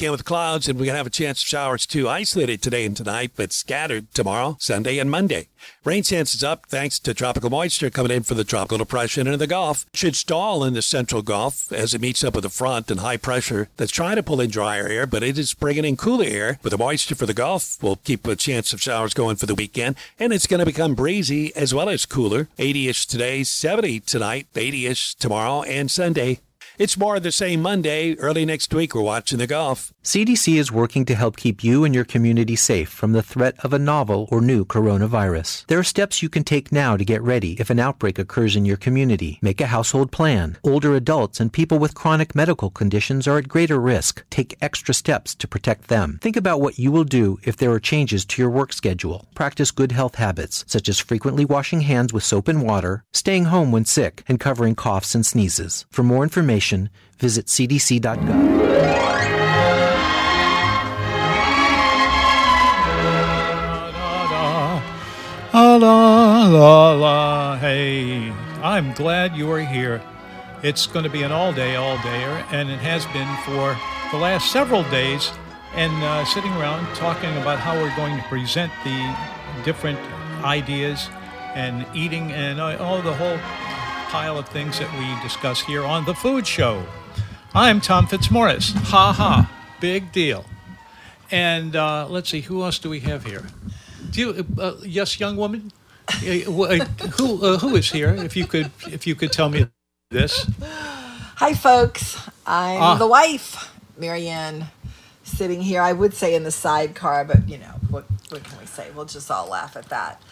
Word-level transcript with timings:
Again 0.00 0.12
with 0.12 0.24
clouds, 0.24 0.68
and 0.68 0.78
we're 0.78 0.84
going 0.84 0.92
to 0.92 0.98
have 0.98 1.08
a 1.08 1.10
chance 1.10 1.42
of 1.42 1.48
showers 1.48 1.84
too. 1.84 2.08
Isolated 2.08 2.62
today 2.62 2.86
and 2.86 2.96
tonight, 2.96 3.32
but 3.34 3.52
scattered 3.52 4.14
tomorrow, 4.14 4.56
Sunday, 4.60 5.00
and 5.00 5.10
Monday. 5.10 5.48
Rain 5.82 6.04
chances 6.04 6.44
up 6.44 6.66
thanks 6.66 7.00
to 7.00 7.12
tropical 7.12 7.50
moisture 7.50 7.90
coming 7.90 8.12
in 8.12 8.22
from 8.22 8.36
the 8.36 8.44
tropical 8.44 8.78
depression 8.78 9.26
in 9.26 9.40
the 9.40 9.48
Gulf. 9.48 9.86
Should 9.92 10.14
stall 10.14 10.62
in 10.62 10.74
the 10.74 10.82
central 10.82 11.20
Gulf 11.20 11.72
as 11.72 11.94
it 11.94 12.00
meets 12.00 12.22
up 12.22 12.36
with 12.36 12.44
the 12.44 12.48
front 12.48 12.92
and 12.92 13.00
high 13.00 13.16
pressure 13.16 13.70
that's 13.76 13.90
trying 13.90 14.14
to 14.14 14.22
pull 14.22 14.40
in 14.40 14.50
drier 14.50 14.86
air, 14.86 15.04
but 15.04 15.24
it 15.24 15.36
is 15.36 15.52
bringing 15.52 15.84
in 15.84 15.96
cooler 15.96 16.26
air. 16.26 16.60
With 16.62 16.70
the 16.70 16.78
moisture 16.78 17.16
for 17.16 17.26
the 17.26 17.34
Gulf, 17.34 17.82
we'll 17.82 17.96
keep 17.96 18.24
a 18.28 18.36
chance 18.36 18.72
of 18.72 18.80
showers 18.80 19.14
going 19.14 19.34
for 19.34 19.46
the 19.46 19.56
weekend, 19.56 19.96
and 20.16 20.32
it's 20.32 20.46
going 20.46 20.60
to 20.60 20.66
become 20.66 20.94
breezy 20.94 21.52
as 21.56 21.74
well 21.74 21.88
as 21.88 22.06
cooler. 22.06 22.46
80 22.56 22.88
ish 22.88 23.06
today, 23.06 23.42
70 23.42 23.98
tonight, 23.98 24.46
80 24.54 24.86
ish 24.86 25.16
tomorrow, 25.16 25.62
and 25.62 25.90
Sunday. 25.90 26.38
It's 26.78 26.96
more 26.96 27.16
of 27.16 27.24
the 27.24 27.32
same 27.32 27.60
Monday. 27.60 28.14
Early 28.14 28.44
next 28.44 28.72
week, 28.72 28.94
we're 28.94 29.02
watching 29.02 29.38
the 29.38 29.48
golf. 29.48 29.92
CDC 30.04 30.54
is 30.54 30.70
working 30.70 31.04
to 31.06 31.16
help 31.16 31.36
keep 31.36 31.64
you 31.64 31.82
and 31.82 31.92
your 31.92 32.04
community 32.04 32.54
safe 32.54 32.88
from 32.88 33.10
the 33.10 33.22
threat 33.22 33.56
of 33.64 33.72
a 33.72 33.80
novel 33.80 34.28
or 34.30 34.40
new 34.40 34.64
coronavirus. 34.64 35.66
There 35.66 35.80
are 35.80 35.82
steps 35.82 36.22
you 36.22 36.28
can 36.28 36.44
take 36.44 36.70
now 36.70 36.96
to 36.96 37.04
get 37.04 37.20
ready 37.20 37.54
if 37.58 37.68
an 37.68 37.80
outbreak 37.80 38.16
occurs 38.16 38.54
in 38.54 38.64
your 38.64 38.76
community. 38.76 39.40
Make 39.42 39.60
a 39.60 39.66
household 39.66 40.12
plan. 40.12 40.56
Older 40.62 40.94
adults 40.94 41.40
and 41.40 41.52
people 41.52 41.80
with 41.80 41.96
chronic 41.96 42.36
medical 42.36 42.70
conditions 42.70 43.26
are 43.26 43.38
at 43.38 43.48
greater 43.48 43.80
risk. 43.80 44.24
Take 44.30 44.56
extra 44.62 44.94
steps 44.94 45.34
to 45.34 45.48
protect 45.48 45.88
them. 45.88 46.20
Think 46.22 46.36
about 46.36 46.60
what 46.60 46.78
you 46.78 46.92
will 46.92 47.02
do 47.02 47.38
if 47.42 47.56
there 47.56 47.72
are 47.72 47.80
changes 47.80 48.24
to 48.26 48.40
your 48.40 48.50
work 48.52 48.72
schedule. 48.72 49.26
Practice 49.34 49.72
good 49.72 49.90
health 49.90 50.14
habits, 50.14 50.64
such 50.68 50.88
as 50.88 51.00
frequently 51.00 51.44
washing 51.44 51.80
hands 51.80 52.12
with 52.12 52.22
soap 52.22 52.46
and 52.46 52.62
water, 52.62 53.02
staying 53.12 53.46
home 53.46 53.72
when 53.72 53.84
sick, 53.84 54.22
and 54.28 54.38
covering 54.38 54.76
coughs 54.76 55.16
and 55.16 55.26
sneezes. 55.26 55.84
For 55.90 56.04
more 56.04 56.22
information, 56.22 56.67
visit 57.18 57.46
cdc.gov. 57.46 58.58
La 65.54 65.76
la 65.76 66.46
la 66.46 66.92
la 66.92 67.56
hey. 67.56 68.32
I'm 68.62 68.92
glad 68.92 69.36
you 69.36 69.50
are 69.50 69.60
here. 69.60 70.02
It's 70.62 70.86
going 70.86 71.04
to 71.04 71.10
be 71.10 71.22
an 71.22 71.32
all 71.32 71.52
day, 71.52 71.76
all 71.76 71.96
dayer, 71.98 72.44
and 72.52 72.68
it 72.70 72.80
has 72.80 73.06
been 73.06 73.28
for 73.44 73.76
the 74.10 74.22
last 74.22 74.50
several 74.50 74.82
days. 74.84 75.32
And 75.74 75.92
uh, 76.02 76.24
sitting 76.24 76.52
around 76.52 76.86
talking 76.96 77.36
about 77.38 77.58
how 77.58 77.74
we're 77.74 77.94
going 77.96 78.16
to 78.16 78.22
present 78.28 78.72
the 78.84 79.16
different 79.64 79.98
ideas 80.44 81.08
and 81.54 81.86
eating 81.94 82.32
and 82.32 82.60
uh, 82.60 82.76
all 82.78 83.00
the 83.02 83.14
whole 83.14 83.38
pile 84.08 84.38
of 84.38 84.48
things 84.48 84.78
that 84.78 84.90
we 84.98 85.22
discuss 85.22 85.60
here 85.60 85.84
on 85.84 86.04
The 86.06 86.14
Food 86.14 86.46
Show. 86.46 86.82
I'm 87.54 87.78
Tom 87.80 88.06
Fitzmorris. 88.06 88.72
Ha 88.74 89.12
ha. 89.12 89.52
Big 89.80 90.12
deal. 90.12 90.46
And 91.30 91.76
uh, 91.76 92.08
let's 92.08 92.30
see, 92.30 92.40
who 92.40 92.62
else 92.62 92.78
do 92.78 92.88
we 92.88 93.00
have 93.00 93.24
here? 93.26 93.46
Do 94.10 94.20
you, 94.20 94.46
uh, 94.58 94.76
yes, 94.82 95.20
young 95.20 95.36
woman? 95.36 95.72
Uh, 96.08 96.50
uh, 96.50 96.84
who, 97.18 97.44
uh, 97.44 97.58
who 97.58 97.76
is 97.76 97.90
here? 97.90 98.14
If 98.14 98.34
you 98.34 98.46
could, 98.46 98.70
if 98.86 99.06
you 99.06 99.14
could 99.14 99.30
tell 99.30 99.50
me 99.50 99.66
this. 100.10 100.50
Hi, 101.36 101.52
folks. 101.52 102.16
I'm 102.46 102.80
Ah. 102.80 102.94
the 102.94 103.06
wife, 103.06 103.70
Marianne, 103.98 104.68
sitting 105.22 105.60
here. 105.60 105.82
I 105.82 105.92
would 105.92 106.14
say 106.14 106.34
in 106.34 106.44
the 106.44 106.50
sidecar, 106.50 107.26
but 107.26 107.46
you 107.46 107.58
know, 107.58 107.74
what, 107.90 108.06
what 108.30 108.42
can 108.42 108.58
we 108.58 108.64
say? 108.64 108.88
We'll 108.94 109.04
just 109.04 109.30
all 109.30 109.48
laugh 109.50 109.76
at 109.76 109.90
that. 109.90 110.22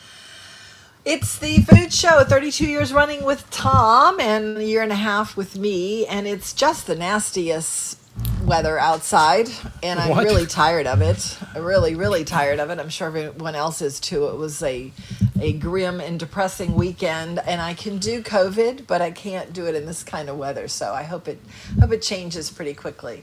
It's 1.07 1.39
the 1.39 1.59
food 1.59 1.93
show, 1.93 2.25
32 2.25 2.67
years 2.67 2.93
running 2.93 3.23
with 3.25 3.49
Tom 3.51 4.19
and 4.19 4.57
a 4.59 4.65
year 4.65 4.83
and 4.83 4.91
a 4.91 4.97
half 4.97 5.37
with 5.37 5.57
me, 5.57 6.05
and 6.05 6.27
it's 6.27 6.53
just 6.53 6.89
the 6.89 6.97
nastiest 6.97 7.97
weather 8.43 8.77
outside, 8.77 9.49
and 9.85 10.01
I'm 10.01 10.11
What? 10.11 10.25
really 10.25 10.47
tired 10.47 10.89
of 10.89 11.01
it. 11.03 11.39
Really, 11.57 11.95
really 11.95 12.25
tired 12.25 12.59
of 12.59 12.71
it. 12.71 12.81
I'm 12.81 12.89
sure 12.89 13.07
everyone 13.07 13.55
else 13.55 13.81
is 13.81 14.01
too. 14.01 14.27
It 14.27 14.37
was 14.37 14.61
a 14.65 14.91
a 15.41 15.53
grim 15.53 16.01
and 16.01 16.19
depressing 16.19 16.75
weekend, 16.75 17.39
and 17.39 17.61
I 17.61 17.75
can 17.75 17.99
do 17.99 18.21
COVID, 18.21 18.89
but 18.89 19.01
I 19.01 19.13
can't 19.13 19.53
do 19.53 19.67
it 19.67 19.77
in 19.77 19.87
this 19.87 20.03
kind 20.03 20.29
of 20.29 20.37
weather. 20.39 20.67
So 20.67 20.93
I 20.93 21.05
hope 21.05 21.29
it 21.29 21.39
hope 21.79 21.93
it 21.93 22.03
changes 22.03 22.51
pretty 22.51 22.75
quickly. 22.75 23.23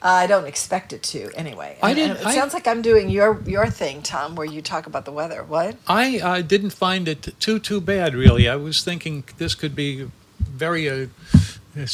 I 0.00 0.26
don't 0.26 0.46
expect 0.46 0.92
it 0.92 1.02
to 1.04 1.30
anyway. 1.34 1.76
And- 1.82 1.90
and 1.90 1.96
didn't- 1.96 2.20
it 2.20 2.26
I- 2.26 2.34
sounds 2.34 2.54
like 2.54 2.66
I'm 2.66 2.82
doing 2.82 3.10
your 3.10 3.42
your 3.46 3.66
thing, 3.68 4.02
Tom, 4.02 4.34
where 4.36 4.46
you 4.46 4.62
talk 4.62 4.86
about 4.86 5.04
the 5.04 5.12
weather. 5.12 5.42
What? 5.42 5.76
I 5.88 6.20
uh, 6.20 6.40
didn't 6.42 6.70
find 6.70 7.08
it 7.08 7.34
too 7.40 7.58
too 7.58 7.80
bad, 7.80 8.14
really. 8.14 8.48
I 8.48 8.56
was 8.56 8.84
thinking 8.84 9.24
this 9.38 9.54
could 9.54 9.74
be 9.74 10.08
very 10.38 10.88
uh, 10.88 11.06
uh, 11.76 11.86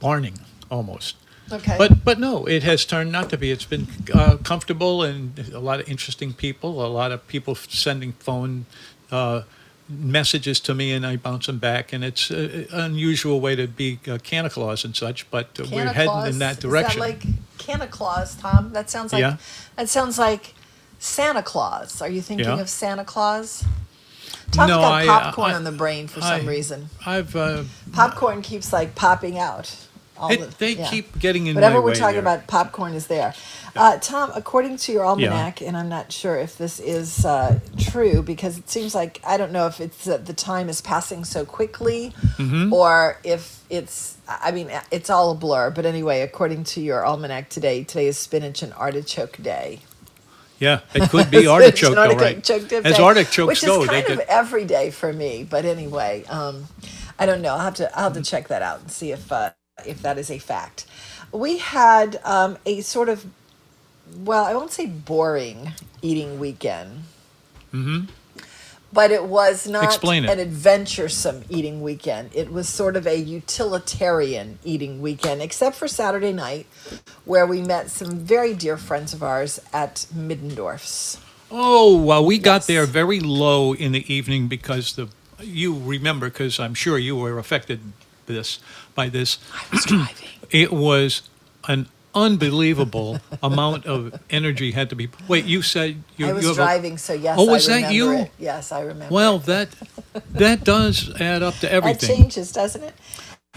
barning 0.00 0.40
almost. 0.70 1.16
Okay. 1.50 1.76
But 1.78 2.04
but 2.04 2.18
no, 2.18 2.46
it 2.46 2.62
has 2.62 2.84
turned 2.84 3.12
not 3.12 3.28
to 3.30 3.36
be. 3.36 3.50
It's 3.50 3.64
been 3.66 3.86
uh, 4.14 4.36
comfortable 4.42 5.02
and 5.02 5.38
a 5.52 5.58
lot 5.60 5.80
of 5.80 5.88
interesting 5.88 6.32
people. 6.32 6.84
A 6.84 6.88
lot 6.88 7.12
of 7.12 7.26
people 7.28 7.54
sending 7.54 8.12
phone 8.14 8.64
uh, 9.10 9.42
messages 9.88 10.60
to 10.60 10.74
me, 10.74 10.92
and 10.92 11.06
I 11.06 11.16
bounce 11.16 11.46
them 11.46 11.58
back. 11.58 11.92
And 11.92 12.02
it's 12.04 12.30
an 12.30 12.66
unusual 12.72 13.40
way 13.40 13.56
to 13.56 13.66
be 13.66 13.98
uh, 14.08 14.18
Santa 14.24 14.50
Claus 14.50 14.84
and 14.84 14.94
such, 14.96 15.30
but 15.30 15.58
uh, 15.60 15.64
we're 15.70 15.86
heading 15.86 16.10
Claus? 16.10 16.28
in 16.28 16.38
that 16.38 16.60
direction. 16.60 17.02
Is 17.02 17.08
that 17.08 17.24
like 17.26 17.26
Santa 17.60 17.86
Claus, 17.86 18.34
Tom? 18.36 18.72
That 18.72 18.90
sounds 18.90 19.12
like 19.12 19.20
Yeah. 19.20 19.36
that 19.76 19.88
sounds 19.88 20.18
like 20.18 20.54
Santa 20.98 21.42
Claus. 21.42 22.00
Are 22.00 22.08
you 22.08 22.22
thinking 22.22 22.46
Yeah. 22.46 22.60
of 22.60 22.68
Santa 22.68 23.04
Claus? 23.04 23.64
Tom's 24.50 24.68
No, 24.68 24.80
got 24.80 24.92
I, 24.92 25.02
uh, 25.08 25.20
popcorn 25.20 25.50
I- 25.52 25.54
on 25.54 25.64
the 25.64 25.72
brain 25.72 26.06
for 26.08 26.22
I- 26.22 26.38
some 26.38 26.46
reason. 26.48 26.90
I've 27.06 27.34
uh, 27.34 27.64
Popcorn 27.92 28.42
keeps 28.42 28.72
like 28.72 28.94
popping 28.94 29.38
out. 29.38 29.74
all 30.18 30.30
it, 30.30 30.40
the- 30.40 30.54
they 30.58 30.72
yeah. 30.74 30.88
keep 30.90 31.18
getting 31.18 31.46
in 31.46 31.54
Whatever 31.54 31.80
we're 31.80 31.94
talking 31.94 32.22
there. 32.22 32.34
about, 32.34 32.46
popcorn 32.46 32.92
is 32.94 33.06
there. 33.06 33.34
Uh, 33.76 33.98
Tom, 33.98 34.32
according 34.36 34.76
to 34.78 34.92
your 34.92 35.04
almanac, 35.04 35.62
and 35.62 35.76
I'm 35.76 35.88
not 35.88 36.12
sure 36.12 36.36
if 36.36 36.58
this 36.58 36.80
is 36.80 37.24
uh, 37.24 37.60
true 37.78 38.22
because 38.22 38.58
it 38.58 38.70
seems 38.70 38.94
like 38.94 39.20
I 39.26 39.36
don't 39.38 39.52
know 39.52 39.66
if 39.66 39.80
it's 39.80 40.04
that 40.04 40.26
the 40.26 40.34
time 40.34 40.68
is 40.68 40.80
passing 40.82 41.24
so 41.24 41.44
quickly 41.46 42.14
Mm-hmm. 42.38 42.72
or 42.72 43.20
if 43.24 43.64
it's, 43.70 44.18
I 44.28 44.52
mean, 44.52 44.70
it's 44.92 45.10
all 45.10 45.32
a 45.32 45.34
blur. 45.36 45.70
But 45.70 45.86
anyway, 45.86 46.22
according 46.22 46.64
to 46.64 46.80
your 46.82 47.04
almanac 47.06 47.50
today, 47.50 47.84
today 47.84 48.08
is 48.08 48.18
spinach 48.18 48.62
and 48.62 48.72
artichoke 48.74 49.38
day. 49.42 49.86
Yeah, 50.58 50.80
it 50.94 51.08
could 51.10 51.30
be 51.30 51.46
artichoke, 51.46 52.02
though, 52.02 52.16
right? 52.16 52.42
artichoke 52.42 52.68
As 52.84 52.98
artichokes 53.00 53.48
which 53.48 53.64
go, 53.64 53.82
is 53.82 53.88
they 53.90 54.02
kind 54.02 54.06
of 54.06 54.20
could. 54.20 54.26
every 54.28 54.64
day 54.66 54.90
for 54.90 55.12
me. 55.12 55.44
But 55.44 55.64
anyway, 55.66 56.24
um, 56.28 56.70
I 57.18 57.26
don't 57.26 57.42
know. 57.42 57.50
I'll 57.54 57.60
have 57.60 57.74
to 57.76 57.96
I'll 57.96 58.04
have 58.04 58.14
to 58.14 58.22
check 58.22 58.48
that 58.48 58.62
out 58.62 58.80
and 58.80 58.90
see 58.90 59.12
if 59.12 59.32
uh, 59.32 59.52
if 59.86 60.02
that 60.02 60.18
is 60.18 60.30
a 60.30 60.38
fact. 60.38 60.86
We 61.32 61.58
had 61.58 62.20
um, 62.24 62.58
a 62.66 62.82
sort 62.82 63.08
of 63.08 63.26
well, 64.16 64.44
I 64.44 64.54
won't 64.54 64.72
say 64.72 64.86
boring 64.86 65.72
eating 66.00 66.38
weekend. 66.38 67.04
Mm-hmm. 67.72 68.06
But 68.92 69.10
it 69.10 69.24
was 69.24 69.66
not 69.66 70.04
it. 70.04 70.24
an 70.28 70.38
adventuresome 70.38 71.44
eating 71.48 71.80
weekend. 71.80 72.30
It 72.34 72.52
was 72.52 72.68
sort 72.68 72.94
of 72.94 73.06
a 73.06 73.16
utilitarian 73.16 74.58
eating 74.64 75.00
weekend, 75.00 75.40
except 75.40 75.76
for 75.76 75.88
Saturday 75.88 76.32
night, 76.32 76.66
where 77.24 77.46
we 77.46 77.62
met 77.62 77.90
some 77.90 78.18
very 78.18 78.52
dear 78.52 78.76
friends 78.76 79.14
of 79.14 79.22
ours 79.22 79.58
at 79.72 80.06
Middendorf's. 80.14 81.18
Oh, 81.50 81.96
well, 81.96 82.22
we 82.22 82.38
got 82.38 82.66
there 82.66 82.84
very 82.84 83.20
low 83.20 83.72
in 83.72 83.92
the 83.92 84.12
evening 84.12 84.46
because 84.48 84.94
the 84.94 85.08
you 85.40 85.78
remember 85.78 86.28
because 86.28 86.60
I'm 86.60 86.74
sure 86.74 86.98
you 86.98 87.16
were 87.16 87.38
affected 87.38 87.80
this 88.26 88.58
by 88.94 89.08
this. 89.08 89.38
I 89.52 89.64
was 89.72 89.84
driving. 89.84 90.28
It 90.50 90.72
was 90.72 91.28
an 91.66 91.88
unbelievable 92.14 93.20
amount 93.42 93.86
of 93.86 94.18
energy 94.30 94.70
had 94.72 94.90
to 94.90 94.96
be. 94.96 95.08
Wait, 95.28 95.44
you 95.44 95.62
said 95.62 96.02
you, 96.16 96.26
I 96.28 96.32
was 96.32 96.42
you 96.42 96.48
have 96.48 96.58
a- 96.58 96.60
driving, 96.62 96.98
so 96.98 97.12
yes. 97.12 97.36
Oh, 97.38 97.46
was 97.46 97.68
I 97.68 97.82
that 97.82 97.92
you? 97.92 98.10
It. 98.12 98.30
Yes, 98.38 98.72
I 98.72 98.80
remember. 98.80 99.12
well, 99.14 99.36
it. 99.36 99.44
that 99.46 99.68
that 100.32 100.64
does 100.64 101.12
add 101.20 101.42
up 101.42 101.54
to 101.56 101.72
everything. 101.72 102.08
that 102.08 102.16
changes, 102.22 102.52
doesn't 102.52 102.82
it? 102.82 102.94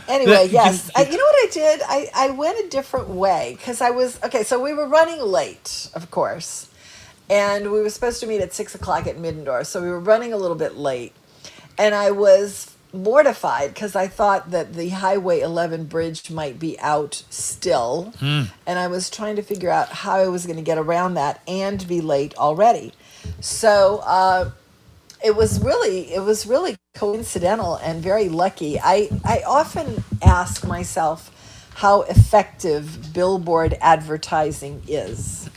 Anyway, 0.08 0.32
That- 0.34 0.52
yes. 0.52 0.86
you- 0.96 1.04
I, 1.04 1.06
you 1.10 1.18
know 1.18 1.24
what 1.24 1.36
I 1.36 1.50
did? 1.52 1.82
I, 1.88 2.10
I 2.16 2.30
went 2.32 2.64
a 2.66 2.70
different 2.70 3.10
way 3.10 3.56
because 3.58 3.82
I 3.82 3.90
was 3.90 4.20
okay. 4.24 4.44
So 4.44 4.62
we 4.62 4.74
were 4.74 4.88
running 4.88 5.20
late, 5.22 5.90
of 5.96 6.12
course, 6.12 6.70
and 7.30 7.72
we 7.72 7.82
were 7.82 7.90
supposed 7.90 8.20
to 8.20 8.28
meet 8.28 8.42
at 8.42 8.54
six 8.54 8.76
o'clock 8.76 9.08
at 9.08 9.18
Middendorf. 9.18 9.66
So 9.66 9.82
we 9.82 9.90
were 9.90 10.00
running 10.00 10.32
a 10.34 10.38
little 10.38 10.58
bit 10.58 10.76
late, 10.78 11.14
and 11.78 11.96
I 11.96 12.12
was 12.12 12.75
mortified 13.04 13.74
because 13.74 13.96
I 13.96 14.08
thought 14.08 14.52
that 14.52 14.74
the 14.74 14.90
Highway 14.90 15.40
11 15.40 15.86
bridge 15.86 16.30
might 16.32 16.60
be 16.60 16.80
out 16.80 17.24
still, 17.30 18.14
and 18.22 18.80
I 18.80 18.88
was 18.88 19.10
trying 19.10 19.36
to 19.36 19.42
figure 19.42 19.70
out 19.70 19.90
how 19.90 20.16
I 20.16 20.28
was 20.28 20.46
going 20.46 20.58
to 20.58 20.62
get 20.62 20.78
around 20.78 21.16
that 21.16 21.42
and 21.48 21.86
be 21.88 22.02
late 22.02 22.36
already. 22.38 22.94
So. 23.40 24.02
Uh, 24.06 24.52
it 25.24 25.36
was 25.36 25.60
really 25.62 26.14
it 26.14 26.22
was 26.22 26.46
really 26.46 26.76
coincidental 26.94 27.78
and 27.78 28.04
very 28.04 28.30
lucky 28.30 28.80
i 28.80 29.10
i 29.24 29.42
often 29.48 30.04
ask 30.22 30.68
myself 30.68 31.32
how 31.76 32.02
effective 32.04 33.12
billboard 33.14 33.76
advertising 33.82 34.82
is 34.88 35.50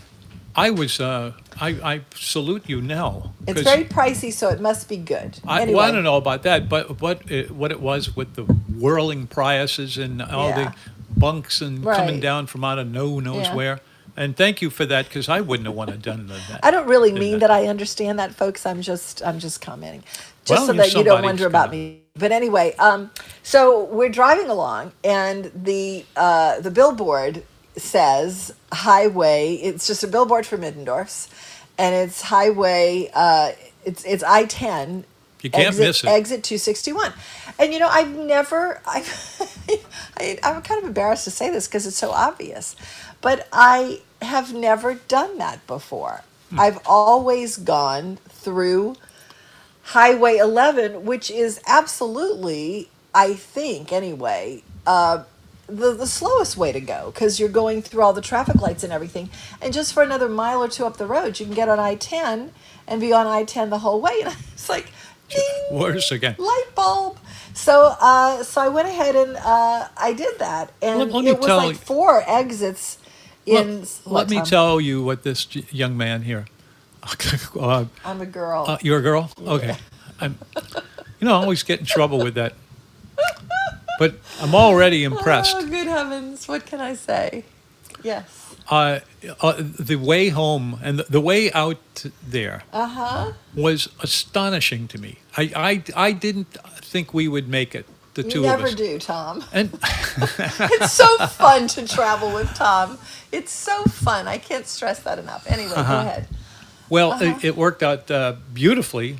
I 0.58 0.70
was. 0.70 1.00
Uh, 1.00 1.32
I, 1.60 1.68
I 1.92 2.00
salute 2.14 2.64
you 2.68 2.80
now. 2.80 3.32
It's 3.46 3.62
very 3.62 3.84
pricey 3.84 4.32
so 4.32 4.48
it 4.48 4.60
must 4.60 4.88
be 4.88 4.96
good 4.96 5.40
I, 5.46 5.62
anyway, 5.62 5.76
well, 5.76 5.88
I 5.88 5.90
don't 5.90 6.04
know 6.04 6.16
about 6.16 6.42
that, 6.44 6.68
but 6.68 7.00
what 7.00 7.30
it, 7.30 7.50
what 7.50 7.70
it 7.72 7.80
was 7.80 8.16
with 8.16 8.34
the 8.34 8.44
whirling 8.44 9.26
priuses 9.26 10.02
and 10.02 10.22
all 10.22 10.50
Yeah. 10.50 10.56
the 10.70 10.74
bunks 11.16 11.60
and 11.60 11.82
coming 11.84 12.20
down 12.20 12.46
from 12.46 12.62
out 12.64 12.78
of 12.78 12.86
no 12.88 13.18
knows 13.20 13.46
Yeah. 13.46 13.54
where. 13.54 13.80
And 14.16 14.36
thank 14.36 14.60
you 14.60 14.70
for 14.70 14.84
that 14.86 15.06
because 15.08 15.28
I 15.28 15.40
wouldn't 15.40 15.66
have 15.68 15.76
wanted 15.76 16.02
done 16.02 16.26
that. 16.26 16.60
I 16.62 16.70
don't 16.72 16.88
really 16.88 17.12
mean 17.12 17.38
that. 17.38 17.48
that 17.48 17.50
I 17.52 17.68
understand 17.68 18.18
that, 18.18 18.34
folks. 18.34 18.66
I'm 18.66 18.82
just 18.82 19.22
I'm 19.24 19.38
just 19.38 19.60
commenting, 19.60 20.02
just 20.44 20.60
Well, 20.60 20.66
so 20.66 20.72
that 20.72 20.92
you 20.92 21.04
don't 21.04 21.22
wonder 21.22 21.46
about 21.46 21.70
me. 21.70 22.02
But 22.16 22.32
anyway, 22.32 22.74
um, 22.80 23.12
so 23.44 23.84
we're 23.84 24.08
driving 24.08 24.50
along, 24.50 24.90
and 25.04 25.52
the 25.54 26.04
uh, 26.16 26.60
the 26.60 26.72
billboard 26.72 27.44
says 27.80 28.54
highway. 28.72 29.54
It's 29.54 29.86
just 29.86 30.04
a 30.04 30.08
billboard 30.08 30.46
for 30.46 30.56
Middendorf's, 30.56 31.28
and 31.76 31.94
it's 31.94 32.22
highway. 32.22 33.10
Uh, 33.12 33.52
it's 33.84 34.04
it's 34.04 34.22
I 34.22 34.44
ten. 34.44 35.04
You 35.42 35.50
can't 35.50 35.68
exit, 35.68 35.86
miss 35.86 36.04
it. 36.04 36.08
Exit 36.08 36.44
two 36.44 36.58
sixty 36.58 36.92
one, 36.92 37.12
and 37.58 37.72
you 37.72 37.78
know 37.78 37.88
I've 37.88 38.14
never. 38.14 38.80
I, 38.86 39.04
I 40.16 40.38
I'm 40.42 40.62
kind 40.62 40.82
of 40.82 40.88
embarrassed 40.88 41.24
to 41.24 41.30
say 41.30 41.50
this 41.50 41.68
because 41.68 41.86
it's 41.86 41.96
so 41.96 42.10
obvious, 42.10 42.76
but 43.20 43.48
I 43.52 44.00
have 44.22 44.52
never 44.52 44.94
done 44.94 45.38
that 45.38 45.66
before. 45.66 46.22
Hmm. 46.50 46.60
I've 46.60 46.80
always 46.86 47.56
gone 47.56 48.18
through 48.28 48.96
Highway 49.88 50.36
11, 50.36 51.06
which 51.06 51.30
is 51.30 51.60
absolutely, 51.66 52.90
I 53.14 53.32
think 53.32 53.90
anyway, 53.90 54.62
uh, 54.86 55.24
the, 55.68 55.92
the 55.92 56.06
slowest 56.06 56.56
way 56.56 56.72
to 56.72 56.80
go 56.80 57.10
because 57.12 57.38
you're 57.38 57.48
going 57.48 57.82
through 57.82 58.02
all 58.02 58.12
the 58.12 58.22
traffic 58.22 58.56
lights 58.60 58.82
and 58.82 58.92
everything. 58.92 59.28
And 59.60 59.72
just 59.72 59.92
for 59.92 60.02
another 60.02 60.28
mile 60.28 60.62
or 60.62 60.68
two 60.68 60.86
up 60.86 60.96
the 60.96 61.06
road, 61.06 61.38
you 61.38 61.46
can 61.46 61.54
get 61.54 61.68
on 61.68 61.78
I 61.78 61.94
10 61.94 62.52
and 62.86 63.00
be 63.00 63.12
on 63.12 63.26
I 63.26 63.44
10 63.44 63.70
the 63.70 63.78
whole 63.80 64.00
way. 64.00 64.20
And 64.24 64.34
it's 64.52 64.68
like, 64.68 64.86
ding, 65.28 65.42
Worse 65.70 66.10
again. 66.10 66.36
light 66.38 66.70
bulb. 66.74 67.18
So, 67.52 67.94
uh, 68.00 68.42
so 68.44 68.60
I 68.62 68.68
went 68.68 68.88
ahead 68.88 69.14
and 69.14 69.36
uh, 69.36 69.88
I 69.96 70.12
did 70.12 70.38
that, 70.38 70.72
and 70.80 71.00
Let- 71.00 71.12
let 71.12 71.24
it 71.24 71.38
was 71.38 71.48
like 71.48 71.76
four 71.76 72.22
exits 72.26 72.98
in. 73.44 73.80
Let, 73.80 74.06
let 74.06 74.30
me 74.30 74.40
tell 74.42 74.80
you 74.80 75.02
what 75.02 75.22
this 75.24 75.46
young 75.72 75.96
man 75.96 76.22
here. 76.22 76.46
uh, 77.58 77.86
I'm 78.04 78.20
a 78.20 78.26
girl. 78.26 78.64
uh, 78.68 78.78
you're 78.80 78.98
a 78.98 79.02
girl? 79.02 79.30
Okay. 79.40 79.76
I'm, 80.20 80.38
you 81.20 81.26
know, 81.26 81.32
I 81.32 81.42
always 81.42 81.62
get 81.62 81.80
in 81.80 81.86
trouble 81.86 82.18
with 82.18 82.34
that. 82.34 82.54
But 83.98 84.14
I'm 84.40 84.54
already 84.54 85.04
impressed. 85.04 85.56
Oh, 85.58 85.66
good 85.66 85.86
heavens! 85.88 86.46
What 86.48 86.66
can 86.66 86.80
I 86.80 86.94
say? 86.94 87.44
Yes. 88.02 88.54
Uh, 88.70 89.00
uh, 89.40 89.54
the 89.58 89.96
way 89.96 90.28
home 90.28 90.78
and 90.82 90.98
the, 90.98 91.04
the 91.04 91.20
way 91.20 91.50
out 91.52 92.04
there 92.22 92.62
Uh 92.72 92.86
huh. 92.86 93.32
was 93.56 93.88
astonishing 94.02 94.86
to 94.88 94.98
me. 94.98 95.18
I, 95.36 95.50
I, 95.56 95.82
I 96.08 96.12
didn't 96.12 96.56
think 96.82 97.14
we 97.14 97.28
would 97.28 97.48
make 97.48 97.74
it, 97.74 97.86
the 98.14 98.22
You 98.24 98.30
two 98.30 98.42
never 98.42 98.64
of 98.66 98.68
us. 98.74 98.78
We 98.78 98.84
never 98.84 98.92
do, 98.92 98.98
Tom. 99.00 99.44
And 99.52 99.70
It's 100.74 100.92
so 100.92 101.08
fun 101.26 101.66
to 101.68 101.88
travel 101.88 102.30
with 102.32 102.54
Tom. 102.54 102.98
It's 103.32 103.52
so 103.52 103.84
fun. 103.84 104.28
I 104.28 104.38
can't 104.38 104.66
stress 104.66 105.00
that 105.00 105.18
enough. 105.18 105.46
Anyway, 105.50 105.72
Uh-huh. 105.74 105.92
go 105.94 106.00
ahead. 106.00 106.28
well, 106.90 107.18
it, 107.22 107.44
it 107.44 107.56
worked 107.56 107.82
out 107.82 108.10
uh, 108.10 108.36
beautifully. 108.52 109.18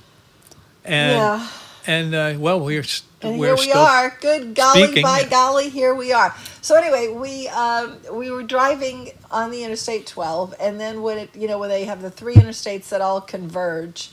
And 0.84 1.16
Yeah. 1.16 1.48
And 1.88 2.14
uh, 2.14 2.34
well, 2.38 2.60
we're 2.60 2.84
And 3.22 3.38
we're 3.38 3.56
here 3.56 3.66
we 3.66 3.72
are. 3.72 4.16
Good 4.20 4.54
golly, 4.54 4.84
speaking. 4.84 5.02
by 5.02 5.24
golly, 5.24 5.70
here 5.70 5.94
we 5.94 6.12
are. 6.12 6.36
So 6.60 6.76
anyway, 6.76 7.08
we 7.08 7.48
um, 7.48 7.96
we 8.12 8.30
were 8.30 8.42
driving 8.42 9.10
on 9.30 9.50
the 9.50 9.64
Interstate 9.64 10.06
12, 10.06 10.54
and 10.60 10.78
then 10.78 11.02
when 11.02 11.16
it 11.18 11.34
you 11.34 11.48
know 11.48 11.58
when 11.58 11.70
they 11.70 11.86
have 11.86 12.02
the 12.02 12.10
three 12.10 12.34
interstates 12.34 12.90
that 12.90 13.00
all 13.00 13.22
converge, 13.22 14.10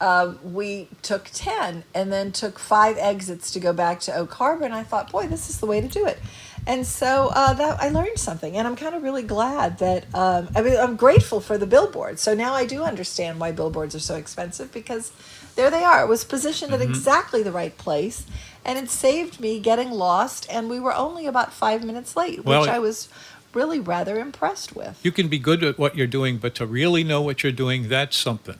uh, 0.00 0.32
we 0.42 0.88
took 1.02 1.26
10, 1.34 1.84
and 1.94 2.10
then 2.10 2.32
took 2.32 2.58
five 2.58 2.96
exits 2.96 3.50
to 3.50 3.60
go 3.60 3.74
back 3.74 4.00
to 4.00 4.16
Oak 4.16 4.32
Harbor. 4.32 4.64
And 4.64 4.74
I 4.74 4.82
thought, 4.82 5.12
boy, 5.12 5.26
this 5.26 5.50
is 5.50 5.60
the 5.60 5.66
way 5.66 5.82
to 5.82 5.88
do 5.88 6.06
it. 6.06 6.18
And 6.66 6.86
so 6.86 7.30
uh, 7.34 7.52
that 7.54 7.82
I 7.82 7.90
learned 7.90 8.18
something, 8.18 8.56
and 8.56 8.66
I'm 8.66 8.76
kind 8.76 8.94
of 8.94 9.02
really 9.02 9.22
glad 9.22 9.78
that 9.78 10.06
um, 10.14 10.48
I 10.54 10.62
mean 10.62 10.76
I'm 10.78 10.96
grateful 10.96 11.40
for 11.40 11.58
the 11.58 11.66
billboards. 11.66 12.22
So 12.22 12.32
now 12.34 12.54
I 12.54 12.64
do 12.64 12.82
understand 12.82 13.40
why 13.40 13.52
billboards 13.52 13.94
are 13.94 14.00
so 14.00 14.16
expensive 14.16 14.72
because 14.72 15.12
there 15.60 15.70
they 15.70 15.84
are. 15.84 16.02
It 16.02 16.08
was 16.08 16.24
positioned 16.24 16.72
Mm-hmm. 16.72 16.82
at 16.82 16.88
exactly 16.88 17.42
the 17.42 17.52
right 17.52 17.76
place, 17.76 18.24
and 18.64 18.78
it 18.78 18.88
saved 18.90 19.40
me 19.40 19.60
getting 19.60 19.90
lost. 19.90 20.46
And 20.50 20.70
we 20.70 20.80
were 20.80 20.94
only 20.94 21.26
about 21.26 21.52
five 21.52 21.84
minutes 21.84 22.16
late, 22.16 22.44
Well, 22.44 22.62
which 22.62 22.70
I 22.70 22.78
was 22.78 23.08
really 23.52 23.80
rather 23.80 24.18
impressed 24.18 24.74
with. 24.76 24.98
you 25.02 25.12
can 25.12 25.28
be 25.28 25.38
good 25.38 25.62
at 25.64 25.78
what 25.78 25.96
you're 25.96 26.06
doing, 26.06 26.38
but 26.38 26.54
to 26.54 26.64
really 26.66 27.04
know 27.04 27.20
what 27.20 27.42
you're 27.42 27.52
doing, 27.64 27.88
that's 27.88 28.16
something. 28.16 28.58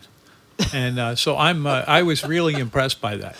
And 0.74 0.98
uh, 0.98 1.14
so 1.16 1.38
I'm 1.38 1.66
uh, 1.66 1.84
I 1.86 2.02
was 2.02 2.22
really 2.22 2.54
impressed 2.66 3.00
by 3.00 3.16
that. 3.16 3.34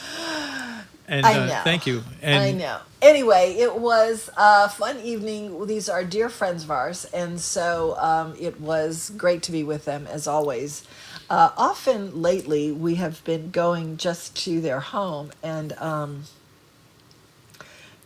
And 1.07 1.27
I 1.27 1.35
uh, 1.35 1.47
know. 1.47 1.61
thank 1.65 1.87
you. 1.87 2.03
And 2.23 2.43
I 2.43 2.53
know. 2.53 2.79
Anyway, 3.03 3.57
it 3.59 3.75
was 3.77 4.31
a 4.39 4.69
fun 4.71 4.97
evening. 5.01 5.67
These 5.67 5.89
are 5.91 6.03
dear 6.05 6.29
friends 6.31 6.65
of 6.65 6.71
ours, 6.71 7.05
and 7.13 7.39
so 7.39 7.97
um, 7.99 8.35
it 8.41 8.61
was 8.61 9.11
great 9.19 9.43
to 9.43 9.53
be 9.53 9.63
with 9.65 9.85
them 9.85 10.07
as 10.07 10.27
always. 10.27 10.83
Uh, 11.31 11.53
often 11.57 12.21
lately, 12.21 12.73
we 12.73 12.97
have 12.97 13.23
been 13.25 13.53
going 13.53 13.97
just 13.97 14.37
to 14.45 14.61
their 14.61 14.81
home, 14.81 15.31
and 15.45 15.73
um, 15.75 16.25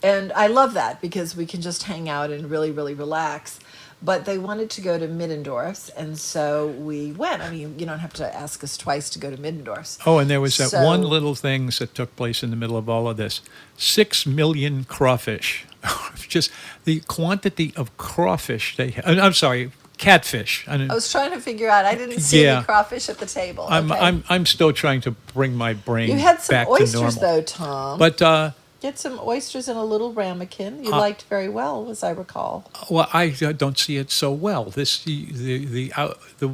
and 0.02 0.30
I 0.34 0.46
love 0.48 0.74
that 0.74 1.00
because 1.00 1.34
we 1.34 1.46
can 1.46 1.62
just 1.62 1.84
hang 1.84 2.06
out 2.06 2.30
and 2.30 2.50
really, 2.50 2.70
really 2.70 2.92
relax. 2.92 3.58
But 4.02 4.26
they 4.26 4.36
wanted 4.36 4.68
to 4.70 4.82
go 4.82 4.98
to 4.98 5.08
Middendorf's, 5.08 5.88
and 5.88 6.18
so 6.18 6.66
we 6.66 7.12
went. 7.12 7.40
I 7.40 7.50
mean, 7.50 7.78
you 7.78 7.86
don't 7.86 8.00
have 8.00 8.12
to 8.14 8.34
ask 8.36 8.62
us 8.62 8.76
twice 8.76 9.08
to 9.10 9.18
go 9.18 9.30
to 9.30 9.38
Middendorf's. 9.38 9.98
Oh, 10.04 10.18
and 10.18 10.28
there 10.28 10.42
was 10.42 10.58
that 10.58 10.68
So- 10.68 10.84
one 10.84 11.02
little 11.02 11.34
thing 11.34 11.70
that 11.78 11.94
took 11.94 12.14
place 12.16 12.42
in 12.42 12.50
the 12.50 12.56
middle 12.56 12.76
of 12.76 12.86
all 12.90 13.08
of 13.08 13.16
this. 13.16 13.40
Six 13.78 14.26
million 14.26 14.84
crawfish. 14.84 15.64
Just 16.28 16.50
the 16.84 17.00
quantity 17.00 17.72
of 17.76 17.96
crawfish 17.96 18.76
they 18.76 18.90
had. 18.90 19.18
I'm 19.18 19.32
sorry, 19.32 19.70
catfish. 19.98 20.64
I, 20.68 20.74
I 20.90 20.94
was 20.94 21.10
trying 21.10 21.30
to 21.32 21.40
figure 21.40 21.68
out. 21.68 21.84
I 21.84 21.94
didn't 21.94 22.20
see 22.20 22.44
Yeah. 22.44 22.56
any 22.56 22.64
crawfish 22.64 23.08
at 23.08 23.18
the 23.18 23.26
table. 23.26 23.66
I'm, 23.68 23.90
Okay. 23.90 24.00
I'm, 24.00 24.24
I'm 24.28 24.46
still 24.46 24.72
trying 24.72 25.00
to 25.02 25.12
bring 25.32 25.54
my 25.54 25.72
brain 25.74 26.10
You 26.10 26.18
had 26.18 26.40
some 26.40 26.66
oysters 26.68 27.16
though, 27.16 27.42
Tom. 27.42 27.98
But, 27.98 28.20
uh, 28.22 28.50
Get 28.80 28.98
some 28.98 29.18
oysters 29.22 29.66
in 29.68 29.78
a 29.78 29.84
little 29.84 30.12
ramekin. 30.12 30.84
You 30.84 30.92
Uh, 30.92 30.98
liked 30.98 31.22
very 31.30 31.48
well, 31.48 31.88
as 31.90 32.02
I 32.02 32.10
recall. 32.10 32.70
well, 32.90 33.08
I 33.14 33.34
uh, 33.42 33.52
don't 33.52 33.78
see 33.78 33.96
it 33.96 34.10
so 34.10 34.30
well. 34.30 34.64
This, 34.66 35.02
the, 35.02 35.24
the, 35.32 35.64
the, 35.64 35.92
uh, 35.96 36.14
the 36.38 36.50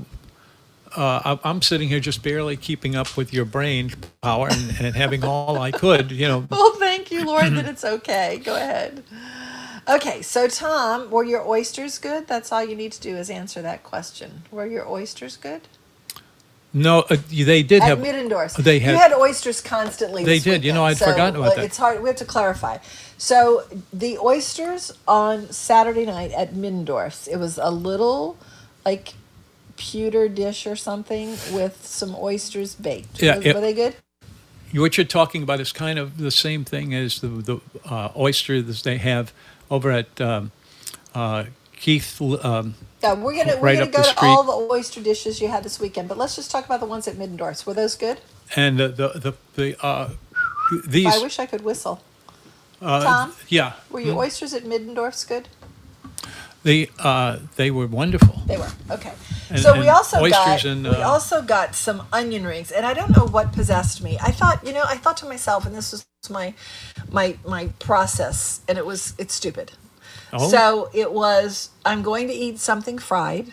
uh, 0.96 1.36
I'm 1.44 1.62
sitting 1.62 1.88
here 1.88 2.00
just 2.00 2.22
barely 2.22 2.56
keeping 2.56 2.94
up 2.96 3.16
with 3.16 3.32
your 3.32 3.44
brain 3.44 3.92
power 4.22 4.48
and, 4.50 4.76
and 4.80 4.96
having 4.96 5.24
all 5.24 5.60
I 5.60 5.70
could, 5.72 6.10
you 6.12 6.26
know. 6.28 6.46
Well, 6.50 6.72
thank 6.74 7.10
you, 7.10 7.24
Lord, 7.24 7.52
that 7.54 7.66
it's 7.72 7.84
okay. 7.84 8.40
Go 8.44 8.54
ahead. 8.56 9.02
Okay, 9.90 10.22
so 10.22 10.46
Tom, 10.46 11.10
were 11.10 11.24
your 11.24 11.46
oysters 11.46 11.98
good? 11.98 12.28
That's 12.28 12.52
all 12.52 12.64
you 12.64 12.76
need 12.76 12.92
to 12.92 13.00
do 13.00 13.16
is 13.16 13.28
answer 13.28 13.60
that 13.62 13.82
question. 13.82 14.42
Were 14.52 14.66
your 14.66 14.88
oysters 14.88 15.36
good? 15.36 15.62
No, 16.72 17.00
uh, 17.00 17.16
they 17.28 17.64
did 17.64 17.82
At 17.82 17.88
have. 17.88 18.00
They 18.62 18.74
you 18.74 18.80
had- 18.80 18.96
had 18.96 19.12
oysters 19.14 19.60
constantly. 19.60 20.22
They 20.24 20.38
did. 20.38 20.62
You 20.64 20.72
know, 20.72 20.84
I'd 20.84 20.98
forgotten 20.98 21.34
about 21.34 21.52
uh, 21.52 21.56
that. 21.56 21.64
It's 21.64 21.76
hard. 21.76 22.00
We 22.00 22.08
have 22.08 22.16
to 22.18 22.24
clarify. 22.24 22.78
So 23.18 23.64
the 23.92 24.18
oysters 24.18 24.92
on 25.08 25.50
Saturday 25.50 26.06
night 26.06 26.30
at 26.30 26.54
Middendorf's. 26.54 27.26
It 27.26 27.38
was 27.38 27.58
a 27.58 27.70
little, 27.72 28.38
like, 28.84 29.14
pewter 29.76 30.28
dish 30.28 30.64
or 30.66 30.76
something 30.76 31.30
with 31.50 31.84
some 31.84 32.14
oysters 32.14 32.76
baked. 32.76 33.20
Yeah, 33.20 33.38
Was- 33.38 33.46
it- 33.46 33.54
were 33.56 33.60
they 33.60 33.74
good? 33.74 33.96
What 34.72 34.96
you're 34.96 35.04
talking 35.04 35.42
about 35.42 35.58
is 35.58 35.72
kind 35.72 35.98
of 35.98 36.18
the 36.18 36.30
same 36.30 36.64
thing 36.64 36.94
as 36.94 37.20
the 37.20 37.26
the 37.26 37.60
uh, 37.84 38.10
oyster 38.16 38.62
that 38.62 38.76
they 38.84 38.98
have 38.98 39.32
over 39.70 39.90
at 39.90 40.20
um, 40.20 40.50
uh, 41.14 41.44
Keith. 41.76 42.20
Um, 42.20 42.74
Yeah, 43.02 43.14
we're 43.14 43.34
gonna 43.36 43.58
we're 43.60 43.74
gonna 43.76 43.90
go 43.90 44.02
to 44.02 44.04
street. 44.04 44.28
all 44.28 44.42
the 44.44 44.72
oyster 44.74 45.00
dishes 45.00 45.40
you 45.40 45.48
had 45.48 45.62
this 45.64 45.80
weekend, 45.80 46.08
but 46.08 46.18
let's 46.18 46.36
just 46.36 46.50
talk 46.50 46.64
about 46.66 46.80
the 46.80 46.86
ones 46.86 47.08
at 47.08 47.16
Middendorf's. 47.16 47.64
Were 47.66 47.74
those 47.74 47.96
good? 47.96 48.18
and 48.56 48.78
the 48.78 48.88
the 48.88 49.08
the, 49.18 49.32
the 49.56 49.84
uh, 49.84 50.10
these. 50.86 51.06
I 51.06 51.18
wish 51.22 51.38
I 51.38 51.46
could 51.46 51.62
whistle. 51.62 52.02
uh, 52.82 53.02
Tom? 53.04 53.32
Yeah, 53.48 53.74
Were 53.90 54.00
your 54.00 54.16
oysters 54.18 54.52
at 54.54 54.64
Middendorf's 54.64 55.24
good? 55.24 55.48
They 56.62 56.90
uh, 56.98 57.38
they 57.56 57.70
were 57.70 57.86
wonderful. 57.86 58.42
They 58.46 58.56
were 58.56 58.70
okay. 58.90 59.12
And- 59.50 59.60
so 59.60 59.78
we 59.78 59.88
also 59.88 60.28
got 60.28 60.64
and, 60.64 60.84
we 60.84 60.90
uh, 60.90 61.08
also 61.08 61.42
got 61.42 61.74
some 61.74 62.06
onion 62.12 62.44
rings, 62.44 62.70
and 62.70 62.86
I 62.86 62.94
don't 62.94 63.16
know 63.16 63.26
what 63.26 63.52
possessed 63.52 64.02
me. 64.02 64.18
I 64.22 64.30
thought, 64.30 64.64
you 64.64 64.72
know, 64.72 64.84
I 64.86 64.96
thought 64.96 65.16
to 65.18 65.26
myself, 65.26 65.66
and 65.66 65.74
this 65.74 65.92
was 65.92 66.06
my 66.28 66.54
my 67.10 67.36
my 67.46 67.68
process, 67.78 68.60
and 68.68 68.78
it 68.78 68.86
was 68.86 69.14
it's 69.18 69.34
stupid. 69.34 69.72
Oh. 70.32 70.48
So 70.48 70.90
it 70.92 71.12
was 71.12 71.70
I'm 71.84 72.02
going 72.02 72.28
to 72.28 72.34
eat 72.34 72.58
something 72.58 72.98
fried. 72.98 73.52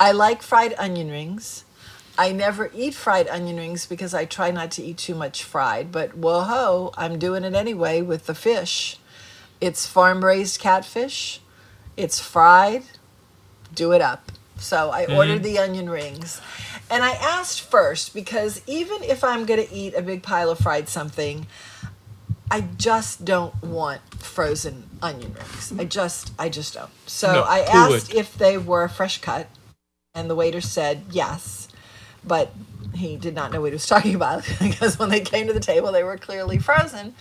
I 0.00 0.12
like 0.12 0.42
fried 0.42 0.74
onion 0.78 1.10
rings. 1.10 1.64
I 2.18 2.32
never 2.32 2.70
eat 2.74 2.94
fried 2.94 3.28
onion 3.28 3.56
rings 3.56 3.86
because 3.86 4.12
I 4.14 4.24
try 4.24 4.50
not 4.50 4.70
to 4.72 4.82
eat 4.82 4.98
too 4.98 5.14
much 5.14 5.44
fried, 5.44 5.92
but 5.92 6.16
whoa, 6.16 6.42
ho, 6.42 6.92
I'm 6.96 7.18
doing 7.18 7.44
it 7.44 7.54
anyway 7.54 8.02
with 8.02 8.26
the 8.26 8.34
fish. 8.34 8.98
It's 9.60 9.86
farm 9.86 10.24
raised 10.24 10.60
catfish. 10.60 11.40
It's 11.96 12.20
fried. 12.20 12.84
Do 13.74 13.92
it 13.92 14.00
up. 14.00 14.32
So 14.56 14.90
I 14.90 15.04
mm-hmm. 15.04 15.14
ordered 15.14 15.42
the 15.42 15.58
onion 15.58 15.90
rings. 15.90 16.40
And 16.90 17.02
I 17.02 17.12
asked 17.12 17.62
first 17.62 18.14
because 18.14 18.62
even 18.66 19.02
if 19.02 19.24
I'm 19.24 19.44
going 19.44 19.66
to 19.66 19.72
eat 19.72 19.94
a 19.94 20.02
big 20.02 20.22
pile 20.22 20.50
of 20.50 20.58
fried 20.58 20.88
something, 20.88 21.46
I 22.50 22.60
just 22.76 23.24
don't 23.24 23.60
want 23.62 24.02
frozen 24.22 24.88
onion 25.00 25.34
rings. 25.34 25.72
I 25.78 25.84
just 25.84 26.32
I 26.38 26.50
just 26.50 26.74
don't. 26.74 26.90
So 27.06 27.32
No, 27.32 27.42
I 27.42 27.60
asked 27.60 28.08
would? 28.08 28.16
if 28.16 28.36
they 28.36 28.58
were 28.58 28.88
fresh 28.88 29.22
cut, 29.22 29.48
and 30.14 30.28
the 30.28 30.34
waiter 30.34 30.60
said 30.60 31.04
yes, 31.10 31.68
but 32.22 32.52
he 32.94 33.16
did 33.16 33.34
not 33.34 33.52
know 33.52 33.62
what 33.62 33.68
he 33.68 33.74
was 33.74 33.86
talking 33.94 34.14
about 34.14 34.44
because 34.60 34.98
when 34.98 35.08
they 35.08 35.20
came 35.20 35.46
to 35.46 35.54
the 35.54 35.60
table, 35.60 35.92
they 35.92 36.04
were 36.04 36.18
clearly 36.18 36.58
frozen. 36.58 37.14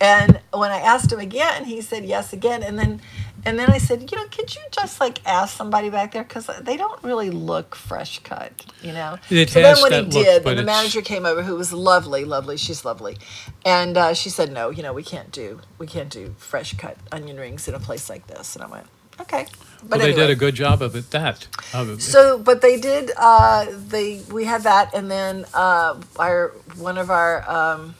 And 0.00 0.40
when 0.52 0.70
I 0.70 0.78
asked 0.78 1.12
him 1.12 1.20
again, 1.20 1.64
he 1.64 1.80
said 1.80 2.04
yes 2.04 2.32
again, 2.32 2.62
and 2.62 2.78
then 2.78 3.00
and 3.46 3.58
then 3.58 3.70
I 3.70 3.78
said, 3.78 4.10
you 4.10 4.16
know, 4.18 4.26
could 4.28 4.54
you 4.54 4.62
just 4.70 5.00
like 5.00 5.20
ask 5.26 5.56
somebody 5.56 5.90
back 5.90 6.12
there 6.12 6.24
because 6.24 6.46
they 6.62 6.76
don't 6.76 7.02
really 7.02 7.30
look 7.30 7.74
fresh 7.74 8.18
cut, 8.20 8.52
you 8.82 8.92
know. 8.92 9.18
It 9.30 9.50
so 9.50 9.60
then 9.60 9.76
when 9.82 9.90
that 9.92 10.04
he 10.04 10.10
did, 10.22 10.44
then 10.44 10.56
the 10.56 10.62
manager 10.62 11.02
came 11.02 11.26
over, 11.26 11.42
who 11.42 11.56
was 11.56 11.72
lovely, 11.72 12.24
lovely. 12.24 12.56
She's 12.56 12.84
lovely, 12.84 13.18
and 13.64 13.96
uh, 13.96 14.14
she 14.14 14.30
said, 14.30 14.52
no, 14.52 14.70
you 14.70 14.82
know, 14.82 14.92
we 14.92 15.02
can't 15.02 15.30
do 15.32 15.60
we 15.78 15.86
can't 15.86 16.10
do 16.10 16.34
fresh 16.38 16.74
cut 16.74 16.96
onion 17.12 17.36
rings 17.36 17.68
in 17.68 17.74
a 17.74 17.80
place 17.80 18.08
like 18.10 18.26
this. 18.26 18.56
And 18.56 18.64
I 18.64 18.68
went, 18.68 18.86
okay. 19.20 19.46
But 19.82 19.90
Well, 19.90 19.98
they 19.98 20.12
anyway. 20.12 20.28
did 20.28 20.30
a 20.30 20.36
good 20.36 20.54
job 20.54 20.80
of 20.80 20.96
it. 20.96 21.10
That 21.10 21.46
of 21.74 21.90
it. 21.90 22.00
So, 22.02 22.38
but 22.38 22.62
they 22.62 22.78
did. 22.80 23.10
Uh, 23.18 23.66
they 23.88 24.22
we 24.32 24.44
had 24.44 24.62
that, 24.62 24.94
and 24.94 25.10
then 25.10 25.44
uh, 25.52 26.00
our 26.18 26.52
one 26.76 26.96
of 26.96 27.10
our 27.10 27.48
um, 27.50 27.94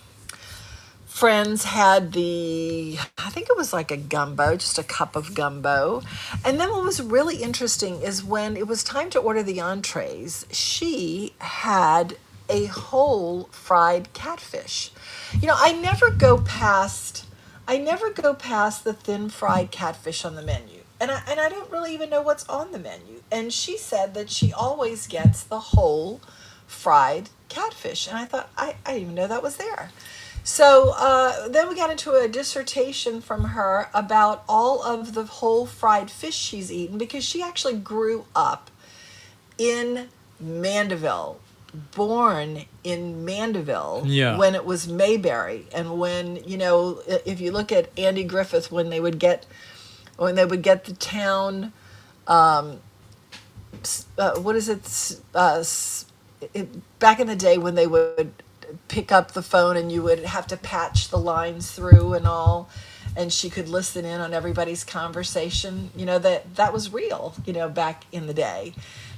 friends 1.15 1.63
had 1.63 2.13
the. 2.13 2.99
I 3.19 3.31
think 3.31 3.49
it 3.49 3.57
was 3.57 3.73
like 3.73 3.93
a 3.93 3.97
gumbo, 3.97 4.57
just 4.57 4.81
a 4.81 4.83
cup 4.83 5.15
of 5.15 5.33
gumbo, 5.33 6.03
and 6.45 6.59
then 6.59 6.71
what 6.71 6.83
was 6.83 7.01
really 7.01 7.37
interesting 7.37 8.03
is 8.03 8.25
when 8.25 8.57
it 8.57 8.67
was 8.67 8.83
time 8.83 9.11
to 9.11 9.21
order 9.21 9.41
the 9.41 9.61
entrees, 9.61 10.45
she 10.51 11.33
had 11.39 12.17
a 12.49 12.65
whole 12.67 13.45
fried 13.53 14.13
catfish. 14.13 14.91
You 15.41 15.47
know, 15.47 15.55
I 15.57 15.73
never 15.73 16.11
go 16.11 16.39
past. 16.39 17.27
I 17.69 17.79
never 17.79 18.11
go 18.11 18.35
past 18.35 18.83
the 18.83 18.93
thin 18.93 19.29
fried 19.29 19.71
catfish 19.71 20.25
on 20.25 20.35
the 20.35 20.43
menu. 20.43 20.81
And 21.01 21.13
I, 21.13 21.23
and 21.29 21.39
I 21.39 21.49
don't 21.49 21.71
really 21.71 21.95
even 21.95 22.11
know 22.11 22.23
what's 22.23 22.47
on 22.49 22.73
the 22.73 22.79
menu. 22.79 23.23
And 23.31 23.53
she 23.53 23.79
said 23.79 24.15
that 24.15 24.31
she 24.31 24.53
always 24.53 25.07
gets 25.07 25.45
the 25.45 25.61
whole 25.61 26.21
fried 26.67 27.31
catfish. 27.49 28.09
And 28.09 28.19
I 28.19 28.25
thought, 28.25 28.51
I, 28.57 28.75
I 28.85 28.95
didn't 28.95 29.03
even 29.03 29.15
know 29.15 29.29
that 29.29 29.43
was 29.43 29.57
there. 29.57 29.91
So 30.47 30.93
uh, 30.99 31.49
then 31.49 31.71
we 31.71 31.75
got 31.75 31.91
into 31.91 32.13
a 32.13 32.29
dissertation 32.29 33.23
from 33.23 33.45
her 33.45 33.89
about 33.95 34.45
all 34.47 34.83
of 34.83 35.15
the 35.15 35.25
whole 35.25 35.65
fried 35.65 36.11
fish 36.11 36.35
she's 36.35 36.71
eaten 36.71 36.99
because 36.99 37.25
she 37.25 37.43
actually 37.43 37.79
grew 37.79 38.27
up 38.37 38.71
in 39.57 40.09
Mandeville, 40.39 41.41
born 41.97 42.67
in 42.85 43.25
Mandeville 43.25 44.03
Yeah. 44.05 44.37
when 44.37 44.55
it 44.55 44.67
was 44.67 44.87
Mayberry, 44.87 45.67
and 45.75 45.99
when 45.99 46.37
you 46.45 46.59
know, 46.59 47.01
if 47.07 47.41
you 47.41 47.51
look 47.51 47.73
at 47.73 47.89
Andy 47.99 48.23
Griffith, 48.25 48.71
when 48.71 48.91
they 48.91 49.01
would 49.01 49.19
get, 49.19 49.47
when 50.19 50.35
they 50.35 50.45
would 50.45 50.63
get 50.63 50.85
the 50.85 50.93
town, 50.93 51.73
um, 52.27 52.81
uh, 54.19 54.39
what 54.41 54.57
is 54.57 54.69
it? 54.69 55.21
Uh, 55.35 55.65
it, 56.53 56.99
back 56.99 57.19
in 57.19 57.27
the 57.27 57.37
day 57.37 57.57
when 57.57 57.75
they 57.77 57.87
would 57.87 58.35
pick 58.89 59.13
up 59.13 59.33
the 59.33 59.43
phone 59.43 59.77
and 59.77 59.91
you 59.91 60.03
would 60.03 60.21
have 60.21 60.47
to 60.47 60.57
patch 60.57 61.09
the 61.09 61.19
lines 61.19 61.71
through 61.71 62.15
and 62.15 62.27
all 62.27 62.69
and 63.17 63.33
she 63.33 63.49
could 63.49 63.69
listen 63.69 64.05
in 64.05 64.21
on 64.21 64.33
everybody's 64.35 64.85
conversation 64.85 65.91
you 65.97 66.05
know 66.05 66.19
that 66.19 66.55
that 66.57 66.73
was 66.73 66.93
real 66.93 67.35
you 67.45 67.53
know 67.53 67.69
back 67.69 68.05
in 68.13 68.27
the 68.27 68.35
day 68.35 68.73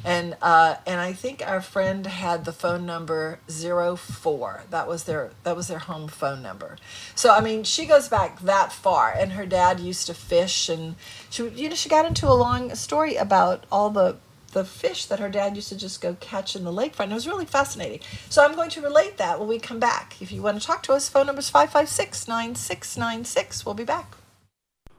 and 0.06 0.36
uh, 0.40 0.76
and 0.86 1.00
I 1.00 1.12
think 1.12 1.42
our 1.44 1.60
friend 1.60 2.06
had 2.06 2.44
the 2.44 2.52
phone 2.52 2.86
number 2.86 3.40
zero 3.50 3.96
four. 3.96 4.62
That 4.70 4.86
was 4.86 5.02
their 5.02 5.32
that 5.42 5.56
was 5.56 5.66
their 5.66 5.80
home 5.80 6.06
phone 6.06 6.42
number. 6.42 6.76
So 7.16 7.34
I 7.34 7.40
mean, 7.40 7.64
she 7.64 7.86
goes 7.86 8.08
back 8.08 8.40
that 8.42 8.72
far. 8.72 9.10
And 9.10 9.32
her 9.32 9.44
dad 9.44 9.80
used 9.80 10.06
to 10.06 10.14
fish, 10.14 10.68
and 10.68 10.94
she 11.28 11.48
you 11.48 11.68
know 11.68 11.74
she 11.74 11.88
got 11.88 12.06
into 12.06 12.28
a 12.28 12.38
long 12.38 12.72
story 12.76 13.16
about 13.16 13.64
all 13.72 13.90
the 13.90 14.16
the 14.52 14.64
fish 14.64 15.06
that 15.06 15.20
her 15.20 15.28
dad 15.28 15.56
used 15.56 15.68
to 15.68 15.76
just 15.76 16.00
go 16.00 16.16
catch 16.20 16.56
in 16.56 16.64
the 16.64 16.72
lakefront. 16.72 17.10
It 17.10 17.14
was 17.14 17.26
really 17.26 17.46
fascinating. 17.46 18.00
So 18.28 18.44
I'm 18.44 18.54
going 18.54 18.70
to 18.70 18.80
relate 18.80 19.16
that 19.18 19.38
when 19.38 19.48
we 19.48 19.58
come 19.58 19.78
back. 19.78 20.16
If 20.20 20.32
you 20.32 20.42
want 20.42 20.60
to 20.60 20.66
talk 20.66 20.82
to 20.84 20.92
us, 20.92 21.08
phone 21.08 21.26
number 21.26 21.40
is 21.40 21.50
556 21.50 22.28
9696. 22.28 23.66
We'll 23.66 23.74
be 23.74 23.84
back. 23.84 24.16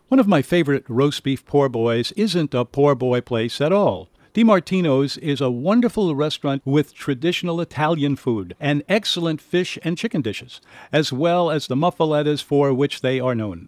One 0.09 0.19
of 0.19 0.27
my 0.27 0.41
favorite 0.41 0.85
roast 0.87 1.23
beef 1.23 1.45
poor 1.45 1.67
boys 1.67 2.13
isn't 2.13 2.53
a 2.53 2.63
poor 2.63 2.95
boy 2.95 3.21
place 3.21 3.59
at 3.59 3.73
all. 3.73 4.09
DiMartino's 4.33 5.17
is 5.17 5.41
a 5.41 5.49
wonderful 5.49 6.15
restaurant 6.15 6.61
with 6.63 6.93
traditional 6.93 7.59
Italian 7.59 8.15
food 8.15 8.55
and 8.59 8.83
excellent 8.87 9.41
fish 9.41 9.79
and 9.83 9.97
chicken 9.97 10.21
dishes, 10.21 10.61
as 10.93 11.11
well 11.11 11.49
as 11.49 11.65
the 11.65 11.75
muffalettas 11.75 12.43
for 12.43 12.71
which 12.71 13.01
they 13.01 13.19
are 13.19 13.33
known. 13.33 13.67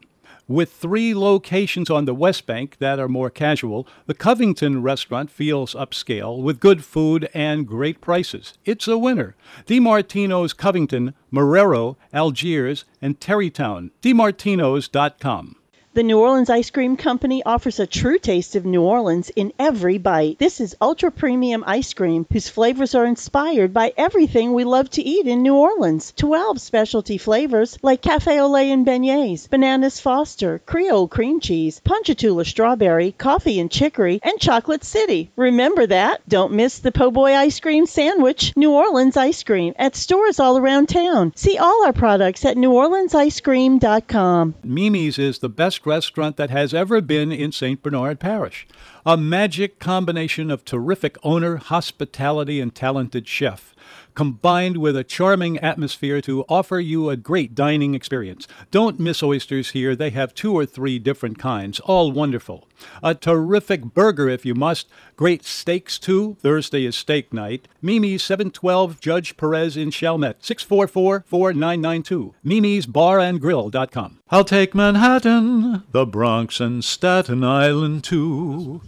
With 0.49 0.71
three 0.71 1.13
locations 1.13 1.91
on 1.91 2.05
the 2.05 2.15
West 2.15 2.47
Bank 2.47 2.77
that 2.79 2.97
are 2.97 3.07
more 3.07 3.29
casual, 3.29 3.87
the 4.07 4.15
Covington 4.15 4.81
restaurant 4.81 5.29
feels 5.29 5.75
upscale 5.75 6.41
with 6.41 6.59
good 6.59 6.83
food 6.83 7.29
and 7.35 7.67
great 7.67 8.01
prices. 8.01 8.57
It's 8.65 8.87
a 8.87 8.97
winner. 8.97 9.35
DiMartino's 9.67 10.53
Covington, 10.53 11.13
Marrero, 11.31 11.97
Algiers, 12.11 12.85
and 12.99 13.19
Terrytown. 13.19 13.91
DiMartinos.com. 14.01 15.55
The 15.91 16.03
New 16.03 16.19
Orleans 16.19 16.51
Ice 16.51 16.69
Cream 16.69 16.97
Company 16.97 17.41
offers 17.43 17.79
a 17.79 17.87
true 17.87 18.19
taste 18.19 18.55
of 18.55 18.63
New 18.63 18.83
Orleans 18.83 19.31
in 19.35 19.51
every 19.57 19.97
bite. 19.97 20.37
This 20.37 20.61
is 20.61 20.77
ultra 20.79 21.09
premium 21.11 21.63
ice 21.65 21.95
cream 21.95 22.27
whose 22.31 22.47
flavors 22.47 22.93
are 22.93 23.07
inspired 23.07 23.73
by 23.73 23.91
everything 23.97 24.53
we 24.53 24.65
love 24.65 24.91
to 24.91 25.01
eat 25.01 25.25
in 25.25 25.41
New 25.41 25.55
Orleans. 25.55 26.13
12 26.15 26.61
specialty 26.61 27.17
flavors 27.17 27.75
like 27.81 28.03
cafe 28.03 28.39
au 28.39 28.47
lait 28.47 28.71
and 28.71 28.85
beignets, 28.85 29.49
bananas 29.49 29.99
foster, 29.99 30.61
Creole 30.67 31.07
cream 31.07 31.39
cheese, 31.39 31.81
ponchatoula 31.83 32.45
strawberry, 32.45 33.11
coffee 33.13 33.59
and 33.59 33.71
chicory, 33.71 34.19
and 34.21 34.39
chocolate 34.39 34.83
city. 34.83 35.31
Remember 35.35 35.87
that? 35.87 36.21
Don't 36.29 36.53
miss 36.53 36.77
the 36.77 36.91
po' 36.91 37.09
boy 37.09 37.33
ice 37.33 37.59
cream 37.59 37.87
sandwich, 37.87 38.53
New 38.55 38.73
Orleans 38.73 39.17
ice 39.17 39.41
cream, 39.41 39.73
at 39.75 39.95
stores 39.95 40.39
all 40.39 40.59
around 40.59 40.87
town. 40.87 41.33
See 41.35 41.57
all 41.57 41.83
our 41.83 41.93
products 41.93 42.45
at 42.45 42.57
neworleansicecream.com. 42.57 44.53
Mimi's 44.63 45.17
is 45.17 45.39
the 45.39 45.49
best 45.49 45.78
restaurant 45.85 46.37
that 46.37 46.49
has 46.49 46.73
ever 46.73 47.01
been 47.01 47.31
in 47.31 47.51
St. 47.51 47.81
Bernard 47.81 48.19
Parish. 48.19 48.67
A 49.05 49.17
magic 49.17 49.79
combination 49.79 50.51
of 50.51 50.65
terrific 50.65 51.17
owner, 51.23 51.57
hospitality, 51.57 52.59
and 52.59 52.73
talented 52.73 53.27
chef, 53.27 53.73
combined 54.15 54.77
with 54.77 54.95
a 54.95 55.03
charming 55.03 55.57
atmosphere 55.59 56.21
to 56.21 56.43
offer 56.49 56.79
you 56.79 57.09
a 57.09 57.17
great 57.17 57.55
dining 57.55 57.95
experience. 57.95 58.47
Don't 58.71 58.99
miss 58.99 59.23
oysters 59.23 59.71
here. 59.71 59.95
They 59.95 60.09
have 60.11 60.33
two 60.33 60.53
or 60.53 60.65
three 60.65 60.99
different 60.99 61.39
kinds, 61.39 61.79
all 61.79 62.11
wonderful. 62.11 62.67
A 63.03 63.15
terrific 63.15 63.83
burger 63.83 64.29
if 64.29 64.45
you 64.45 64.55
must. 64.55 64.87
Great 65.15 65.43
steaks 65.43 65.99
too. 65.99 66.37
Thursday 66.41 66.85
is 66.85 66.95
steak 66.95 67.33
night. 67.33 67.67
Mimi's 67.81 68.23
712 68.23 68.99
Judge 68.99 69.37
Perez 69.37 69.75
in 69.75 69.91
Chalmette. 69.91 70.41
644-4992. 70.41 72.33
Mimi'sBarandGrill.com. 72.45 74.19
I'll 74.29 74.45
take 74.45 74.75
Manhattan, 74.75 75.83
the 75.91 76.05
Bronx, 76.05 76.59
and 76.59 76.83
Staten 76.83 77.43
Island 77.43 78.03
too. 78.03 78.81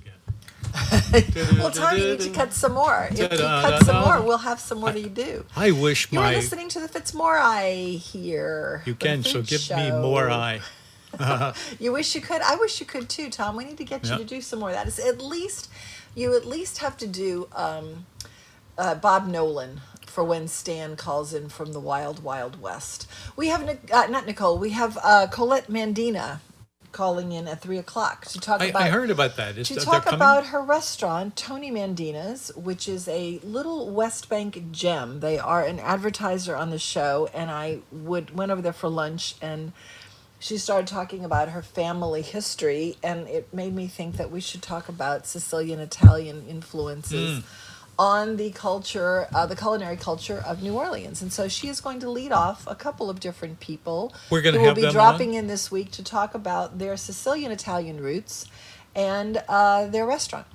Well, 1.57 1.71
Tom, 1.71 1.97
you 1.97 2.05
need 2.11 2.19
to 2.21 2.29
cut 2.41 2.53
some 2.53 2.73
more. 2.73 3.07
If 3.11 3.19
you 3.19 3.27
cut 3.37 3.83
some 3.85 4.03
more, 4.05 4.21
we'll 4.21 4.37
have 4.39 4.59
some 4.59 4.79
more 4.79 4.91
to 4.91 5.09
do. 5.09 5.45
I 5.55 5.71
wish 5.71 6.11
You 6.11 6.19
are 6.19 6.31
listening 6.31 6.69
to 6.69 6.79
the 6.79 6.87
Fitzmore 6.87 7.97
here. 7.97 8.81
you 8.85 8.95
can 8.95 9.23
so 9.23 9.41
give 9.41 9.69
me 9.71 9.91
more 9.91 10.29
eye. 10.29 10.61
You 11.79 11.91
wish 11.91 12.15
you 12.15 12.21
could. 12.21 12.41
I 12.41 12.55
wish 12.55 12.79
you 12.79 12.85
could 12.85 13.09
too, 13.09 13.29
Tom. 13.29 13.55
We 13.57 13.65
need 13.65 13.77
to 13.77 13.83
get 13.83 14.05
you 14.05 14.11
Yeah. 14.11 14.17
to 14.19 14.23
do 14.23 14.41
some 14.41 14.59
more 14.59 14.69
of 14.69 14.75
that. 14.75 14.87
It's 14.87 14.99
at 14.99 15.21
least 15.21 15.69
you 16.15 16.35
at 16.35 16.45
least 16.45 16.77
have 16.79 16.97
to 16.97 17.07
do 17.07 17.47
um, 17.53 18.05
uh, 18.77 18.95
Bob 18.95 19.27
Nolan 19.27 19.81
for 20.07 20.23
when 20.23 20.47
Stan 20.47 20.95
calls 20.95 21.33
in 21.33 21.49
from 21.49 21.71
the 21.73 21.79
Wild 21.79 22.23
Wild 22.23 22.61
West. 22.61 23.07
We 23.35 23.47
have 23.47 23.67
uh, 23.91 24.07
not 24.07 24.25
Nicole. 24.25 24.57
We 24.57 24.71
have 24.71 24.97
uh, 25.03 25.27
Colette 25.27 25.67
Mandina 25.69 26.39
calling 26.91 27.31
in 27.31 27.47
at 27.47 27.61
three 27.61 27.77
o'clock 27.77 28.25
to 28.25 28.39
talk 28.39 28.61
I, 28.61 28.65
about 28.65 28.81
I 28.81 28.89
heard 28.89 29.09
about 29.09 29.37
that. 29.37 29.55
To 29.65 29.75
talk 29.75 30.11
about 30.11 30.47
her 30.47 30.61
restaurant, 30.61 31.35
Tony 31.35 31.71
Mandina's, 31.71 32.51
which 32.55 32.87
is 32.87 33.07
a 33.07 33.39
little 33.43 33.89
West 33.89 34.29
Bank 34.29 34.71
gem. 34.71 35.19
They 35.19 35.39
are 35.39 35.63
an 35.63 35.79
advertiser 35.79 36.55
on 36.55 36.69
the 36.69 36.79
show, 36.79 37.29
and 37.33 37.49
I 37.51 37.79
would 37.91 38.35
went 38.35 38.51
over 38.51 38.61
there 38.61 38.73
for 38.73 38.89
lunch, 38.89 39.35
and 39.41 39.73
she 40.39 40.57
started 40.57 40.87
talking 40.87 41.23
about 41.23 41.49
her 41.49 41.61
family 41.61 42.23
history, 42.23 42.97
and 43.03 43.27
it 43.27 43.53
made 43.53 43.75
me 43.75 43.87
think 43.87 44.17
that 44.17 44.31
we 44.31 44.41
should 44.41 44.61
talk 44.61 44.89
about 44.89 45.27
Sicilian 45.27 45.79
Italian 45.79 46.45
influences. 46.47 47.39
Mm. 47.39 47.43
On 48.01 48.35
the 48.37 48.49
culture, 48.49 49.27
uh, 49.31 49.45
the 49.45 49.55
culinary 49.55 49.95
culture 49.95 50.41
of 50.43 50.63
New 50.63 50.73
Orleans, 50.73 51.21
and 51.21 51.31
so 51.31 51.47
she 51.47 51.67
is 51.67 51.79
going 51.79 51.99
to 51.99 52.09
lead 52.09 52.31
off 52.31 52.65
a 52.65 52.73
couple 52.73 53.11
of 53.11 53.19
different 53.19 53.59
people. 53.59 54.11
We're 54.31 54.41
gonna 54.41 54.57
who 54.57 54.65
will 54.65 54.73
be 54.73 54.81
them 54.81 54.87
on? 54.87 54.93
dropping 54.95 55.35
in 55.35 55.45
this 55.45 55.69
week 55.69 55.91
to 55.91 56.03
talk 56.03 56.33
about 56.33 56.79
their 56.79 56.97
Sicilian 56.97 57.51
Italian 57.51 58.01
roots 58.01 58.47
and 58.95 59.43
uh, 59.47 59.85
their 59.85 60.07
restaurant. 60.07 60.47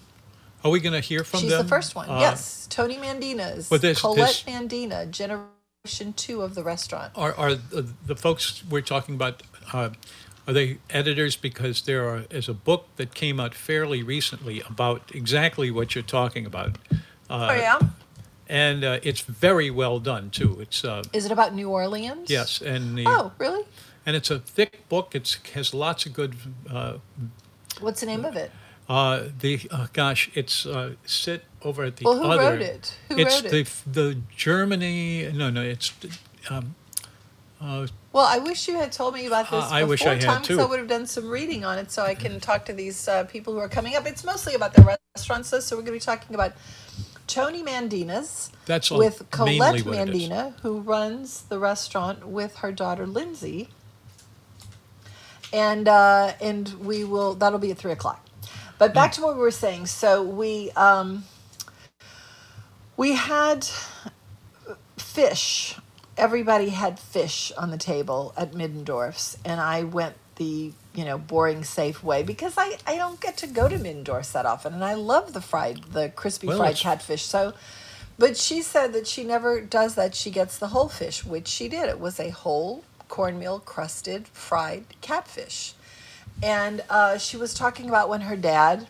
Are 0.65 0.73
we 0.73 0.81
going 0.81 0.95
to 0.95 1.01
hear 1.01 1.23
from 1.23 1.39
She's 1.39 1.51
them? 1.51 1.63
the 1.63 1.69
first 1.69 1.95
one. 1.95 2.11
Uh, 2.11 2.19
yes, 2.19 2.67
Tony 2.69 2.97
Mandina's 2.97 3.69
but 3.69 3.81
this- 3.81 4.01
Colette 4.01 4.43
this- 4.45 4.53
Mandina, 4.53 5.07
two 6.17 6.43
of 6.43 6.57
the 6.57 6.65
restaurant. 6.65 7.13
Are, 7.15 7.33
are 7.35 7.55
the, 7.55 7.87
the 8.05 8.17
folks 8.17 8.65
we're 8.69 8.81
talking 8.81 9.15
about, 9.15 9.45
uh, 9.73 9.91
are 10.49 10.53
they 10.53 10.79
editors? 10.91 11.37
Because 11.37 11.83
there 11.83 12.09
are, 12.09 12.25
is 12.29 12.49
a 12.49 12.55
book 12.55 12.89
that 12.97 13.15
came 13.15 13.39
out 13.39 13.55
fairly 13.55 14.03
recently 14.03 14.63
about 14.69 15.15
exactly 15.15 15.71
what 15.71 15.95
you're 15.95 16.03
talking 16.03 16.45
about. 16.45 16.79
Oh 17.31 17.53
yeah. 17.55 17.79
And 18.49 18.85
uh, 18.85 19.01
it's 19.03 19.23
very 19.23 19.71
well 19.71 19.99
done, 19.99 20.31
too. 20.31 20.59
It's, 20.61 20.85
uh, 20.85 21.03
Is 21.13 21.27
it 21.27 21.33
about 21.33 21.53
New 21.55 21.69
Orleans? 21.71 22.31
yes, 22.31 22.61
and 22.61 22.97
the, 22.97 23.05
Oh, 23.09 23.33
really? 23.39 23.65
and 24.07 24.15
it's 24.15 24.31
a 24.31 24.39
thick 24.39 24.89
book. 24.89 25.17
It 25.17 25.37
has 25.55 25.75
lots 25.75 26.07
of 26.07 26.13
good, 26.13 26.37
uh, 26.71 26.99
What's 27.81 28.01
the 28.01 28.07
name 28.07 28.25
of 28.25 28.37
it? 28.37 28.53
uh, 28.89 29.25
the, 29.41 29.59
uh, 29.73 29.89
gosh, 29.93 30.31
it's, 30.35 30.65
uh, 30.65 30.93
sit 31.05 31.45
over 31.63 31.83
at 31.83 31.97
the 31.97 32.05
Well, 32.05 32.19
who 32.19 32.25
other. 32.31 32.51
wrote 32.53 32.63
it? 32.63 32.97
Who 33.09 33.19
it's 33.19 33.43
wrote 33.43 33.51
the, 33.51 33.59
it? 33.63 33.83
the 33.93 34.19
Germany, 34.37 35.29
no, 35.35 35.51
no, 35.51 35.63
it's, 35.63 35.93
um, 36.49 36.77
uh, 37.61 37.89
Well, 38.13 38.27
I 38.27 38.39
wish 38.39 38.69
you 38.69 38.77
had 38.77 38.93
told 38.93 39.15
me 39.15 39.27
about 39.27 39.51
this 39.51 39.65
Uh, 39.65 39.69
I 39.75 39.81
before 39.81 39.89
wish 39.89 40.03
I 40.07 40.15
had 40.15 40.21
time, 40.21 40.43
too. 40.43 40.61
I 40.61 40.67
would 40.67 40.79
have 40.79 40.89
done 40.89 41.07
some 41.07 41.29
reading 41.29 41.65
on 41.65 41.79
it 41.81 41.91
so 41.91 42.05
I 42.05 42.15
can 42.15 42.39
talk 42.39 42.65
to 42.67 42.73
these 42.73 43.09
uh, 43.09 43.25
people 43.25 43.55
who 43.55 43.59
are 43.59 43.69
coming 43.69 43.97
up. 43.97 44.07
It's 44.07 44.23
mostly 44.23 44.55
about 44.55 44.73
the 44.73 44.97
restaurants, 45.17 45.51
though, 45.51 45.59
so 45.59 45.75
we're 45.75 45.83
going 45.83 45.99
to 45.99 46.05
be 46.07 46.13
talking 46.13 46.33
about 46.37 46.53
Tony 47.27 47.63
Mandina's 47.63 48.51
That's 48.67 48.91
with 48.91 49.31
Colette 49.31 49.59
what 49.59 49.75
it 49.75 49.87
is. 49.87 50.29
Mandina, 50.31 50.59
who 50.61 50.81
runs 50.81 51.43
the 51.43 51.59
restaurant 51.59 52.27
with 52.29 52.57
her 52.57 52.73
daughter 52.73 53.07
Lindsay. 53.07 53.69
And 55.53 55.89
uh, 55.89 56.33
and 56.41 56.69
we 56.81 57.05
will 57.05 57.35
that'll 57.35 57.59
be 57.59 57.71
at 57.71 57.79
three 57.79 57.93
o'clock. 57.93 58.25
But 58.79 58.93
back 58.93 59.13
to 59.13 59.23
what 59.23 59.35
we 59.35 59.41
were 59.41 59.51
saying. 59.51 59.87
So 59.87 60.23
we 60.23 60.71
um, 60.73 61.25
we 62.97 63.13
had 63.15 63.67
fish. 64.99 65.77
Everybody 66.17 66.71
had 66.71 66.99
fish 66.99 67.53
on 67.57 67.71
the 67.71 67.79
table 67.79 68.35
at 68.37 68.53
Middendorf's, 68.53 69.39
and 69.45 69.61
I 69.61 69.85
went 69.85 70.17
the 70.37 70.73
you 70.97 71.05
know 71.05 71.19
boring 71.19 71.63
safe 71.63 72.03
way 72.03 72.23
because 72.25 72.55
I 72.57 72.79
I 72.87 72.97
don't 72.97 73.21
get 73.21 73.37
to 73.39 73.47
go 73.47 73.69
to 73.69 73.79
Middendorf's 73.79 74.33
that 74.33 74.47
often, 74.47 74.75
and 74.75 74.85
I 74.85 74.95
love 74.95 75.33
the 75.33 75.41
fried 75.41 75.85
the 75.93 76.09
crispy 76.09 76.49
Well, 76.49 76.59
fried 76.59 76.71
it's- 76.71 76.83
catfish. 76.83 77.23
So, 77.25 77.53
but 78.19 78.37
she 78.37 78.63
said 78.63 78.93
that 78.95 79.07
she 79.07 79.23
never 79.23 79.61
does 79.61 79.95
that. 79.95 80.15
She 80.15 80.31
gets 80.31 80.59
the 80.59 80.69
whole 80.69 80.89
fish, 80.89 81.25
which 81.25 81.47
she 81.49 81.69
did. 81.69 81.89
It 81.89 82.01
was 82.01 82.19
a 82.19 82.31
whole 82.31 82.83
cornmeal 83.09 83.61
crusted 83.61 84.27
fried 84.29 84.85
catfish, 85.01 85.75
and 86.43 86.83
uh, 86.91 87.19
she 87.19 87.37
was 87.37 87.55
talking 87.55 87.89
about 87.89 88.09
when 88.09 88.23
her 88.23 88.37
dad 88.37 88.89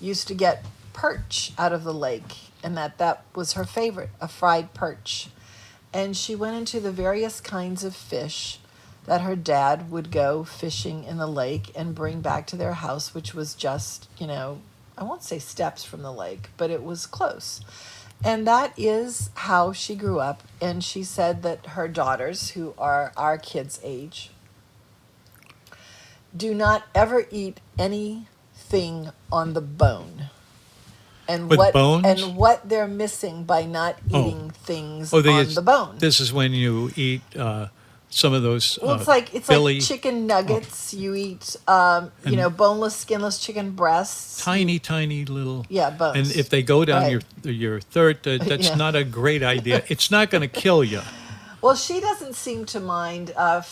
used 0.00 0.26
to 0.28 0.34
get 0.34 0.64
perch 0.92 1.52
out 1.58 1.72
of 1.72 1.84
the 1.84 1.94
lake 1.94 2.36
and 2.62 2.76
that 2.76 2.98
that 2.98 3.24
was 3.34 3.54
her 3.54 3.64
favorite 3.64 4.10
a 4.20 4.28
fried 4.28 4.72
perch 4.74 5.28
and 5.92 6.16
she 6.16 6.34
went 6.36 6.56
into 6.56 6.78
the 6.78 6.92
various 6.92 7.40
kinds 7.40 7.82
of 7.82 7.94
fish 7.96 8.58
that 9.04 9.20
her 9.20 9.36
dad 9.36 9.90
would 9.90 10.10
go 10.10 10.44
fishing 10.44 11.04
in 11.04 11.16
the 11.18 11.26
lake 11.26 11.70
and 11.76 11.94
bring 11.94 12.20
back 12.20 12.46
to 12.46 12.56
their 12.56 12.74
house 12.74 13.14
which 13.14 13.34
was 13.34 13.54
just 13.54 14.08
you 14.18 14.26
know 14.26 14.60
i 14.98 15.04
won't 15.04 15.22
say 15.22 15.38
steps 15.38 15.84
from 15.84 16.02
the 16.02 16.12
lake 16.12 16.48
but 16.56 16.70
it 16.70 16.82
was 16.82 17.06
close 17.06 17.60
and 18.24 18.46
that 18.46 18.72
is 18.78 19.30
how 19.34 19.72
she 19.72 19.94
grew 19.94 20.18
up 20.20 20.42
and 20.60 20.82
she 20.82 21.02
said 21.04 21.42
that 21.42 21.66
her 21.68 21.88
daughters 21.88 22.50
who 22.50 22.72
are 22.78 23.12
our 23.16 23.36
kids 23.36 23.78
age 23.82 24.30
do 26.36 26.54
not 26.54 26.84
ever 26.94 27.26
eat 27.30 27.60
anything 27.78 29.10
on 29.30 29.52
the 29.54 29.60
bone. 29.60 30.30
And 31.28 31.48
With 31.48 31.58
what 31.58 31.72
bones? 31.72 32.04
and 32.06 32.36
what 32.36 32.68
they're 32.68 32.88
missing 32.88 33.44
by 33.44 33.64
not 33.64 33.96
Oh. 34.12 34.26
eating 34.28 34.50
things 34.50 35.12
Oh, 35.12 35.18
on 35.18 35.54
the 35.54 35.62
bone. 35.62 35.98
This 35.98 36.20
is 36.20 36.32
when 36.32 36.52
you 36.52 36.90
eat 36.96 37.22
uh, 37.36 37.68
some 38.16 38.32
of 38.32 38.42
those. 38.42 38.78
well, 38.80 38.92
uh, 38.92 38.96
it's 38.98 39.08
like 39.08 39.34
it's 39.34 39.46
Philly, 39.46 39.74
like 39.80 39.84
chicken 39.84 40.26
nuggets. 40.26 40.94
You 40.94 41.14
eat, 41.14 41.56
um, 41.66 42.12
you 42.24 42.36
know, 42.36 42.48
boneless, 42.50 42.94
skinless 42.96 43.38
chicken 43.38 43.72
breasts. 43.72 44.42
tiny, 44.44 44.78
tiny 44.78 45.24
little. 45.24 45.66
Yeah, 45.68 45.90
bones. 45.90 46.16
And 46.30 46.38
if 46.38 46.48
they 46.48 46.62
go 46.62 46.84
down 46.84 47.02
Right. 47.02 47.22
your 47.44 47.52
your 47.52 47.80
third, 47.80 48.26
uh, 48.26 48.38
that's 48.44 48.68
Yeah. 48.68 48.76
not 48.76 48.94
a 48.94 49.04
great 49.04 49.42
idea. 49.42 49.82
It's 49.88 50.10
not 50.10 50.30
going 50.30 50.42
to 50.42 50.48
kill 50.48 50.82
you. 50.84 51.00
Well, 51.60 51.76
she 51.76 51.98
doesn't 51.98 52.34
seem 52.34 52.66
to 52.66 52.78
mind 52.80 53.32
uh, 53.36 53.62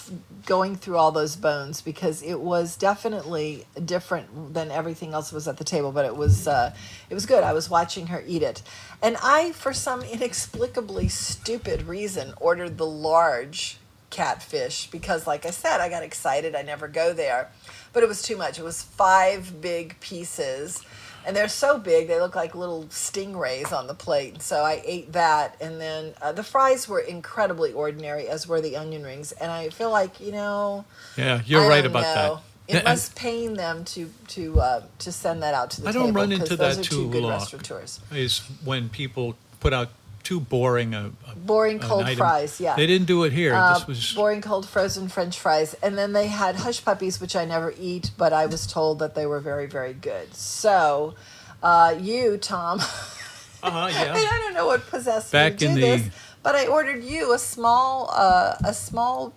going 0.47 0.77
through 0.77 0.97
all 0.97 1.13
those 1.13 1.37
bones 1.37 1.83
because 1.83 2.23
it 2.23 2.41
was 2.41 2.75
definitely 2.75 3.67
different 3.85 4.55
than 4.55 4.71
everything 4.71 5.13
else 5.13 5.31
was 5.31 5.47
at 5.47 5.59
the 5.59 5.65
table. 5.65 5.93
But 5.93 6.07
it 6.07 6.17
was 6.17 6.49
uh, 6.49 6.75
it 7.11 7.15
was 7.15 7.27
good. 7.27 7.45
I 7.45 7.53
was 7.53 7.69
watching 7.69 8.07
her 8.07 8.25
eat 8.27 8.43
it, 8.43 8.63
and 9.03 9.19
I, 9.23 9.53
for 9.53 9.75
some 9.75 10.01
inexplicably 10.03 11.09
stupid 11.09 11.83
reason, 11.83 12.33
ordered 12.41 12.79
the 12.79 12.87
large 12.87 13.77
catfish 14.13 14.87
because, 14.93 15.27
like 15.27 15.45
I 15.45 15.51
said, 15.51 15.81
I 15.81 15.89
got 15.89 16.05
excited. 16.05 16.55
I 16.55 16.63
never 16.63 16.87
go 16.87 17.13
there, 17.13 17.51
but 17.93 18.05
it 18.05 18.09
was 18.09 18.23
too 18.23 18.37
much. 18.37 18.59
It 18.61 18.63
was 18.63 18.83
five 18.83 19.61
big 19.61 19.99
pieces 19.99 20.85
and 21.25 21.37
they're 21.37 21.49
so 21.49 21.79
big 21.79 22.09
they 22.09 22.19
look 22.21 22.35
like 22.35 22.55
little 22.55 22.85
stingrays 22.85 23.73
on 23.73 23.87
the 23.87 23.95
plate 23.95 24.33
and 24.35 24.43
so 24.43 24.63
i 24.65 24.83
ate 24.85 25.13
that 25.13 25.57
and 25.61 25.81
then 25.81 26.13
uh, 26.21 26.33
the 26.33 26.43
fries 26.43 26.89
were 26.89 26.99
incredibly 26.99 27.73
ordinary 27.73 28.29
as 28.29 28.49
were 28.49 28.61
the 28.61 28.77
onion 28.77 29.03
rings 29.05 29.33
and 29.33 29.51
i 29.51 29.69
feel 29.71 29.91
like 29.91 30.21
you 30.21 30.33
know 30.33 30.85
Yeah, 31.17 31.41
you're 31.47 31.63
I 31.63 31.69
right 31.69 31.87
about 31.87 32.03
know. 32.03 32.41
that. 32.69 32.79
it 32.79 32.85
must 32.85 33.15
pain 33.15 33.55
them 33.55 33.85
to 33.87 34.11
to 34.29 34.61
uh, 34.61 34.83
to 34.99 35.13
send 35.13 35.43
that 35.43 35.55
out 35.55 35.71
to 35.73 35.83
the 35.83 35.89
I 35.89 35.93
don't 35.93 36.07
table 36.07 36.21
run 36.23 36.33
into 36.33 36.57
that 36.57 36.83
too 36.83 37.09
good 37.11 37.23
long. 37.23 37.33
restaurateurs 37.33 38.01
Is 38.13 38.41
when 38.65 38.89
people 38.89 39.37
put 39.61 39.73
out 39.73 39.91
too 40.23 40.41
boring 40.41 40.95
a, 40.95 41.13
a 41.31 41.35
boring 41.37 41.79
cold 41.79 42.09
fries 42.17 42.61
yeah 42.61 42.77
They 42.77 42.87
didn't 42.87 43.07
do 43.07 43.25
it 43.25 43.33
here. 43.33 43.55
Uh, 43.55 43.75
this 43.75 43.87
was 43.87 44.13
boring 44.15 44.41
cold 44.41 44.69
frozen 44.69 45.09
french 45.09 45.39
fries 45.39 45.75
and 45.83 45.97
then 45.99 46.13
they 46.13 46.29
had 46.29 46.57
hush 46.57 46.85
puppies 46.85 47.21
which 47.21 47.35
i 47.37 47.45
never 47.45 47.75
eat 47.79 48.11
but 48.17 48.33
i 48.33 48.47
was 48.47 48.67
told 48.67 48.99
that 49.01 49.15
they 49.15 49.27
were 49.27 49.41
very 49.41 49.67
very 49.67 49.93
good 49.95 50.33
so 50.35 51.15
uh, 51.63 51.95
you 52.01 52.37
tom 52.39 52.79
uh-huh, 53.63 53.79
I, 53.79 53.91
yeah. 53.91 54.15
I 54.15 54.39
don't 54.43 54.55
know 54.55 54.67
what 54.67 54.87
possessed 54.89 55.31
Back 55.33 55.53
me 55.53 55.59
to 55.59 55.67
do 55.69 55.75
the- 55.75 55.81
this, 55.81 56.11
but 56.43 56.55
I 56.57 56.67
ordered 56.67 57.05
you 57.05 57.33
a 57.33 57.39
small, 57.39 58.11
uh, 58.13 58.57
a 58.65 58.75
small 58.75 59.33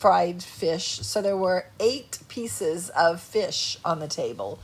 fried 0.00 0.42
fish. 0.42 0.98
So 1.06 1.22
there 1.22 1.36
were 1.36 1.66
eight 1.78 2.18
pieces 2.28 2.88
of 2.90 3.20
fish 3.20 3.78
on 3.84 4.00
the 4.00 4.08
table 4.08 4.58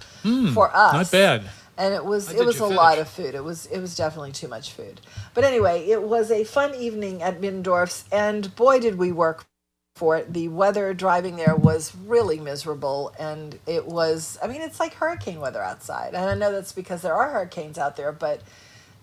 for 0.55 0.71
us. 0.75 0.93
Not 0.93 1.11
bad. 1.13 1.43
And 1.79 1.95
it 1.95 2.05
was 2.05 2.33
it 2.33 2.45
was 2.45 2.59
a 2.61 2.67
lot 2.67 2.99
of 2.99 3.09
food. 3.09 3.35
It 3.35 3.45
was 3.45 3.67
it 3.67 3.79
was 3.81 3.97
definitely 3.97 4.33
too 4.33 4.49
much 4.49 4.73
food. 4.73 5.01
But 5.33 5.45
anyway, 5.45 5.89
it 5.89 6.03
was 6.03 6.31
a 6.31 6.45
fun 6.45 6.75
evening 6.75 7.23
at 7.23 7.41
Middendorf's, 7.41 8.05
and 8.13 8.55
boy 8.57 8.81
did 8.81 8.99
we 8.99 9.13
work 9.13 9.47
for 9.95 10.17
it. 10.17 10.33
The 10.33 10.49
weather 10.49 10.93
driving 10.95 11.37
there 11.37 11.57
was 11.57 11.95
really 11.95 12.41
miserable, 12.41 13.15
and 13.19 13.59
it 13.67 13.87
was. 13.87 14.39
I 14.43 14.49
mean, 14.49 14.61
it's 14.61 14.81
like 14.81 14.95
hurricane 14.95 15.41
weather 15.41 15.63
outside, 15.63 16.15
and 16.15 16.29
I 16.29 16.35
know 16.35 16.53
that's 16.53 16.73
because 16.73 17.03
there 17.03 17.15
are 17.15 17.31
hurricanes 17.31 17.79
out 17.79 17.97
there, 17.97 18.13
but 18.13 18.43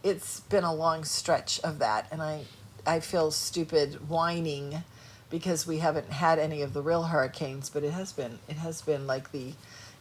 it's 0.03 0.41
been 0.41 0.63
a 0.65 0.73
long 0.73 1.03
stretch 1.05 1.59
of 1.61 1.79
that, 1.79 2.07
and 2.11 2.21
I 2.21 2.45
I 2.85 2.99
feel 2.99 3.31
stupid 3.31 4.09
whining 4.09 4.83
because 5.29 5.65
we 5.67 5.79
haven't 5.79 6.11
had 6.11 6.39
any 6.39 6.61
of 6.61 6.73
the 6.73 6.81
real 6.81 7.03
hurricanes, 7.03 7.69
but 7.69 7.83
it 7.83 7.91
has 7.91 8.13
been 8.13 8.39
it 8.47 8.57
has 8.57 8.81
been 8.81 9.07
like 9.07 9.31
the 9.31 9.53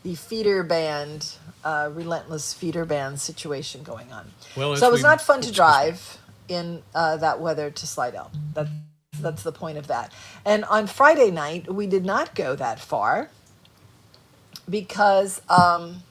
the 0.04 0.14
feeder 0.14 0.62
band, 0.62 1.34
uh, 1.64 1.90
relentless 1.92 2.54
feeder 2.54 2.84
band 2.84 3.20
situation 3.20 3.82
going 3.82 4.12
on. 4.12 4.30
Well, 4.56 4.76
so 4.76 4.88
it 4.88 4.92
was 4.92 5.00
we- 5.00 5.08
not 5.08 5.20
fun 5.20 5.40
to 5.40 5.50
drive 5.50 6.18
in 6.46 6.82
uh, 6.94 7.16
that 7.16 7.40
weather 7.40 7.70
to 7.70 7.86
Slidell. 7.86 8.30
That 8.52 8.68
that's 9.20 9.42
the 9.42 9.52
point 9.52 9.78
of 9.78 9.86
that. 9.88 10.12
And 10.44 10.64
on 10.66 10.86
Friday 10.86 11.30
night, 11.30 11.72
we 11.72 11.86
did 11.86 12.04
not 12.04 12.34
go 12.34 12.54
that 12.56 12.78
far 12.80 13.30
because 14.68 15.40
um, 15.48 16.02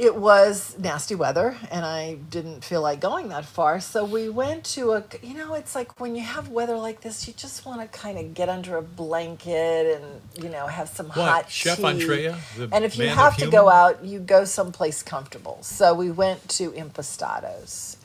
it 0.00 0.16
was 0.16 0.78
nasty 0.78 1.14
weather 1.14 1.54
and 1.70 1.84
I 1.84 2.14
didn't 2.14 2.64
feel 2.64 2.80
like 2.80 3.00
going 3.00 3.28
that 3.28 3.44
far. 3.44 3.80
So 3.80 4.02
we 4.02 4.30
went 4.30 4.64
to 4.76 4.92
a, 4.92 5.04
you 5.22 5.34
know, 5.34 5.52
it's 5.52 5.74
like 5.74 6.00
when 6.00 6.16
you 6.16 6.22
have 6.22 6.48
weather 6.48 6.78
like 6.78 7.02
this, 7.02 7.28
you 7.28 7.34
just 7.34 7.66
want 7.66 7.82
to 7.82 7.98
kind 7.98 8.16
of 8.18 8.32
get 8.32 8.48
under 8.48 8.78
a 8.78 8.82
blanket 8.82 10.00
and, 10.00 10.42
you 10.42 10.48
know, 10.48 10.66
have 10.66 10.88
some 10.88 11.08
What, 11.08 11.16
hot 11.28 11.50
Chef 11.50 11.76
tea. 11.76 11.84
Andrea, 11.84 12.38
and 12.72 12.82
if 12.82 12.96
you 12.96 13.08
have 13.08 13.34
to 13.34 13.40
humor? 13.40 13.52
go 13.52 13.68
out, 13.68 14.02
you 14.02 14.20
go 14.20 14.46
someplace 14.46 15.02
comfortable. 15.02 15.58
So 15.60 15.92
we 15.92 16.10
went 16.10 16.48
to 16.48 16.72
Impastato's 16.72 17.98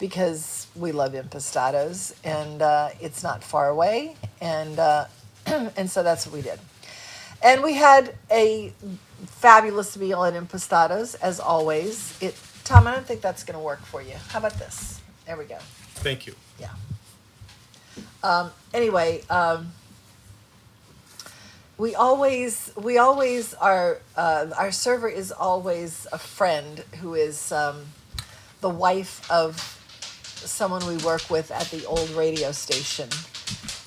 because 0.00 0.66
we 0.74 0.90
love 0.90 1.14
Impastato's 1.14 2.12
and 2.24 2.60
uh, 2.60 2.88
it's 3.00 3.22
not 3.22 3.44
far 3.44 3.68
away. 3.68 4.16
And, 4.40 4.80
uh, 4.80 5.04
and 5.46 5.88
so 5.88 6.02
that's 6.02 6.26
what 6.26 6.34
we 6.34 6.42
did. 6.42 6.58
And 7.40 7.62
we 7.62 7.74
had 7.74 8.16
a 8.32 8.72
fabulous 9.24 9.96
meal 9.96 10.24
at 10.24 10.34
Impastato's, 10.34 11.14
as 11.16 11.40
always. 11.40 12.16
It, 12.20 12.36
Tom, 12.64 12.86
I 12.86 12.94
don't 12.94 13.06
think 13.06 13.20
that's 13.20 13.44
going 13.44 13.58
to 13.58 13.64
work 13.64 13.80
for 13.80 14.02
you. 14.02 14.14
How 14.28 14.38
about 14.40 14.54
this? 14.54 15.00
There 15.26 15.36
we 15.36 15.44
go. 15.44 15.58
Thank 15.96 16.26
you. 16.26 16.34
Yeah. 16.58 16.70
Um, 18.22 18.50
anyway, 18.74 19.22
um, 19.30 19.72
we 21.78 21.94
always 21.94 22.72
we 22.76 22.98
always 22.98 23.54
are 23.54 23.98
uh, 24.16 24.46
our 24.56 24.72
server 24.72 25.08
is 25.08 25.30
always 25.30 26.06
a 26.12 26.18
friend 26.18 26.78
who 27.00 27.14
is 27.14 27.52
um, 27.52 27.86
the 28.60 28.68
wife 28.70 29.30
of 29.30 29.76
someone 30.36 30.86
we 30.86 30.96
work 30.98 31.28
with 31.28 31.50
at 31.50 31.70
the 31.70 31.84
old 31.86 32.10
radio 32.10 32.52
station. 32.52 33.08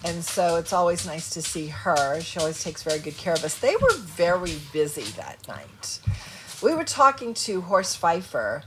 And 0.05 0.23
so 0.23 0.55
it's 0.55 0.71
always 0.71 1.05
nice 1.05 1.29
to 1.31 1.41
see 1.41 1.67
her. 1.67 2.21
She 2.21 2.39
always 2.39 2.63
takes 2.63 2.83
very 2.83 2.99
good 2.99 3.17
care 3.17 3.33
of 3.33 3.43
us. 3.43 3.57
They 3.59 3.75
were 3.75 3.93
very 3.95 4.55
busy 4.71 5.03
that 5.17 5.45
night. 5.47 5.99
We 6.63 6.73
were 6.73 6.85
talking 6.85 7.33
to 7.33 7.61
Horst 7.61 7.99
Pfeifer, 8.01 8.63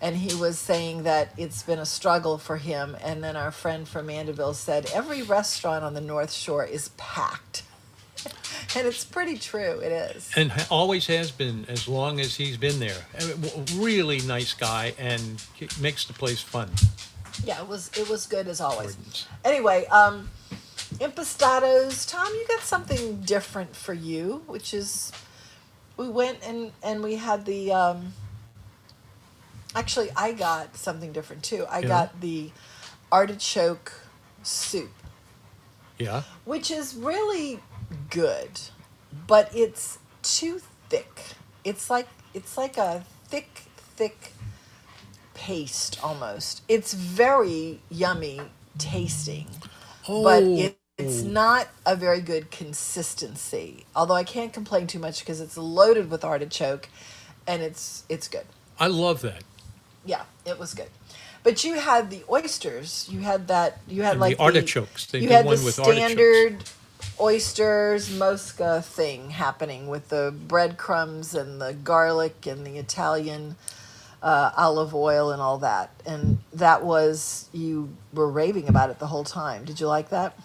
and 0.00 0.16
he 0.16 0.34
was 0.34 0.58
saying 0.58 1.02
that 1.02 1.32
it's 1.36 1.62
been 1.62 1.78
a 1.78 1.86
struggle 1.86 2.38
for 2.38 2.56
him. 2.56 2.96
And 3.02 3.22
then 3.22 3.36
our 3.36 3.50
friend 3.50 3.86
from 3.86 4.06
Mandeville 4.06 4.54
said, 4.54 4.90
Every 4.94 5.22
restaurant 5.22 5.84
on 5.84 5.92
the 5.94 6.00
North 6.00 6.32
Shore 6.32 6.64
is 6.64 6.88
packed. 6.96 7.62
and 8.76 8.86
it's 8.86 9.04
pretty 9.04 9.36
true, 9.38 9.80
it 9.80 9.92
is. 10.16 10.30
and 10.36 10.52
always 10.70 11.06
has 11.06 11.30
been 11.30 11.64
as 11.68 11.88
long 11.88 12.20
as 12.20 12.36
he's 12.36 12.56
been 12.56 12.78
there. 12.78 13.04
Uh, 13.18 13.28
Really 13.76 14.20
nice 14.20 14.52
guy 14.54 14.94
and 14.98 15.42
makes 15.80 16.04
the 16.04 16.12
place 16.12 16.40
fun. 16.40 16.70
Yeah, 17.44 17.62
it 17.62 17.68
was 17.68 17.90
it 17.98 18.08
was 18.10 18.26
good 18.26 18.46
as 18.48 18.60
always. 18.60 18.96
Anyway, 19.44 19.86
um, 19.86 20.28
Impastato's, 20.98 22.06
Tom, 22.06 22.28
you 22.32 22.46
got 22.48 22.60
something 22.62 23.20
different 23.22 23.76
for 23.76 23.92
you, 23.94 24.42
which 24.46 24.74
is 24.74 25.12
we 25.96 26.08
went 26.08 26.38
and 26.44 26.72
and 26.82 27.02
we 27.02 27.16
had 27.16 27.46
the 27.46 27.72
um, 27.72 28.14
actually 29.74 30.10
I 30.16 30.32
got 30.32 30.76
something 30.76 31.12
different 31.12 31.42
too. 31.44 31.66
I 31.70 31.82
Yeah. 31.82 31.88
got 31.88 32.20
the 32.20 32.52
artichoke 33.12 33.92
soup, 34.42 34.92
Yeah. 35.98 36.22
which 36.44 36.70
is 36.70 36.94
really 36.94 37.60
good, 38.10 38.60
but 39.26 39.50
it's 39.54 39.98
too 40.22 40.60
thick. 40.90 41.22
It's 41.64 41.90
like 41.90 42.08
it's 42.34 42.58
like 42.58 42.78
a 42.78 43.04
thick 43.28 43.64
thick 43.76 44.32
paste 45.34 45.98
almost. 46.02 46.62
It's 46.68 46.94
very 46.94 47.80
yummy 47.90 48.40
tasting 48.78 49.48
but 50.22 50.50
Oh. 50.50 50.56
it, 50.56 50.78
it's 51.00 51.22
not 51.22 51.68
a 51.86 51.96
very 51.96 52.20
good 52.20 52.50
consistency. 52.50 53.84
Although 53.94 54.14
I 54.14 54.24
can't 54.24 54.52
complain 54.52 54.86
too 54.86 54.98
much 54.98 55.20
because 55.20 55.40
it's 55.40 55.56
loaded 55.56 56.10
with 56.10 56.24
artichoke, 56.24 56.88
and 57.46 57.62
it's 57.62 58.04
it's 58.08 58.28
good. 58.28 58.46
I 58.78 58.86
love 58.86 59.22
that. 59.22 59.42
Yeah, 60.04 60.22
it 60.46 60.58
was 60.58 60.74
good. 60.74 60.88
But 61.42 61.64
you 61.64 61.74
had 61.78 62.10
the 62.10 62.22
oysters. 62.30 63.08
You 63.10 63.20
had 63.20 63.48
that. 63.48 63.78
You 63.88 64.02
had 64.02 64.12
And 64.12 64.20
like 64.20 64.36
the 64.36 64.42
artichokes. 64.42 65.06
They 65.06 65.20
you 65.20 65.28
had 65.28 65.44
one 65.46 65.56
the 65.58 65.64
with 65.64 65.78
artichokes. 65.78 66.12
standard 66.12 66.64
oysters 67.18 68.10
mosca 68.18 68.82
thing 68.82 69.30
happening 69.30 69.88
with 69.88 70.08
the 70.08 70.34
breadcrumbs 70.48 71.34
and 71.34 71.60
the 71.60 71.74
garlic 71.74 72.46
and 72.46 72.66
the 72.66 72.78
Italian 72.78 73.56
uh, 74.22 74.50
olive 74.56 74.94
oil 74.94 75.30
and 75.30 75.40
all 75.40 75.58
that. 75.58 75.90
And 76.06 76.38
that 76.52 76.84
was 76.84 77.48
you 77.52 77.90
were 78.12 78.28
raving 78.28 78.68
about 78.68 78.90
it 78.90 78.98
the 78.98 79.06
whole 79.06 79.24
time. 79.24 79.64
Did 79.64 79.80
you 79.80 79.86
like 79.86 80.10
that? 80.10 80.38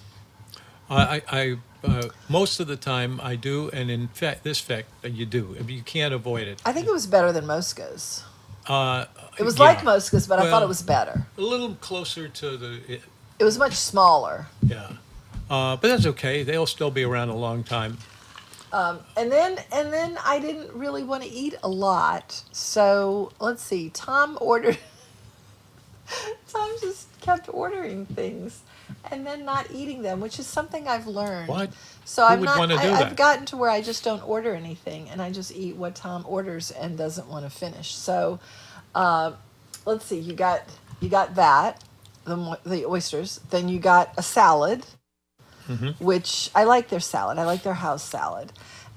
I, 0.90 1.22
I, 1.32 1.58
uh, 1.84 2.10
most 2.30 2.60
of 2.60 2.68
the 2.68 2.76
time 2.76 3.20
I 3.24 3.36
do, 3.36 3.70
and 3.74 3.90
in 3.90 4.08
fact, 4.10 4.44
this 4.44 4.60
fact 4.60 4.88
uh, 5.04 5.08
you 5.08 5.26
do. 5.26 5.56
You 5.68 5.82
can't 5.82 6.14
avoid 6.14 6.48
it. 6.48 6.62
I 6.66 6.72
think 6.74 6.88
it 6.88 6.92
was 6.92 7.08
better 7.08 7.32
than 7.32 7.46
Mosca's. 7.46 8.24
Uh, 8.68 9.06
It 9.40 9.44
was 9.44 9.58
yeah. 9.58 9.64
like 9.66 9.84
Mosca's, 9.84 10.28
but 10.28 10.40
I 10.40 10.50
thought 10.50 10.64
it 10.64 10.68
was 10.68 10.82
better. 10.82 11.26
a 11.38 11.42
little 11.42 11.76
closer 11.76 12.28
to 12.28 12.58
the 12.58 12.82
it- 12.88 13.04
It 13.40 13.44
was 13.44 13.58
much 13.58 13.74
smaller. 13.74 14.48
yeah, 14.66 14.94
uh, 15.50 15.76
but 15.76 15.88
that's 15.90 16.06
okay. 16.06 16.44
They'll 16.44 16.66
still 16.66 16.92
be 16.92 17.04
around 17.04 17.30
a 17.30 17.36
long 17.36 17.64
time. 17.64 17.98
And 19.18 19.32
then 19.32 19.58
and 19.72 19.94
then 19.94 20.18
I 20.26 20.40
didn't 20.40 20.74
really 20.74 21.04
want 21.04 21.24
to 21.24 21.30
eat 21.30 21.56
a 21.64 21.70
lot. 21.70 22.44
So 22.52 23.32
let's 23.40 23.64
see. 23.64 23.90
Tom 23.90 24.38
ordered 24.42 24.78
Tom 26.52 26.70
just 26.82 27.08
kept 27.22 27.48
ordering 27.54 28.06
things 28.06 28.62
and 29.12 29.26
then 29.26 29.46
not 29.46 29.68
eating 29.74 30.02
them, 30.02 30.20
which 30.20 30.40
is 30.40 30.48
something 30.48 30.88
I've 30.88 31.08
learned. 31.08 31.50
What? 31.50 31.72
So 32.06 32.26
Who 32.26 32.34
I'm 32.34 32.44
not 32.44 32.72
I, 32.72 32.94
I've 32.94 33.16
gotten 33.16 33.46
to 33.48 33.58
where 33.58 33.70
I 33.70 33.82
just 33.82 34.04
don't 34.04 34.28
order 34.28 34.54
anything 34.54 35.10
and 35.10 35.22
I 35.22 35.32
just 35.32 35.56
eat 35.56 35.76
what 35.76 35.96
Tom 35.96 36.26
orders 36.28 36.72
and 36.72 36.98
doesn't 36.98 37.28
want 37.28 37.46
to 37.46 37.50
finish. 37.50 37.96
So 37.96 38.40
uh, 38.94 39.34
let's 39.86 40.06
see. 40.06 40.20
You 40.20 40.34
got 40.34 40.64
you 41.02 41.10
got 41.10 41.36
that 41.36 41.84
the 42.26 42.60
the 42.66 42.86
oysters. 42.86 43.40
Then 43.50 43.70
you 43.70 43.80
got 43.80 44.14
a 44.18 44.24
salad, 44.24 44.86
which 46.00 46.52
I 46.56 46.66
like 46.66 46.90
their 46.90 47.00
salad. 47.00 47.38
I 47.38 47.46
like 47.46 47.64
their 47.64 47.76
house 47.76 48.04
salad. 48.04 48.52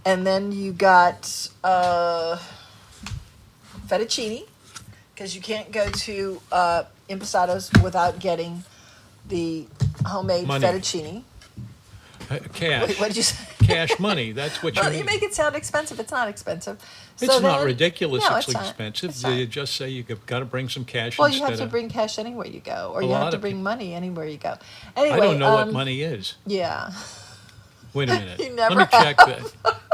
And 0.04 0.26
then 0.26 0.52
you 0.52 0.72
got 0.72 1.48
uh, 1.64 2.38
fettuccine 3.86 4.44
because 5.14 5.34
you 5.34 5.42
can't 5.42 5.70
go 5.72 5.90
to 5.90 6.40
uh, 6.52 6.84
Impastato's 7.08 7.70
without 7.82 8.18
getting 8.18 8.64
the 9.28 9.66
homemade 10.06 10.46
Money. 10.46 10.66
fettuccine. 10.66 11.22
Uh, 12.30 12.38
Cash, 12.52 12.88
Wait, 12.88 13.00
what 13.00 13.06
did 13.08 13.16
you 13.16 13.22
say? 13.22 13.36
cash 13.64 13.98
money. 13.98 14.32
That's 14.32 14.62
what 14.62 14.76
you 14.76 14.82
Well, 14.82 14.90
need. 14.90 14.98
you 14.98 15.04
make 15.04 15.22
it 15.22 15.32
sound 15.34 15.56
expensive. 15.56 15.98
It's 15.98 16.12
not 16.12 16.28
expensive. 16.28 16.78
it's 17.20 17.32
So 17.32 17.38
not 17.40 17.58
then- 17.58 17.66
ridiculous. 17.66 18.22
No, 18.28 18.36
it's 18.36 18.52
not. 18.52 18.64
expensive. 18.66 19.10
It's 19.10 19.22
They 19.22 19.46
just 19.46 19.74
say 19.76 19.88
you've 19.88 20.26
got 20.26 20.40
to 20.40 20.44
bring 20.44 20.68
some 20.68 20.84
cash 20.84 21.18
Well, 21.18 21.30
you 21.30 21.42
have 21.44 21.56
to 21.56 21.64
of. 21.64 21.70
bring 21.70 21.88
cash 21.88 22.18
anywhere 22.18 22.46
you 22.46 22.60
go, 22.60 22.90
or 22.94 23.02
you 23.02 23.10
have 23.12 23.30
to 23.30 23.38
bring 23.38 23.54
peop- 23.54 23.62
money 23.62 23.94
anywhere 23.94 24.26
you 24.26 24.36
go. 24.36 24.56
Anyway, 24.94 25.16
I 25.16 25.20
don't 25.20 25.38
know 25.38 25.56
um, 25.56 25.68
what 25.68 25.72
money 25.72 26.02
is. 26.02 26.34
Yeah. 26.46 26.90
Wait 27.94 28.10
a 28.10 28.12
minute. 28.18 28.38
You 28.40 28.50
never 28.54 28.74
Let 28.74 28.92
me 28.92 28.98
check 28.98 29.16
that. 29.16 29.52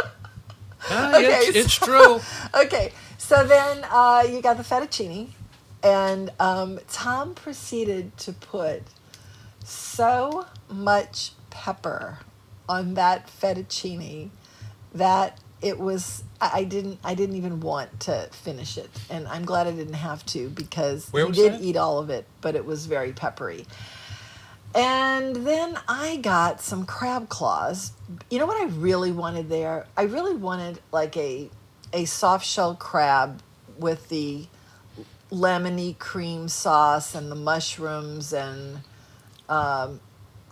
Ah, 0.90 1.16
Okay, 1.16 1.26
it's, 1.26 1.56
it's 1.56 1.74
true. 1.76 2.20
okay, 2.54 2.92
so 3.16 3.42
then 3.46 3.86
uh, 3.90 4.22
you 4.28 4.42
got 4.42 4.58
the 4.58 4.62
fettuccine, 4.62 5.28
and 5.82 6.30
um, 6.40 6.78
Tom 6.92 7.34
proceeded 7.34 8.14
to 8.18 8.32
put 8.34 8.82
so 9.64 10.46
much 10.70 11.32
pepper 11.50 12.18
on 12.68 12.94
that 12.94 13.26
fettuccine 13.28 14.30
that 14.94 15.38
it 15.60 15.78
was 15.78 16.22
I 16.40 16.64
didn't 16.64 16.98
I 17.02 17.14
didn't 17.14 17.36
even 17.36 17.60
want 17.60 18.00
to 18.00 18.28
finish 18.32 18.76
it, 18.76 18.90
and 19.08 19.26
I'm 19.28 19.44
glad 19.44 19.66
I 19.66 19.70
didn't 19.72 19.94
have 19.94 20.24
to 20.26 20.50
because 20.50 21.08
Where 21.10 21.26
he 21.26 21.32
did 21.32 21.52
that? 21.54 21.62
eat 21.62 21.76
all 21.76 21.98
of 21.98 22.10
it, 22.10 22.26
but 22.42 22.54
it 22.54 22.64
was 22.64 22.86
very 22.86 23.12
peppery. 23.12 23.66
And 24.74 25.36
then 25.36 25.78
I 25.88 26.16
got 26.16 26.60
some 26.60 26.84
crab 26.84 27.28
claws. 27.28 27.92
You 28.28 28.38
know 28.40 28.46
what 28.46 28.60
I 28.60 28.66
really 28.66 29.12
wanted 29.12 29.48
there? 29.48 29.86
I 29.96 30.02
really 30.02 30.34
wanted 30.34 30.80
like 30.92 31.16
a 31.16 31.48
a 31.92 32.04
soft 32.04 32.44
shell 32.44 32.74
crab 32.74 33.40
with 33.78 34.08
the 34.08 34.46
lemony 35.30 35.98
cream 35.98 36.48
sauce 36.48 37.14
and 37.14 37.30
the 37.30 37.36
mushrooms 37.36 38.32
and 38.32 38.80
um, 39.48 40.00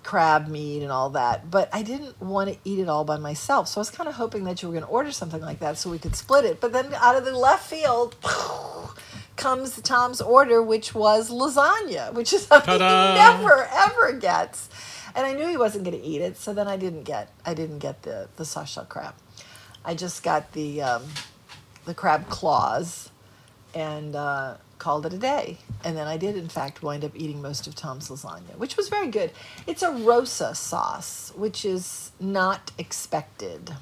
crab 0.02 0.48
meat 0.48 0.82
and 0.82 0.90
all 0.90 1.10
that. 1.10 1.50
But 1.50 1.68
I 1.72 1.82
didn't 1.82 2.20
want 2.20 2.50
to 2.50 2.58
eat 2.64 2.78
it 2.78 2.88
all 2.88 3.04
by 3.04 3.16
myself. 3.16 3.68
So 3.68 3.78
I 3.78 3.82
was 3.82 3.90
kind 3.90 4.08
of 4.08 4.14
hoping 4.14 4.44
that 4.44 4.62
you 4.62 4.68
were 4.68 4.72
going 4.72 4.84
to 4.84 4.90
order 4.90 5.12
something 5.12 5.40
like 5.40 5.60
that 5.60 5.78
so 5.78 5.90
we 5.90 5.98
could 5.98 6.16
split 6.16 6.44
it. 6.44 6.60
But 6.60 6.72
then 6.72 6.92
out 6.94 7.16
of 7.16 7.24
the 7.24 7.36
left 7.36 7.68
field 7.68 8.16
comes 9.36 9.80
Tom's 9.82 10.20
order, 10.20 10.62
which 10.62 10.94
was 10.94 11.30
lasagna, 11.30 12.12
which 12.12 12.32
is 12.32 12.46
something 12.46 12.78
Ta-da! 12.78 13.12
he 13.12 13.18
never 13.18 13.68
ever 13.72 14.12
gets. 14.12 14.68
And 15.14 15.26
I 15.26 15.34
knew 15.34 15.46
he 15.46 15.56
wasn't 15.58 15.84
going 15.84 16.00
to 16.00 16.04
eat 16.04 16.22
it, 16.22 16.38
so 16.38 16.54
then 16.54 16.68
I 16.68 16.76
didn't 16.76 17.02
get 17.02 17.30
I 17.44 17.54
didn't 17.54 17.80
get 17.80 18.02
the 18.02 18.28
the 18.36 18.44
soft 18.44 18.70
shell 18.70 18.86
crab. 18.86 19.14
I 19.84 19.94
just 19.94 20.22
got 20.22 20.52
the 20.52 20.82
um, 20.82 21.02
the 21.84 21.94
crab 21.94 22.28
claws 22.28 23.10
and 23.74 24.14
uh, 24.14 24.56
called 24.82 25.06
it 25.06 25.12
a 25.12 25.18
day. 25.18 25.58
And 25.84 25.96
then 25.96 26.08
I 26.08 26.16
did, 26.16 26.36
in 26.36 26.48
fact, 26.48 26.82
wind 26.82 27.04
up 27.04 27.12
eating 27.14 27.40
most 27.40 27.68
of 27.68 27.76
Tom's 27.76 28.08
lasagna, 28.08 28.56
which 28.56 28.76
was 28.76 28.88
very 28.88 29.06
good. 29.06 29.30
It's 29.66 29.82
a 29.82 29.92
rosa 29.92 30.56
sauce, 30.56 31.32
which 31.36 31.64
is 31.64 32.10
not 32.18 32.72
expected. 32.76 33.76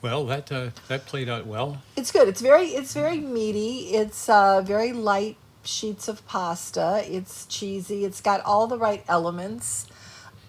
Well, 0.00 0.24
that 0.26 0.52
uh, 0.52 0.70
that 0.86 1.06
played 1.06 1.28
out 1.28 1.46
well. 1.46 1.82
It's 1.96 2.12
good. 2.12 2.28
It's 2.28 2.40
very 2.40 2.68
it's 2.68 2.94
very 2.94 3.18
meaty. 3.18 3.90
It's 4.00 4.28
uh, 4.28 4.62
very 4.62 4.92
light 4.92 5.36
sheets 5.64 6.06
of 6.06 6.24
pasta. 6.28 7.02
It's 7.04 7.46
cheesy. 7.46 8.04
It's 8.04 8.20
got 8.20 8.40
all 8.42 8.68
the 8.68 8.78
right 8.78 9.02
elements. 9.08 9.86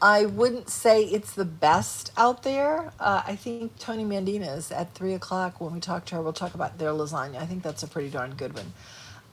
I 0.01 0.25
wouldn't 0.25 0.69
say 0.69 1.03
it's 1.03 1.33
the 1.33 1.43
best 1.45 2.11
out 2.15 2.43
there. 2.43 2.93
Uh, 2.99 3.23
I 3.25 3.35
think 3.35 3.77
Tony 3.79 4.05
Mandina's 4.05 4.71
at 4.71 4.93
three 4.93 5.13
o'clock 5.13 5.59
when 5.59 5.73
we 5.73 5.79
talk 5.79 6.05
to 6.05 6.15
her. 6.15 6.21
We'll 6.21 6.31
talk 6.31 6.53
about 6.53 6.77
their 6.77 6.91
lasagna. 6.91 7.37
I 7.37 7.45
think 7.45 7.63
that's 7.63 7.83
a 7.83 7.87
pretty 7.87 8.09
darn 8.09 8.35
good 8.35 8.53
one. 8.53 8.73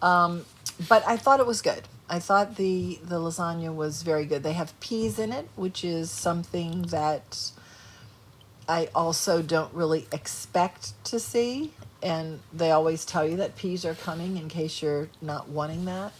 Um, 0.02 0.44
but 0.88 1.06
I 1.06 1.16
thought 1.16 1.40
it 1.40 1.46
was 1.46 1.62
good. 1.62 1.82
I 2.08 2.18
thought 2.18 2.56
the 2.56 2.98
the 3.02 3.18
lasagna 3.18 3.74
was 3.74 4.02
very 4.02 4.26
good. 4.26 4.42
They 4.42 4.52
have 4.52 4.78
peas 4.80 5.18
in 5.18 5.32
it, 5.32 5.48
which 5.56 5.84
is 5.84 6.10
something 6.10 6.82
that 6.82 7.50
I 8.68 8.88
also 8.94 9.42
don't 9.42 9.72
really 9.74 10.06
expect 10.12 10.92
to 11.06 11.18
see. 11.18 11.72
And 12.02 12.40
they 12.52 12.70
always 12.70 13.04
tell 13.04 13.26
you 13.26 13.36
that 13.38 13.56
peas 13.56 13.84
are 13.84 13.94
coming 13.94 14.36
in 14.36 14.48
case 14.48 14.82
you're 14.82 15.08
not 15.20 15.48
wanting 15.48 15.84
that. 15.86 16.12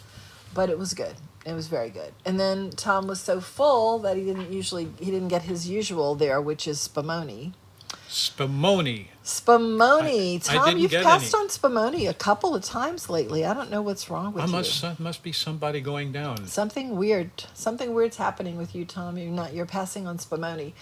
But 0.55 0.71
it 0.71 0.79
was 0.79 0.95
good. 0.95 1.15
It 1.45 1.53
was 1.53 1.69
very 1.69 1.91
good. 1.91 2.13
And 2.25 2.41
then 2.41 2.71
Tom 2.71 3.07
was 3.07 3.21
so 3.21 3.41
full 3.41 4.01
that 4.01 4.17
he 4.17 4.25
didn't 4.25 4.53
usually 4.53 4.89
he 4.99 5.11
didn't 5.13 5.29
get 5.29 5.43
his 5.43 5.69
usual 5.69 6.17
there, 6.17 6.41
which 6.41 6.67
is 6.67 6.79
spumoni. 6.79 7.53
Spumoni. 8.09 9.07
Spumoni. 9.25 10.37
I- 10.49 10.55
Tom, 10.55 10.79
you've 10.79 10.91
passed 10.93 11.35
any. 11.35 11.43
on 11.45 11.49
Spumoni 11.49 12.09
a 12.09 12.15
couple 12.15 12.55
of 12.55 12.63
times 12.65 13.11
lately. 13.11 13.45
I 13.45 13.53
don't 13.55 13.71
know 13.71 13.83
what's 13.83 14.09
wrong 14.09 14.33
with 14.33 14.45
I 14.45 14.47
you. 14.47 14.53
must 14.53 14.85
uh, 14.85 14.95
must 14.99 15.23
be 15.23 15.33
somebody 15.33 15.81
going 15.81 16.13
down. 16.13 16.47
Something 16.47 16.97
weird. 16.97 17.31
Something 17.55 17.95
weird's 17.95 18.17
happening 18.17 18.57
with 18.57 18.75
you, 18.75 18.85
Tom. 18.85 19.19
You're 19.19 19.31
not. 19.31 19.53
You're 19.55 19.67
passing 19.67 20.07
on 20.07 20.19
Spumoni. 20.19 20.73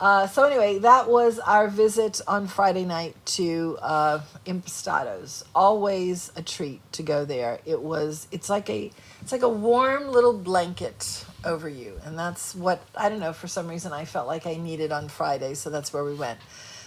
Uh, 0.00 0.26
so 0.26 0.44
anyway, 0.44 0.78
that 0.78 1.10
was 1.10 1.38
our 1.40 1.68
visit 1.68 2.22
on 2.26 2.46
Friday 2.46 2.86
night 2.86 3.14
to 3.26 3.78
uh, 3.82 4.20
Impastato's. 4.46 5.44
Always 5.54 6.32
a 6.36 6.42
treat 6.42 6.80
to 6.92 7.02
go 7.02 7.26
there. 7.26 7.58
It 7.66 7.82
was. 7.82 8.26
It's 8.32 8.48
like 8.48 8.70
a. 8.70 8.90
It's 9.20 9.30
like 9.30 9.42
a 9.42 9.48
warm 9.48 10.08
little 10.08 10.32
blanket 10.32 11.26
over 11.44 11.68
you, 11.68 12.00
and 12.04 12.18
that's 12.18 12.54
what 12.54 12.82
I 12.96 13.10
don't 13.10 13.20
know. 13.20 13.34
For 13.34 13.46
some 13.46 13.68
reason, 13.68 13.92
I 13.92 14.06
felt 14.06 14.26
like 14.26 14.46
I 14.46 14.54
needed 14.54 14.90
on 14.90 15.08
Friday, 15.08 15.52
so 15.52 15.68
that's 15.68 15.92
where 15.92 16.04
we 16.04 16.14
went. 16.14 16.38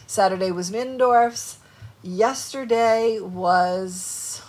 Saturday 0.08 0.52
was 0.52 0.72
Middendorf's. 0.72 1.60
Yesterday 2.02 3.20
was. 3.20 4.42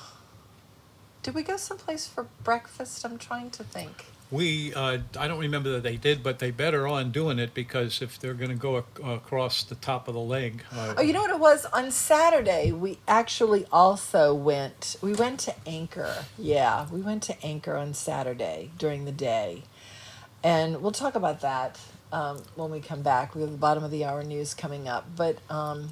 Did 1.22 1.34
we 1.34 1.42
go 1.42 1.58
someplace 1.58 2.06
for 2.06 2.28
breakfast? 2.42 3.04
I'm 3.04 3.18
trying 3.18 3.50
to 3.50 3.64
think. 3.64 4.06
We, 4.30 4.74
uh, 4.74 4.98
I 5.18 5.28
don't 5.28 5.38
remember 5.38 5.70
that 5.72 5.82
they 5.82 5.96
did, 5.96 6.22
but 6.22 6.38
they 6.40 6.50
better 6.50 6.88
on 6.88 7.10
doing 7.12 7.38
it 7.38 7.54
because 7.54 8.02
if 8.02 8.18
they're 8.18 8.34
going 8.34 8.50
to 8.50 8.56
go 8.56 8.78
ac- 8.78 8.86
across 9.04 9.62
the 9.62 9.74
top 9.76 10.08
of 10.08 10.14
the 10.14 10.20
leg, 10.20 10.64
uh, 10.72 10.94
Oh, 10.98 11.02
you 11.02 11.12
know 11.12 11.20
what 11.20 11.30
it 11.30 11.38
was? 11.38 11.66
On 11.66 11.90
Saturday, 11.90 12.72
we 12.72 12.98
actually 13.06 13.66
also 13.70 14.34
went. 14.34 14.96
We 15.02 15.12
went 15.12 15.38
to 15.40 15.54
Anchor. 15.66 16.24
Yeah, 16.38 16.86
we 16.90 17.00
went 17.00 17.22
to 17.24 17.44
Anchor 17.44 17.76
on 17.76 17.94
Saturday 17.94 18.70
during 18.78 19.04
the 19.04 19.12
day, 19.12 19.62
and 20.42 20.82
we'll 20.82 20.90
talk 20.92 21.14
about 21.14 21.40
that 21.42 21.78
um, 22.12 22.42
when 22.56 22.70
we 22.70 22.80
come 22.80 23.02
back. 23.02 23.34
We 23.34 23.42
have 23.42 23.50
the 23.52 23.56
bottom 23.58 23.84
of 23.84 23.90
the 23.92 24.04
hour 24.04 24.24
news 24.24 24.54
coming 24.54 24.88
up, 24.88 25.06
but. 25.14 25.38
Um, 25.50 25.90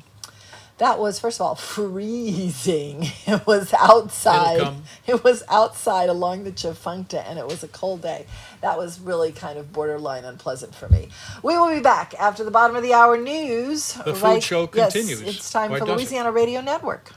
that 0.78 0.98
was 0.98 1.20
first 1.20 1.40
of 1.40 1.46
all 1.46 1.54
freezing. 1.56 3.06
It 3.26 3.46
was 3.46 3.72
outside. 3.74 4.74
It 5.06 5.24
was 5.24 5.42
outside 5.48 6.08
along 6.08 6.44
the 6.44 6.52
Tchefuncte, 6.52 7.22
and 7.28 7.38
it 7.38 7.46
was 7.46 7.62
a 7.62 7.68
cold 7.68 8.02
day. 8.02 8.26
That 8.60 8.78
was 8.78 9.00
really 9.00 9.32
kind 9.32 9.58
of 9.58 9.72
borderline 9.72 10.24
unpleasant 10.24 10.74
for 10.74 10.88
me. 10.88 11.08
We 11.42 11.56
will 11.56 11.74
be 11.74 11.80
back 11.80 12.14
after 12.18 12.44
the 12.44 12.50
bottom 12.50 12.76
of 12.76 12.82
the 12.82 12.94
hour 12.94 13.16
news. 13.16 13.94
The 13.94 14.14
food 14.14 14.42
show 14.42 14.68
yes, 14.74 14.92
continues. 14.92 15.20
it's 15.22 15.50
time 15.50 15.70
Why 15.70 15.78
for 15.78 15.86
doesn't 15.86 15.94
it? 15.94 16.02
Louisiana 16.02 16.32
Radio 16.32 16.60
Network. 16.60 17.12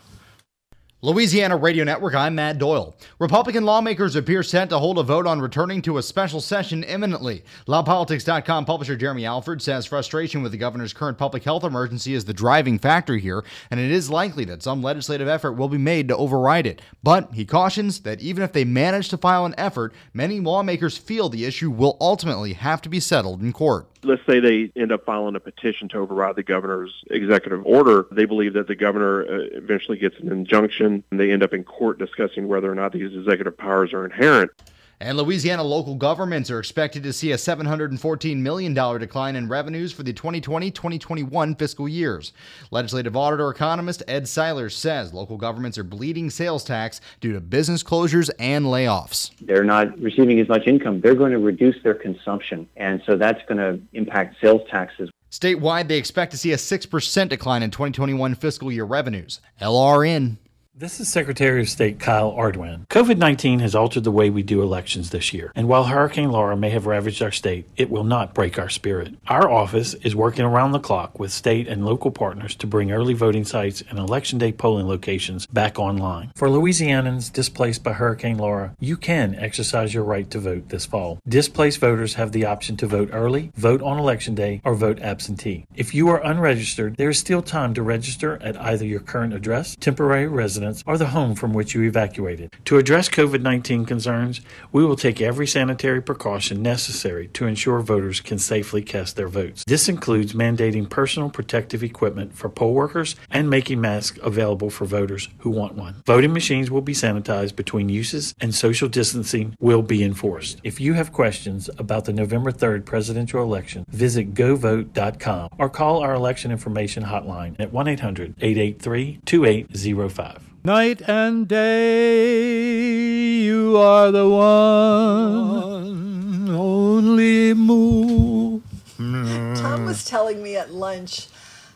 Louisiana 1.01 1.57
Radio 1.57 1.83
Network, 1.83 2.15
I'm 2.15 2.35
Matt 2.35 2.57
Doyle. 2.57 2.95
Republican 3.19 3.65
lawmakers 3.65 4.15
appear 4.15 4.41
set 4.41 4.69
to 4.69 4.79
hold 4.79 4.97
a 4.97 5.03
vote 5.03 5.27
on 5.27 5.41
returning 5.41 5.81
to 5.81 5.97
a 5.97 6.01
special 6.01 6.39
session 6.39 6.83
imminently. 6.85 7.43
LaPolitics.com 7.67 8.63
publisher 8.63 8.95
Jeremy 8.95 9.25
Alford 9.25 9.61
says 9.61 9.85
frustration 9.85 10.41
with 10.41 10.53
the 10.53 10.57
governor's 10.57 10.93
current 10.93 11.17
public 11.17 11.43
health 11.43 11.65
emergency 11.65 12.13
is 12.13 12.23
the 12.23 12.33
driving 12.33 12.79
factor 12.79 13.17
here, 13.17 13.43
and 13.69 13.79
it 13.79 13.91
is 13.91 14.09
likely 14.09 14.45
that 14.45 14.63
some 14.63 14.81
legislative 14.81 15.27
effort 15.27 15.51
will 15.51 15.67
be 15.67 15.77
made 15.77 16.07
to 16.07 16.17
override 16.17 16.65
it. 16.65 16.81
But 17.03 17.33
he 17.33 17.45
cautions 17.45 17.99
that 17.99 18.21
even 18.21 18.41
if 18.41 18.53
they 18.53 18.63
manage 18.63 19.09
to 19.09 19.17
file 19.17 19.45
an 19.45 19.53
effort, 19.57 19.93
many 20.13 20.39
lawmakers 20.39 20.97
feel 20.97 21.27
the 21.27 21.45
issue 21.45 21.69
will 21.69 21.97
ultimately 21.99 22.53
have 22.53 22.81
to 22.83 22.89
be 22.89 23.01
settled 23.01 23.41
in 23.41 23.51
court. 23.51 23.89
Let's 24.05 24.25
say 24.25 24.39
they 24.39 24.71
end 24.75 24.91
up 24.91 25.05
filing 25.05 25.35
a 25.35 25.39
petition 25.39 25.89
to 25.89 25.97
override 25.97 26.35
the 26.35 26.43
governor's 26.43 27.03
executive 27.09 27.65
order. 27.65 28.07
They 28.11 28.25
believe 28.25 28.53
that 28.53 28.67
the 28.67 28.75
governor 28.75 29.23
uh, 29.23 29.47
eventually 29.53 29.97
gets 29.97 30.17
an 30.19 30.31
injunction, 30.31 31.03
and 31.11 31.19
they 31.19 31.31
end 31.31 31.43
up 31.43 31.53
in 31.53 31.63
court 31.63 31.99
discussing 31.99 32.47
whether 32.47 32.71
or 32.71 32.75
not 32.75 32.91
these 32.91 33.15
executive 33.15 33.57
powers 33.57 33.93
are 33.93 34.05
inherent. 34.05 34.51
And 34.99 35.17
Louisiana 35.17 35.63
local 35.63 35.95
governments 35.95 36.49
are 36.49 36.59
expected 36.59 37.03
to 37.03 37.11
see 37.11 37.33
a 37.33 37.35
$714 37.35 38.37
million 38.37 38.73
decline 38.73 39.35
in 39.35 39.49
revenues 39.49 39.91
for 39.91 40.03
the 40.03 40.13
2020 40.13 40.71
2021 40.71 41.55
fiscal 41.55 41.89
years. 41.89 42.31
Legislative 42.71 43.15
auditor 43.17 43.49
economist 43.49 44.03
Ed 44.07 44.27
Seiler 44.27 44.69
says 44.69 45.13
local 45.13 45.37
governments 45.37 45.77
are 45.77 45.83
bleeding 45.83 46.29
sales 46.29 46.63
tax 46.63 47.01
due 47.19 47.33
to 47.33 47.41
business 47.41 47.83
closures 47.83 48.29
and 48.39 48.65
layoffs. 48.65 49.31
they're 49.41 49.65
not 49.65 49.99
receiving 49.99 50.39
as 50.39 50.47
much 50.47 50.65
income, 50.65 51.01
they're 51.01 51.15
going 51.15 51.31
to 51.31 51.39
reduce 51.39 51.75
their 51.83 51.93
consumption. 51.93 52.67
And 52.77 53.01
so 53.05 53.17
that's 53.17 53.43
going 53.47 53.57
to 53.57 53.79
impact 53.93 54.37
sales 54.39 54.61
taxes. 54.69 55.09
Statewide, 55.29 55.89
they 55.89 55.97
expect 55.97 56.31
to 56.31 56.37
see 56.37 56.53
a 56.53 56.57
6% 56.57 57.29
decline 57.29 57.63
in 57.63 57.69
2021 57.69 58.35
fiscal 58.35 58.71
year 58.71 58.85
revenues. 58.85 59.41
LRN. 59.59 60.37
This 60.77 60.99
is 60.99 61.07
Secretary 61.07 61.61
of 61.61 61.69
State 61.69 62.01
Kyle 62.01 62.33
Ardoin. 62.33 62.85
COVID 62.89 63.17
19 63.17 63.59
has 63.59 63.75
altered 63.75 64.03
the 64.03 64.11
way 64.11 64.29
we 64.29 64.43
do 64.43 64.61
elections 64.61 65.09
this 65.09 65.33
year, 65.33 65.49
and 65.55 65.69
while 65.69 65.85
Hurricane 65.85 66.33
Laura 66.33 66.57
may 66.57 66.69
have 66.71 66.85
ravaged 66.85 67.21
our 67.21 67.31
state, 67.31 67.65
it 67.77 67.89
will 67.89 68.03
not 68.03 68.33
break 68.33 68.59
our 68.59 68.67
spirit. 68.67 69.13
Our 69.27 69.49
office 69.49 69.93
is 69.93 70.17
working 70.17 70.43
around 70.43 70.73
the 70.73 70.79
clock 70.79 71.17
with 71.17 71.31
state 71.31 71.69
and 71.69 71.85
local 71.85 72.11
partners 72.11 72.55
to 72.55 72.67
bring 72.67 72.91
early 72.91 73.13
voting 73.13 73.45
sites 73.45 73.83
and 73.89 73.97
election 73.97 74.37
day 74.37 74.51
polling 74.51 74.85
locations 74.85 75.45
back 75.45 75.79
online. 75.79 76.33
For 76.35 76.49
Louisianans 76.49 77.31
displaced 77.31 77.81
by 77.81 77.93
Hurricane 77.93 78.37
Laura, 78.37 78.75
you 78.77 78.97
can 78.97 79.33
exercise 79.35 79.93
your 79.93 80.03
right 80.03 80.29
to 80.29 80.39
vote 80.39 80.67
this 80.67 80.85
fall. 80.85 81.19
Displaced 81.25 81.79
voters 81.79 82.15
have 82.15 82.33
the 82.33 82.43
option 82.43 82.75
to 82.75 82.85
vote 82.85 83.11
early, 83.13 83.53
vote 83.55 83.81
on 83.81 83.97
election 83.97 84.35
day, 84.35 84.59
or 84.65 84.75
vote 84.75 84.99
absentee. 84.99 85.67
If 85.73 85.95
you 85.95 86.09
are 86.09 86.21
unregistered, 86.21 86.97
there 86.97 87.11
is 87.11 87.17
still 87.17 87.41
time 87.41 87.73
to 87.75 87.81
register 87.81 88.39
at 88.43 88.59
either 88.59 88.85
your 88.85 88.99
current 88.99 89.33
address, 89.33 89.77
temporary 89.79 90.27
residence, 90.27 90.64
or 90.85 90.97
the 90.97 91.07
home 91.07 91.35
from 91.35 91.53
which 91.53 91.73
you 91.73 91.83
evacuated. 91.83 92.55
To 92.65 92.77
address 92.77 93.09
COVID 93.09 93.41
19 93.41 93.85
concerns, 93.85 94.41
we 94.71 94.85
will 94.85 94.95
take 94.95 95.21
every 95.21 95.47
sanitary 95.47 96.01
precaution 96.01 96.61
necessary 96.61 97.27
to 97.29 97.47
ensure 97.47 97.79
voters 97.79 98.21
can 98.21 98.39
safely 98.39 98.81
cast 98.81 99.15
their 99.15 99.27
votes. 99.27 99.63
This 99.67 99.87
includes 99.89 100.33
mandating 100.33 100.89
personal 100.89 101.29
protective 101.29 101.83
equipment 101.83 102.33
for 102.33 102.49
poll 102.49 102.73
workers 102.73 103.15
and 103.29 103.49
making 103.49 103.81
masks 103.81 104.19
available 104.23 104.69
for 104.69 104.85
voters 104.85 105.29
who 105.39 105.49
want 105.49 105.75
one. 105.75 106.01
Voting 106.05 106.33
machines 106.33 106.71
will 106.71 106.81
be 106.81 106.93
sanitized 106.93 107.55
between 107.55 107.89
uses 107.89 108.33
and 108.39 108.53
social 108.53 108.87
distancing 108.87 109.55
will 109.59 109.81
be 109.81 110.03
enforced. 110.03 110.59
If 110.63 110.79
you 110.79 110.93
have 110.93 111.13
questions 111.13 111.69
about 111.77 112.05
the 112.05 112.13
November 112.13 112.51
3rd 112.51 112.85
presidential 112.85 113.43
election, 113.43 113.85
visit 113.89 114.33
GeauxVote.com 114.33 115.49
or 115.57 115.69
call 115.69 116.01
our 116.01 116.13
election 116.13 116.51
information 116.51 117.03
hotline 117.03 117.55
at 117.59 117.71
1 117.71 117.87
800 117.87 118.35
883 118.39 119.19
2805. 119.25 120.54
Night 120.65 121.01
and 121.07 121.47
day, 121.47 123.37
you 123.43 123.77
are 123.77 124.11
the 124.11 124.27
one, 124.27 126.49
only 126.49 127.53
moon. 127.53 128.63
Tom 128.97 129.85
was 129.85 130.03
telling 130.05 130.41
me 130.41 130.57
at 130.57 130.73
lunch 130.73 131.27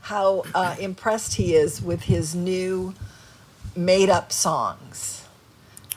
how 0.02 0.44
uh, 0.56 0.76
impressed 0.80 1.36
he 1.36 1.54
is 1.54 1.84
with 1.84 2.02
his 2.02 2.34
new 2.34 2.96
made-up 3.76 4.32
songs. 4.32 5.24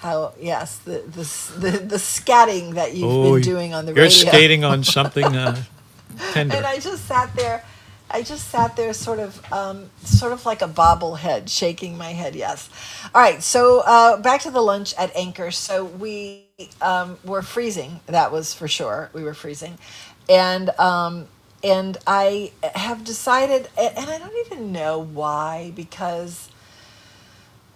How 0.01 0.35
yes, 0.39 0.77
the 0.77 0.99
the 0.99 1.25
the, 1.61 1.71
the 1.79 1.97
scatting 1.97 2.75
that 2.75 2.95
you've 2.95 3.25
been 3.33 3.41
doing 3.41 3.73
on 3.73 3.87
the 3.87 3.93
Oh, 3.93 3.95
you're 3.95 4.05
radio. 4.05 4.29
skating 4.29 4.65
on 4.65 4.85
something 4.99 5.35
uh, 5.35 5.63
tender. 6.33 6.57
and 6.57 6.67
I 6.67 6.79
just 6.79 7.07
sat 7.07 7.35
there. 7.37 7.65
I 8.13 8.23
just 8.23 8.49
sat 8.49 8.77
there, 8.77 8.93
sort 8.93 9.19
of, 9.19 9.53
um, 9.53 9.91
sort 10.05 10.33
of 10.33 10.45
like 10.45 10.61
a 10.61 10.69
bobblehead, 10.69 11.49
shaking 11.49 11.97
my 11.97 12.13
head. 12.13 12.35
Yes. 12.35 12.69
All 13.15 13.23
right. 13.23 13.43
So 13.43 13.81
uh, 13.81 14.19
back 14.19 14.43
to 14.43 14.51
the 14.51 14.61
lunch 14.61 14.95
at 14.95 15.15
Anchor. 15.17 15.51
So 15.51 15.85
we 15.87 16.45
um, 16.81 17.19
were 17.25 17.43
freezing. 17.43 18.01
That 18.07 18.31
was 18.31 18.53
for 18.53 18.69
sure. 18.69 19.11
We 19.13 19.23
were 19.23 19.35
freezing, 19.35 19.79
and 20.29 20.71
um, 20.79 21.27
and 21.65 21.97
I 22.07 22.53
have 22.75 23.05
decided, 23.05 23.69
and 23.79 24.11
I 24.11 24.19
don't 24.19 24.47
even 24.47 24.73
know 24.73 24.99
why, 24.99 25.73
because 25.75 26.49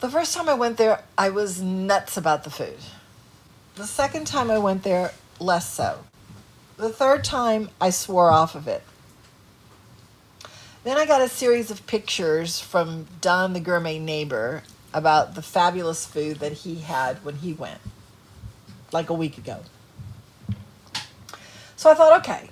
the 0.01 0.11
first 0.11 0.35
time 0.35 0.49
I 0.49 0.55
went 0.55 0.77
there, 0.77 1.03
I 1.17 1.31
was 1.31 1.63
nuts 1.63 2.17
about 2.17 2.45
the 2.45 2.51
food. 2.51 2.77
The 3.77 3.87
second 3.87 4.27
time 4.27 4.51
I 4.51 4.59
went 4.59 4.83
there, 4.83 5.13
less 5.39 5.73
so. 5.73 6.05
The 6.77 6.91
third 6.91 7.25
time, 7.25 7.71
I 7.81 7.91
swore 7.91 8.31
off 8.31 8.55
of 8.55 8.69
it. 8.69 8.83
Then 10.87 10.99
I 10.99 11.05
got 11.05 11.21
a 11.21 11.29
series 11.29 11.73
of 11.73 11.85
pictures 11.89 12.61
from 12.61 13.09
Don 13.21 13.55
the 13.55 13.59
gourmet 13.59 13.99
neighbor 13.99 14.63
about 14.95 15.35
the 15.35 15.43
fabulous 15.43 16.07
food 16.07 16.37
that 16.37 16.53
he 16.53 16.77
had 16.77 17.17
when 17.25 17.35
he 17.35 17.53
went, 17.53 17.81
like 18.93 19.11
a 19.11 19.13
week 19.13 19.37
ago. 19.37 19.63
So 21.75 21.91
I 21.91 21.95
thought, 21.95 22.21
okay, 22.21 22.51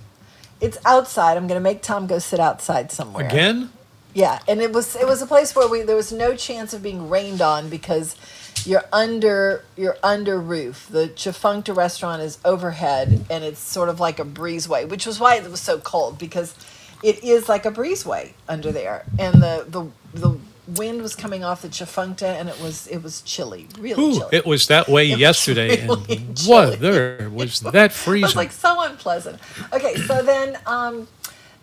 it's 0.61 0.77
outside. 0.85 1.37
I'm 1.37 1.47
going 1.47 1.61
to 1.61 1.63
make 1.63 1.81
Tom 1.81 2.09
go 2.09 2.19
sit 2.19 2.41
outside 2.41 2.91
somewhere. 2.91 3.25
Again? 3.25 3.71
Yeah, 4.15 4.41
and 4.49 4.61
it 4.61 4.73
was 4.73 4.97
it 4.97 5.07
was 5.07 5.23
a 5.23 5.27
place 5.27 5.55
where 5.55 5.69
we 5.69 5.83
there 5.83 5.95
was 5.95 6.11
no 6.11 6.35
chance 6.35 6.75
of 6.75 6.83
being 6.83 7.09
rained 7.09 7.41
on 7.41 7.69
because 7.69 8.17
you're 8.65 8.85
under 8.93 9.65
you're 9.77 9.97
under 10.03 10.41
roof. 10.41 10.89
The 10.91 11.07
Tchefuncte 11.07 11.77
restaurant 11.77 12.21
is 12.21 12.39
overhead 12.45 13.27
and 13.31 13.45
it's 13.45 13.61
sort 13.61 13.89
of 13.89 14.01
like 14.01 14.19
a 14.19 14.25
breezeway, 14.25 14.89
which 14.89 15.07
was 15.07 15.21
why 15.21 15.37
it 15.37 15.49
was 15.49 15.61
so 15.61 15.79
cold 15.79 16.19
because 16.19 16.55
it 17.03 17.25
is 17.25 17.49
like 17.49 17.67
a 17.67 17.71
breezeway 17.71 18.33
under 18.49 18.73
there, 18.73 19.05
and 19.19 19.43
the 19.43 19.67
the 19.69 19.87
the 20.19 20.39
wind 20.69 21.03
was 21.03 21.15
coming 21.17 21.45
off 21.45 21.63
the 21.63 21.69
Tchefuncte 21.69 22.23
and 22.23 22.49
it 22.49 22.61
was 22.61 22.87
it 22.89 22.99
was 23.03 23.23
chilly, 23.23 23.69
really 23.79 24.03
Ooh, 24.03 24.19
chilly. 24.19 24.31
it 24.33 24.47
was 24.47 24.67
that 24.69 24.89
way 24.89 25.11
It 25.11 25.19
yesterday. 25.19 25.87
really 25.87 26.05
and 26.09 26.37
chilly. 26.37 26.79
weather 26.81 27.31
was 27.31 27.61
that 27.73 27.93
It 28.19 28.23
was 28.23 28.37
like 28.37 28.53
so 28.53 28.83
unpleasant. 28.83 29.41
Okay, 29.73 29.97
so 29.97 30.23
then 30.23 30.59
um, 30.67 31.09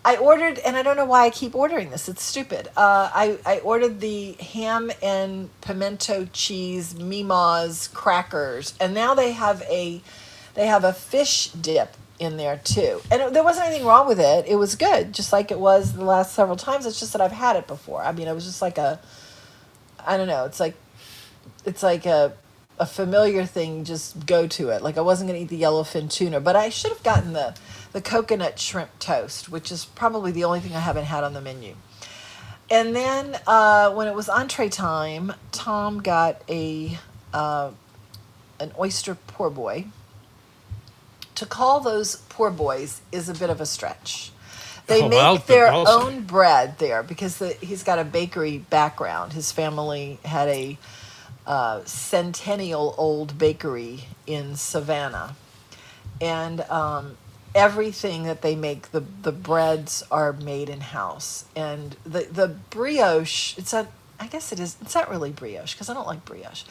I 0.04 0.16
ordered, 0.16 0.58
and 0.60 0.76
I 0.76 0.82
don't 0.82 0.96
know 0.96 1.04
why 1.06 1.26
I 1.26 1.30
keep 1.30 1.54
ordering 1.54 1.90
this. 1.90 2.08
It's 2.08 2.22
stupid. 2.22 2.68
Uh, 2.76 3.10
I 3.14 3.38
I 3.46 3.58
ordered 3.60 4.00
the 4.00 4.32
ham 4.34 4.92
and 5.02 5.50
pimento 5.62 6.26
cheese 6.32 6.94
Mima's 6.96 7.88
crackers, 7.88 8.74
and 8.80 8.94
now 8.94 9.14
they 9.14 9.32
have 9.32 9.62
a 9.62 10.02
they 10.54 10.66
have 10.66 10.84
a 10.84 10.92
fish 10.92 11.48
dip 11.52 11.96
in 12.22 12.36
there 12.36 12.60
too. 12.64 13.00
And 13.10 13.20
it, 13.20 13.32
there 13.32 13.44
wasn't 13.44 13.66
anything 13.66 13.86
wrong 13.86 14.06
with 14.06 14.20
it. 14.20 14.46
It 14.46 14.56
was 14.56 14.74
good, 14.76 15.12
just 15.12 15.32
like 15.32 15.50
it 15.50 15.58
was 15.58 15.92
the 15.92 16.04
last 16.04 16.34
several 16.34 16.56
times. 16.56 16.86
It's 16.86 16.98
just 16.98 17.12
that 17.12 17.20
I've 17.20 17.32
had 17.32 17.56
it 17.56 17.66
before. 17.66 18.02
I 18.02 18.12
mean, 18.12 18.28
it 18.28 18.34
was 18.34 18.44
just 18.44 18.62
like 18.62 18.78
a 18.78 19.00
I 20.06 20.16
don't 20.16 20.28
know. 20.28 20.44
It's 20.44 20.60
like 20.60 20.74
it's 21.64 21.82
like 21.82 22.06
a 22.06 22.32
a 22.78 22.86
familiar 22.86 23.44
thing. 23.44 23.84
Just 23.84 24.26
go 24.26 24.46
to 24.48 24.70
it. 24.70 24.82
Like 24.82 24.98
I 24.98 25.02
wasn't 25.02 25.28
going 25.28 25.38
to 25.38 25.44
eat 25.44 25.56
the 25.56 25.62
yellowfin 25.62 26.10
tuna, 26.10 26.40
but 26.40 26.56
I 26.56 26.68
should 26.68 26.92
have 26.92 27.02
gotten 27.02 27.32
the 27.32 27.54
the 27.92 28.00
coconut 28.00 28.58
shrimp 28.58 28.98
toast, 28.98 29.50
which 29.50 29.70
is 29.70 29.84
probably 29.84 30.32
the 30.32 30.44
only 30.44 30.60
thing 30.60 30.74
I 30.74 30.80
haven't 30.80 31.04
had 31.04 31.24
on 31.24 31.34
the 31.34 31.40
menu. 31.40 31.74
And 32.70 32.96
then 32.96 33.38
uh, 33.46 33.92
when 33.92 34.08
it 34.08 34.14
was 34.14 34.28
entree 34.28 34.70
time, 34.70 35.32
Tom 35.50 36.00
got 36.00 36.42
a 36.48 36.98
uh, 37.34 37.70
an 38.58 38.72
oyster 38.78 39.14
poor 39.14 39.50
boy. 39.50 39.86
To 41.36 41.46
call 41.46 41.80
those 41.80 42.16
poor 42.28 42.50
boys 42.50 43.00
is 43.10 43.28
a 43.28 43.34
bit 43.34 43.50
of 43.50 43.60
a 43.60 43.66
stretch. 43.66 44.30
They 44.86 45.02
Oh, 45.02 45.08
make 45.08 45.18
well, 45.18 45.36
their 45.38 45.68
also- 45.68 46.06
own 46.06 46.22
bread 46.22 46.78
there 46.78 47.02
because 47.02 47.38
the, 47.38 47.50
he's 47.54 47.82
got 47.82 47.98
a 47.98 48.04
bakery 48.04 48.58
background. 48.58 49.32
His 49.32 49.52
family 49.52 50.18
had 50.24 50.48
a 50.48 50.78
uh, 51.46 51.82
centennial 51.84 52.94
old 52.98 53.38
bakery 53.38 54.04
in 54.26 54.56
Savannah, 54.56 55.36
and 56.20 56.60
um, 56.62 57.16
everything 57.54 58.24
that 58.24 58.42
they 58.42 58.54
make 58.54 58.90
the 58.92 59.00
the 59.22 59.32
breads 59.32 60.02
are 60.10 60.32
made 60.32 60.68
in 60.68 60.80
house, 60.80 61.44
and 61.56 61.96
the 62.04 62.26
the 62.30 62.48
brioche. 62.70 63.56
It's 63.58 63.72
a 63.72 63.88
I 64.20 64.26
guess 64.28 64.52
it 64.52 64.60
is. 64.60 64.76
It's 64.80 64.94
not 64.94 65.10
really 65.10 65.30
brioche 65.30 65.72
because 65.74 65.88
I 65.88 65.94
don't 65.94 66.06
like 66.06 66.24
brioche. 66.24 66.62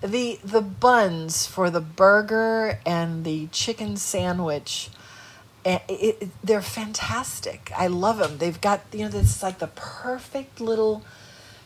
The 0.00 0.38
the 0.44 0.60
buns 0.60 1.46
for 1.46 1.70
the 1.70 1.80
burger 1.80 2.78
and 2.86 3.24
the 3.24 3.48
chicken 3.48 3.96
sandwich 3.96 4.90
eh, 5.64 5.80
it, 5.88 6.16
it, 6.20 6.28
they're 6.42 6.62
fantastic. 6.62 7.72
I 7.76 7.88
love 7.88 8.18
them. 8.18 8.38
They've 8.38 8.60
got 8.60 8.82
you 8.92 9.00
know 9.00 9.08
this 9.08 9.42
like 9.42 9.58
the 9.58 9.66
perfect 9.68 10.60
little, 10.60 11.02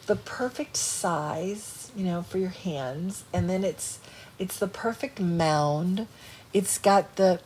the 0.07 0.17
perfect 0.17 0.77
size 0.77 1.91
you 1.95 2.05
know 2.05 2.23
for 2.23 2.39
your 2.39 2.51
hands, 2.51 3.25
and 3.33 3.51
then 3.51 3.65
it's 3.65 3.99
it's 4.39 4.59
the 4.59 4.69
perfect 4.69 5.21
mound. 5.21 6.07
It's 6.55 6.79
got 6.79 7.17
the 7.17 7.41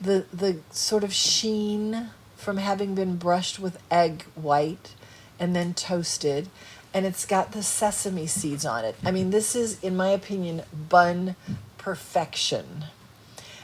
the 0.00 0.24
the 0.32 0.60
sort 0.70 1.04
of 1.04 1.12
sheen 1.12 2.10
from 2.36 2.56
having 2.56 2.94
been 2.94 3.16
brushed 3.16 3.58
with 3.58 3.78
egg 3.90 4.24
white 4.34 4.94
and 5.38 5.54
then 5.54 5.74
toasted 5.74 6.48
and 6.92 7.06
it's 7.06 7.24
got 7.24 7.52
the 7.52 7.62
sesame 7.62 8.26
seeds 8.26 8.64
on 8.64 8.84
it. 8.84 8.96
I 9.04 9.10
mean, 9.10 9.30
this 9.30 9.54
is 9.54 9.82
in 9.82 9.96
my 9.96 10.08
opinion 10.08 10.62
bun 10.88 11.36
perfection. 11.78 12.84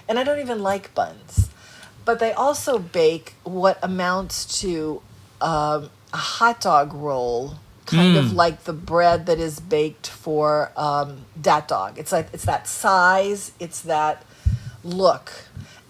And 0.08 0.18
I 0.18 0.24
don't 0.24 0.38
even 0.38 0.62
like 0.62 0.94
buns. 0.94 1.50
But 2.04 2.20
they 2.20 2.32
also 2.32 2.78
bake 2.78 3.34
what 3.42 3.78
amounts 3.82 4.60
to 4.60 5.02
um, 5.40 5.90
a 6.12 6.16
hot 6.16 6.60
dog 6.60 6.94
roll, 6.94 7.56
kind 7.84 8.16
of 8.16 8.32
like 8.32 8.64
the 8.64 8.72
bread 8.72 9.26
that 9.26 9.40
is 9.40 9.58
baked 9.58 10.06
for 10.06 10.70
um, 10.76 11.26
dat 11.40 11.66
dog. 11.66 11.98
It's 11.98 12.12
like 12.12 12.28
it's 12.32 12.44
that 12.44 12.68
size, 12.68 13.52
it's 13.58 13.80
that 13.82 14.24
look, 14.84 15.32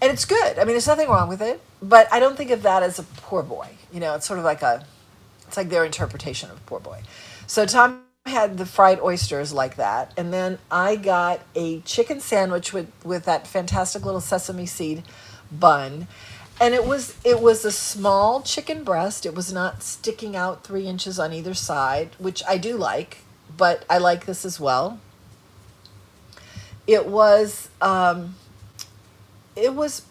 and 0.01 0.11
it's 0.11 0.25
good. 0.25 0.57
I 0.57 0.61
mean, 0.61 0.73
there's 0.73 0.87
nothing 0.87 1.07
wrong 1.07 1.29
with 1.29 1.41
it. 1.41 1.61
But 1.81 2.11
I 2.11 2.19
don't 2.19 2.35
think 2.35 2.49
of 2.51 2.63
that 2.63 2.81
as 2.83 2.97
a 2.97 3.03
poor 3.03 3.43
boy. 3.43 3.69
You 3.93 3.99
know, 3.99 4.15
it's 4.15 4.25
sort 4.25 4.39
of 4.39 4.45
like 4.45 4.63
a, 4.63 4.83
it's 5.47 5.57
like 5.57 5.69
their 5.69 5.85
interpretation 5.85 6.49
of 6.49 6.65
poor 6.65 6.79
boy. 6.79 7.01
So 7.47 7.65
Tom 7.65 8.03
had 8.25 8.57
the 8.57 8.65
fried 8.65 8.99
oysters 8.99 9.53
like 9.53 9.77
that, 9.77 10.11
and 10.17 10.33
then 10.33 10.59
I 10.69 10.97
got 10.97 11.39
a 11.55 11.79
chicken 11.81 12.19
sandwich 12.19 12.73
with 12.73 12.91
with 13.05 13.23
that 13.23 13.47
fantastic 13.47 14.05
little 14.05 14.19
sesame 14.19 14.65
seed 14.65 15.03
bun, 15.49 16.07
and 16.59 16.73
it 16.73 16.85
was 16.85 17.15
it 17.23 17.39
was 17.39 17.63
a 17.63 17.71
small 17.71 18.41
chicken 18.41 18.83
breast. 18.83 19.25
It 19.25 19.33
was 19.33 19.53
not 19.53 19.81
sticking 19.81 20.35
out 20.35 20.65
three 20.65 20.87
inches 20.87 21.17
on 21.19 21.31
either 21.31 21.53
side, 21.53 22.09
which 22.19 22.43
I 22.45 22.57
do 22.57 22.75
like, 22.75 23.19
but 23.55 23.85
I 23.89 23.97
like 23.97 24.25
this 24.25 24.43
as 24.43 24.59
well. 24.59 24.99
It 26.85 27.05
was 27.05 27.69
um, 27.79 28.35
it 29.55 29.73
was 29.73 30.01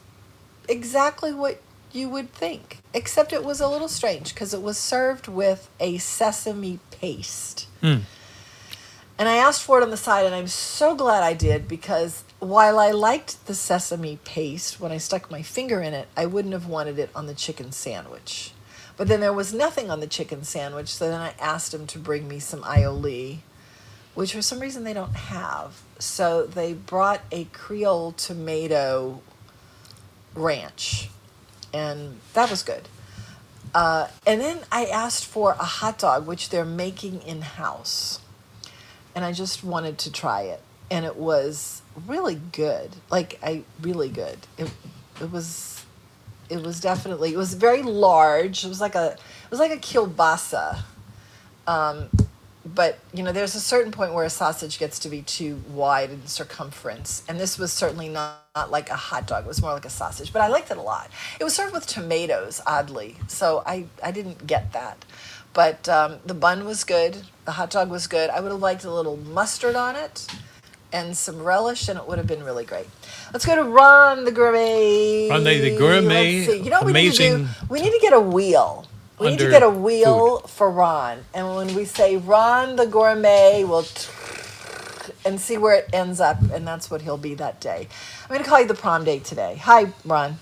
exactly 0.71 1.35
what 1.35 1.61
you 1.93 2.09
would 2.09 2.33
think, 2.33 2.79
except 2.95 3.33
it 3.33 3.45
was 3.45 3.61
a 3.61 3.69
little 3.69 3.89
strange 3.89 4.35
because 4.35 4.55
it 4.55 4.63
was 4.63 4.79
served 4.79 5.29
with 5.29 5.69
a 5.81 5.99
sesame 5.99 6.79
paste. 7.01 7.69
Hmm. 7.81 7.99
And 9.19 9.29
I 9.29 9.37
asked 9.37 9.63
for 9.63 9.79
it 9.81 9.83
on 9.83 9.91
the 9.91 9.97
side, 9.97 10.27
and 10.27 10.35
I'm 10.35 10.47
so 10.47 10.95
glad 10.95 11.23
I 11.23 11.33
did 11.33 11.67
because 11.67 12.23
while 12.39 12.79
I 12.79 12.91
liked 12.91 13.47
the 13.47 13.55
sesame 13.55 14.19
paste 14.25 14.79
when 14.79 14.93
I 14.93 14.99
stuck 14.99 15.31
my 15.31 15.41
finger 15.41 15.81
in 15.81 15.95
it, 15.95 16.09
I 16.17 16.27
wouldn't 16.27 16.53
have 16.53 16.67
wanted 16.67 16.99
it 16.99 17.11
on 17.15 17.27
the 17.27 17.35
chicken 17.35 17.73
sandwich. 17.73 18.53
But 18.97 19.09
then 19.09 19.21
there 19.21 19.33
was 19.33 19.55
nothing 19.55 19.91
on 19.91 20.01
the 20.01 20.07
chicken 20.07 20.45
sandwich, 20.45 20.89
so 20.89 21.09
then 21.09 21.21
I 21.21 21.35
asked 21.39 21.73
him 21.73 21.87
to 21.89 21.99
bring 21.99 22.29
me 22.29 22.39
some 22.39 22.63
aioli, 22.63 23.39
which 24.15 24.35
for 24.35 24.43
some 24.43 24.61
reason 24.61 24.85
they 24.85 24.95
don't 24.95 25.17
have. 25.17 25.81
So 25.99 26.47
they 26.47 26.75
brought 26.75 27.23
a 27.33 27.45
Creole 27.45 28.13
tomato 28.13 29.23
ranch, 30.35 31.11
and 31.73 32.21
that 32.35 32.51
was 32.51 32.63
good. 32.63 32.89
Uh, 33.77 34.09
and 34.27 34.41
then 34.41 34.59
I 34.73 34.87
asked 34.87 35.27
for 35.27 35.53
a 35.53 35.65
hot 35.65 35.99
dog, 35.99 36.27
which 36.27 36.49
they're 36.49 36.65
making 36.65 37.21
in 37.21 37.43
house. 37.43 38.21
And 39.15 39.23
I 39.23 39.33
just 39.33 39.63
wanted 39.63 39.99
to 39.99 40.11
try 40.11 40.45
it. 40.45 40.63
And 40.91 41.05
it 41.05 41.17
was 41.17 41.83
really 42.07 42.41
good. 42.53 42.97
Like, 43.11 43.39
I 43.43 43.65
really 43.83 44.09
good. 44.09 44.39
It, 44.57 44.71
it 45.21 45.31
was, 45.31 45.85
it 46.49 46.63
was 46.63 46.81
definitely, 46.81 47.35
it 47.35 47.37
was 47.37 47.53
very 47.53 47.83
large. 47.83 48.65
It 48.65 48.69
was 48.69 48.81
like 48.81 48.95
a, 48.95 49.09
it 49.13 49.51
was 49.51 49.61
like 49.61 49.73
a 49.73 49.77
kielbasa. 49.77 50.79
Um, 51.67 52.09
but 52.75 52.99
you 53.15 53.23
know 53.23 53.33
there's 53.33 53.55
a 53.55 53.61
certain 53.61 53.93
point 53.93 54.13
where 54.13 54.25
a 54.25 54.31
sausage 54.31 54.79
gets 54.79 54.99
to 54.99 55.09
be 55.09 55.23
too 55.23 55.63
wide 55.69 56.11
in 56.11 56.27
circumference 56.27 57.23
and 57.29 57.39
this 57.39 57.59
was 57.59 57.73
certainly 57.73 58.09
not, 58.09 58.45
not 58.57 58.71
like 58.71 58.91
a 58.91 58.97
hot 58.97 59.27
dog 59.27 59.45
it 59.45 59.49
was 59.49 59.63
more 59.63 59.73
like 59.73 59.85
a 59.85 59.91
sausage 59.91 60.33
but 60.33 60.43
i 60.43 60.49
liked 60.49 60.71
it 60.71 60.77
a 60.77 60.83
lot. 60.83 61.11
It 61.41 61.45
was 61.45 61.55
served 61.55 61.73
with 61.73 61.87
tomatoes 61.87 62.61
oddly 62.67 63.17
so 63.29 63.63
i, 63.67 63.87
I 64.03 64.11
didn't 64.11 64.47
get 64.47 64.73
that. 64.73 65.05
But 65.53 65.89
um, 65.89 66.17
the 66.27 66.35
bun 66.35 66.67
was 66.67 66.85
good 66.85 67.23
the 67.47 67.53
hot 67.53 67.71
dog 67.71 67.91
was 67.91 68.07
good. 68.07 68.29
I 68.29 68.41
would 68.41 68.51
have 68.51 68.61
liked 68.61 68.85
a 68.85 68.91
little 68.93 69.17
mustard 69.17 69.77
on 69.77 69.97
it 69.97 70.27
and 70.93 71.17
some 71.17 71.43
relish 71.43 71.89
and 71.89 71.99
it 71.99 72.07
would 72.07 72.19
have 72.19 72.27
been 72.27 72.43
really 72.43 72.65
great. 72.65 72.87
Let's 73.33 73.47
go 73.47 73.57
to 73.57 73.63
ron 73.63 74.25
the 74.25 74.33
gourmet. 74.33 75.29
Ron 75.31 75.45
the- 75.45 75.77
gourmet, 75.79 76.41
you 76.41 76.71
know 76.71 76.79
what 76.79 76.87
we 76.87 76.93
need 76.93 77.13
to 77.15 77.39
do? 77.39 77.47
We 77.69 77.81
need 77.81 77.93
to 77.93 77.99
get 78.01 78.13
a 78.13 78.21
wheel 78.21 78.86
we 79.19 79.31
need 79.31 79.39
to 79.39 79.51
get 79.51 79.63
a 79.63 79.71
wheel 79.71 80.41
for 80.41 80.71
Ron. 80.71 81.25
And 81.35 81.55
when 81.57 81.75
we 81.75 81.85
say 81.85 82.17
Ron 82.17 82.77
the 82.77 82.87
gourmet, 82.87 83.65
we'll 83.65 83.83
t- 83.85 84.09
and 85.25 85.41
see 85.41 85.57
where 85.59 85.75
it 85.75 85.89
ends 85.93 86.21
up. 86.21 86.41
And 86.53 86.67
that's 86.67 86.91
what 86.91 87.03
he'll 87.03 87.17
be 87.19 87.35
that 87.35 87.61
day. 87.61 87.89
I'm 88.23 88.29
going 88.29 88.43
to 88.43 88.49
call 88.49 88.61
you 88.61 88.67
the 88.67 88.75
prom 88.75 89.05
date 89.05 89.25
today. 89.25 89.57
Hi, 89.63 89.93
Ron. 90.05 90.37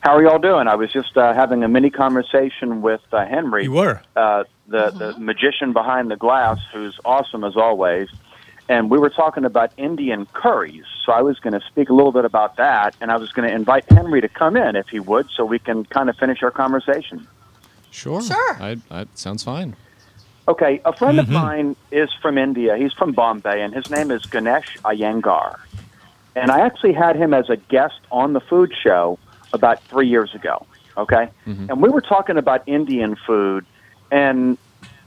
How 0.00 0.16
are 0.16 0.22
y'all 0.22 0.38
doing? 0.38 0.66
I 0.66 0.76
was 0.76 0.90
just 0.92 1.16
uh, 1.16 1.34
having 1.34 1.62
a 1.62 1.68
mini 1.68 1.90
conversation 1.90 2.80
with 2.80 3.02
uh, 3.12 3.26
Henry, 3.26 3.64
You 3.64 3.72
were. 3.72 4.00
uh, 4.16 4.44
the 4.66 4.90
the 4.90 5.18
magician 5.18 5.72
behind 5.74 6.10
the 6.10 6.16
glass, 6.16 6.58
who's 6.72 6.98
awesome 7.04 7.44
as 7.44 7.56
always. 7.56 8.08
And 8.68 8.88
we 8.88 8.98
were 8.98 9.10
talking 9.10 9.44
about 9.44 9.72
Indian 9.76 10.26
curries. 10.26 10.84
So 11.04 11.12
I 11.12 11.22
was 11.22 11.38
going 11.40 11.52
to 11.54 11.60
speak 11.66 11.90
a 11.90 11.92
little 11.92 12.12
bit 12.12 12.24
about 12.24 12.56
that, 12.56 12.94
and 13.00 13.10
I 13.10 13.16
was 13.18 13.32
going 13.32 13.48
to 13.48 13.54
invite 13.54 13.84
Henry 13.90 14.20
to 14.20 14.28
come 14.28 14.56
in 14.56 14.74
if 14.76 14.88
he 14.88 15.00
would, 15.00 15.28
so 15.36 15.44
we 15.44 15.58
can 15.58 15.84
kind 15.86 16.08
of 16.08 16.16
finish 16.16 16.42
our 16.42 16.52
conversation. 16.52 17.26
Sure. 17.90 18.22
Sure. 18.22 18.56
I, 18.60 18.76
I, 18.90 19.06
sounds 19.14 19.42
fine. 19.42 19.76
Okay, 20.48 20.80
a 20.84 20.92
friend 20.92 21.20
of 21.20 21.26
mm-hmm. 21.26 21.34
mine 21.34 21.76
is 21.92 22.10
from 22.20 22.36
India. 22.36 22.76
He's 22.76 22.92
from 22.92 23.12
Bombay, 23.12 23.62
and 23.62 23.72
his 23.72 23.88
name 23.90 24.10
is 24.10 24.26
Ganesh 24.26 24.78
Iyengar. 24.78 25.60
And 26.34 26.50
I 26.50 26.60
actually 26.60 26.92
had 26.92 27.16
him 27.16 27.34
as 27.34 27.48
a 27.48 27.56
guest 27.56 28.00
on 28.10 28.32
the 28.32 28.40
food 28.40 28.72
show 28.82 29.18
about 29.52 29.82
three 29.84 30.08
years 30.08 30.34
ago. 30.34 30.66
Okay, 30.96 31.28
mm-hmm. 31.46 31.70
and 31.70 31.80
we 31.80 31.88
were 31.88 32.00
talking 32.00 32.36
about 32.36 32.66
Indian 32.66 33.16
food, 33.26 33.64
and 34.10 34.58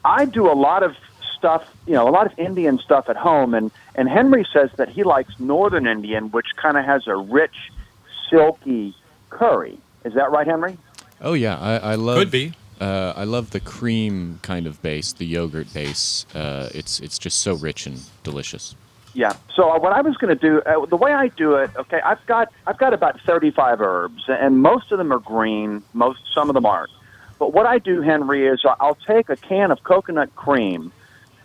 I 0.05 0.25
do 0.25 0.49
a 0.49 0.55
lot 0.55 0.81
of 0.81 0.95
stuff, 1.35 1.69
you 1.85 1.93
know, 1.93 2.07
a 2.07 2.11
lot 2.11 2.25
of 2.25 2.39
Indian 2.39 2.79
stuff 2.79 3.09
at 3.09 3.17
home, 3.17 3.53
and 3.53 3.69
and 3.95 4.07
Henry 4.07 4.45
says 4.53 4.69
that 4.77 4.87
he 4.87 5.03
likes 5.03 5.37
Northern 5.39 5.87
Indian, 5.87 6.31
which 6.31 6.55
kind 6.55 6.77
of 6.77 6.85
has 6.85 7.05
a 7.05 7.15
rich, 7.17 7.71
silky 8.29 8.95
curry. 9.29 9.77
Is 10.05 10.13
that 10.13 10.31
right, 10.31 10.47
Henry? 10.47 10.77
Oh 11.21 11.33
yeah, 11.33 11.59
I, 11.59 11.91
I 11.91 11.95
love. 11.95 12.17
Could 12.17 12.31
be. 12.31 12.53
Uh, 12.79 13.13
I 13.15 13.23
love 13.23 13.51
the 13.51 13.59
cream 13.59 14.39
kind 14.41 14.67
of 14.67 14.81
base, 14.81 15.13
the 15.13 15.25
yogurt 15.25 15.73
base. 15.73 16.25
Uh, 16.33 16.69
it's 16.73 16.99
it's 16.99 17.17
just 17.17 17.39
so 17.39 17.53
rich 17.53 17.85
and 17.85 18.01
delicious. 18.23 18.75
Yeah. 19.13 19.33
So 19.55 19.69
uh, 19.69 19.79
what 19.79 19.93
I 19.93 20.01
was 20.01 20.17
going 20.17 20.35
to 20.37 20.41
do, 20.49 20.61
uh, 20.61 20.85
the 20.87 20.95
way 20.97 21.13
I 21.13 21.27
do 21.27 21.55
it, 21.55 21.69
okay, 21.75 22.01
I've 22.03 22.25
got 22.25 22.51
I've 22.65 22.77
got 22.77 22.93
about 22.93 23.19
thirty-five 23.21 23.79
herbs, 23.79 24.23
and 24.27 24.59
most 24.61 24.91
of 24.91 24.97
them 24.97 25.13
are 25.13 25.19
green. 25.19 25.83
Most 25.93 26.19
some 26.33 26.49
of 26.49 26.55
them 26.55 26.65
aren't. 26.65 26.91
But 27.39 27.53
what 27.53 27.65
I 27.65 27.77
do, 27.79 28.01
Henry, 28.01 28.47
is 28.47 28.63
I'll 28.79 28.97
take 29.07 29.29
a 29.29 29.35
can 29.35 29.71
of 29.71 29.83
coconut 29.83 30.35
cream 30.35 30.91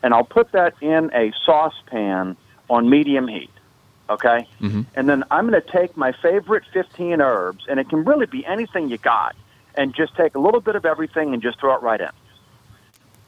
and 0.02 0.14
I'll 0.14 0.24
put 0.24 0.52
that 0.52 0.74
in 0.80 1.10
a 1.12 1.32
saucepan 1.44 2.36
on 2.70 2.88
medium 2.88 3.26
heat. 3.26 3.50
Okay? 4.08 4.46
Mhm. 4.60 4.86
And 4.94 5.08
then 5.08 5.24
I'm 5.30 5.48
going 5.48 5.60
to 5.60 5.68
take 5.70 5.96
my 5.96 6.12
favorite 6.12 6.64
15 6.72 7.20
herbs, 7.20 7.66
and 7.68 7.80
it 7.80 7.88
can 7.88 8.04
really 8.04 8.26
be 8.26 8.46
anything 8.46 8.88
you 8.88 8.98
got, 8.98 9.34
and 9.78 9.94
just 9.94 10.14
take 10.16 10.34
a 10.34 10.40
little 10.40 10.60
bit 10.60 10.74
of 10.74 10.84
everything 10.84 11.32
and 11.32 11.40
just 11.40 11.60
throw 11.60 11.74
it 11.76 11.82
right 11.82 12.00
in. 12.00 12.10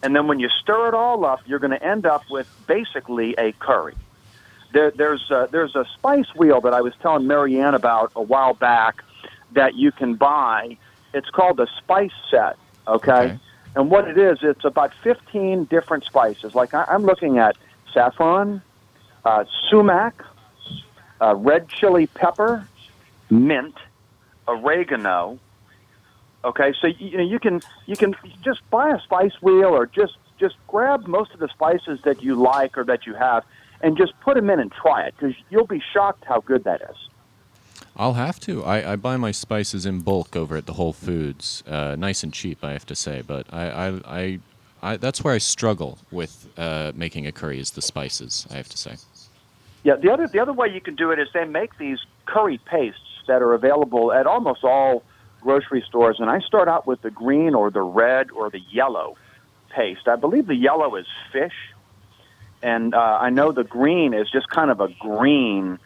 And 0.02 0.16
then 0.16 0.26
when 0.26 0.40
you 0.40 0.48
stir 0.48 0.88
it 0.88 0.94
all 0.94 1.24
up, 1.24 1.40
you're 1.46 1.60
going 1.60 1.70
to 1.70 1.82
end 1.82 2.06
up 2.06 2.24
with 2.28 2.48
basically 2.66 3.34
a 3.38 3.52
curry. 3.52 3.94
There, 4.72 4.90
there's 4.90 5.30
a, 5.30 5.48
there's 5.50 5.76
a 5.76 5.84
spice 5.94 6.34
wheel 6.34 6.60
that 6.62 6.74
I 6.74 6.80
was 6.80 6.92
telling 7.00 7.26
Marianne 7.28 7.74
about 7.74 8.10
a 8.16 8.22
while 8.22 8.54
back 8.54 9.02
that 9.52 9.76
you 9.76 9.92
can 9.92 10.14
buy. 10.14 10.76
It's 11.14 11.30
called 11.30 11.56
the 11.56 11.68
spice 11.78 12.10
set. 12.30 12.56
Okay, 12.88 13.12
Okay. 13.12 13.38
and 13.76 13.90
what 13.90 14.08
it 14.08 14.18
is, 14.18 14.38
it's 14.42 14.64
about 14.64 14.92
15 15.04 15.64
different 15.66 16.02
spices. 16.04 16.54
Like 16.54 16.74
I, 16.74 16.84
I'm 16.88 17.04
looking 17.04 17.38
at 17.38 17.56
saffron, 17.92 18.62
uh, 19.24 19.44
sumac, 19.68 20.24
uh, 21.20 21.36
red 21.36 21.68
chili 21.68 22.08
pepper, 22.08 22.66
mint, 23.28 23.74
oregano. 24.48 25.38
Okay, 26.44 26.72
so 26.80 26.86
you, 26.86 26.94
you 26.98 27.16
know 27.18 27.24
you 27.24 27.38
can 27.38 27.60
you 27.86 27.96
can 27.96 28.14
just 28.42 28.60
buy 28.70 28.90
a 28.90 29.00
spice 29.00 29.34
wheel 29.42 29.66
or 29.66 29.86
just 29.86 30.16
just 30.38 30.56
grab 30.68 31.06
most 31.06 31.32
of 31.32 31.40
the 31.40 31.48
spices 31.48 32.00
that 32.04 32.22
you 32.22 32.34
like 32.34 32.78
or 32.78 32.84
that 32.84 33.06
you 33.06 33.14
have 33.14 33.44
and 33.82 33.96
just 33.96 34.18
put 34.20 34.36
them 34.36 34.48
in 34.50 34.58
and 34.58 34.72
try 34.72 35.04
it 35.04 35.14
because 35.18 35.34
you'll 35.50 35.66
be 35.66 35.82
shocked 35.92 36.24
how 36.24 36.40
good 36.40 36.64
that 36.64 36.80
is. 36.82 36.96
I'll 37.96 38.14
have 38.14 38.40
to. 38.40 38.64
I, 38.64 38.92
I 38.92 38.96
buy 38.96 39.16
my 39.16 39.30
spices 39.30 39.84
in 39.84 40.00
bulk 40.00 40.36
over 40.36 40.56
at 40.56 40.66
the 40.66 40.74
Whole 40.74 40.92
Foods, 40.92 41.62
uh, 41.66 41.96
nice 41.98 42.22
and 42.22 42.32
cheap, 42.32 42.64
I 42.64 42.72
have 42.72 42.86
to 42.86 42.94
say. 42.94 43.22
But 43.26 43.52
I, 43.52 43.68
I, 43.68 43.88
I, 44.06 44.38
I 44.82 44.96
that's 44.96 45.22
where 45.22 45.34
I 45.34 45.38
struggle 45.38 45.98
with 46.10 46.48
uh, 46.56 46.92
making 46.94 47.26
a 47.26 47.32
curry 47.32 47.58
is 47.58 47.72
the 47.72 47.82
spices. 47.82 48.46
I 48.50 48.54
have 48.54 48.68
to 48.70 48.78
say. 48.78 48.96
Yeah, 49.82 49.96
the 49.96 50.10
other 50.10 50.28
the 50.28 50.38
other 50.38 50.52
way 50.52 50.68
you 50.68 50.80
can 50.80 50.94
do 50.94 51.10
it 51.10 51.18
is 51.18 51.28
they 51.34 51.44
make 51.44 51.76
these 51.78 51.98
curry 52.26 52.58
pastes 52.64 53.00
that 53.26 53.42
are 53.42 53.54
available 53.54 54.12
at 54.12 54.26
almost 54.26 54.64
all 54.64 55.02
grocery 55.40 55.84
stores, 55.86 56.16
and 56.18 56.30
I 56.30 56.40
start 56.40 56.68
out 56.68 56.86
with 56.86 57.02
the 57.02 57.10
green 57.10 57.54
or 57.54 57.70
the 57.70 57.82
red 57.82 58.30
or 58.30 58.50
the 58.50 58.60
yellow 58.70 59.16
paste. 59.70 60.08
I 60.08 60.16
believe 60.16 60.46
the 60.46 60.54
yellow 60.54 60.96
is 60.96 61.06
fish, 61.32 61.54
and 62.62 62.94
uh, 62.94 63.18
I 63.20 63.30
know 63.30 63.52
the 63.52 63.64
green 63.64 64.14
is 64.14 64.30
just 64.30 64.48
kind 64.48 64.70
of 64.70 64.80
a 64.80 64.88
green 64.88 65.78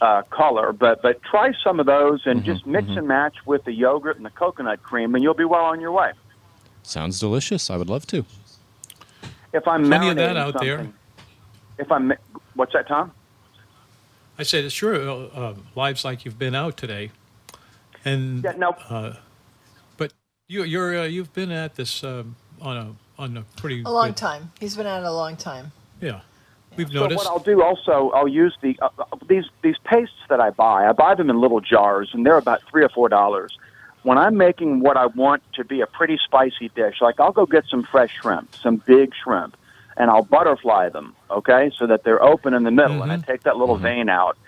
uh, 0.00 0.22
color. 0.30 0.72
But 0.72 1.02
but 1.02 1.22
try 1.22 1.52
some 1.62 1.80
of 1.80 1.86
those 1.86 2.22
and 2.26 2.44
just 2.44 2.66
mix 2.66 2.88
and 2.88 3.08
match 3.08 3.36
with 3.46 3.64
the 3.64 3.72
yogurt 3.72 4.16
and 4.16 4.26
the 4.26 4.30
coconut 4.30 4.82
cream, 4.82 5.14
and 5.14 5.22
you'll 5.22 5.34
be 5.34 5.44
well 5.44 5.64
on 5.64 5.80
your 5.80 5.92
way. 5.92 6.12
Sounds 6.82 7.18
delicious. 7.18 7.70
I 7.70 7.76
would 7.76 7.88
love 7.88 8.06
to. 8.08 8.24
If 9.52 9.66
I'm 9.66 9.86
Plenty 9.86 10.10
of 10.10 10.16
that 10.16 10.36
marinating 10.36 10.38
out 10.38 10.60
there. 10.60 10.88
If 11.78 11.90
I'm 11.90 12.12
what's 12.54 12.72
that, 12.72 12.88
Tom? 12.88 13.12
I 14.38 14.42
said, 14.42 14.70
sure, 14.70 15.08
uh, 15.08 15.14
uh, 15.14 15.54
lives 15.74 16.04
like 16.04 16.24
you've 16.24 16.38
been 16.38 16.54
out 16.54 16.76
today, 16.76 17.10
and 18.06 18.42
Yeah, 18.42 18.52
no. 18.56 18.70
uh, 18.88 19.14
but 19.98 20.12
you, 20.48 20.62
you're 20.64 21.00
uh, 21.00 21.04
you've 21.04 21.34
been 21.34 21.50
at 21.52 21.74
this 21.74 22.02
um, 22.02 22.36
on 22.60 22.76
a 22.76 22.94
on 23.20 23.36
a 23.36 23.42
pretty 23.60 23.82
A 23.82 23.90
long 23.90 24.08
good- 24.08 24.16
time. 24.16 24.52
He's 24.60 24.76
been 24.76 24.86
at 24.86 25.00
it 25.02 25.06
a 25.06 25.12
long 25.12 25.36
time. 25.36 25.72
Yeah, 26.00 26.20
we've 26.76 26.88
So 26.88 27.00
noticed. 27.00 27.18
what 27.24 27.26
I'll 27.26 27.38
do 27.42 27.62
also, 27.62 28.10
I'll 28.10 28.28
use 28.28 28.56
the 28.62 28.78
uh, 28.80 28.88
uh, 28.98 29.04
these 29.28 29.44
these 29.62 29.76
pastes 29.84 30.14
that 30.30 30.40
I 30.40 30.50
buy. 30.50 30.86
I 30.86 30.92
buy 30.92 31.14
them 31.14 31.28
in 31.28 31.40
little 31.40 31.60
jars, 31.60 32.10
and 32.14 32.24
they're 32.24 32.38
about 32.38 32.62
three 32.70 32.84
or 32.84 32.88
four 32.88 33.08
dollars. 33.08 33.58
When 34.04 34.18
I'm 34.18 34.36
making 34.36 34.80
what 34.80 34.96
I 34.96 35.06
want 35.06 35.42
to 35.54 35.64
be 35.64 35.80
a 35.80 35.86
pretty 35.86 36.16
spicy 36.24 36.68
dish, 36.76 37.00
like 37.00 37.18
I'll 37.18 37.32
go 37.32 37.44
get 37.44 37.64
some 37.68 37.82
fresh 37.82 38.14
shrimp, 38.20 38.54
some 38.54 38.76
big 38.86 39.12
shrimp, 39.20 39.56
and 39.96 40.10
I'll 40.10 40.22
butterfly 40.22 40.90
them, 40.90 41.16
okay, 41.28 41.72
so 41.76 41.88
that 41.88 42.04
they're 42.04 42.22
open 42.22 42.54
in 42.54 42.62
the 42.62 42.70
middle, 42.70 43.02
and 43.02 43.10
I 43.10 43.16
take 43.16 43.42
that 43.42 43.56
little 43.56 43.74
vein 43.76 44.08
out, 44.08 44.38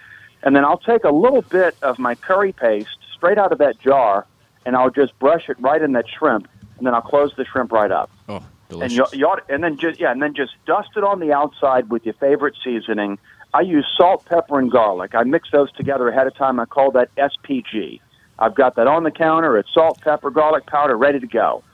and 0.44 0.54
then 0.54 0.64
I'll 0.64 0.78
take 0.78 1.02
a 1.02 1.11
little 1.11 1.42
bit 1.42 1.74
of 1.82 1.98
my 1.98 2.14
curry 2.14 2.52
paste 2.52 2.98
straight 3.18 3.38
out 3.38 3.52
of 3.52 3.58
that 3.58 3.78
jar, 3.80 4.26
and 4.64 4.76
I'll 4.76 4.90
just 4.90 5.18
brush 5.18 5.48
it 5.48 5.56
right 5.60 5.82
in 5.82 5.92
that 5.92 6.06
shrimp, 6.08 6.48
and 6.78 6.86
then 6.86 6.94
I'll 6.94 7.02
close 7.02 7.32
the 7.36 7.44
shrimp 7.44 7.72
right 7.72 7.90
up 7.90 8.10
Oh, 8.28 8.36
and 8.36 8.44
delicious. 8.70 9.12
you, 9.12 9.18
you 9.20 9.26
ought, 9.26 9.42
and 9.50 9.62
then 9.62 9.76
just 9.78 10.00
yeah, 10.00 10.10
and 10.12 10.22
then 10.22 10.34
just 10.34 10.52
dust 10.66 10.90
it 10.96 11.04
on 11.04 11.20
the 11.20 11.32
outside 11.32 11.90
with 11.90 12.04
your 12.04 12.14
favorite 12.14 12.54
seasoning. 12.64 13.18
I 13.54 13.62
use 13.62 13.86
salt, 13.96 14.24
pepper, 14.26 14.58
and 14.58 14.70
garlic. 14.70 15.14
I 15.14 15.22
mix 15.24 15.50
those 15.50 15.72
together 15.72 16.08
ahead 16.08 16.26
of 16.26 16.34
time. 16.36 16.60
I 16.60 16.66
call 16.66 16.90
that 16.92 17.08
SPG. 17.16 18.00
I've 18.38 18.54
got 18.54 18.76
that 18.76 18.86
on 18.86 19.02
the 19.04 19.10
counter. 19.10 19.56
It's 19.58 19.72
salt, 19.72 20.00
pepper, 20.02 20.30
garlic 20.30 20.66
powder, 20.66 20.96
ready 20.96 21.18
to 21.18 21.26
go. 21.26 21.64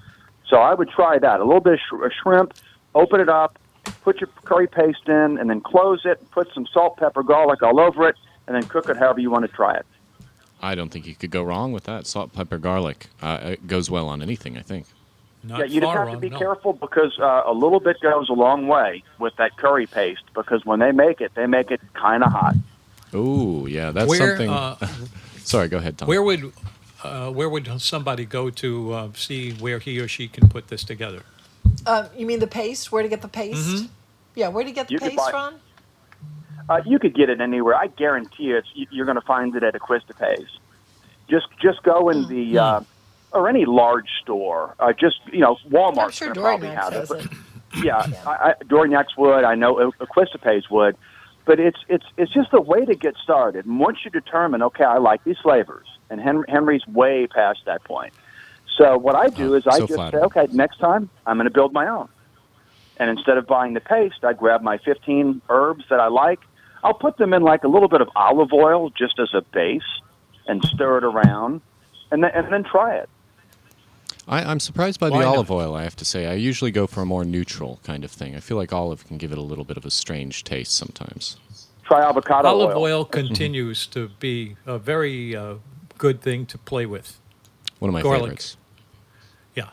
So 0.49 0.59
I 0.59 0.73
would 0.73 0.89
try 0.89 1.19
that. 1.19 1.41
A 1.41 1.45
little 1.45 1.61
bit 1.61 1.75
of 1.75 1.81
sh- 1.81 2.15
shrimp. 2.23 2.55
Open 2.95 3.21
it 3.21 3.29
up. 3.29 3.59
Put 4.03 4.21
your 4.21 4.29
curry 4.45 4.67
paste 4.69 5.09
in, 5.09 5.37
and 5.39 5.51
then 5.51 5.61
close 5.61 6.03
it. 6.05 6.31
Put 6.31 6.49
some 6.55 6.67
salt, 6.73 6.97
pepper, 6.97 7.23
garlic 7.23 7.63
all 7.63 7.81
over 7.81 8.09
it, 8.09 8.17
and 8.47 8.55
then 8.55 8.63
cook 8.63 8.89
it 8.89 8.97
however 8.97 9.19
you 9.21 9.31
want 9.31 9.45
to 9.45 9.49
try 9.55 9.75
it. 9.75 9.85
I 10.65 10.75
don't 10.75 10.89
think 10.91 11.07
you 11.07 11.15
could 11.15 11.31
go 11.31 11.43
wrong 11.43 11.73
with 11.73 11.85
that. 11.85 12.07
Salt, 12.07 12.33
pepper, 12.33 12.59
garlic. 12.59 13.07
Uh, 13.21 13.39
it 13.53 13.67
goes 13.67 13.91
well 13.91 14.09
on 14.09 14.23
anything. 14.23 14.57
I 14.57 14.63
think. 14.63 14.87
Not 15.43 15.59
yeah, 15.59 15.65
you 15.67 15.81
just 15.83 15.93
far 15.93 16.07
have 16.07 16.15
to 16.15 16.21
be 16.21 16.31
no. 16.31 16.39
careful 16.39 16.73
because 16.73 17.19
uh, 17.21 17.43
a 17.45 17.53
little 17.53 17.79
bit 17.81 18.01
goes 18.01 18.31
a 18.31 18.33
long 18.33 18.67
way 18.67 19.03
with 19.19 19.37
that 19.37 19.59
curry 19.59 19.87
paste. 19.87 20.23
Because 20.35 20.65
when 20.65 20.81
they 20.81 20.91
make 20.91 21.21
it, 21.21 21.33
they 21.35 21.47
make 21.47 21.71
it 21.71 21.83
kind 21.93 22.25
of 22.25 22.33
hot. 22.33 22.55
Oh, 23.13 23.67
yeah, 23.67 23.91
that's 23.91 24.09
Where, 24.09 24.37
something. 24.39 24.49
uh, 24.49 24.77
Sorry, 25.39 25.69
go 25.69 25.77
ahead, 25.77 25.99
Tom. 25.99 26.09
Where 26.09 26.23
would 26.23 26.51
uh, 27.03 27.31
where 27.31 27.51
would 27.51 27.81
somebody 27.83 28.25
go 28.25 28.49
to 28.49 28.93
uh, 28.93 29.09
see 29.15 29.53
where 29.53 29.79
he 29.79 30.01
or 30.01 30.09
she 30.09 30.29
can 30.29 30.49
put 30.49 30.69
this 30.69 30.83
together? 30.83 31.23
Um, 31.87 32.07
you 32.17 32.25
mean 32.25 32.39
the 32.41 32.47
paste? 32.47 32.91
Where 32.91 33.03
to 33.03 33.09
get 33.09 33.21
the 33.21 33.29
paste? 33.29 33.91
Yeah, 34.35 34.49
where 34.49 34.65
to 34.65 34.73
get 34.73 34.89
the 34.89 34.95
You 34.95 35.01
paste 35.01 35.17
buy- 35.17 35.31
from? 35.31 35.55
Uh, 36.69 36.81
you 36.87 36.99
could 36.99 37.15
get 37.15 37.29
it 37.29 37.41
anywhere. 37.41 37.75
I 37.75 37.89
guarantee 37.89 38.45
you, 38.45 38.57
it's, 38.57 38.69
you- 38.75 38.87
you're 38.91 39.05
going 39.07 39.17
to 39.21 39.27
find 39.27 39.55
it 39.55 39.63
at 39.63 39.75
Acquistapace's. 39.75 40.59
Just 41.29 41.47
just 41.61 41.83
go 41.83 42.11
in 42.11 42.29
the 42.29 42.59
uh, 42.59 42.81
or 43.33 43.49
any 43.49 43.65
large 43.65 44.09
store. 44.23 44.75
Uh, 44.79 44.93
just 44.93 45.21
you 45.33 45.41
know, 45.41 45.57
Walmart's 45.71 45.99
I'm 45.99 46.11
sure 46.11 46.29
going 46.29 46.35
to 46.35 46.41
probably 46.41 46.67
Dorian 46.69 46.83
have 46.83 46.93
has 46.93 47.11
it. 47.11 47.25
it. 47.25 47.31
But, 47.73 47.85
yeah, 47.85 48.07
I, 48.27 48.31
I, 48.31 48.55
Dorignac's 48.65 49.17
would. 49.17 49.43
I 49.45 49.55
know 49.55 49.91
Acquistapace's 50.01 50.69
would. 50.71 50.97
But 51.47 51.61
it's 51.61 51.79
it's 51.89 52.05
it's 52.19 52.33
just 52.33 52.53
a 52.53 52.61
way 52.61 52.85
to 52.85 52.95
get 52.95 53.17
started. 53.17 53.65
And 53.67 53.79
once 53.81 53.99
you 54.05 54.11
determine, 54.11 54.63
okay, 54.63 54.85
I 54.85 54.99
like 54.99 55.25
these 55.25 55.39
flavors, 55.39 55.87
and 56.11 56.21
Henry, 56.21 56.45
Henry's 56.49 56.87
way 56.87 57.27
past 57.27 57.61
that 57.67 57.85
point. 57.85 58.13
So 58.79 58.97
what 58.99 59.15
I 59.15 59.29
do 59.29 59.53
Oh, 59.55 59.57
is 59.57 59.67
I 59.67 59.79
so 59.79 59.87
just 59.87 59.95
flattering. 59.95 60.23
say, 60.23 60.27
okay, 60.41 60.47
next 60.53 60.79
time 60.79 61.09
I'm 61.27 61.37
going 61.37 61.45
to 61.47 61.51
build 61.53 61.73
my 61.73 61.87
own. 61.89 62.09
And 62.99 63.09
instead 63.11 63.39
of 63.39 63.47
buying 63.47 63.73
the 63.75 63.81
paste, 63.81 64.25
I 64.25 64.33
grab 64.35 64.63
my 64.63 64.79
15 64.79 65.41
herbs 65.49 65.85
that 65.91 66.01
I 66.01 66.07
like. 66.09 66.41
I'll 66.85 66.95
put 66.95 67.17
them 67.17 67.33
in 67.33 67.43
like 67.43 67.65
a 67.65 67.69
little 67.69 67.89
bit 67.89 68.01
of 68.03 68.09
olive 68.15 68.53
oil 68.53 68.91
just 68.91 69.19
as 69.19 69.31
a 69.35 69.41
base 69.41 69.83
and 70.47 70.63
stir 70.65 70.99
it 70.99 71.05
around 71.05 71.63
and 72.13 72.23
then, 72.23 72.31
and 72.35 72.53
then 72.53 72.63
try 72.63 72.97
it. 72.97 73.09
I, 74.29 74.43
I'm 74.45 74.61
surprised 74.61 75.01
by 75.01 75.09
the 75.09 75.17
Why 75.17 75.23
not? 75.23 75.35
olive 75.35 75.51
oil. 75.51 75.75
I 75.75 75.83
have 75.83 75.97
to 75.97 76.05
say, 76.05 76.27
I 76.27 76.35
usually 76.35 76.71
go 76.71 76.87
for 76.87 77.01
a 77.03 77.07
more 77.07 77.25
neutral 77.25 77.81
kind 77.83 78.05
of 78.05 78.11
thing. 78.11 78.37
I 78.37 78.41
feel 78.41 78.57
like 78.57 78.73
olive 78.73 79.07
can 79.07 79.19
give 79.19 79.33
it 79.33 79.39
a 79.39 79.43
little 79.43 79.65
bit 79.65 79.77
of 79.77 79.85
a 79.85 79.91
strange 79.91 80.45
taste 80.45 80.75
sometimes. 80.77 81.39
Try 81.85 82.03
avocado 82.03 82.49
Olive 82.49 82.77
oil. 82.77 82.83
oil 82.83 83.05
continues 83.21 83.87
to 83.89 84.09
be 84.21 84.57
a 84.67 84.79
very 84.79 85.35
uh, 85.35 85.57
good 85.99 86.21
thing 86.23 86.47
to 86.47 86.59
play 86.59 86.87
with. 86.87 87.21
One 87.79 87.89
of 87.89 87.93
my 87.93 88.03
Garlic. 88.03 88.23
favorites. 88.23 88.57
Yeah, 89.55 89.69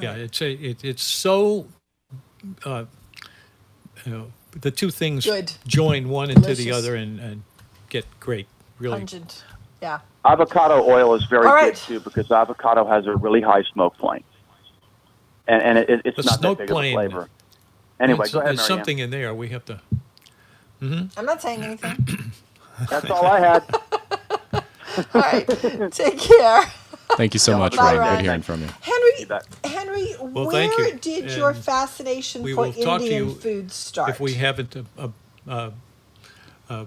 yeah. 0.00 0.12
It's 0.14 0.40
a, 0.42 0.52
it, 0.52 0.84
it's 0.84 1.02
so. 1.02 1.66
Uh, 2.64 2.84
you 4.04 4.12
know, 4.12 4.32
the 4.60 4.70
two 4.70 4.90
things 4.90 5.24
Good. 5.24 5.52
join 5.66 6.08
one 6.08 6.30
into 6.30 6.54
the 6.54 6.72
other 6.72 6.94
and, 6.94 7.20
and 7.20 7.42
get 7.88 8.04
great. 8.20 8.46
Really, 8.78 8.98
Pungent. 8.98 9.44
Yeah. 9.82 10.00
Avocado 10.24 10.82
oil 10.84 11.14
is 11.14 11.24
very 11.26 11.46
All 11.46 11.52
good 11.54 11.60
right. 11.60 11.76
too 11.76 12.00
because 12.00 12.30
avocado 12.30 12.86
has 12.86 13.06
a 13.06 13.14
really 13.16 13.40
high 13.40 13.62
smoke. 13.72 13.94
And, 15.48 15.62
and 15.62 15.78
it, 15.78 16.02
it's 16.04 16.16
The 16.16 16.22
not 16.24 16.32
that 16.32 16.40
smoke 16.40 16.58
big 16.58 16.70
of 16.70 16.76
a 16.76 16.92
flavor. 16.92 17.28
Anyway, 18.00 18.18
There's- 18.18 18.32
go 18.32 18.38
ahead, 18.40 18.48
There's 18.58 18.68
Marianne. 18.68 18.78
something 18.78 18.98
in 18.98 19.10
there. 19.10 19.34
We 19.34 19.48
have 19.50 19.64
to. 19.66 19.80
Mm-hmm. 20.82 21.18
I'm 21.18 21.24
not 21.24 21.40
saying 21.40 21.62
anything. 21.62 22.32
That's 22.90 23.08
all 23.10 23.24
I 23.26 23.40
had. 23.40 23.62
All 25.14 25.20
right. 25.22 25.46
Take 25.92 26.18
care. 26.18 26.62
Thank 27.16 27.32
you 27.34 27.40
so 27.40 27.56
much, 27.58 27.76
bye, 27.76 27.84
Ryan. 27.96 27.98
Ryan. 27.98 28.16
Good 28.16 28.24
hearing 28.24 28.42
from 28.42 28.60
you. 28.62 28.68
Henry, 28.82 29.05
bet. 29.24 29.46
Henry, 29.64 30.14
Well, 30.20 30.46
where 30.46 30.88
you. 30.88 30.98
did 30.98 31.30
your 31.32 31.54
fascination 31.54 32.42
for 32.42 32.54
will 32.54 32.72
talk 32.72 33.00
to 33.00 33.04
Indian 33.06 33.28
you 33.28 33.34
food 33.34 33.72
start? 33.72 34.10
If 34.10 34.20
we 34.20 34.34
haven't 34.34 34.76
uh, 34.76 35.08
uh, 35.48 35.70
uh, 36.68 36.84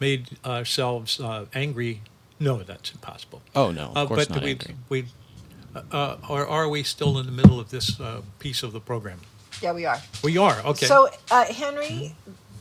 made 0.00 0.30
ourselves 0.44 1.20
uh, 1.20 1.46
angry, 1.54 2.00
no, 2.40 2.62
that's 2.62 2.90
impossible. 2.92 3.42
Oh 3.54 3.70
no, 3.70 3.90
of 3.90 3.96
Uh, 3.96 4.06
course 4.06 4.26
but 4.26 4.34
not 4.36 4.42
we, 4.44 4.50
angry. 4.50 4.74
we, 4.88 5.04
uh, 5.92 6.16
or 6.28 6.46
are 6.46 6.68
we 6.68 6.82
still 6.82 7.18
in 7.18 7.26
the 7.26 7.32
middle 7.32 7.60
of 7.60 7.70
this 7.70 8.00
uh, 8.00 8.22
piece 8.38 8.62
of 8.62 8.72
the 8.72 8.80
program? 8.80 9.20
yeah, 9.60 9.72
we 9.72 9.84
are. 9.86 10.00
We 10.24 10.38
are. 10.38 10.58
Okay. 10.64 10.86
So, 10.86 11.08
uh, 11.30 11.44
Henry, 11.44 12.16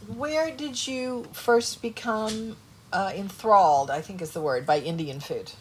where 0.08 0.52
did 0.52 0.86
you 0.88 1.26
first 1.34 1.82
become 1.82 2.58
uh, 2.94 3.12
enthralled? 3.16 3.90
I 3.90 4.02
think 4.02 4.22
is 4.22 4.32
the 4.32 4.42
word 4.42 4.66
by 4.68 4.80
Indian 4.80 5.20
food. 5.20 5.54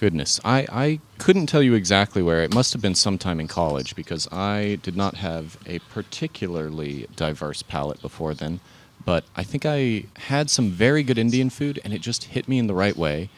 Goodness, 0.00 0.40
I, 0.44 0.66
I 0.70 1.00
couldn't 1.18 1.46
tell 1.46 1.62
you 1.62 1.74
exactly 1.74 2.22
where. 2.22 2.42
It 2.42 2.54
must 2.54 2.72
have 2.72 2.80
been 2.80 2.94
sometime 2.94 3.40
in 3.40 3.48
college 3.48 3.96
because 3.96 4.28
I 4.30 4.78
did 4.82 4.96
not 4.96 5.16
have 5.16 5.58
a 5.66 5.80
particularly 5.80 7.08
diverse 7.16 7.62
palate 7.62 8.00
before 8.00 8.32
then. 8.32 8.60
But 9.04 9.24
I 9.34 9.42
think 9.42 9.66
I 9.66 10.04
had 10.16 10.50
some 10.50 10.70
very 10.70 11.02
good 11.02 11.18
Indian 11.18 11.50
food 11.50 11.80
and 11.84 11.92
it 11.92 12.00
just 12.00 12.24
hit 12.24 12.46
me 12.46 12.58
in 12.58 12.68
the 12.68 12.74
right 12.74 12.96
way. 12.96 13.28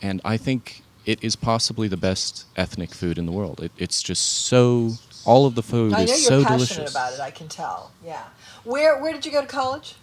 And 0.00 0.20
I 0.24 0.36
think 0.36 0.82
it 1.06 1.22
is 1.24 1.36
possibly 1.36 1.88
the 1.88 1.96
best 1.96 2.44
ethnic 2.56 2.92
food 2.92 3.16
in 3.16 3.24
the 3.24 3.32
world. 3.32 3.60
It, 3.60 3.72
it's 3.78 4.02
just 4.02 4.44
so, 4.46 4.92
all 5.24 5.46
of 5.46 5.54
the 5.54 5.62
food 5.62 5.94
I 5.94 5.98
know 5.98 6.02
is 6.04 6.10
you're 6.10 6.16
so 6.18 6.42
passionate 6.42 6.66
delicious. 6.66 6.90
about 6.90 7.14
it. 7.14 7.20
I 7.20 7.30
can 7.30 7.48
tell. 7.48 7.92
Yeah. 8.04 8.24
Where 8.64 9.00
Where 9.00 9.12
did 9.12 9.24
you 9.24 9.32
go 9.32 9.40
to 9.40 9.46
college? 9.46 9.94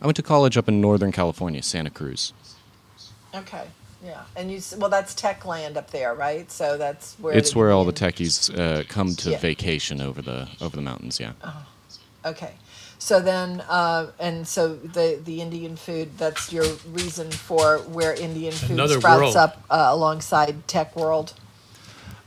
I 0.00 0.06
went 0.06 0.16
to 0.16 0.22
college 0.22 0.56
up 0.56 0.68
in 0.68 0.80
Northern 0.80 1.12
California, 1.12 1.62
Santa 1.62 1.90
Cruz. 1.90 2.32
Okay. 3.34 3.64
Yeah. 4.04 4.22
And 4.36 4.50
you 4.50 4.58
s- 4.58 4.74
well, 4.76 4.90
that's 4.90 5.14
tech 5.14 5.44
land 5.46 5.76
up 5.76 5.90
there, 5.90 6.14
right? 6.14 6.50
So 6.52 6.76
that's 6.76 7.14
where 7.18 7.34
it's 7.34 7.54
where 7.56 7.70
all 7.72 7.84
the 7.84 7.92
techies 7.92 8.50
uh, 8.58 8.84
come 8.88 9.14
to 9.16 9.30
Yeah. 9.30 9.38
vacation 9.38 10.00
over 10.00 10.20
the 10.20 10.48
over 10.60 10.76
the 10.76 10.82
mountains. 10.82 11.18
Yeah. 11.18 11.32
Okay. 12.24 12.52
So 12.98 13.20
then, 13.20 13.62
uh, 13.68 14.10
and 14.18 14.46
so 14.46 14.74
the 14.76 15.20
the 15.24 15.40
Indian 15.40 15.76
food. 15.76 16.18
That's 16.18 16.52
your 16.52 16.64
reason 16.92 17.30
for 17.30 17.78
where 17.78 18.14
Indian 18.14 18.52
food 18.52 18.70
Another 18.72 18.98
sprouts 19.00 19.20
world. 19.20 19.36
up 19.36 19.62
uh, 19.70 19.86
alongside 19.90 20.66
tech 20.68 20.94
world. 20.96 21.32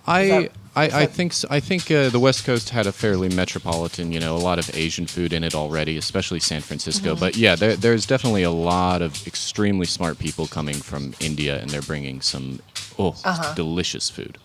I 0.05 0.27
that- 0.27 0.51
I, 0.81 0.85
is 0.87 0.93
I 0.93 0.99
that- 1.05 1.13
think 1.17 1.31
s 1.33 1.45
I 1.57 1.59
think 1.69 1.83
uh, 1.91 2.09
the 2.09 2.19
West 2.27 2.41
Coast 2.45 2.69
had 2.77 2.85
a 2.87 2.91
fairly 2.91 3.29
metropolitan, 3.29 4.11
you 4.15 4.19
know, 4.19 4.35
a 4.35 4.43
lot 4.49 4.57
of 4.59 4.67
Asian 4.85 5.07
food 5.07 5.31
in 5.33 5.43
it 5.43 5.53
already, 5.55 5.97
especially 5.97 6.39
San 6.51 6.61
Francisco. 6.61 7.09
Mhm. 7.15 7.19
But 7.19 7.35
yeah, 7.37 7.55
there, 7.61 7.75
there's 7.75 8.05
definitely 8.13 8.43
a 8.43 8.51
lot 8.73 9.01
of 9.01 9.11
extremely 9.31 9.85
smart 9.97 10.15
people 10.19 10.45
coming 10.47 10.75
from 10.89 11.13
India, 11.19 11.53
and 11.61 11.69
they're 11.71 11.81
bringing 11.93 12.21
some 12.21 12.45
oh 12.99 13.15
Uh-huh. 13.23 13.53
delicious 13.55 14.09
food. 14.09 14.37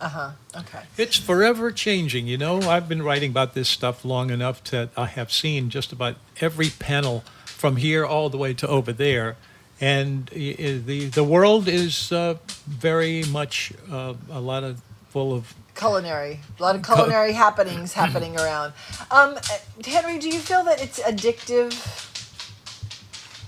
Uh 0.00 0.08
huh. 0.18 0.30
Okay. 0.62 0.82
It's 0.98 1.16
forever 1.30 1.66
changing, 1.72 2.26
you 2.32 2.36
know. 2.44 2.54
I've 2.74 2.86
been 2.92 3.02
writing 3.02 3.30
about 3.30 3.54
this 3.54 3.68
stuff 3.68 4.04
long 4.04 4.30
enough 4.30 4.58
that 4.70 4.88
I 4.96 5.06
have 5.18 5.30
seen 5.32 5.70
just 5.70 5.90
about 5.92 6.16
every 6.46 6.70
panel 6.90 7.24
from 7.46 7.76
here 7.76 8.04
all 8.04 8.28
the 8.28 8.36
way 8.44 8.52
to 8.54 8.66
over 8.68 8.92
there, 8.92 9.36
and 9.80 10.30
i- 10.34 10.56
i- 10.66 10.82
the 10.90 11.06
the 11.20 11.24
world 11.24 11.66
is 11.68 12.12
uh, 12.12 12.34
very 12.66 13.22
much 13.38 13.72
uh, 13.90 14.12
a 14.30 14.40
lot 14.52 14.62
of 14.64 14.74
full 15.16 15.32
of 15.32 15.54
Culinary, 15.74 16.40
a 16.58 16.62
lot 16.62 16.76
of 16.76 16.82
culinary 16.82 17.32
happenings 17.32 17.92
happening 18.02 18.36
around. 18.38 18.74
Um, 19.10 19.38
Henry, 19.82 20.18
do 20.18 20.28
you 20.28 20.38
feel 20.38 20.62
that 20.64 20.82
it's 20.82 21.00
addictive? 21.00 21.72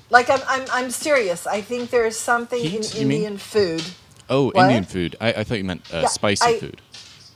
Like 0.08 0.30
I'm, 0.30 0.40
I'm, 0.48 0.64
I'm 0.72 0.90
serious. 0.90 1.46
I 1.46 1.60
think 1.60 1.90
there 1.90 2.06
is 2.06 2.16
something 2.18 2.58
Heat, 2.58 2.94
in? 2.94 3.02
Indian 3.02 3.36
food. 3.36 3.84
Oh, 4.30 4.46
What? 4.52 4.62
Indian 4.64 4.84
food. 4.84 5.16
I, 5.20 5.28
I 5.34 5.44
thought 5.44 5.58
you 5.58 5.64
meant 5.64 5.82
uh, 5.92 5.98
Yeah, 6.04 6.08
spicy 6.08 6.46
I- 6.46 6.58
food. 6.58 6.80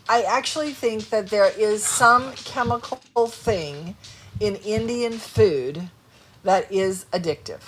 I 0.09 0.23
actually 0.23 0.73
think 0.73 1.11
that 1.11 1.29
there 1.29 1.51
is 1.59 1.85
some 1.85 2.33
chemical 2.33 3.27
thing 3.27 3.97
in 4.41 4.57
Indian 4.57 5.13
food 5.13 5.91
that 6.43 6.73
is 6.73 7.05
addictive, 7.13 7.61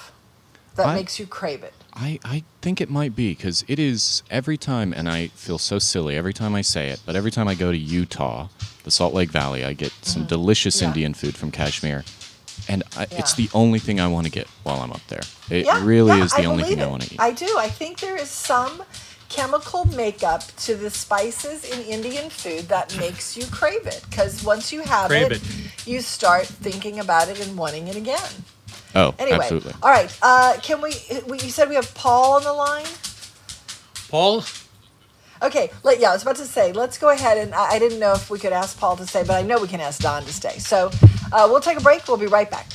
that 0.76 0.86
I- 0.86 0.94
makes 0.94 1.20
you 1.20 1.26
crave 1.26 1.62
it. 1.62 1.74
I, 1.96 2.18
I 2.24 2.42
think 2.60 2.80
it 2.80 2.90
might 2.90 3.14
be 3.14 3.34
because 3.34 3.64
it 3.68 3.78
is 3.78 4.22
every 4.30 4.56
time, 4.56 4.92
and 4.92 5.08
I 5.08 5.28
feel 5.28 5.58
so 5.58 5.78
silly 5.78 6.16
every 6.16 6.32
time 6.32 6.54
I 6.54 6.60
say 6.62 6.88
it, 6.88 7.00
but 7.06 7.14
every 7.14 7.30
time 7.30 7.46
I 7.46 7.54
go 7.54 7.70
to 7.70 7.78
Utah, 7.78 8.48
the 8.82 8.90
Salt 8.90 9.14
Lake 9.14 9.30
Valley, 9.30 9.64
I 9.64 9.72
get 9.74 9.92
some 10.02 10.22
mm-hmm. 10.22 10.28
delicious 10.28 10.80
Yeah. 10.80 10.88
Indian 10.88 11.14
food 11.14 11.36
from 11.36 11.50
Kashmir. 11.50 12.04
And 12.68 12.82
I, 12.96 13.06
it's 13.10 13.34
the 13.34 13.48
only 13.52 13.78
thing 13.78 14.00
I 14.00 14.06
want 14.08 14.26
to 14.26 14.32
get 14.32 14.46
while 14.62 14.80
I'm 14.80 14.92
up 14.92 15.06
there. 15.08 15.20
It 15.50 15.66
Yeah, 15.66 15.84
really 15.84 16.18
yeah, 16.18 16.24
is 16.24 16.32
the 16.32 16.42
I 16.42 16.44
only 16.46 16.62
believe 16.62 16.78
thing 16.78 16.86
I 16.86 16.90
want 16.90 17.02
to 17.02 17.14
eat. 17.14 17.20
I 17.20 17.30
do. 17.30 17.56
I 17.58 17.68
think 17.68 18.00
there 18.00 18.16
is 18.16 18.30
some 18.30 18.82
chemical 19.28 19.84
makeup 19.86 20.44
to 20.58 20.74
the 20.76 20.90
spices 20.90 21.64
in 21.64 21.80
Indian 21.86 22.30
food 22.30 22.68
that 22.68 22.96
makes 22.98 23.36
you 23.36 23.44
crave 23.46 23.86
it. 23.86 24.04
Because 24.08 24.42
once 24.44 24.72
you 24.72 24.82
have 24.82 25.08
Crave 25.08 25.32
it, 25.32 25.42
it. 25.42 25.86
you 25.86 26.00
start 26.00 26.46
thinking 26.46 27.00
about 27.00 27.28
it 27.28 27.44
and 27.46 27.56
wanting 27.56 27.88
it 27.88 27.96
again. 27.96 28.30
Oh, 28.94 29.14
Anyway, 29.18 29.38
absolutely. 29.38 29.72
all 29.82 29.90
right. 29.90 30.16
Uh, 30.22 30.56
can 30.62 30.80
we, 30.80 30.94
we? 31.28 31.38
You 31.40 31.50
said 31.50 31.68
we 31.68 31.74
have 31.74 31.94
Paul 31.94 32.34
on 32.34 32.42
the 32.42 32.52
line. 32.52 32.86
Paul. 34.08 34.44
Okay, 35.42 35.70
let, 35.82 36.00
yeah, 36.00 36.10
I 36.10 36.12
was 36.12 36.22
about 36.22 36.36
to 36.36 36.46
say, 36.46 36.72
let's 36.72 36.96
go 36.96 37.10
ahead 37.10 37.36
and 37.36 37.54
I, 37.54 37.72
I 37.72 37.78
didn't 37.78 37.98
know 37.98 38.12
if 38.12 38.30
we 38.30 38.38
could 38.38 38.52
ask 38.52 38.78
Paul 38.78 38.96
to 38.96 39.06
stay, 39.06 39.24
but 39.24 39.34
I 39.34 39.42
know 39.42 39.58
we 39.58 39.68
can 39.68 39.80
ask 39.80 40.00
Don 40.00 40.22
to 40.22 40.32
stay. 40.32 40.58
So 40.58 40.90
uh, 41.32 41.46
we'll 41.50 41.60
take 41.60 41.78
a 41.78 41.82
break. 41.82 42.06
We'll 42.08 42.16
be 42.16 42.26
right 42.26 42.50
back. 42.50 42.66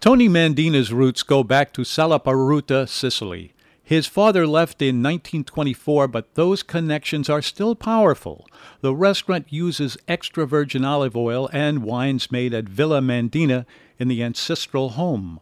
Tony 0.00 0.28
Mandina's 0.28 0.92
roots 0.92 1.22
go 1.22 1.42
back 1.42 1.72
to 1.74 1.82
Salaparuta, 1.82 2.88
Sicily. 2.88 3.54
His 3.82 4.06
father 4.06 4.46
left 4.46 4.80
in 4.80 5.02
1924, 5.02 6.08
but 6.08 6.34
those 6.36 6.62
connections 6.62 7.28
are 7.28 7.42
still 7.42 7.74
powerful. 7.74 8.46
The 8.80 8.94
restaurant 8.94 9.46
uses 9.50 9.98
extra 10.08 10.46
virgin 10.46 10.86
olive 10.86 11.14
oil 11.16 11.50
and 11.52 11.82
wines 11.82 12.32
made 12.32 12.54
at 12.54 12.64
Villa 12.64 13.00
Mandina 13.02 13.66
in 13.98 14.08
the 14.08 14.22
ancestral 14.22 14.90
home. 14.90 15.40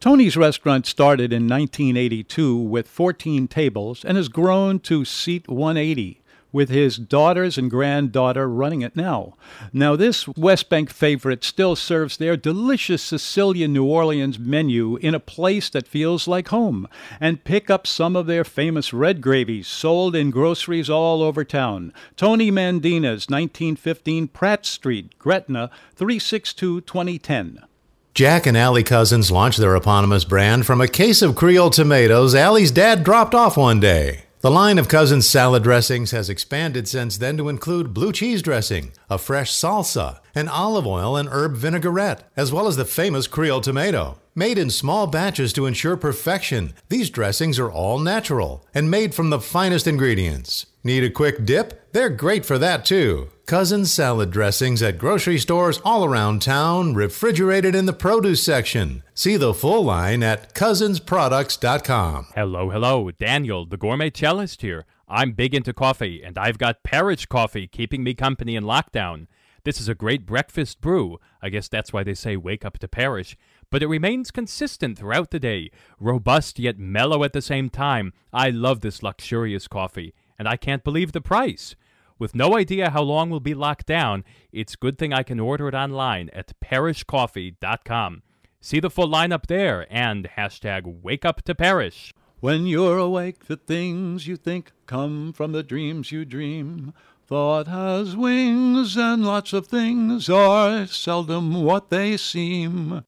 Tony's 0.00 0.34
restaurant 0.34 0.86
started 0.86 1.30
in 1.30 1.46
1982 1.46 2.56
with 2.56 2.88
14 2.88 3.46
tables 3.48 4.02
and 4.02 4.16
has 4.16 4.28
grown 4.28 4.80
to 4.80 5.04
seat 5.04 5.46
180, 5.46 6.22
with 6.52 6.70
his 6.70 6.96
daughters 6.96 7.58
and 7.58 7.70
granddaughter 7.70 8.48
running 8.48 8.80
it 8.80 8.96
now. 8.96 9.34
Now, 9.74 9.96
this 9.96 10.26
West 10.26 10.70
Bank 10.70 10.88
favorite 10.88 11.44
still 11.44 11.76
serves 11.76 12.16
their 12.16 12.34
delicious 12.38 13.02
Sicilian 13.02 13.74
New 13.74 13.84
Orleans 13.84 14.38
menu 14.38 14.96
in 14.96 15.14
a 15.14 15.20
place 15.20 15.68
that 15.68 15.86
feels 15.86 16.26
like 16.26 16.48
home, 16.48 16.88
and 17.20 17.44
pick 17.44 17.68
up 17.68 17.86
some 17.86 18.16
of 18.16 18.26
their 18.26 18.42
famous 18.42 18.94
red 18.94 19.20
gravies 19.20 19.68
sold 19.68 20.16
in 20.16 20.30
groceries 20.30 20.88
all 20.88 21.22
over 21.22 21.44
town. 21.44 21.92
Tony 22.16 22.50
Mandina's 22.50 23.28
1915 23.28 24.28
Pratt 24.28 24.64
Street, 24.64 25.18
Gretna, 25.18 25.70
362 25.94 26.80
2010. 26.80 27.64
Jack 28.12 28.44
and 28.44 28.56
Allie 28.56 28.82
Cousins 28.82 29.30
launched 29.30 29.58
their 29.58 29.76
eponymous 29.76 30.24
brand 30.24 30.66
from 30.66 30.80
a 30.80 30.88
case 30.88 31.22
of 31.22 31.36
Creole 31.36 31.70
tomatoes 31.70 32.34
Allie's 32.34 32.72
dad 32.72 33.04
dropped 33.04 33.34
off 33.34 33.56
one 33.56 33.78
day. 33.78 34.24
The 34.40 34.50
line 34.50 34.78
of 34.78 34.88
Cousins 34.88 35.28
salad 35.28 35.62
dressings 35.62 36.10
has 36.10 36.28
expanded 36.28 36.88
since 36.88 37.18
then 37.18 37.36
to 37.36 37.48
include 37.48 37.94
blue 37.94 38.10
cheese 38.10 38.42
dressing, 38.42 38.92
a 39.08 39.16
fresh 39.16 39.52
salsa, 39.52 40.18
an 40.34 40.48
olive 40.48 40.86
oil 40.86 41.16
and 41.16 41.28
herb 41.28 41.54
vinaigrette, 41.54 42.28
as 42.36 42.52
well 42.52 42.66
as 42.66 42.76
the 42.76 42.84
famous 42.84 43.26
Creole 43.26 43.60
tomato. 43.60 44.18
Made 44.34 44.58
in 44.58 44.70
small 44.70 45.06
batches 45.06 45.52
to 45.52 45.66
ensure 45.66 45.96
perfection, 45.96 46.74
these 46.88 47.10
dressings 47.10 47.58
are 47.58 47.70
all 47.70 47.98
natural 47.98 48.66
and 48.74 48.90
made 48.90 49.14
from 49.14 49.30
the 49.30 49.40
finest 49.40 49.86
ingredients. 49.86 50.66
Need 50.82 51.04
a 51.04 51.10
quick 51.10 51.44
dip? 51.44 51.92
They're 51.92 52.10
great 52.10 52.44
for 52.44 52.58
that 52.58 52.84
too. 52.84 53.28
Cousins 53.50 53.92
salad 53.92 54.30
dressings 54.30 54.80
at 54.80 54.96
grocery 54.96 55.36
stores 55.36 55.80
all 55.84 56.04
around 56.04 56.40
town, 56.40 56.94
refrigerated 56.94 57.74
in 57.74 57.84
the 57.84 57.92
produce 57.92 58.44
section. 58.44 59.02
See 59.12 59.36
the 59.36 59.52
full 59.52 59.82
line 59.82 60.22
at 60.22 60.54
cousinsproducts.com. 60.54 62.28
Hello, 62.36 62.70
hello. 62.70 63.10
Daniel, 63.10 63.66
the 63.66 63.76
gourmet 63.76 64.10
cellist 64.10 64.62
here. 64.62 64.86
I'm 65.08 65.32
big 65.32 65.52
into 65.52 65.72
coffee, 65.72 66.22
and 66.22 66.38
I've 66.38 66.58
got 66.58 66.84
Parrish 66.84 67.26
coffee 67.26 67.66
keeping 67.66 68.04
me 68.04 68.14
company 68.14 68.54
in 68.54 68.62
lockdown. 68.62 69.26
This 69.64 69.80
is 69.80 69.88
a 69.88 69.96
great 69.96 70.26
breakfast 70.26 70.80
brew. 70.80 71.18
I 71.42 71.48
guess 71.48 71.66
that's 71.66 71.92
why 71.92 72.04
they 72.04 72.14
say 72.14 72.36
wake 72.36 72.64
up 72.64 72.78
to 72.78 72.86
Parrish. 72.86 73.36
But 73.68 73.82
it 73.82 73.88
remains 73.88 74.30
consistent 74.30 74.96
throughout 74.96 75.32
the 75.32 75.40
day, 75.40 75.72
robust 75.98 76.60
yet 76.60 76.78
mellow 76.78 77.24
at 77.24 77.32
the 77.32 77.42
same 77.42 77.68
time. 77.68 78.12
I 78.32 78.50
love 78.50 78.80
this 78.80 79.02
luxurious 79.02 79.66
coffee, 79.66 80.14
and 80.38 80.46
I 80.46 80.56
can't 80.56 80.84
believe 80.84 81.10
the 81.10 81.20
price. 81.20 81.74
With 82.20 82.34
no 82.34 82.54
idea 82.56 82.90
how 82.90 83.00
long 83.02 83.30
we'll 83.30 83.40
be 83.40 83.54
locked 83.54 83.86
down, 83.86 84.24
it's 84.52 84.76
good 84.76 84.98
thing 84.98 85.10
I 85.12 85.22
can 85.22 85.40
order 85.40 85.66
it 85.68 85.74
online 85.74 86.28
at 86.34 86.52
parishcoffee.com. 86.62 88.22
See 88.60 88.78
the 88.78 88.90
full 88.90 89.08
lineup 89.08 89.46
there 89.46 89.86
and 89.90 90.28
hashtag 90.36 90.82
wake 91.02 91.24
up 91.24 91.40
to 91.44 91.54
parish. 91.54 92.12
When 92.40 92.66
you're 92.66 92.98
awake, 92.98 93.46
the 93.46 93.56
things 93.56 94.26
you 94.26 94.36
think 94.36 94.72
come 94.84 95.32
from 95.32 95.52
the 95.52 95.62
dreams 95.62 96.12
you 96.12 96.26
dream. 96.26 96.92
Thought 97.26 97.68
has 97.68 98.14
wings, 98.16 98.96
and 98.98 99.24
lots 99.24 99.54
of 99.54 99.68
things 99.68 100.28
are 100.28 100.86
seldom 100.86 101.62
what 101.62 101.88
they 101.88 102.18
seem. 102.18 103.04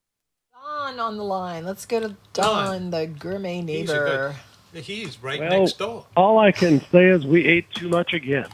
Don 0.54 0.98
on 0.98 1.16
the 1.18 1.22
line. 1.24 1.64
Let's 1.66 1.84
go 1.84 2.00
to 2.00 2.16
Don, 2.32 2.90
the 2.90 3.06
gourmet 3.08 3.56
He's 3.60 3.90
neighbor. 3.90 4.36
good- 4.72 4.84
He's 4.84 5.22
right 5.22 5.38
Well, 5.38 5.50
next 5.50 5.78
door. 5.78 6.06
all 6.16 6.38
I 6.38 6.50
can 6.50 6.80
say 6.90 7.08
is 7.08 7.26
we 7.26 7.44
ate 7.44 7.70
too 7.74 7.90
much 7.90 8.14
again. 8.14 8.46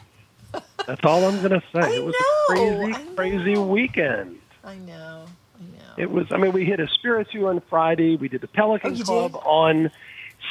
That's 0.85 1.03
all 1.03 1.23
I'm 1.25 1.37
going 1.39 1.59
to 1.59 1.63
say. 1.73 1.95
it 1.97 2.03
was 2.03 2.15
a 2.15 2.53
crazy, 2.53 3.15
crazy 3.15 3.57
weekend. 3.57 4.39
I 4.63 4.75
know. 4.75 5.25
I 5.59 5.63
know. 5.77 5.93
It 5.97 6.09
was. 6.09 6.25
I 6.31 6.37
mean, 6.37 6.51
we 6.51 6.65
hit 6.65 6.79
Espiritu 6.79 7.47
on 7.47 7.61
Friday. 7.69 8.15
We 8.15 8.27
did 8.29 8.41
the 8.41 8.47
Pelican 8.47 8.95
Oh, 9.01 9.03
Club 9.03 9.31
did? 9.33 9.39
on 9.45 9.91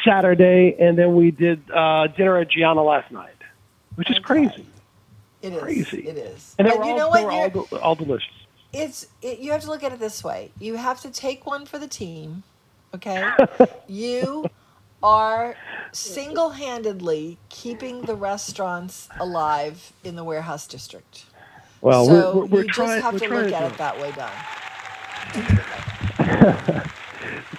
Saturday, 0.05 0.76
and 0.78 0.96
then 0.96 1.14
we 1.14 1.30
did 1.30 1.62
uh, 1.70 2.07
dinner 2.09 2.36
at 2.38 2.51
Gianna 2.51 2.82
last 2.82 3.11
night, 3.11 3.34
which 3.96 4.11
is 4.11 4.18
crazy. 4.20 4.66
It 5.42 5.53
is. 5.53 5.62
Crazy. 5.62 6.09
It 6.09 6.16
is. 6.18 6.55
And 6.59 6.66
they 6.66 6.72
but 6.72 6.78
were 6.80 6.84
you 6.86 6.90
all, 6.92 6.99
know 6.99 7.09
what? 7.09 7.24
all, 7.72 7.78
all 7.78 7.94
delicious. 7.94 8.28
it's 8.72 9.07
it, 9.22 9.38
you 9.38 9.53
have 9.53 9.62
to 9.62 9.68
look 9.68 9.82
at 9.82 9.92
it 9.92 9.99
this 9.99 10.22
way. 10.24 10.51
You 10.59 10.76
have 10.76 11.01
to 11.03 11.11
take 11.11 11.46
one 11.46 11.64
for 11.66 11.78
the 11.78 11.88
team. 11.88 12.42
Okay, 12.94 13.28
you 13.88 14.46
are 15.03 15.57
single-handedly 15.92 17.38
keeping 17.49 18.03
the 18.03 18.14
restaurants 18.14 19.09
alive 19.18 19.92
in 20.05 20.16
the 20.16 20.24
warehouse 20.24 20.66
district. 20.66 21.24
Well, 21.80 22.07
so 22.07 22.12
we're, 22.12 22.34
we're, 22.40 22.44
we're 22.46 22.62
you 22.62 22.68
trying. 22.68 23.01
just 23.01 23.03
have 23.03 23.18
to 23.20 23.28
look 23.28 23.49
to 23.49 23.57
at 23.57 23.72
it 23.72 23.78
that 23.78 23.99
way, 24.01 24.12
Don. 24.12 24.30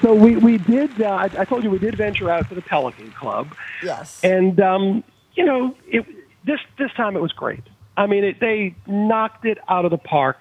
So 0.02 0.14
we 0.14 0.38
we 0.38 0.58
did. 0.58 1.02
Uh, 1.02 1.08
I, 1.10 1.24
I 1.40 1.46
told 1.46 1.64
you 1.64 1.70
we 1.70 1.80
did 1.80 1.96
venture 1.96 2.30
out 2.30 2.48
to 2.50 2.56
the 2.56 2.62
Pelican 2.62 3.12
Club, 3.12 3.54
Yes. 3.84 4.24
and 4.24 4.60
um, 4.62 5.04
you 5.34 5.44
know, 5.46 5.76
it, 5.88 6.06
this 6.46 6.60
this 6.78 6.92
time 6.94 7.18
it 7.18 7.22
was 7.22 7.34
great. 7.34 7.64
I 7.98 8.08
mean, 8.08 8.24
it, 8.24 8.40
they 8.40 8.76
knocked 8.88 9.46
it 9.46 9.58
out 9.68 9.84
of 9.84 9.92
the 9.92 9.98
park. 9.98 10.38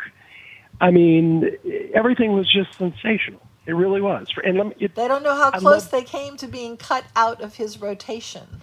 I 0.81 0.93
mean, 0.93 1.51
everything 1.93 2.35
was 2.35 2.51
just 2.51 2.75
sensational. 2.79 3.41
It 3.69 3.75
really 3.75 4.01
was. 4.01 4.29
And 4.45 4.59
let 4.59 4.69
me, 4.69 4.75
it, 4.81 4.97
They 4.97 5.07
don't 5.09 5.23
know 5.23 5.37
how 5.37 5.51
I 5.53 5.59
close 5.59 5.85
love- 5.85 5.91
they 5.93 6.03
came 6.05 6.39
to 6.39 6.49
being 6.49 6.79
cut 6.79 7.05
out 7.15 7.43
of 7.43 7.57
his 7.57 7.81
rotation. 7.81 8.63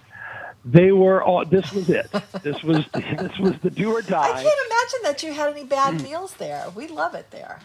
they 0.64 0.92
were 0.92 1.22
all. 1.22 1.44
This 1.46 1.72
was 1.72 1.88
it. 1.88 2.10
This 2.42 2.62
was 2.64 2.84
this 2.94 3.38
was 3.38 3.54
the 3.62 3.70
do 3.70 3.92
or 3.92 4.02
die. 4.02 4.24
I 4.24 4.42
can't 4.42 4.60
imagine 4.68 5.00
that 5.04 5.22
you 5.22 5.32
had 5.32 5.50
any 5.50 5.64
bad 5.64 6.02
meals 6.02 6.34
there. 6.34 6.66
We 6.74 6.88
love 6.88 7.14
it 7.14 7.30
there. 7.30 7.60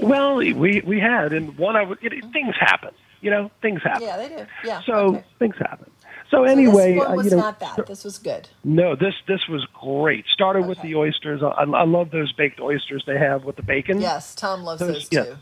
Well, 0.00 0.36
we 0.36 0.82
we 0.86 1.00
had, 1.00 1.32
and 1.32 1.58
one 1.58 1.76
I 1.76 1.82
would. 1.84 1.98
It, 2.02 2.12
things 2.32 2.54
happen. 2.60 2.90
You 3.22 3.30
know, 3.32 3.50
things 3.60 3.82
happen. 3.82 4.04
Yeah, 4.04 4.16
they 4.16 4.28
do. 4.28 4.46
Yeah. 4.64 4.82
So 4.86 4.92
okay. 4.94 5.24
things 5.40 5.56
happen. 5.58 5.90
So 6.30 6.38
So 6.38 6.44
anyway, 6.44 6.94
this 6.94 6.98
one 6.98 7.12
uh, 7.12 7.16
was 7.16 7.24
you 7.26 7.30
know, 7.32 7.38
not 7.38 7.58
bad. 7.58 7.86
This 7.88 8.04
was 8.04 8.18
good. 8.18 8.48
No, 8.64 8.94
this 8.94 9.14
this 9.26 9.48
was 9.48 9.66
great. 9.74 10.24
Started 10.32 10.66
with 10.66 10.80
the 10.82 10.94
oysters. 10.94 11.42
I, 11.42 11.48
I 11.64 11.84
love 11.84 12.10
those 12.12 12.32
baked 12.34 12.60
oysters 12.60 13.02
they 13.06 13.18
have 13.18 13.44
with 13.44 13.56
the 13.56 13.62
bacon. 13.64 14.00
Yes, 14.00 14.34
Tom 14.36 14.62
loves 14.62 14.80
Those- 14.80 15.08
those, 15.08 15.26
yeah. 15.28 15.36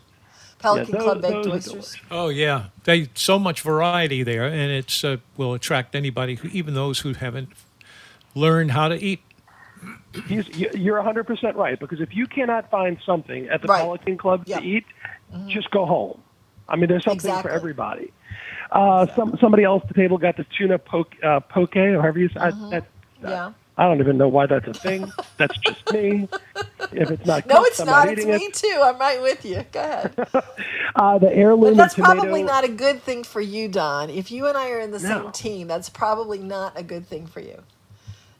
Too. 0.58 0.62
Pelican 0.62 0.94
Yeah, 0.94 1.00
Club 1.00 1.22
baked 1.22 1.46
oysters. 1.46 1.96
Oh 2.10 2.28
yeah, 2.28 2.66
they 2.84 3.08
so 3.14 3.38
much 3.38 3.60
variety 3.62 4.22
there, 4.22 4.46
and 4.46 4.70
it's 4.72 5.02
uh, 5.04 5.16
will 5.36 5.54
attract 5.54 5.94
anybody, 5.94 6.36
who, 6.36 6.48
even 6.48 6.74
those 6.74 7.00
who 7.00 7.12
haven't 7.14 7.48
learned 8.34 8.72
how 8.72 8.88
to 8.88 8.96
eat. 8.96 9.20
He's, 10.26 10.48
you- 10.56 10.70
you're 10.74 11.02
100% 11.02 11.54
right 11.54 11.78
because 11.78 12.00
if 12.00 12.14
you 12.16 12.26
cannot 12.26 12.70
find 12.70 12.96
something 13.04 13.48
at 13.48 13.60
the 13.60 13.68
Right. 13.68 13.82
Pelican 13.82 14.16
Club 14.16 14.44
Yeah. 14.46 14.60
to 14.60 14.66
eat, 14.66 14.84
just 15.48 15.70
go 15.70 15.84
home. 15.84 16.20
I 16.68 16.76
mean, 16.76 16.88
there's 16.88 17.04
something 17.04 17.30
Exactly. 17.30 17.50
for 17.50 17.54
everybody. 17.54 18.12
Uh, 18.72 19.06
some 19.14 19.36
somebody 19.40 19.62
else 19.62 19.82
at 19.82 19.88
the 19.88 19.94
table 19.94 20.18
got 20.18 20.36
the 20.36 20.44
tuna 20.58 20.78
poke, 20.78 21.14
uh, 21.22 21.38
poke 21.40 21.76
or 21.76 22.00
however 22.02 22.18
you 22.18 22.28
say 22.30 22.40
I, 22.40 22.50
that, 22.70 22.86
Yeah. 23.22 23.52
I 23.78 23.84
don't 23.86 24.00
even 24.00 24.18
know 24.18 24.28
why 24.28 24.46
that's 24.46 24.68
a 24.68 24.74
thing. 24.74 25.12
that's 25.38 25.56
just 25.66 25.88
me. 25.90 26.28
If 26.92 27.10
it's 27.10 27.26
not 27.26 27.44
No, 27.44 27.64
it's 27.64 27.82
I'm 27.82 27.86
not. 27.86 28.08
It's 28.08 28.26
me 28.26 28.50
it. 28.50 28.52
too. 28.52 28.80
I'm 28.84 28.98
right 28.98 29.22
with 29.22 29.44
you. 29.44 29.64
Go 29.72 29.80
ahead. 29.80 30.16
Uh, 30.96 31.18
the 31.18 31.32
heirloom 31.32 31.76
But 31.76 31.76
that's 31.76 31.94
tomato. 31.94 31.96
probably 31.96 32.42
not 32.42 32.64
a 32.64 32.68
good 32.68 33.02
thing 33.02 33.24
for 33.24 33.40
you, 33.40 33.68
Don. 33.68 34.10
If 34.10 34.30
you 34.30 34.46
and 34.48 34.56
I 34.58 34.70
are 34.70 34.80
in 34.80 34.92
the 34.92 35.00
No. 35.00 35.08
same 35.08 35.32
team, 35.32 35.68
that's 35.68 35.90
probably 35.90 36.38
not 36.38 36.78
a 36.78 36.82
good 36.84 37.06
thing 37.08 37.26
for 37.26 37.40
you. 37.40 37.64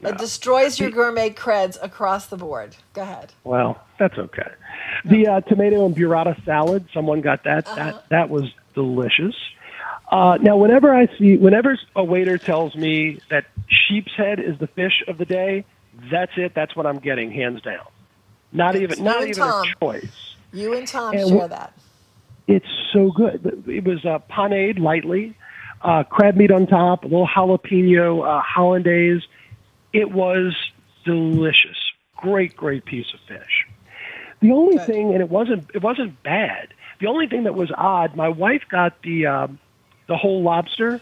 It 0.03 0.17
destroys 0.17 0.79
your 0.79 0.91
gourmet 0.91 1.31
creds 1.31 1.77
across 1.81 2.27
the 2.27 2.37
board. 2.37 2.77
Go 2.93 3.03
ahead. 3.03 3.33
Well, 3.45 3.81
that's 3.99 4.17
okay. 4.17 4.49
The 5.05 5.27
uh, 5.27 5.41
tomato 5.41 5.85
and 5.87 5.95
burrata 5.95 6.43
salad, 6.45 6.87
someone 6.93 7.21
got 7.21 7.43
that. 7.45 7.65
Uh-huh. 7.65 7.75
That 7.75 7.95
that 8.11 8.29
was 8.29 8.43
delicious. 8.75 9.35
Uh, 10.09 10.37
now, 10.41 10.57
whenever 10.57 10.93
I 10.93 11.07
see, 11.17 11.37
whenever 11.37 11.77
a 11.95 12.03
waiter 12.03 12.37
tells 12.37 12.75
me 12.75 13.19
that 13.29 13.45
sheep's 13.67 14.13
head 14.15 14.39
is 14.39 14.57
the 14.57 14.67
fish 14.67 15.03
of 15.07 15.17
the 15.17 15.25
day, 15.25 15.65
that's 16.11 16.31
it. 16.37 16.53
That's 16.55 16.75
what 16.75 16.85
I'm 16.85 16.99
getting, 16.99 17.31
hands 17.31 17.61
down. 17.61 17.85
Not 18.53 18.75
even, 18.75 19.03
not 19.03 19.23
even 19.23 19.35
Tom. 19.35 19.67
a 19.67 19.75
choice. 19.79 20.35
You 20.53 20.73
and 20.73 20.87
Tom 20.87 21.13
And 21.13 21.27
share 21.27 21.47
that. 21.49 21.73
It's 22.47 22.65
so 22.93 23.11
good. 23.11 23.65
It 23.67 23.83
was 23.83 24.05
uh, 24.05 24.19
panade 24.29 24.79
lightly, 24.79 25.35
uh, 25.81 26.03
crab 26.03 26.37
meat 26.37 26.51
on 26.51 26.65
top, 26.65 27.03
a 27.03 27.07
little 27.07 27.27
jalapeno 27.27 28.25
uh, 28.25 28.41
hollandaise. 28.41 29.21
It 29.91 30.11
was 30.11 30.55
delicious. 31.03 31.77
Great, 32.15 32.55
great 32.55 32.85
piece 32.85 33.07
of 33.13 33.19
fish. 33.27 33.67
The 34.39 34.51
only 34.51 34.77
thing, 34.77 35.11
and 35.11 35.21
it 35.21 35.29
wasn't, 35.29 35.69
it 35.73 35.83
wasn't 35.83 36.23
bad. 36.23 36.69
The 36.99 37.07
only 37.07 37.27
thing 37.27 37.43
that 37.43 37.55
was 37.55 37.71
odd, 37.75 38.15
my 38.15 38.29
wife 38.29 38.63
got 38.69 39.01
the 39.01 39.25
um, 39.25 39.59
the 40.07 40.17
whole 40.17 40.41
lobster, 40.41 41.01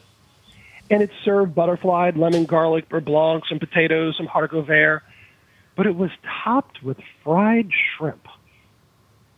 and 0.90 1.02
it's 1.02 1.14
served 1.24 1.56
butterflied, 1.56 2.18
lemon, 2.18 2.46
garlic, 2.46 2.90
beurre 2.90 3.04
blanc, 3.04 3.44
some 3.48 3.60
potatoes, 3.60 4.16
some 4.18 4.28
haricot 4.28 4.66
vert, 4.66 5.04
but 5.76 5.86
it 5.86 5.96
was 5.96 6.12
topped 6.44 6.84
with 6.84 6.98
fried 7.24 7.70
shrimp. 7.72 8.28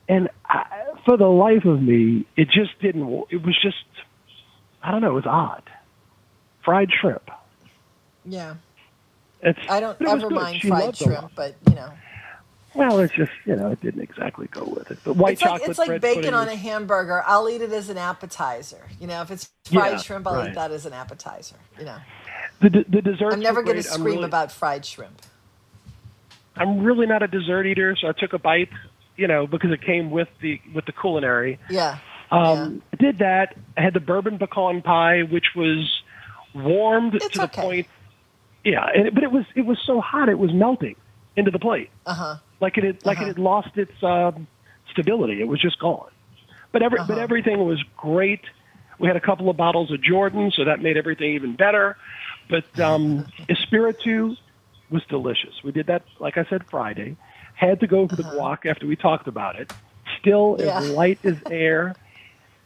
And 0.09 0.30
I, 0.45 0.65
for 1.05 1.18
the 1.18 1.28
life 1.28 1.65
of 1.65 1.82
me, 1.82 2.26
it 2.38 2.49
just 2.49 2.80
didn't. 2.82 3.26
It 3.30 3.43
was 3.43 3.57
just, 3.61 3.84
I 4.82 4.91
don't 4.91 5.01
know. 5.01 5.11
It 5.11 5.15
was 5.15 5.26
odd. 5.26 5.63
Fried 6.63 6.89
shrimp. 6.91 7.30
Yeah. 8.26 8.55
It's, 9.41 9.59
I 9.70 9.80
don't 9.80 9.99
it 9.99 10.07
ever 10.07 10.30
mind 10.30 10.61
fried 10.61 10.95
shrimp, 10.95 11.32
but 11.36 11.55
you 11.70 11.76
know, 11.76 11.91
Well, 12.78 12.99
it's 13.01 13.13
just 13.15 13.32
you 13.45 13.57
know, 13.57 13.71
it 13.71 13.82
didn't 13.82 14.03
exactly 14.03 14.47
go 14.51 14.65
with 14.65 14.91
it. 14.91 14.99
But 15.05 15.17
white 15.17 15.39
it's 15.39 15.41
like 15.41 15.55
chocolate 15.55 15.63
it's 15.63 15.80
like 15.80 16.01
bacon 16.01 16.34
pudding 16.34 16.36
on 16.36 16.49
a 16.49 16.55
hamburger. 16.55 17.23
I'll 17.25 17.49
eat 17.49 17.61
it 17.61 17.71
as 17.73 17.89
an 17.89 17.97
appetizer. 17.99 18.89
You 18.99 19.07
know, 19.07 19.21
if 19.23 19.32
it's 19.32 19.51
fried 19.65 19.99
Yeah, 19.99 20.01
shrimp, 20.01 20.28
I'll 20.28 20.38
right. 20.38 20.49
eat 20.49 20.55
that 20.55 20.71
as 20.71 20.86
an 20.86 20.93
appetizer. 20.93 21.57
You 21.78 21.86
know, 21.86 21.99
the 22.61 22.69
the, 22.71 22.86
the 22.89 23.01
desserts. 23.03 23.36
I'm 23.36 23.41
never 23.41 23.63
going 23.63 23.78
to 23.78 23.84
scream 23.84 24.23
about 24.23 24.51
fried 24.51 24.86
shrimp. 24.86 25.21
I'm 26.57 26.84
really 26.84 27.07
not 27.07 27.23
a 27.23 27.28
dessert 27.28 27.65
eater, 27.67 27.95
so 27.99 28.07
I 28.09 28.13
took 28.13 28.34
a 28.34 28.39
bite, 28.39 28.69
you 29.17 29.28
know, 29.28 29.47
because 29.47 29.71
it 29.71 29.82
came 29.84 30.11
with 30.11 30.30
the 30.41 30.61
with 30.73 30.86
the 30.86 30.93
culinary. 30.93 31.59
Yeah. 31.67 31.99
Um, 32.32 32.84
I 32.93 32.97
did 32.97 33.19
that. 33.19 33.55
I 33.78 33.82
had 33.82 33.93
the 33.93 33.99
bourbon 34.01 34.39
pecan 34.39 34.82
pie, 34.82 35.23
which 35.23 35.45
was 35.55 35.89
warmed 36.55 37.13
to 37.32 37.39
the 37.39 37.47
point. 37.47 37.88
Yeah, 38.65 38.86
and 38.95 39.13
but 39.13 39.23
it 39.23 39.32
was 39.32 39.45
it 39.55 39.65
was 39.65 39.80
so 39.88 40.01
hot 40.01 40.30
it 40.30 40.39
was 40.39 40.53
melting 40.53 40.95
into 41.38 41.51
the 41.51 41.59
plate, 41.59 41.91
Uh 42.05 42.13
huh. 42.15 42.38
Like 42.60 42.78
it 42.78 42.84
had 42.84 43.05
like 43.05 43.20
it 43.20 43.28
had 43.28 43.39
lost 43.39 43.78
its 43.78 43.91
um, 44.03 44.47
stability. 44.91 45.41
It 45.41 45.47
was 45.47 45.62
just 45.62 45.80
gone. 45.80 46.10
But 46.72 46.82
every 46.84 46.99
but 47.08 47.18
everything 47.18 47.66
was 47.66 47.82
great. 47.95 48.41
We 48.99 49.08
had 49.08 49.16
a 49.16 49.22
couple 49.22 49.49
of 49.49 49.58
bottles 49.58 49.91
of 49.91 50.01
Jordan, 50.01 50.51
so 50.55 50.66
that 50.66 50.82
made 50.82 50.97
everything 50.97 51.34
even 51.34 51.55
better. 51.55 51.97
But 52.49 52.80
um, 52.80 53.26
Espiritu 53.49 54.36
was 54.89 55.03
delicious. 55.10 55.53
We 55.64 55.72
did 55.72 55.88
that, 55.88 56.03
like 56.20 56.38
I 56.38 56.45
said, 56.45 56.64
Friday. 56.70 57.16
Had 57.53 57.80
to 57.82 57.88
go 57.88 58.08
for 58.08 58.16
the 58.16 58.24
guac 58.24 58.66
after 58.66 58.86
we 58.88 58.95
talked 58.95 59.28
about 59.28 59.60
it. 59.60 59.72
Still 60.20 60.58
Yeah. 60.60 60.80
as 60.80 60.89
light 60.91 61.20
as 61.24 61.36
air. 61.49 61.95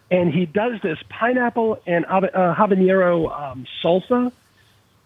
And 0.10 0.34
he 0.34 0.46
does 0.46 0.74
this 0.84 0.98
pineapple 1.10 1.82
and 1.88 2.06
uh, 2.06 2.20
habanero 2.54 3.32
um, 3.32 3.66
salsa. 3.82 4.32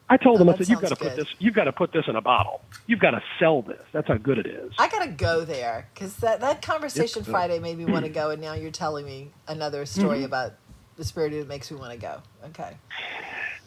I 0.08 0.18
told 0.18 0.40
him, 0.40 0.48
I 0.48 0.52
Oh, 0.54 0.56
that 0.58 0.66
said, 0.66 0.70
"You've 0.70 0.82
got 0.82 0.90
to 0.90 0.96
put 0.96 1.16
this. 1.16 1.28
You've 1.40 1.56
got 1.56 1.64
to 1.64 1.72
put 1.72 1.92
this 1.92 2.06
in 2.08 2.16
a 2.16 2.22
bottle. 2.22 2.62
You've 2.86 3.00
got 3.00 3.12
to 3.12 3.24
sell 3.40 3.62
this. 3.64 3.82
That's 3.92 4.08
how 4.08 4.18
good 4.18 4.38
it 4.38 4.46
is." 4.46 4.72
I 4.78 4.88
gotta 4.88 5.10
go 5.10 5.46
there 5.46 5.88
because 5.94 6.16
that 6.18 6.42
that 6.42 6.62
conversation 6.62 7.24
good. 7.24 7.32
Friday 7.32 7.60
made 7.60 7.78
me 7.78 7.86
want 7.86 8.06
to 8.10 8.12
go, 8.12 8.30
and 8.30 8.42
now 8.42 8.54
you're 8.54 8.72
telling 8.72 9.06
me 9.06 9.32
another 9.48 9.86
story 9.86 10.20
Mhm. 10.20 10.26
about 10.26 10.54
the 10.98 11.04
spirit 11.04 11.32
that 11.34 11.48
makes 11.48 11.72
me 11.72 11.78
want 11.78 11.92
to 11.92 11.98
go. 11.98 12.22
Okay. 12.46 12.78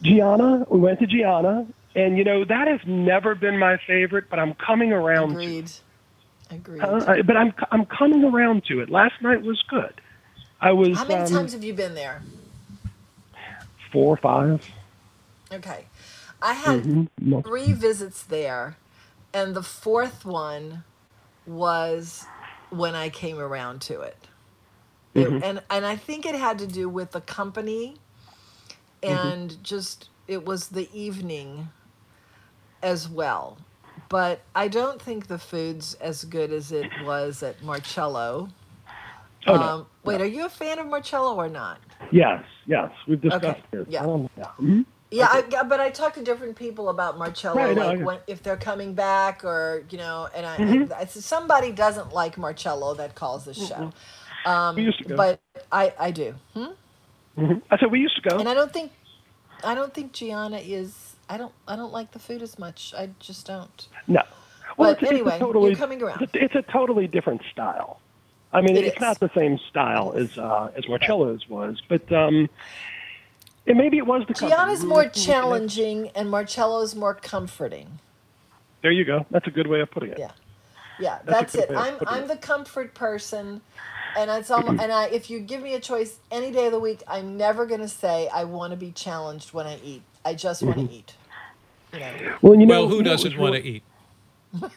Gianna, 0.01 0.65
we 0.69 0.79
went 0.79 0.99
to 0.99 1.07
Gianna, 1.07 1.67
and 1.95 2.17
you 2.17 2.23
know 2.23 2.45
that 2.45 2.67
has 2.69 2.79
never 2.87 3.35
been 3.35 3.59
my 3.59 3.77
favorite, 3.85 4.25
but 4.29 4.39
I'm 4.39 4.53
coming 4.53 4.93
around. 4.93 5.31
Agreed. 5.31 5.71
Agreed. 6.49 6.81
Uh, 6.81 7.21
but 7.25 7.35
I'm 7.35 7.53
I'm 7.71 7.85
coming 7.85 8.23
around 8.23 8.63
to 8.65 8.79
it. 8.79 8.89
Last 8.89 9.21
night 9.21 9.41
was 9.41 9.61
good. 9.69 9.99
I 10.61 10.71
was 10.71 10.97
How 10.97 11.05
many 11.05 11.21
um, 11.23 11.27
times 11.29 11.51
have 11.53 11.63
you 11.65 11.73
been 11.73 11.95
there? 11.95 12.21
four 13.91 14.13
or 14.13 14.17
five. 14.17 14.65
Okay. 15.51 15.85
I 16.41 16.53
had 16.53 16.83
Mhm. 16.83 17.07
Mo- 17.21 17.41
three 17.41 17.73
visits 17.73 18.23
there, 18.23 18.77
and 19.33 19.55
the 19.55 19.63
fourth 19.63 20.25
one 20.25 20.83
was 21.45 22.25
when 22.69 22.95
I 22.95 23.09
came 23.09 23.39
around 23.39 23.81
to 23.83 24.01
it. 24.01 24.27
It- 25.15 25.29
Mhm. 25.29 25.43
and 25.43 25.63
and 25.69 25.85
I 25.85 25.95
think 25.95 26.25
it 26.25 26.35
had 26.35 26.59
to 26.59 26.67
do 26.67 26.87
with 26.87 27.11
the 27.11 27.21
company 27.21 27.95
and 29.01 29.61
just 29.63 30.09
it 30.27 30.45
was 30.45 30.69
the 30.69 30.87
evening 30.97 31.69
as 32.83 33.09
well. 33.09 33.57
But 34.09 34.41
I 34.55 34.67
don't 34.67 35.01
think 35.01 35.27
the 35.27 35.39
food's 35.39 35.95
as 35.95 36.23
good 36.25 36.51
as 36.51 36.71
it 36.71 36.89
was 37.03 37.43
at 37.43 37.61
Marcello. 37.63 38.49
Oh, 39.47 39.55
no. 39.55 39.61
Um, 39.61 39.87
wait, 40.03 40.21
are 40.21 40.25
you 40.27 40.45
a 40.45 40.49
fan 40.49 40.79
of 40.79 40.87
Marcello 40.87 41.35
or 41.35 41.49
not? 41.49 41.79
Yes, 42.11 42.43
yes, 42.65 42.91
we've 43.07 43.21
discussed 43.21 43.45
Okay, 43.45 43.61
this. 43.71 43.87
yeah. 43.89 44.03
Um, 44.05 44.29
yeah. 44.37 44.51
Yeah, 45.11 45.27
I, 45.31 45.63
but 45.63 45.79
I 45.79 45.89
talk 45.89 46.15
to 46.15 46.23
different 46.23 46.55
people 46.55 46.89
about 46.89 47.17
Marcello, 47.17 47.55
Right, 47.55 47.75
like 47.75 47.97
get- 47.97 48.05
when, 48.05 48.19
if 48.27 48.43
they're 48.43 48.57
coming 48.57 48.93
back 48.93 49.43
or 49.45 49.85
you 49.89 49.97
know, 49.97 50.29
and 50.35 50.45
I, 50.45 50.57
Mhm. 50.57 50.91
I, 50.91 51.01
it's- 51.03 51.25
somebody 51.25 51.71
doesn't 51.71 52.13
like 52.13 52.37
Marcello 52.37 52.93
that 52.95 53.15
calls 53.15 53.45
the 53.45 53.53
show, 53.53 53.91
um, 54.45 54.75
We 54.75 54.83
used 54.83 54.99
to 54.99 55.05
go. 55.05 55.15
but 55.17 55.41
I 55.71 55.93
I 55.99 56.11
do, 56.11 56.35
hmm? 56.53 56.67
Mhm. 57.37 57.61
I 57.71 57.77
said 57.79 57.91
we 57.91 57.99
used 58.01 58.15
to 58.23 58.29
go. 58.29 58.37
and 58.39 58.49
I 58.49 58.53
don't 58.53 58.71
think 58.73 58.91
I 59.63 59.75
don't 59.75 59.93
think 59.93 60.13
Gianna 60.13 60.57
is. 60.59 61.15
I 61.29 61.37
don't 61.37 61.53
I 61.67 61.75
don't 61.75 61.93
like 61.93 62.11
the 62.11 62.19
food 62.19 62.41
as 62.43 62.59
much. 62.59 62.93
I 62.97 63.09
just 63.19 63.47
don't. 63.47 63.87
No. 64.07 64.23
But 64.77 64.93
it's, 64.93 65.03
it's 65.03 65.11
anyway, 65.11 65.39
you're 65.39 65.39
totally, 65.39 65.75
coming 65.75 66.01
around. 66.03 66.21
It's 66.21 66.33
a, 66.35 66.43
it's 66.43 66.55
a 66.55 66.63
totally 66.71 67.07
different 67.07 67.41
style. 67.51 67.99
I 68.53 68.61
mean, 68.61 68.77
It 68.77 68.85
it's 68.85 68.95
is. 68.97 69.01
not 69.01 69.19
the 69.19 69.29
same 69.35 69.57
style 69.69 70.13
as 70.15 70.37
uh, 70.37 70.71
as 70.77 70.87
Marcello's 70.87 71.47
was, 71.49 71.81
but 71.89 72.11
um, 72.11 72.49
And 73.69 73.77
maybe 73.77 73.97
it 73.97 74.05
was 74.05 74.23
the 74.27 74.33
company. 74.33 74.51
Gianna's 74.51 74.83
more 74.83 74.97
were 74.97 75.03
looking 75.05 75.21
at- 75.21 75.25
challenging, 75.27 76.09
and 76.15 76.29
Marcello's 76.29 76.95
more 76.95 77.13
comforting. 77.13 77.99
There 78.81 78.91
you 78.91 79.05
go. 79.05 79.25
That's 79.31 79.47
a 79.47 79.51
good 79.51 79.67
way 79.67 79.79
of 79.81 79.91
putting 79.91 80.11
it. 80.11 80.19
Yeah. 80.19 80.31
Yeah, 80.99 81.19
That's 81.23 81.53
that's, 81.53 81.71
it. 81.71 81.75
I'm 81.77 81.95
I'm 82.07 82.23
it. 82.23 82.27
the 82.27 82.35
comfort 82.35 82.93
person, 82.93 83.61
and 84.17 84.29
it's 84.29 84.51
almost 84.51 84.81
and 84.81 84.91
I 84.91 85.05
if 85.05 85.29
you 85.29 85.39
give 85.39 85.61
me 85.61 85.73
a 85.75 85.79
choice 85.79 86.17
any 86.29 86.51
day 86.51 86.65
of 86.65 86.73
the 86.73 86.79
week, 86.79 87.01
I'm 87.07 87.37
never 87.37 87.65
gonna 87.65 87.87
say 87.87 88.27
I 88.33 88.43
want 88.43 88.71
to 88.71 88.77
be 88.77 88.91
challenged 88.91 89.53
when 89.53 89.65
I 89.65 89.77
eat. 89.81 90.01
I 90.25 90.33
just 90.33 90.61
want 90.61 90.75
to 90.77 90.83
Mhm. 90.83 90.91
eat. 90.91 91.13
You 91.93 91.99
know. 92.01 92.37
Well, 92.41 92.55
you 92.59 92.65
know, 92.65 92.81
well, 92.81 92.87
who 92.89 92.97
you 92.97 93.03
doesn't 93.03 93.37
want 93.37 93.55
to 93.55 93.61
eat? 93.65 93.83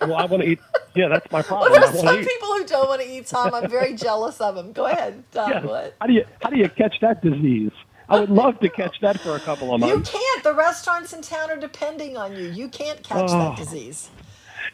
Well, 0.00 0.14
I 0.14 0.26
want 0.26 0.42
to 0.44 0.48
eat. 0.48 0.60
Yeah, 0.94 1.08
that's 1.08 1.28
my 1.32 1.38
Well, 1.40 1.44
problem. 1.48 1.72
there 1.72 1.88
I 1.88 1.92
some 1.92 2.18
eat. 2.20 2.28
people 2.28 2.48
who 2.50 2.64
don't 2.66 2.88
want 2.88 3.00
to 3.02 3.08
eat, 3.08 3.26
Tom. 3.26 3.52
I'm 3.54 3.68
very 3.68 3.94
jealous 3.94 4.40
of 4.40 4.54
them. 4.54 4.72
Go 4.72 4.86
ahead, 4.86 5.24
Tom. 5.32 5.50
Yeah. 5.50 5.64
What? 5.64 5.94
How 6.00 6.06
do 6.06 6.12
you 6.12 6.24
how 6.40 6.50
do 6.50 6.56
you 6.58 6.68
catch 6.68 6.94
that 7.00 7.20
disease? 7.22 7.72
I 8.08 8.20
would 8.20 8.30
love 8.30 8.58
to 8.60 8.68
catch 8.68 9.00
that 9.00 9.20
for 9.20 9.36
a 9.36 9.40
couple 9.40 9.72
of 9.74 9.80
months. 9.80 10.12
You 10.12 10.18
can't. 10.20 10.44
The 10.44 10.54
restaurants 10.54 11.12
in 11.12 11.22
town 11.22 11.50
are 11.50 11.56
depending 11.56 12.16
on 12.16 12.32
you. 12.36 12.48
You 12.48 12.68
can't 12.68 13.02
catch 13.02 13.30
Oh. 13.30 13.38
that 13.38 13.56
disease. 13.56 14.10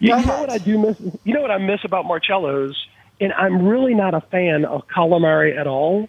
You, 0.01 0.16
you 0.16 0.26
know 0.26 0.41
what 0.41 0.51
I 0.51 0.59
do 0.59 0.79
miss? 0.79 1.01
You 1.24 1.35
know 1.35 1.41
what 1.43 1.51
I 1.51 1.59
miss 1.59 1.81
about 1.85 2.05
Marcello's, 2.07 2.76
and 3.20 3.33
I'm 3.33 3.66
really 3.66 3.95
not 3.95 4.14
a 4.14 4.20
fan 4.20 4.64
of 4.64 4.87
calamari 4.89 5.59
at 5.59 5.66
all. 5.66 6.09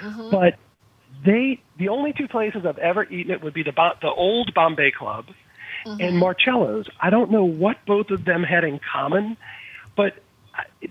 Mm-hmm. 0.00 0.30
But 0.30 0.54
they, 1.24 1.60
the 1.78 1.88
only 1.88 2.12
two 2.12 2.28
places 2.28 2.66
I've 2.66 2.78
ever 2.78 3.04
eaten 3.04 3.32
it 3.32 3.42
would 3.42 3.54
be 3.54 3.62
the 3.62 3.72
the 4.00 4.08
old 4.10 4.52
Bombay 4.54 4.90
Club 4.92 5.26
Mm-hmm. 5.86 6.00
and 6.00 6.16
Marcello's. 6.18 6.86
I 6.98 7.10
don't 7.10 7.30
know 7.30 7.44
what 7.44 7.76
both 7.86 8.08
of 8.10 8.24
them 8.24 8.42
had 8.42 8.64
in 8.64 8.80
common, 8.90 9.36
but 9.94 10.14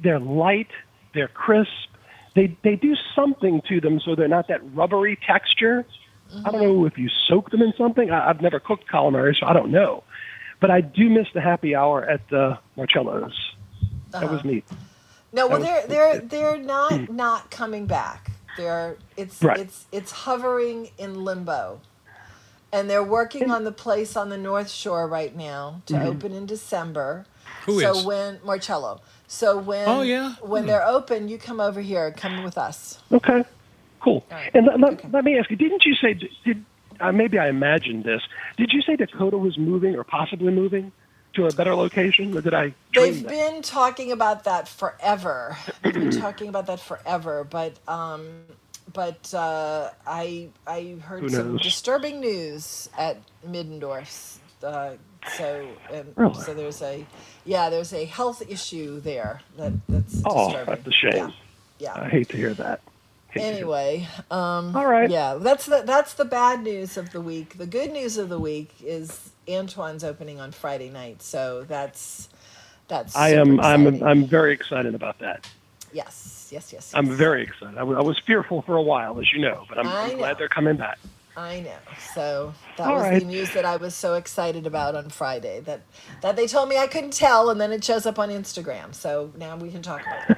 they're 0.04 0.20
light, 0.20 0.68
they're 1.16 1.28
crisp. 1.28 1.72
They 2.36 2.58
they 2.64 2.76
do 2.78 2.96
something 3.16 3.62
to 3.70 3.82
them 3.82 4.00
so 4.06 4.16
they're 4.16 4.28
not 4.30 4.48
that 4.50 4.62
rubbery 4.76 5.18
texture. 5.28 5.86
I 6.46 6.52
don't 6.52 6.62
know 6.64 6.86
if 6.86 6.98
you 6.98 7.10
soak 7.30 7.52
them 7.52 7.62
in 7.62 7.74
something. 7.78 8.12
I, 8.12 8.30
I've 8.30 8.42
never 8.42 8.60
cooked 8.60 8.86
calamari, 8.92 9.36
so 9.40 9.48
I 9.48 9.54
don't 9.54 9.72
know. 9.72 10.04
But 10.62 10.72
I 10.72 10.82
do 10.82 11.10
miss 11.10 11.28
the 11.34 11.42
happy 11.42 11.76
hour 11.76 12.04
at 12.06 12.22
the 12.30 12.60
Marcello's. 12.78 13.34
That 14.22 14.30
was 14.30 14.42
Uh-huh. 14.42 14.46
neat. 14.46 14.66
No, 15.34 15.48
well, 15.48 15.60
That 15.60 15.62
they're 15.62 15.88
they're 15.88 16.22
they're 16.22 16.58
not 16.58 17.10
not 17.10 17.52
coming 17.52 17.88
back. 17.88 18.34
They're 18.56 19.00
it's 19.18 19.48
Right. 19.48 19.54
it's 19.56 19.88
it's 19.92 20.12
hovering 20.12 20.92
in 20.98 21.24
limbo, 21.26 21.84
and 22.74 22.90
they're 22.90 23.04
working 23.04 23.50
on 23.50 23.64
the 23.66 23.72
place 23.74 24.16
on 24.18 24.30
the 24.30 24.38
North 24.38 24.70
Shore 24.72 25.08
right 25.08 25.36
now 25.36 25.84
to 25.88 26.02
Mhm. 26.02 26.02
open 26.02 26.34
in 26.34 26.46
December. 26.48 27.28
Who 27.66 27.80
so 27.80 27.82
is? 27.82 27.98
when 27.98 28.40
Marcello. 28.44 29.02
So 29.34 29.58
when 29.58 29.90
Oh, 29.90 30.02
yeah? 30.04 30.36
when 30.42 30.68
they're 30.68 30.86
open, 30.88 31.28
you 31.28 31.40
come 31.40 31.60
over 31.60 31.82
here. 31.82 32.12
Come 32.12 32.44
with 32.44 32.56
us. 32.56 33.00
Okay, 33.12 33.44
cool. 34.00 34.24
And 34.54 34.68
let, 34.68 34.80
let, 34.80 35.12
let 35.12 35.24
me 35.26 35.40
ask 35.40 35.50
you: 35.50 35.56
Didn't 35.56 35.86
you 35.86 35.96
say 35.96 36.14
did 36.46 36.64
uh, 37.00 37.12
maybe 37.12 37.40
I 37.40 37.50
imagined 37.50 38.04
this? 38.04 38.22
Did 38.58 38.72
you 38.72 38.84
say 38.84 38.96
Dakota 38.96 39.38
was 39.40 39.58
moving 39.58 39.96
or 39.96 40.04
possibly 40.04 40.52
moving 40.52 40.92
to 41.34 41.48
a 41.48 41.52
better 41.52 41.74
location, 41.74 42.38
or 42.38 42.42
did 42.42 42.54
I 42.54 42.76
They've 42.94 43.24
that? 43.24 43.28
been 43.28 43.62
talking 43.64 44.12
about 44.12 44.44
that 44.44 44.68
forever. 44.68 45.58
They've 45.82 45.94
been 45.94 46.12
talking 46.12 46.48
about 46.48 46.68
that 46.68 46.80
forever, 46.80 47.44
but 47.44 47.80
um, 47.88 48.44
but 48.94 49.34
uh, 49.34 49.90
I 50.06 50.50
I 50.68 50.98
heard 51.02 51.32
some 51.32 51.58
disturbing 51.58 52.20
news 52.20 52.88
at 52.96 53.18
Middendorf's. 53.44 54.40
Uh, 54.62 54.94
so 55.38 55.68
um, 55.94 56.06
Really? 56.16 56.34
so 56.36 56.54
there's 56.54 56.82
a 56.82 57.06
yeah 57.46 57.70
there's 57.70 57.94
a 57.94 58.06
health 58.06 58.42
issue 58.50 59.00
there 59.00 59.42
that 59.58 59.74
that's 59.88 60.22
Oh, 60.26 60.48
disturbing. 60.50 60.76
that's 60.76 60.88
a 60.88 60.92
shame. 60.92 61.34
Yeah. 61.80 61.94
I 61.96 62.10
hate 62.10 62.30
to 62.30 62.38
hear 62.38 62.54
that. 62.56 62.82
Anyway, 63.36 64.08
um, 64.30 64.76
All 64.76 64.86
right. 64.86 65.10
Yeah, 65.10 65.36
that's 65.36 65.66
the 65.66 65.82
that's 65.86 66.14
the 66.14 66.26
bad 66.26 66.62
news 66.64 66.98
of 66.98 67.12
the 67.12 67.22
week. 67.22 67.58
The 67.58 67.66
good 67.66 67.92
news 67.92 68.18
of 68.18 68.30
the 68.30 68.40
week 68.40 68.72
is 68.84 69.32
Antoine's 69.48 70.04
opening 70.04 70.40
on 70.40 70.52
Friday 70.52 70.90
night, 70.90 71.24
so 71.24 71.64
that's 71.64 72.30
that's. 72.88 73.16
I 73.16 73.30
am. 73.30 73.60
I'm. 73.60 74.04
I'm 74.04 74.26
very 74.26 74.54
excited 74.54 74.94
about 74.94 75.18
that. 75.20 75.50
Yes, 75.94 76.50
yes, 76.52 76.72
yes. 76.74 76.92
I'm 76.94 77.08
very 77.08 77.44
excited. 77.44 77.78
I 77.78 77.84
was, 77.84 78.20
fearful 78.20 78.62
for 78.64 78.76
a 78.78 78.82
while, 78.82 79.20
as 79.20 79.32
you 79.32 79.40
know, 79.40 79.66
but 79.70 79.78
I'm, 79.80 79.88
I 79.88 80.12
I'm 80.12 80.18
glad 80.18 80.38
they're 80.38 80.50
coming 80.50 80.78
back. 80.78 81.00
I 81.36 81.62
know. 81.62 81.76
So 82.14 82.54
that 82.78 82.88
All 82.88 82.94
was 82.96 83.04
right. 83.04 83.20
the 83.20 83.26
news 83.26 83.52
that 83.54 83.66
I 83.66 83.76
was 83.78 83.96
so 83.96 84.14
excited 84.14 84.68
about 84.68 84.96
on 84.96 85.10
Friday. 85.10 85.62
That 85.62 85.82
that 86.22 86.36
they 86.36 86.46
told 86.46 86.70
me 86.70 86.78
I 86.78 86.86
couldn't 86.88 87.14
tell, 87.14 87.50
and 87.50 87.60
then 87.60 87.72
it 87.72 87.84
shows 87.84 88.06
up 88.06 88.20
on 88.20 88.30
Instagram. 88.30 88.94
So 88.94 89.32
now 89.38 89.56
we 89.58 89.72
can 89.72 89.82
talk 89.82 90.02
about 90.02 90.30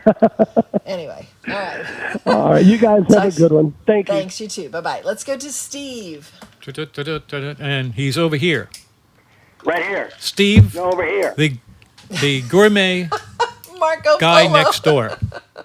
it. 0.55 0.65
anyway, 0.85 1.27
all 1.47 1.53
right. 1.53 2.15
All 2.25 2.49
right, 2.51 2.65
you 2.65 2.77
guys 2.77 3.03
have 3.13 3.35
a 3.35 3.37
good 3.37 3.51
one. 3.51 3.73
Thank 3.85 4.07
you. 4.07 4.13
Thanks 4.15 4.39
you 4.39 4.47
too. 4.47 4.69
Bye 4.69 4.81
bye. 4.81 5.01
Let's 5.03 5.23
go 5.25 5.37
to 5.37 5.51
Steve. 5.51 6.31
And 7.59 7.93
he's 7.93 8.17
over 8.17 8.37
here. 8.37 8.69
Right 9.65 9.83
here. 9.85 10.11
Steve, 10.17 10.75
No, 10.75 10.91
over 10.91 11.05
here. 11.05 11.33
the 11.37 11.57
the 12.21 12.41
gourmet 12.43 13.09
Marco 13.77 14.17
guy 14.17 14.45
Polo. 14.47 14.57
next 14.63 14.83
door. 14.83 15.17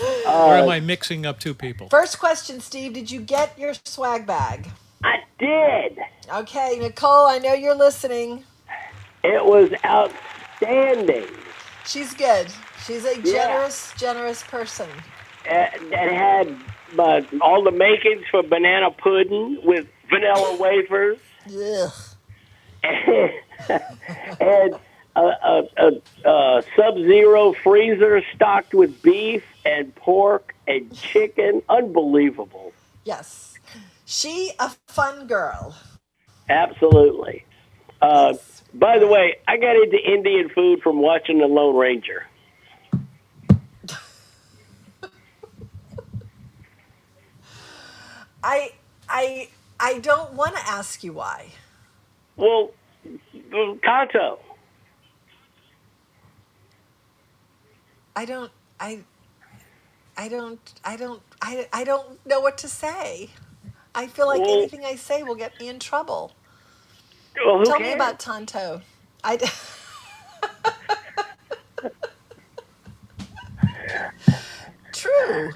or 0.00 0.54
Uh, 0.54 0.62
am 0.62 0.68
I 0.68 0.80
mixing 0.80 1.24
up 1.26 1.38
two 1.40 1.54
people? 1.54 1.88
First 1.88 2.18
question, 2.18 2.60
Steve. 2.60 2.92
Did 2.92 3.10
you 3.10 3.20
get 3.20 3.58
your 3.58 3.74
swag 3.84 4.26
bag? 4.26 4.68
I 5.04 5.18
did. 5.38 5.98
Okay, 6.32 6.78
Nicole. 6.80 7.26
I 7.26 7.38
know 7.38 7.52
you're 7.52 7.74
listening. 7.74 8.44
It 9.24 9.44
was 9.44 9.70
outstanding. 9.84 11.26
She's 11.84 12.14
good. 12.14 12.48
She's 12.84 13.04
a 13.04 13.16
Yeah. 13.20 13.32
generous, 13.46 13.92
generous 13.96 14.42
person. 14.42 14.88
Uh, 15.48 15.66
it 15.72 16.12
had 16.12 16.54
uh, 16.98 17.22
all 17.40 17.62
the 17.62 17.70
makings 17.72 18.24
for 18.30 18.42
banana 18.42 18.90
pudding 18.90 19.58
with 19.64 19.86
vanilla 20.10 20.56
wafers 20.60 21.18
Yeah. 21.46 21.88
and, 22.82 23.30
and 24.40 24.74
a, 25.16 25.20
a, 25.20 25.62
a, 25.78 26.28
a 26.28 26.62
sub-zero 26.76 27.52
freezer 27.64 28.22
stocked 28.34 28.74
with 28.74 29.00
beef 29.02 29.42
and 29.66 29.94
pork 29.96 30.54
and 30.68 30.96
chicken. 30.96 31.60
Unbelievable. 31.68 32.72
Yes. 33.04 33.58
She 34.04 34.52
a 34.58 34.70
fun 34.86 35.26
girl. 35.26 35.74
Absolutely. 36.48 37.44
Uh, 38.00 38.34
by 38.74 38.98
the 38.98 39.06
way, 39.08 39.36
I 39.48 39.56
got 39.56 39.74
into 39.76 39.96
Indian 39.98 40.48
food 40.50 40.82
from 40.82 41.00
watching 41.00 41.38
The 41.38 41.46
Lone 41.46 41.76
Ranger. 41.76 42.26
I 48.44 48.70
I 49.08 49.48
I 49.80 49.98
don't 49.98 50.34
want 50.34 50.54
to 50.54 50.64
ask 50.66 51.02
you 51.02 51.14
why. 51.14 51.48
Well, 52.36 52.70
Kanto. 53.82 54.38
I 58.14 58.24
don't 58.24 58.52
I 58.78 59.00
I 60.16 60.28
don't 60.28 60.60
I 60.84 60.96
don't 60.96 61.22
I, 61.42 61.68
I 61.72 61.84
don't 61.84 62.24
know 62.26 62.40
what 62.40 62.58
to 62.58 62.68
say. 62.68 63.30
I 63.94 64.06
feel 64.06 64.26
like 64.26 64.40
Well- 64.40 64.58
anything 64.58 64.84
I 64.84 64.96
say 64.96 65.22
will 65.22 65.34
get 65.36 65.58
me 65.60 65.68
in 65.68 65.78
trouble. 65.78 66.32
Well, 67.44 67.58
who 67.58 67.64
Tell 67.64 67.80
me 67.80 67.92
about 67.92 68.18
Tonto. 68.18 68.82
I 69.24 69.38
True. 74.92 75.52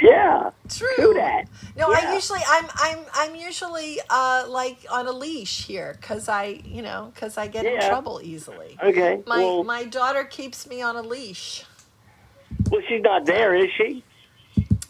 Yeah. 0.00 0.50
True. 0.68 0.88
Do 0.98 1.14
that. 1.14 1.44
No, 1.76 1.90
Yeah. 1.90 1.98
I 2.10 2.14
usually 2.14 2.40
I'm 2.48 2.66
I'm 2.76 2.98
I'm 3.14 3.34
usually 3.36 4.00
uh 4.10 4.44
like 4.48 4.78
on 4.90 5.06
a 5.06 5.12
leash 5.12 5.66
here 5.66 5.98
cuz 6.02 6.28
I, 6.28 6.60
you 6.64 6.82
know, 6.82 7.12
cuz 7.16 7.36
I 7.38 7.48
get 7.48 7.66
in 7.66 7.80
trouble 7.80 8.20
easily. 8.22 8.78
Okay, 8.82 9.22
My 9.26 9.38
well- 9.38 9.64
my 9.64 9.84
daughter 9.84 10.24
keeps 10.24 10.66
me 10.66 10.82
on 10.82 10.96
a 10.96 11.02
leash. 11.02 11.64
Well, 12.74 12.82
she's 12.88 13.02
not 13.02 13.24
there, 13.24 13.54
is 13.54 13.70
she? 13.76 14.02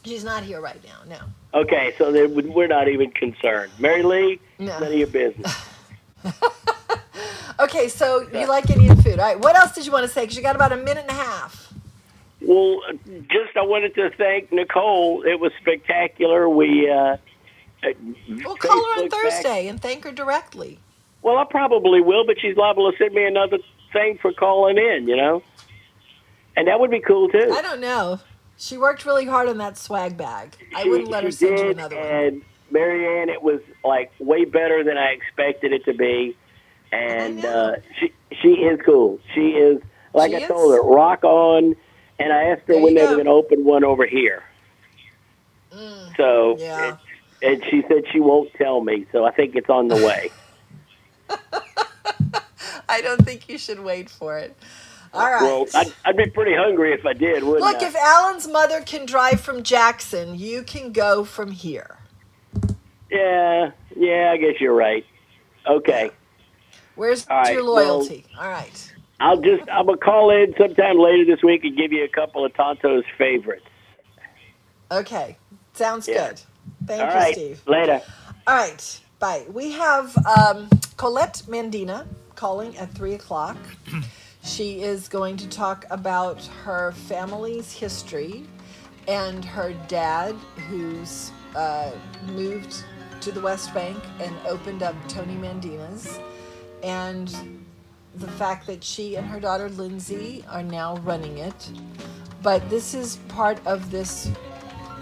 She's 0.07 0.25
not 0.25 0.43
here 0.43 0.59
right 0.59 0.81
now. 0.85 1.01
No. 1.07 1.61
Okay, 1.61 1.93
so 1.99 2.11
we're 2.29 2.67
not 2.67 2.89
even 2.89 3.11
concerned. 3.11 3.73
Mary 3.79 4.03
Lee, 4.03 4.41
No. 4.59 4.79
none 4.81 4.85
of 4.85 4.95
your 4.95 5.07
business. 5.07 5.55
Okay, 7.61 7.87
so 7.89 8.27
you 8.33 8.49
like 8.49 8.69
Indian 8.69 8.97
food. 9.01 9.21
All 9.21 9.25
right. 9.27 9.39
What 9.39 9.55
else 9.55 9.73
did 9.77 9.87
you 9.87 9.93
want 9.93 10.05
to 10.05 10.09
say 10.13 10.27
cuz 10.27 10.35
you 10.37 10.43
got 10.43 10.57
about 10.57 10.73
a 10.73 10.77
minute 10.77 11.05
and 11.09 11.11
a 11.11 11.13
half. 11.15 11.73
Well, 12.43 12.81
just 13.31 13.57
I 13.57 13.63
wanted 13.63 13.95
to 13.95 14.11
thank 14.19 14.51
Nicole. 14.51 15.23
It 15.23 15.39
was 15.39 15.53
spectacular. 15.61 16.49
We 16.49 16.91
uh, 16.91 17.17
We'll 18.29 18.57
call 18.57 18.73
her 18.77 19.03
on 19.03 19.05
Facebook 19.07 19.11
back- 19.11 19.23
Thursday 19.23 19.69
and 19.69 19.81
thank 19.81 20.03
her 20.03 20.11
directly. 20.11 20.81
Well, 21.23 21.39
I 21.39 21.45
probably 21.45 22.01
will, 22.01 22.27
but 22.27 22.41
she's 22.41 22.57
liable 22.57 22.91
to 22.91 22.99
send 22.99 23.15
me 23.15 23.25
another 23.25 23.59
thing 23.93 24.19
for 24.21 24.33
calling 24.33 24.77
in. 24.77 25.07
You 25.07 25.17
know, 25.17 25.43
and 26.57 26.69
that 26.69 26.79
would 26.81 26.91
be 26.91 27.01
cool 27.01 27.29
too. 27.29 27.51
I 27.53 27.63
don't 27.63 27.81
know. 27.81 28.21
She 28.57 28.79
worked 28.79 29.05
really 29.05 29.27
hard 29.27 29.49
on 29.49 29.59
that 29.59 29.77
swag 29.77 30.17
bag. 30.17 30.57
I 30.75 30.85
wouldn't 30.85 31.11
let 31.11 31.25
her 31.25 31.31
she 31.31 31.37
send 31.39 31.59
you 31.59 31.71
another 31.71 31.97
one. 31.97 32.07
And 32.07 32.43
Marianne, 32.71 33.29
it 33.29 33.43
was 33.43 33.61
like 33.85 34.13
way 34.21 34.45
better 34.45 34.85
than 34.85 34.97
I 34.97 35.09
expected 35.11 35.73
it 35.73 35.85
to 35.87 35.93
be, 35.95 36.37
and 36.93 37.45
uh, 37.45 37.77
she 37.99 38.13
she 38.41 38.49
is 38.55 38.81
cool. 38.85 39.19
She 39.35 39.51
is 39.51 39.83
like 40.15 40.31
She 40.31 40.37
I 40.37 40.41
is. 40.41 40.49
told 40.49 40.73
her, 40.75 40.83
rock 40.83 41.25
on. 41.25 41.77
And 42.17 42.33
I 42.33 42.45
asked 42.45 42.63
her 42.69 42.75
There 42.75 42.83
when 42.83 42.95
they 42.95 43.03
were 43.03 43.15
going 43.15 43.25
to 43.25 43.33
open 43.33 43.65
one 43.65 43.83
over 43.83 44.07
here. 44.07 44.45
so 45.73 45.77
Mm, 46.55 46.61
yeah. 46.61 46.93
it's 46.93 47.03
and 47.43 47.65
she 47.69 47.83
said 47.89 48.05
she 48.13 48.21
won't 48.21 48.53
tell 48.55 48.81
me. 48.81 49.05
So 49.11 49.25
I 49.25 49.33
think 49.33 49.57
it's 49.57 49.69
on 49.69 49.89
the 49.89 49.97
way. 49.97 50.31
I 52.89 53.01
don't 53.01 53.25
think 53.25 53.49
you 53.49 53.59
should 53.59 53.81
wait 53.81 54.09
for 54.09 54.39
it. 54.39 54.57
All 55.15 55.31
right. 55.31 55.43
Well, 55.43 55.67
I'd, 55.75 55.93
I'd 56.05 56.17
be 56.17 56.29
pretty 56.31 56.55
hungry 56.55 56.93
if 56.93 57.07
I 57.07 57.13
did, 57.13 57.43
wouldn't 57.45 57.61
Look, 57.65 57.83
I? 57.83 57.87
if 57.87 57.95
Alan's 57.97 58.49
mother 58.49 58.81
can 58.81 59.07
drive 59.07 59.41
from 59.41 59.63
Jackson, 59.63 60.37
you 60.39 60.63
can 60.63 60.93
go 60.93 61.25
from 61.25 61.51
here. 61.53 61.99
Yeah, 63.11 63.71
yeah, 63.97 64.31
I 64.33 64.37
guess 64.39 64.61
you're 64.61 64.75
right. 64.75 65.07
Okay. 65.67 66.11
Where's 66.97 67.27
right, 67.29 67.55
your 67.55 67.65
well- 67.65 67.75
loyalty? 67.99 68.27
All 68.39 68.49
right. 68.49 68.91
I'll 69.21 69.41
just 69.41 69.63
I'm 69.71 69.87
gonna 69.87 69.97
call 69.99 70.31
in 70.31 70.53
sometime 70.59 70.99
later 70.99 71.25
this 71.25 71.43
week 71.43 71.63
and 71.65 71.77
give 71.77 71.93
you 71.93 72.03
a 72.05 72.09
couple 72.09 72.45
of 72.45 72.53
Tonto's 72.55 73.05
favorites. 73.17 73.65
Okay. 74.91 75.37
Sounds 75.73 76.09
Yeah. 76.09 76.29
good. 76.31 76.41
Thank 76.87 77.01
All 77.03 77.09
you, 77.09 77.15
right, 77.15 77.35
Steve. 77.35 77.63
later. 77.67 78.03
All 78.47 78.55
right. 78.57 79.01
Bye. 79.21 79.45
We 79.53 79.71
have 79.73 80.15
um, 80.27 80.69
Colette 80.97 81.43
Mandina 81.47 82.07
calling 82.35 82.77
at 82.77 82.93
3 82.93 83.15
o'clock. 83.15 83.57
She 84.45 84.83
is 84.83 85.09
going 85.09 85.39
to 85.39 85.49
talk 85.49 85.87
about 85.91 86.45
her 86.65 86.93
family's 86.93 87.73
history 87.73 88.45
and 89.09 89.45
her 89.45 89.73
dad, 89.89 90.35
who's 90.69 91.33
uh, 91.57 91.91
moved 92.27 92.85
to 93.23 93.33
the 93.33 93.41
West 93.41 93.73
Bank 93.73 93.99
and 94.21 94.35
opened 94.47 94.83
up 94.83 94.95
Tony 95.09 95.35
Mandina's, 95.35 96.21
and 96.83 97.65
the 98.17 98.29
fact 98.29 98.67
that 98.67 98.85
she 98.85 99.17
and 99.17 99.27
her 99.27 99.41
daughter 99.41 99.71
Lindsay 99.71 100.45
are 100.51 100.63
now 100.63 100.97
running 100.99 101.39
it. 101.39 101.71
But 102.43 102.69
this 102.69 102.95
is 102.95 103.17
part 103.29 103.67
of 103.67 103.91
this 103.91 104.31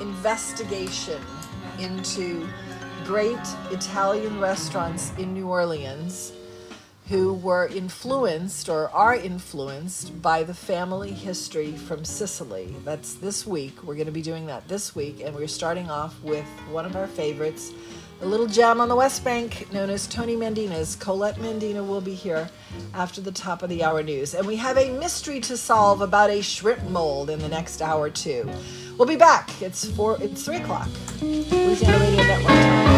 investigation 0.01 1.21
into 1.81 2.49
great 3.05 3.41
Italian 3.71 4.39
restaurants 4.39 5.13
in 5.19 5.35
New 5.35 5.49
Orleans 5.49 6.33
who 7.13 7.35
were 7.35 7.67
influenced 7.67 8.71
or 8.71 8.89
are 8.89 9.15
influenced 9.15 10.23
by 10.23 10.43
the 10.43 10.55
family 10.55 11.13
history 11.13 11.73
from 11.73 12.07
Sicily. 12.07 12.75
That's 12.87 13.13
this 13.17 13.47
week. 13.47 13.83
We're 13.83 13.97
going 13.97 14.07
to 14.07 14.13
be 14.13 14.23
doing 14.23 14.47
that 14.47 14.67
this 14.67 14.97
week, 14.97 15.21
and 15.23 15.35
we're 15.35 15.47
starting 15.47 15.91
off 15.91 16.19
with 16.23 16.47
one 16.71 16.87
of 16.87 16.97
our 16.97 17.07
favorites, 17.07 17.75
a 18.23 18.27
little 18.27 18.47
gem 18.47 18.81
on 18.81 18.89
the 18.89 18.97
West 18.97 19.25
Bank 19.25 19.71
known 19.75 19.91
as 19.91 20.07
Tony 20.07 20.37
Mandina's. 20.37 20.97
Colette 20.97 21.37
Mandina 21.37 21.87
will 21.87 22.01
be 22.01 22.15
here 22.15 22.49
after 22.95 23.21
the 23.21 23.33
top 23.33 23.63
of 23.63 23.69
the 23.69 23.85
hour 23.85 24.03
news. 24.03 24.33
And 24.33 24.47
we 24.47 24.57
have 24.57 24.79
a 24.79 24.99
mystery 24.99 25.39
to 25.41 25.59
solve 25.59 26.01
about 26.01 26.31
a 26.31 26.41
shrimp 26.41 26.83
mold 26.85 27.29
in 27.29 27.41
the 27.41 27.49
next 27.49 27.83
hour, 27.83 28.09
too. 28.09 28.51
We'll 28.97 29.07
be 29.07 29.17
back. 29.17 29.61
It's 29.61 29.85
four 29.85 30.17
it's 30.23 30.47
three 30.47 30.57
o'clock. 30.57 30.89
Louisiana 31.21 31.99
Radio 31.99 32.25
Network 32.25 32.47
time. 32.47 32.92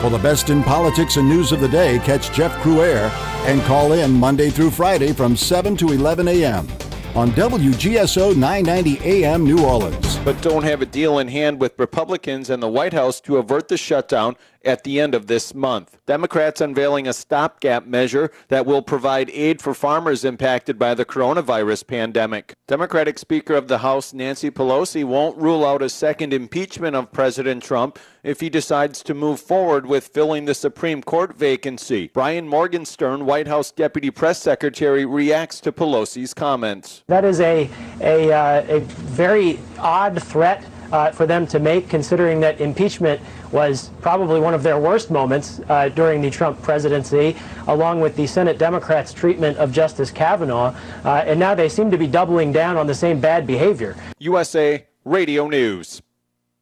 For 0.00 0.08
the 0.08 0.18
best 0.18 0.48
in 0.48 0.62
politics 0.62 1.18
and 1.18 1.28
news 1.28 1.52
of 1.52 1.60
the 1.60 1.68
day, 1.68 1.98
catch 1.98 2.32
Jeff 2.32 2.52
Crouere 2.62 3.10
and 3.46 3.60
call 3.62 3.92
in 3.92 4.10
Monday 4.12 4.48
through 4.48 4.70
Friday 4.70 5.12
from 5.12 5.36
7 5.36 5.76
to 5.76 5.88
11 5.88 6.26
a.m. 6.26 6.66
on 7.14 7.30
WGSO 7.32 8.34
990 8.34 8.98
AM 9.04 9.44
New 9.44 9.62
Orleans. 9.62 10.16
but 10.24 10.40
don't 10.40 10.62
have 10.62 10.80
a 10.80 10.86
deal 10.86 11.18
in 11.18 11.28
hand 11.28 11.60
with 11.60 11.78
Republicans 11.78 12.48
and 12.48 12.62
the 12.62 12.68
White 12.68 12.94
House 12.94 13.20
to 13.20 13.36
avert 13.36 13.68
the 13.68 13.76
shutdown 13.76 14.36
at 14.64 14.84
the 14.84 15.00
end 15.00 15.14
of 15.14 15.26
this 15.26 15.54
month. 15.54 15.98
Democrats 16.06 16.60
unveiling 16.60 17.06
a 17.06 17.12
stopgap 17.12 17.86
measure 17.86 18.30
that 18.48 18.66
will 18.66 18.82
provide 18.82 19.30
aid 19.30 19.60
for 19.60 19.74
farmers 19.74 20.24
impacted 20.24 20.78
by 20.78 20.94
the 20.94 21.04
coronavirus 21.04 21.86
pandemic. 21.86 22.54
Democratic 22.68 23.18
Speaker 23.18 23.54
of 23.54 23.68
the 23.68 23.78
House 23.78 24.12
Nancy 24.12 24.50
Pelosi 24.50 25.04
won't 25.04 25.36
rule 25.38 25.64
out 25.64 25.82
a 25.82 25.88
second 25.88 26.32
impeachment 26.32 26.94
of 26.94 27.12
President 27.12 27.62
Trump 27.62 27.98
if 28.22 28.40
he 28.40 28.50
decides 28.50 29.02
to 29.02 29.14
move 29.14 29.40
forward 29.40 29.86
with 29.86 30.08
filling 30.08 30.44
the 30.44 30.54
Supreme 30.54 31.02
Court 31.02 31.36
vacancy. 31.36 32.10
Brian 32.12 32.46
Morgenstern, 32.46 33.24
White 33.24 33.48
House 33.48 33.70
Deputy 33.70 34.10
Press 34.10 34.40
Secretary, 34.40 35.04
reacts 35.06 35.60
to 35.60 35.72
Pelosi's 35.72 36.34
comments. 36.34 37.02
That 37.06 37.24
is 37.24 37.40
a, 37.40 37.70
a, 38.00 38.32
uh, 38.32 38.76
a 38.76 38.80
very 38.80 39.58
odd 39.78 40.22
threat 40.22 40.62
uh, 40.92 41.10
for 41.10 41.26
them 41.26 41.46
to 41.48 41.58
make, 41.58 41.88
considering 41.88 42.40
that 42.40 42.60
impeachment 42.60 43.20
was 43.52 43.90
probably 44.00 44.40
one 44.40 44.54
of 44.54 44.62
their 44.62 44.78
worst 44.78 45.10
moments 45.10 45.60
uh, 45.68 45.88
during 45.90 46.20
the 46.20 46.30
Trump 46.30 46.60
presidency, 46.62 47.36
along 47.68 48.00
with 48.00 48.16
the 48.16 48.26
Senate 48.26 48.58
Democrats' 48.58 49.12
treatment 49.12 49.56
of 49.58 49.72
Justice 49.72 50.10
Kavanaugh. 50.10 50.74
Uh, 51.04 51.24
and 51.26 51.38
now 51.38 51.54
they 51.54 51.68
seem 51.68 51.90
to 51.90 51.98
be 51.98 52.06
doubling 52.06 52.52
down 52.52 52.76
on 52.76 52.86
the 52.86 52.94
same 52.94 53.20
bad 53.20 53.46
behavior. 53.46 53.96
USA 54.18 54.86
Radio 55.04 55.48
News. 55.48 56.02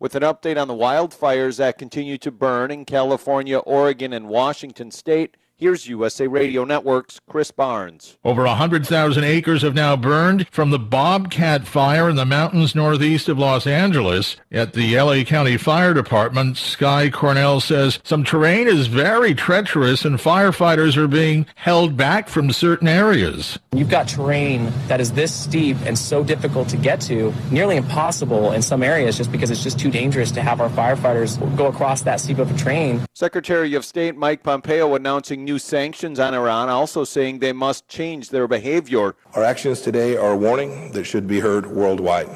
With 0.00 0.14
an 0.14 0.22
update 0.22 0.60
on 0.60 0.68
the 0.68 0.74
wildfires 0.74 1.58
that 1.58 1.76
continue 1.76 2.18
to 2.18 2.30
burn 2.30 2.70
in 2.70 2.84
California, 2.84 3.58
Oregon, 3.58 4.12
and 4.12 4.28
Washington 4.28 4.92
state, 4.92 5.36
here's 5.58 5.88
USA 5.88 6.28
Radio 6.28 6.64
Network's 6.64 7.20
Chris 7.28 7.50
Barnes. 7.50 8.16
Over 8.24 8.44
100,000 8.44 9.24
acres 9.24 9.62
have 9.62 9.74
now 9.74 9.96
burned 9.96 10.46
from 10.50 10.70
the 10.70 10.78
Bobcat 10.78 11.66
fire 11.66 12.08
in 12.08 12.14
the 12.14 12.24
mountains 12.24 12.76
northeast 12.76 13.28
of 13.28 13.40
Los 13.40 13.66
Angeles. 13.66 14.36
At 14.52 14.72
the 14.72 14.96
LA 14.96 15.24
County 15.24 15.56
Fire 15.56 15.92
Department, 15.92 16.56
Sky 16.56 17.10
Cornell 17.10 17.60
says 17.60 17.98
some 18.04 18.22
terrain 18.22 18.68
is 18.68 18.86
very 18.86 19.34
treacherous 19.34 20.04
and 20.04 20.18
firefighters 20.18 20.96
are 20.96 21.08
being 21.08 21.44
held 21.56 21.96
back 21.96 22.28
from 22.28 22.52
certain 22.52 22.86
areas. 22.86 23.58
You've 23.72 23.90
got 23.90 24.06
terrain 24.06 24.72
that 24.86 25.00
is 25.00 25.12
this 25.12 25.34
steep 25.34 25.76
and 25.84 25.98
so 25.98 26.22
difficult 26.22 26.68
to 26.68 26.76
get 26.76 27.00
to, 27.02 27.34
nearly 27.50 27.76
impossible 27.76 28.52
in 28.52 28.62
some 28.62 28.84
areas 28.84 29.16
just 29.16 29.32
because 29.32 29.50
it's 29.50 29.64
just 29.64 29.78
too 29.78 29.90
dangerous 29.90 30.30
to 30.32 30.40
have 30.40 30.60
our 30.60 30.70
firefighters 30.70 31.36
go 31.56 31.66
across 31.66 32.02
that 32.02 32.20
steep 32.20 32.38
of 32.38 32.48
a 32.48 32.56
terrain. 32.56 33.04
Secretary 33.14 33.74
of 33.74 33.84
State 33.84 34.16
Mike 34.16 34.44
Pompeo 34.44 34.94
announcing 34.94 35.47
new 35.48 35.58
sanctions 35.58 36.20
on 36.20 36.34
Iran, 36.34 36.68
also 36.68 37.04
saying 37.04 37.38
they 37.38 37.54
must 37.54 37.88
change 37.88 38.28
their 38.28 38.46
behavior. 38.46 39.14
Our 39.32 39.42
actions 39.42 39.80
today 39.80 40.14
are 40.14 40.32
a 40.32 40.36
warning 40.36 40.92
that 40.92 41.04
should 41.04 41.26
be 41.26 41.40
heard 41.40 41.64
worldwide. 41.66 42.28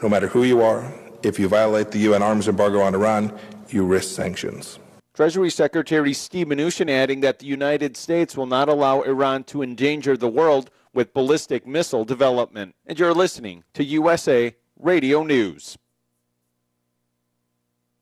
No 0.00 0.08
matter 0.08 0.28
who 0.28 0.44
you 0.44 0.62
are, 0.62 0.80
if 1.24 1.40
you 1.40 1.48
violate 1.48 1.90
the 1.90 1.98
UN 2.10 2.22
arms 2.22 2.46
embargo 2.46 2.80
on 2.80 2.94
Iran, 2.94 3.36
you 3.68 3.84
risk 3.84 4.14
sanctions. 4.14 4.78
Treasury 5.12 5.50
Secretary 5.50 6.12
Steve 6.12 6.46
Mnuchin 6.46 6.88
adding 6.88 7.20
that 7.22 7.40
the 7.40 7.46
United 7.46 7.96
States 7.96 8.36
will 8.36 8.46
not 8.46 8.68
allow 8.68 9.02
Iran 9.02 9.42
to 9.44 9.62
endanger 9.62 10.16
the 10.16 10.28
world 10.28 10.70
with 10.94 11.14
ballistic 11.14 11.66
missile 11.66 12.04
development. 12.04 12.76
And 12.86 12.96
you're 12.96 13.14
listening 13.14 13.64
to 13.74 13.82
USA 13.82 14.54
Radio 14.78 15.24
News. 15.24 15.76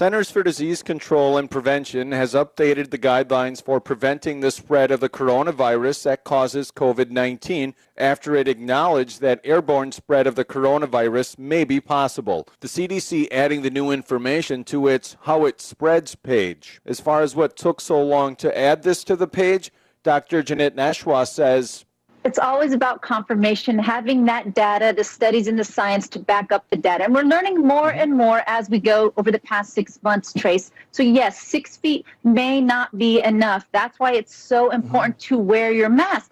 Centers 0.00 0.30
for 0.30 0.42
Disease 0.42 0.82
Control 0.82 1.36
and 1.36 1.50
Prevention 1.50 2.12
has 2.12 2.32
updated 2.32 2.88
the 2.88 2.96
guidelines 2.96 3.62
for 3.62 3.82
preventing 3.82 4.40
the 4.40 4.50
spread 4.50 4.90
of 4.90 5.00
the 5.00 5.10
coronavirus 5.10 6.04
that 6.04 6.24
causes 6.24 6.70
COVID 6.70 7.10
19 7.10 7.74
after 7.98 8.34
it 8.34 8.48
acknowledged 8.48 9.20
that 9.20 9.42
airborne 9.44 9.92
spread 9.92 10.26
of 10.26 10.36
the 10.36 10.44
coronavirus 10.46 11.38
may 11.38 11.64
be 11.64 11.82
possible. 11.82 12.48
The 12.60 12.68
CDC 12.68 13.28
adding 13.30 13.60
the 13.60 13.68
new 13.68 13.90
information 13.90 14.64
to 14.64 14.88
its 14.88 15.18
How 15.24 15.44
It 15.44 15.60
Spreads 15.60 16.14
page. 16.14 16.80
As 16.86 16.98
far 16.98 17.20
as 17.20 17.36
what 17.36 17.54
took 17.54 17.78
so 17.78 18.02
long 18.02 18.36
to 18.36 18.58
add 18.58 18.82
this 18.82 19.04
to 19.04 19.16
the 19.16 19.28
page, 19.28 19.70
Dr. 20.02 20.42
Janette 20.42 20.76
Nesheiwat 20.76 21.28
says 21.28 21.84
it's 22.24 22.38
always 22.38 22.72
about 22.72 23.00
confirmation, 23.00 23.78
having 23.78 24.24
that 24.26 24.54
data, 24.54 24.92
the 24.94 25.04
studies 25.04 25.46
and 25.46 25.58
the 25.58 25.64
science 25.64 26.08
to 26.10 26.18
back 26.18 26.52
up 26.52 26.68
the 26.70 26.76
data. 26.76 27.04
And 27.04 27.14
we're 27.14 27.22
learning 27.22 27.66
more 27.66 27.90
and 27.90 28.12
more 28.12 28.42
as 28.46 28.68
we 28.68 28.78
go 28.78 29.12
over 29.16 29.30
the 29.30 29.38
past 29.38 29.72
six 29.72 29.98
months, 30.02 30.32
Trace. 30.32 30.70
So, 30.92 31.02
yes, 31.02 31.40
six 31.40 31.76
feet 31.76 32.04
may 32.22 32.60
not 32.60 32.96
be 32.98 33.22
enough. 33.22 33.66
That's 33.72 33.98
why 33.98 34.12
it's 34.12 34.34
so 34.34 34.70
important 34.70 35.18
to 35.20 35.38
wear 35.38 35.72
your 35.72 35.88
mask. 35.88 36.29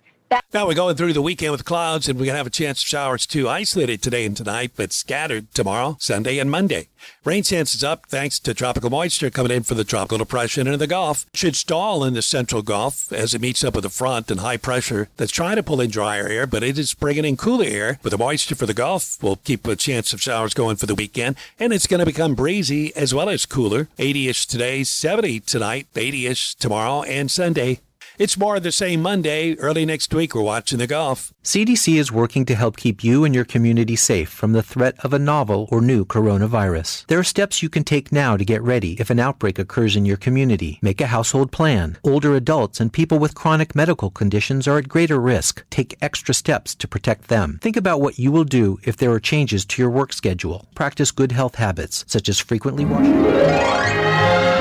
Now 0.53 0.66
we're 0.66 0.74
going 0.74 0.97
through 0.97 1.14
the 1.14 1.22
weekend 1.22 1.53
with 1.53 1.64
clouds, 1.64 2.09
and 2.09 2.18
we're 2.18 2.26
going 2.26 2.35
to 2.35 2.39
have 2.39 2.47
a 2.47 2.51
chance 2.51 2.83
of 2.83 2.89
showers 2.89 3.26
too. 3.26 3.49
Isolated 3.49 4.03
today 4.03 4.26
and 4.26 4.37
tonight, 4.37 4.72
but 4.76 4.93
scattered 4.93 5.53
tomorrow, 5.55 5.97
Sunday, 6.01 6.39
and 6.39 6.51
Monday. 6.51 6.89
Rain 7.24 7.43
chances 7.43 7.85
up 7.85 8.07
thanks 8.07 8.39
to 8.41 8.55
tropical 8.55 8.91
moisture 8.91 9.31
coming 9.31 9.53
in 9.53 9.62
from 9.62 9.76
the 9.76 9.85
tropical 9.85 10.18
depression 10.18 10.66
in 10.66 10.79
the 10.79 10.87
Gulf. 10.87 11.26
Should 11.33 11.57
stall 11.57 12.05
in 12.05 12.14
the 12.14 12.22
central 12.22 12.62
Gulf 12.62 13.12
as 13.12 13.35
it 13.35 13.41
meets 13.41 13.64
up 13.64 13.74
with 13.74 13.85
the 13.85 13.91
front 13.91 14.31
and 14.31 14.41
high 14.41 14.57
pressure 14.57 15.09
that's 15.16 15.33
trying 15.33 15.57
to 15.57 15.62
pull 15.62 15.81
in 15.81 15.91
drier 15.91 16.26
air, 16.26 16.47
but 16.47 16.62
it 16.62 16.79
is 16.79 16.95
bringing 16.95 17.24
in 17.24 17.37
cooler 17.37 17.66
air. 17.66 17.99
But 18.03 18.11
the 18.11 18.18
moisture 18.18 18.55
for 18.55 18.66
the 18.66 18.74
Gulf 18.74 19.22
will 19.22 19.37
keep 19.37 19.66
a 19.66 19.76
chance 19.76 20.12
of 20.12 20.22
showers 20.22 20.55
going 20.55 20.76
for 20.76 20.87
the 20.87 20.95
weekend, 20.95 21.37
and 21.59 21.72
it's 21.72 21.87
going 21.87 22.01
to 22.01 22.07
become 22.07 22.35
breezy 22.35 22.95
as 22.97 23.14
well 23.14 23.29
as 23.29 23.47
cooler. 23.47 23.89
80 23.99 24.29
ish 24.29 24.47
today, 24.47 24.85
70 24.85 25.41
tonight, 25.41 25.87
80 25.95 26.26
ish 26.26 26.55
tomorrow, 26.55 27.03
and 27.03 27.31
Sunday. 27.31 27.81
It's 28.19 28.37
more 28.37 28.57
of 28.57 28.64
the 28.64 28.73
same 28.73 29.01
Monday. 29.01 29.55
Early 29.59 29.87
next 29.87 30.12
week, 30.12 30.35
we're 30.35 30.43
watching 30.43 30.81
the 30.81 30.89
Gulf. 30.89 31.33
CDC 31.45 31.95
is 32.01 32.11
working 32.11 32.45
to 32.47 32.57
help 32.57 32.77
keep 32.77 33.05
you 33.05 33.23
and 33.25 33.33
your 33.33 33.45
community 33.45 33.95
safe 33.95 34.29
from 34.29 34.55
the 34.55 34.62
threat 34.62 34.97
of 35.05 35.12
a 35.12 35.21
novel 35.21 35.69
or 35.71 35.81
new 35.81 36.05
coronavirus. 36.05 37.07
There 37.07 37.21
are 37.21 37.25
steps 37.25 37.62
you 37.62 37.69
can 37.69 37.85
take 37.85 38.11
now 38.11 38.37
to 38.37 38.45
get 38.45 38.61
ready 38.61 38.95
if 38.99 39.11
an 39.11 39.21
outbreak 39.21 39.61
occurs 39.61 39.95
in 39.95 40.05
your 40.05 40.16
community. 40.16 40.81
Make 40.83 41.01
a 41.01 41.07
household 41.07 41.53
plan. 41.53 41.97
Older 42.03 42.35
adults 42.35 42.81
and 42.81 42.93
people 42.93 43.21
with 43.21 43.37
chronic 43.37 43.77
medical 43.77 44.11
conditions 44.11 44.66
are 44.66 44.79
at 44.79 44.89
greater 44.89 45.21
risk. 45.21 45.64
Take 45.71 45.97
extra 46.03 46.35
steps 46.35 46.75
to 46.75 46.89
protect 46.89 47.29
them. 47.29 47.61
Think 47.62 47.77
about 47.77 48.01
what 48.01 48.19
you 48.19 48.33
will 48.33 48.43
do 48.43 48.81
if 48.83 48.97
there 48.97 49.12
are 49.12 49.21
changes 49.21 49.64
to 49.66 49.81
your 49.81 49.93
work 49.93 50.12
schedule. 50.12 50.66
Practice 50.75 51.12
good 51.12 51.31
health 51.31 51.55
habits, 51.55 52.05
such 52.09 52.29
as 52.29 52.41
frequently 52.41 52.85
washing. 52.85 54.58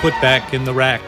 Put 0.00 0.12
back 0.20 0.54
in 0.54 0.64
the 0.64 0.72
rack. 0.72 1.02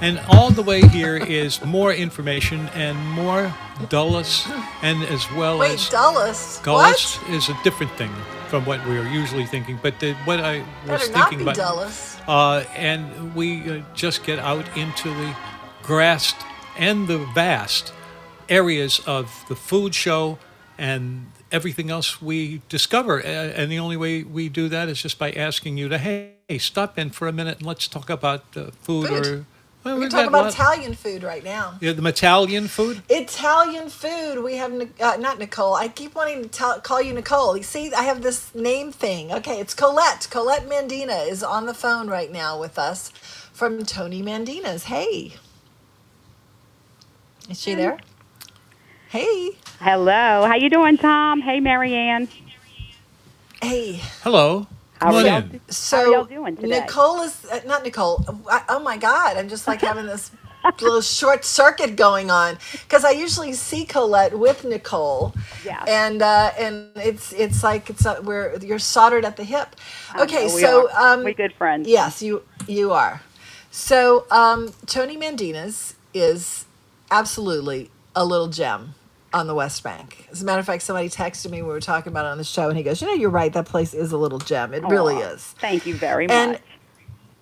And 0.00 0.18
all 0.28 0.50
the 0.50 0.62
way 0.62 0.80
here 0.80 1.16
is 1.16 1.64
more 1.64 1.92
information 1.92 2.68
and 2.74 2.98
more 3.10 3.54
Dulles, 3.88 4.48
and 4.82 5.02
as 5.04 5.30
well 5.32 5.58
Wait, 5.58 5.74
as 5.74 5.88
Dulles? 5.88 6.60
Dulles 6.64 7.18
is 7.28 7.48
a 7.48 7.56
different 7.62 7.92
thing 7.92 8.10
from 8.48 8.64
what 8.64 8.84
we 8.86 8.98
are 8.98 9.06
usually 9.06 9.46
thinking. 9.46 9.78
But 9.80 10.00
the, 10.00 10.14
what 10.24 10.40
I 10.40 10.64
was 10.88 11.08
Better 11.08 11.12
thinking 11.12 11.42
about, 11.42 11.54
Dulles. 11.56 12.16
uh, 12.26 12.64
and 12.74 13.34
we 13.34 13.70
uh, 13.70 13.82
just 13.94 14.24
get 14.24 14.38
out 14.40 14.66
into 14.76 15.08
the 15.08 15.36
grassed 15.82 16.36
and 16.76 17.06
the 17.06 17.18
vast 17.34 17.92
areas 18.48 19.00
of 19.06 19.44
the 19.48 19.54
food 19.56 19.94
show 19.94 20.38
and 20.78 21.26
everything 21.52 21.90
else 21.90 22.20
we 22.20 22.62
discover. 22.68 23.20
And 23.20 23.70
the 23.70 23.78
only 23.78 23.96
way 23.96 24.22
we 24.24 24.48
do 24.48 24.68
that 24.70 24.88
is 24.88 25.00
just 25.00 25.18
by 25.18 25.30
asking 25.30 25.76
you 25.76 25.88
to, 25.88 25.98
hey, 25.98 26.34
stop 26.58 26.98
in 26.98 27.10
for 27.10 27.28
a 27.28 27.32
minute 27.32 27.58
and 27.58 27.66
let's 27.66 27.86
talk 27.86 28.10
about 28.10 28.44
uh, 28.56 28.70
food, 28.82 29.08
Food. 29.08 29.26
or. 29.26 29.46
Well, 29.84 29.96
we 29.96 30.02
we've 30.02 30.10
can 30.10 30.20
talk 30.20 30.28
about 30.28 30.52
Italian 30.52 30.94
food 30.94 31.24
right 31.24 31.42
now. 31.42 31.76
Yeah, 31.80 31.92
the 31.92 32.06
Italian 32.06 32.68
food. 32.68 33.02
Italian 33.08 33.88
food. 33.88 34.42
We 34.44 34.54
have 34.56 34.72
uh, 35.00 35.16
not 35.18 35.40
Nicole. 35.40 35.74
I 35.74 35.88
keep 35.88 36.14
wanting 36.14 36.42
to 36.42 36.48
tell, 36.48 36.80
call 36.80 37.02
you 37.02 37.12
Nicole. 37.12 37.56
You 37.56 37.64
see, 37.64 37.92
I 37.92 38.04
have 38.04 38.22
this 38.22 38.54
name 38.54 38.92
thing. 38.92 39.32
Okay, 39.32 39.58
it's 39.58 39.74
Colette. 39.74 40.28
Colette 40.30 40.68
Mandina 40.68 41.28
is 41.28 41.42
on 41.42 41.66
the 41.66 41.74
phone 41.74 42.08
right 42.08 42.30
now 42.30 42.60
with 42.60 42.78
us 42.78 43.08
from 43.52 43.84
Tony 43.84 44.22
Mandina's. 44.22 44.84
Hey, 44.84 45.34
is 47.50 47.60
she 47.60 47.74
there? 47.74 47.98
Hey. 49.12 49.50
Hello. 49.78 50.46
How 50.46 50.54
you 50.54 50.70
doing, 50.70 50.96
Tom? 50.96 51.42
Hey, 51.42 51.60
Marianne. 51.60 52.28
Hey. 53.60 54.00
Hello. 54.22 54.66
How 54.94 55.08
Come 55.08 55.14
are 55.16 55.26
y'all, 55.26 55.36
in. 55.36 55.60
So 55.68 55.98
how 55.98 56.02
are 56.02 56.12
y'all 56.14 56.24
doing 56.24 56.56
today? 56.56 56.80
Nicole 56.80 57.20
is 57.20 57.44
uh, 57.44 57.60
not 57.66 57.84
Nicole. 57.84 58.24
I, 58.50 58.62
oh 58.70 58.80
my 58.80 58.96
God! 58.96 59.36
I'm 59.36 59.50
just 59.50 59.68
like 59.68 59.82
having 59.82 60.06
this 60.06 60.30
little 60.80 61.00
short 61.18 61.44
circuit 61.44 61.94
going 61.94 62.30
on 62.30 62.56
because 62.72 63.04
I 63.04 63.10
usually 63.10 63.52
see 63.52 63.84
Colette 63.84 64.38
with 64.38 64.64
Nicole. 64.64 65.34
Yeah. 65.62 65.84
And 65.86 66.22
uh, 66.22 66.52
and 66.58 66.88
it's 66.96 67.34
it's 67.34 67.62
like 67.62 67.90
it's 67.90 68.06
uh, 68.06 68.18
we're 68.24 68.56
you're 68.62 68.78
soldered 68.78 69.26
at 69.26 69.36
the 69.36 69.44
hip. 69.44 69.76
Okay, 70.18 70.46
know, 70.46 70.54
we 70.54 70.60
so 70.62 70.90
are. 70.90 71.18
um, 71.18 71.24
we 71.24 71.34
good 71.34 71.52
friends. 71.52 71.86
Yes, 71.86 72.22
you 72.22 72.44
you 72.66 72.92
are. 72.92 73.20
So 73.70 74.24
um, 74.30 74.72
Tony 74.86 75.18
Mandina's 75.18 75.96
is 76.14 76.64
absolutely 77.10 77.90
a 78.16 78.24
little 78.24 78.48
gem 78.48 78.94
on 79.34 79.46
the 79.46 79.54
West 79.54 79.82
Bank. 79.82 80.28
As 80.30 80.42
a 80.42 80.44
matter 80.44 80.60
of 80.60 80.66
fact, 80.66 80.82
somebody 80.82 81.08
texted 81.08 81.50
me. 81.50 81.62
We 81.62 81.68
were 81.68 81.80
talking 81.80 82.12
about 82.12 82.26
it 82.26 82.28
on 82.28 82.38
the 82.38 82.44
show, 82.44 82.68
and 82.68 82.76
he 82.76 82.82
goes, 82.82 83.00
"You 83.00 83.08
know, 83.08 83.14
you're 83.14 83.30
right. 83.30 83.52
That 83.52 83.66
place 83.66 83.94
is 83.94 84.12
a 84.12 84.16
little 84.16 84.38
gem. 84.38 84.72
It 84.74 84.84
really 84.84 85.16
is." 85.16 85.54
Thank 85.60 85.86
you 85.86 85.94
very 85.94 86.28
And- 86.28 86.52
much. 86.52 86.60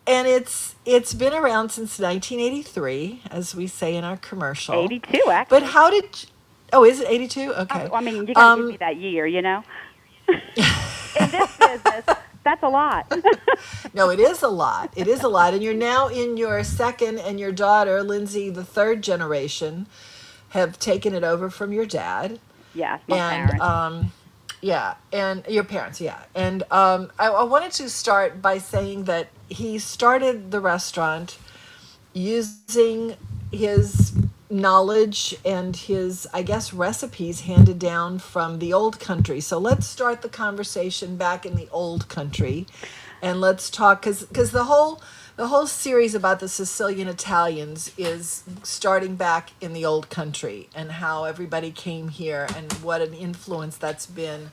and 0.06 0.26
it's 0.28 0.74
it's 0.86 1.14
been 1.14 1.32
around 1.34 1.70
since 1.70 1.98
1983, 1.98 3.22
as 3.30 3.54
we 3.54 3.66
say 3.66 3.94
in 3.96 4.04
our 4.04 4.16
commercial. 4.16 4.74
82, 4.74 5.30
actually. 5.30 5.60
But 5.60 5.68
how 5.70 5.90
did? 5.90 6.26
Oh, 6.72 6.84
is 6.84 7.00
it 7.00 7.08
82? 7.08 7.52
Okay. 7.54 7.88
I, 7.92 7.96
I 7.96 8.00
mean, 8.00 8.14
you 8.16 8.26
got 8.26 8.34
to 8.34 8.40
Um, 8.40 8.58
give 8.60 8.68
me 8.70 8.76
that 8.78 8.96
year, 8.96 9.26
you 9.26 9.42
know. 9.42 9.64
In 10.28 11.28
this 11.30 11.56
business, 11.56 12.04
that's 12.44 12.62
a 12.62 12.68
lot. 12.68 13.12
no, 13.94 14.10
it 14.10 14.20
is 14.20 14.42
a 14.42 14.48
lot. 14.48 14.92
It 14.96 15.08
is 15.08 15.22
a 15.24 15.28
lot, 15.28 15.54
and 15.54 15.62
you're 15.62 15.74
now 15.74 16.06
in 16.06 16.36
your 16.36 16.62
second, 16.62 17.18
and 17.18 17.40
your 17.40 17.50
daughter, 17.50 18.02
Lindsay, 18.04 18.48
the 18.48 18.64
third 18.64 19.02
generation, 19.02 19.88
have 20.50 20.78
taken 20.78 21.14
it 21.14 21.24
over 21.24 21.50
from 21.50 21.72
your 21.72 21.86
dad. 21.86 22.38
my 23.08 23.16
and 23.16 23.48
parents. 23.48 23.64
um, 23.64 24.12
yeah, 24.60 24.94
and 25.12 25.44
your 25.48 25.64
parents, 25.64 26.00
yeah. 26.00 26.20
And 26.34 26.62
um, 26.70 27.10
I, 27.18 27.28
I 27.28 27.42
wanted 27.44 27.72
to 27.72 27.88
start 27.88 28.42
by 28.42 28.58
saying 28.58 29.04
that 29.04 29.28
he 29.48 29.78
started 29.78 30.50
the 30.50 30.60
restaurant 30.60 31.38
using 32.12 33.16
his 33.50 34.12
knowledge 34.50 35.34
and 35.44 35.76
his, 35.76 36.26
I 36.34 36.42
guess, 36.42 36.72
recipes 36.72 37.42
handed 37.42 37.78
down 37.78 38.18
from 38.18 38.58
the 38.58 38.72
old 38.72 39.00
country. 39.00 39.40
So 39.40 39.58
let's 39.58 39.86
start 39.86 40.22
the 40.22 40.28
conversation 40.28 41.16
back 41.16 41.46
in 41.46 41.54
the 41.54 41.68
old 41.70 42.08
country, 42.08 42.66
and 43.22 43.40
let's 43.40 43.70
talk 43.70 44.02
because 44.02 44.24
because 44.24 44.50
the 44.50 44.64
whole 44.64 45.00
the 45.40 45.46
whole 45.46 45.66
series 45.66 46.14
about 46.14 46.38
the 46.38 46.48
Sicilian 46.48 47.08
Italians 47.08 47.92
is 47.96 48.44
starting 48.62 49.16
back 49.16 49.52
in 49.62 49.72
the 49.72 49.86
old 49.86 50.10
country 50.10 50.68
and 50.74 50.92
how 50.92 51.24
everybody 51.24 51.70
came 51.70 52.08
here 52.08 52.46
and 52.54 52.70
what 52.74 53.00
an 53.00 53.14
influence 53.14 53.78
that's 53.78 54.04
been 54.04 54.50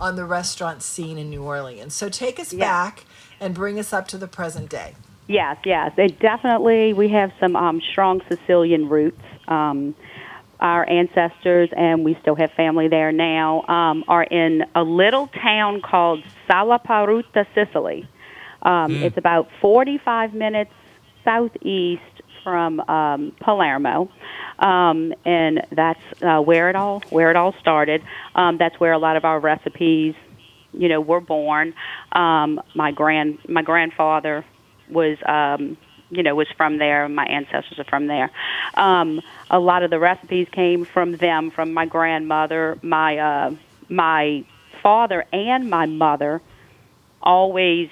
on 0.00 0.16
the 0.16 0.24
restaurant 0.24 0.82
scene 0.82 1.18
in 1.18 1.28
New 1.28 1.42
Orleans. 1.42 1.94
So 1.94 2.08
take 2.08 2.40
us 2.40 2.54
back 2.54 3.04
and 3.38 3.54
bring 3.54 3.78
us 3.78 3.92
up 3.92 4.08
to 4.08 4.16
the 4.16 4.26
present 4.26 4.70
day. 4.70 4.94
Yes, 5.26 5.58
yes. 5.66 5.92
It 5.98 6.18
definitely, 6.20 6.94
we 6.94 7.10
have 7.10 7.32
some 7.38 7.54
um, 7.54 7.82
strong 7.92 8.22
Sicilian 8.26 8.88
roots. 8.88 9.20
Um, 9.46 9.94
our 10.58 10.88
ancestors, 10.88 11.68
and 11.74 12.02
we 12.02 12.16
still 12.20 12.34
have 12.34 12.50
family 12.52 12.88
there 12.88 13.12
now, 13.12 13.62
um, 13.66 14.04
are 14.08 14.24
in 14.24 14.64
a 14.74 14.82
little 14.82 15.26
town 15.26 15.82
called 15.82 16.22
Salaparuta, 16.48 17.46
Sicily. 17.54 18.08
Um, 18.62 18.92
Mm. 18.92 19.02
It's 19.02 19.16
about 19.16 19.48
45 19.60 20.34
minutes 20.34 20.72
southeast 21.24 22.02
from 22.42 22.80
um, 22.80 23.32
Palermo, 23.40 24.10
um, 24.58 25.12
and 25.24 25.62
that's 25.72 26.00
uh, 26.22 26.40
where 26.40 26.70
it 26.70 26.76
all 26.76 27.00
where 27.10 27.30
it 27.30 27.36
all 27.36 27.52
started. 27.60 28.02
Um, 28.34 28.56
that's 28.58 28.78
where 28.80 28.92
a 28.92 28.98
lot 28.98 29.16
of 29.16 29.24
our 29.24 29.38
recipes, 29.38 30.14
you 30.72 30.88
know, 30.88 31.00
were 31.00 31.20
born. 31.20 31.74
Um, 32.12 32.60
my 32.74 32.92
grand 32.92 33.38
my 33.48 33.62
grandfather 33.62 34.44
was 34.88 35.18
um, 35.26 35.76
you 36.10 36.22
know 36.22 36.34
was 36.34 36.48
from 36.56 36.78
there. 36.78 37.08
My 37.08 37.24
ancestors 37.26 37.78
are 37.78 37.84
from 37.84 38.06
there. 38.06 38.30
Um, 38.74 39.20
a 39.50 39.58
lot 39.58 39.82
of 39.82 39.90
the 39.90 39.98
recipes 39.98 40.48
came 40.50 40.84
from 40.84 41.16
them, 41.16 41.50
from 41.50 41.72
my 41.74 41.86
grandmother, 41.86 42.78
my 42.82 43.18
uh, 43.18 43.54
my 43.88 44.44
father, 44.82 45.24
and 45.32 45.68
my 45.68 45.86
mother. 45.86 46.40
Always 47.22 47.90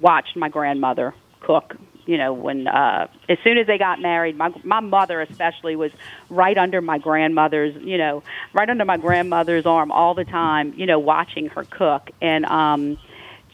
watched 0.00 0.36
my 0.36 0.48
grandmother 0.48 1.14
cook 1.40 1.76
you 2.08 2.16
know, 2.16 2.32
when 2.32 2.66
uh, 2.66 3.06
as 3.28 3.36
soon 3.44 3.58
as 3.58 3.66
they 3.66 3.76
got 3.76 4.00
married, 4.00 4.34
my 4.34 4.50
my 4.64 4.80
mother 4.80 5.20
especially 5.20 5.76
was 5.76 5.92
right 6.30 6.56
under 6.56 6.80
my 6.80 6.96
grandmother's, 6.96 7.76
you 7.84 7.98
know, 7.98 8.22
right 8.54 8.70
under 8.70 8.86
my 8.86 8.96
grandmother's 8.96 9.66
arm 9.66 9.92
all 9.92 10.14
the 10.14 10.24
time, 10.24 10.72
you 10.74 10.86
know, 10.86 10.98
watching 10.98 11.48
her 11.50 11.64
cook. 11.64 12.10
And 12.22 12.46
um, 12.46 12.96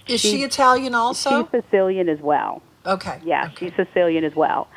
Is 0.07 0.21
she 0.21 0.45
Italian 0.45 0.95
also? 0.95 1.49
She's 1.53 1.63
Sicilian 1.65 2.09
as 2.09 2.21
well. 2.21 2.63
Okay. 2.87 3.21
Yeah, 3.25 3.51
she's 3.59 3.73
Sicilian 3.75 4.23
as 4.23 4.37
well. 4.37 4.69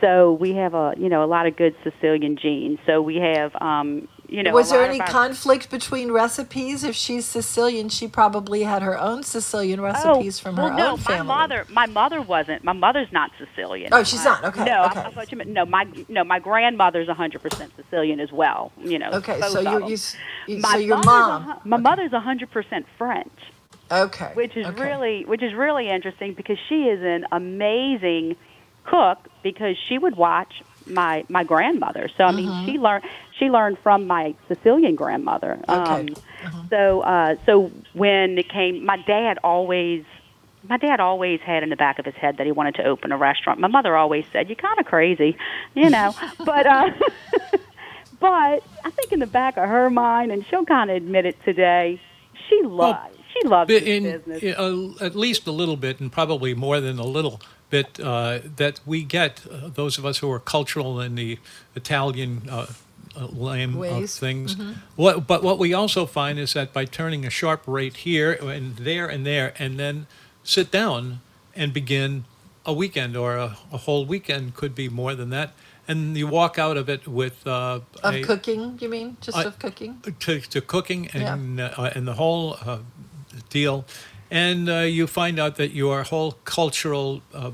So 0.00 0.34
we 0.34 0.52
have 0.52 0.74
a 0.74 0.94
you 0.96 1.08
know 1.08 1.24
a 1.24 1.26
lot 1.26 1.48
of 1.48 1.56
good 1.56 1.74
Sicilian 1.82 2.36
genes. 2.36 2.78
So 2.86 3.02
we 3.02 3.16
have 3.16 3.52
um, 3.60 4.06
you 4.34 4.42
know. 4.42 4.52
was 4.52 4.70
there 4.70 4.84
any 4.84 5.00
our- 5.00 5.06
conflict 5.06 5.70
between 5.70 6.10
recipes? 6.10 6.82
If 6.84 6.94
she's 6.96 7.24
Sicilian, 7.24 7.88
she 7.88 8.08
probably 8.08 8.62
had 8.64 8.82
her 8.82 8.98
own 8.98 9.22
Sicilian 9.22 9.80
recipes 9.80 10.38
from 10.40 10.58
Oh, 10.58 10.62
well, 10.64 10.70
her 10.72 10.76
no, 10.76 10.90
own 10.92 10.98
family. 10.98 11.26
my 11.26 11.34
mother, 11.46 11.66
my 11.70 11.86
mother 11.86 12.20
wasn't. 12.22 12.64
My 12.64 12.72
mother's 12.72 13.10
not 13.12 13.30
Sicilian. 13.38 13.90
Oh, 13.92 14.02
she's 14.02 14.20
Uh, 14.26 14.30
not. 14.40 14.44
Okay, 14.46 14.64
No, 14.64 14.84
okay. 14.86 15.00
I, 15.00 15.06
I 15.06 15.10
thought 15.10 15.30
you 15.30 15.38
meant 15.38 15.50
no. 15.50 15.64
My 15.64 15.86
no, 16.08 16.24
my 16.24 16.38
grandmother's 16.38 17.08
100 17.08 17.40
percent 17.42 17.72
Sicilian 17.76 18.20
as 18.20 18.32
well. 18.32 18.72
You 18.82 18.98
know. 18.98 19.10
Okay, 19.12 19.40
so 19.42 19.60
you, 19.60 19.88
you, 19.88 19.96
you 20.48 20.58
My 20.58 20.72
so 20.72 20.78
your 20.78 20.98
mom. 21.04 21.48
a 21.50 21.60
my 21.64 21.76
mother's 21.76 22.12
100 22.12 22.50
percent 22.50 22.86
French. 22.98 23.32
Okay. 23.92 24.30
Which 24.34 24.56
is 24.56 24.66
okay. 24.66 24.82
really 24.82 25.24
which 25.26 25.42
is 25.42 25.52
really 25.54 25.88
interesting 25.90 26.32
because 26.34 26.58
she 26.68 26.84
is 26.84 27.00
an 27.02 27.26
amazing 27.32 28.36
cook 28.84 29.18
because 29.42 29.76
she 29.88 29.98
would 29.98 30.16
watch 30.16 30.62
my 30.86 31.24
my 31.28 31.44
grandmother. 31.44 32.08
So 32.16 32.24
I 32.24 32.32
mean, 32.32 32.48
Mm-hmm. 32.48 32.66
she 32.66 32.78
learned 32.78 33.04
she 33.38 33.46
learned 33.46 33.78
from 33.82 34.06
my 34.06 34.34
Sicilian 34.48 34.94
grandmother. 34.94 35.58
Okay. 35.68 36.08
Um, 36.08 36.08
So 36.70 37.00
uh, 37.00 37.36
so 37.46 37.70
when 37.94 38.38
it 38.38 38.48
came, 38.48 38.84
my 38.84 38.96
dad 38.98 39.38
always. 39.44 40.04
My 40.66 40.78
dad 40.78 40.98
always 40.98 41.40
had 41.42 41.62
in 41.62 41.68
the 41.68 41.76
back 41.76 41.98
of 41.98 42.06
his 42.06 42.14
head 42.14 42.38
that 42.38 42.46
he 42.46 42.50
wanted 42.52 42.76
to 42.76 42.84
open 42.84 43.12
a 43.12 43.18
restaurant. 43.18 43.60
My 43.60 43.68
mother 43.68 43.98
always 43.98 44.24
said, 44.32 44.48
"You're 44.48 44.56
kind 44.56 44.78
of 44.80 44.86
crazy," 44.86 45.36
you 45.74 45.90
know. 45.90 46.14
but 46.38 46.66
uh, 46.66 46.90
but 48.20 48.62
I 48.84 48.90
think 48.96 49.12
in 49.12 49.18
the 49.20 49.26
back 49.26 49.56
of 49.56 49.68
her 49.68 49.90
mind, 49.90 50.32
and 50.32 50.44
she'll 50.46 50.64
kind 50.64 50.90
of 50.90 50.96
admit 50.96 51.26
it 51.26 51.36
today, 51.44 52.00
she 52.48 52.62
loves 52.62 52.98
she 53.34 53.46
loves 53.48 53.70
in, 53.70 54.04
business. 54.04 54.42
in, 54.42 54.54
uh, 54.54 55.04
at 55.04 55.14
least 55.16 55.46
a 55.46 55.52
little 55.52 55.76
bit, 55.76 56.00
and 56.00 56.10
probably 56.10 56.54
more 56.54 56.80
than 56.80 56.98
a 56.98 57.04
little 57.04 57.40
bit, 57.74 57.88
uh, 58.00 58.38
that 58.56 58.74
we 58.86 58.98
get 59.18 59.32
uh, 59.46 59.68
those 59.80 59.94
of 60.00 60.04
us 60.10 60.16
who 60.20 60.30
are 60.34 60.42
cultural 60.56 60.92
in 61.06 61.14
the 61.16 61.38
Italian 61.74 62.32
uh, 62.50 62.66
uh, 63.16 63.26
lame 63.48 63.74
of 63.82 64.10
things. 64.10 64.54
Mhm. 64.56 64.74
What, 64.96 65.14
but 65.26 65.40
what 65.42 65.58
we 65.64 65.74
also 65.80 66.06
find 66.06 66.38
is 66.38 66.52
that 66.52 66.68
by 66.72 66.84
turning 66.86 67.26
a 67.26 67.30
sharp 67.30 67.62
rate 67.66 67.96
here 68.08 68.32
and 68.54 68.76
there 68.88 69.06
and 69.14 69.24
there, 69.24 69.48
and 69.62 69.78
then 69.78 70.06
sit 70.42 70.70
down 70.70 71.20
and 71.56 71.72
begin 71.72 72.24
a 72.64 72.72
weekend 72.72 73.16
or 73.16 73.30
a, 73.46 73.48
a 73.72 73.78
whole 73.86 74.04
weekend 74.14 74.42
could 74.54 74.74
be 74.74 74.88
more 74.88 75.14
than 75.20 75.30
that, 75.30 75.48
and 75.88 76.16
you 76.16 76.26
walk 76.40 76.58
out 76.58 76.76
of 76.76 76.88
it 76.88 77.02
with 77.06 77.36
uh, 77.46 77.80
Of 78.02 78.14
a, 78.14 78.22
cooking, 78.22 78.78
you 78.82 78.88
mean? 78.88 79.16
Just 79.26 79.46
of 79.46 79.58
cooking? 79.58 79.92
to, 80.24 80.40
to 80.54 80.60
cooking 80.60 81.02
Yeah. 81.14 81.34
and 81.34 81.60
uh, 81.60 81.94
and 81.96 82.04
the 82.06 82.14
whole 82.22 82.46
uh, 82.66 82.78
deal, 83.50 83.84
and 84.30 84.68
uh, 84.68 84.74
you 84.98 85.06
find 85.06 85.38
out 85.38 85.54
that 85.56 85.70
your 85.82 86.02
whole 86.04 86.32
cultural 86.44 87.20
uh, 87.34 87.50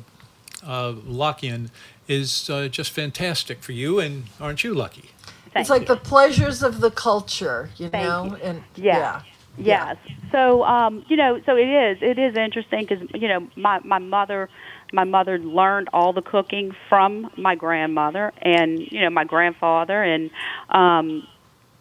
uh, 0.66 0.94
lock-in 1.04 1.70
is 2.08 2.50
uh, 2.50 2.68
just 2.68 2.90
fantastic 2.90 3.62
for 3.62 3.72
you, 3.72 4.00
and 4.00 4.24
aren't 4.40 4.64
you 4.64 4.74
lucky? 4.74 5.10
it's 5.56 5.70
like 5.70 5.86
the 5.86 5.96
pleasures 5.96 6.62
of 6.62 6.80
the 6.80 6.90
culture, 6.90 7.70
you 7.76 7.88
Thank 7.88 8.04
know? 8.04 8.24
you. 8.24 8.36
And 8.36 8.62
Yeah. 8.76 8.96
yeah. 8.96 9.22
Yes. 9.58 9.96
So, 10.30 10.64
um, 10.64 11.04
you 11.08 11.16
know, 11.16 11.40
so 11.44 11.56
it 11.56 11.68
is. 11.68 11.98
It 12.00 12.18
is 12.18 12.36
interesting 12.36 12.86
because 12.86 13.06
you 13.14 13.28
know 13.28 13.48
my 13.56 13.80
my 13.80 13.98
mother, 13.98 14.48
my 14.92 15.04
mother 15.04 15.38
learned 15.38 15.88
all 15.92 16.12
the 16.12 16.22
cooking 16.22 16.74
from 16.88 17.30
my 17.36 17.56
grandmother 17.56 18.32
and 18.40 18.78
you 18.78 19.00
know 19.00 19.10
my 19.10 19.24
grandfather, 19.24 20.02
and 20.02 20.30
um, 20.70 21.26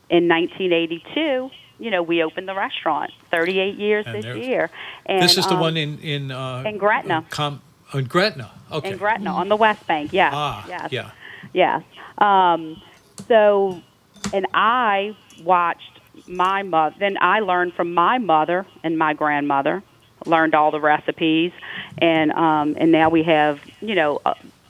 in 0.10 0.28
1982, 0.28 1.52
you 1.80 1.92
know, 1.92 2.04
we 2.04 2.24
opened 2.24 2.48
the 2.48 2.56
restaurant. 2.56 3.12
38 3.32 3.76
years 3.76 4.06
And 4.08 4.16
this 4.16 4.36
year. 4.36 4.70
And, 5.06 5.22
this 5.22 5.38
is 5.38 5.46
the 5.46 5.54
um, 5.54 5.60
one 5.60 5.78
in 5.78 6.00
in 6.00 6.32
uh, 6.32 6.64
in 6.66 6.78
Gretna. 6.78 7.26
Com- 7.30 7.62
in 7.94 8.06
Gretna. 8.06 8.52
Okay. 8.72 8.92
in 8.92 8.98
Gretna 8.98 9.32
on 9.32 9.50
the 9.50 9.56
West 9.56 9.86
Bank. 9.88 10.14
Yes. 10.14 10.34
Ah, 10.36 10.66
yes. 10.68 10.92
yeah. 10.92 11.12
Yes. 11.54 11.84
Um, 12.18 12.82
so, 13.28 13.82
and 14.34 14.46
I 14.54 15.16
watched 15.44 16.00
my 16.28 16.64
mother. 16.64 16.96
Then 17.00 17.18
I 17.22 17.40
learned 17.40 17.74
from 17.74 17.94
my 17.94 18.18
mother 18.18 18.66
and 18.84 18.98
my 18.98 19.14
grandmother. 19.14 19.84
Learned 20.26 20.54
all 20.54 20.70
the 20.70 20.82
recipes, 20.82 21.54
and 22.00 22.34
um, 22.34 22.76
and 22.78 22.92
now 22.92 23.10
we 23.10 23.24
have 23.24 23.62
you 23.80 23.96
know. 23.96 24.20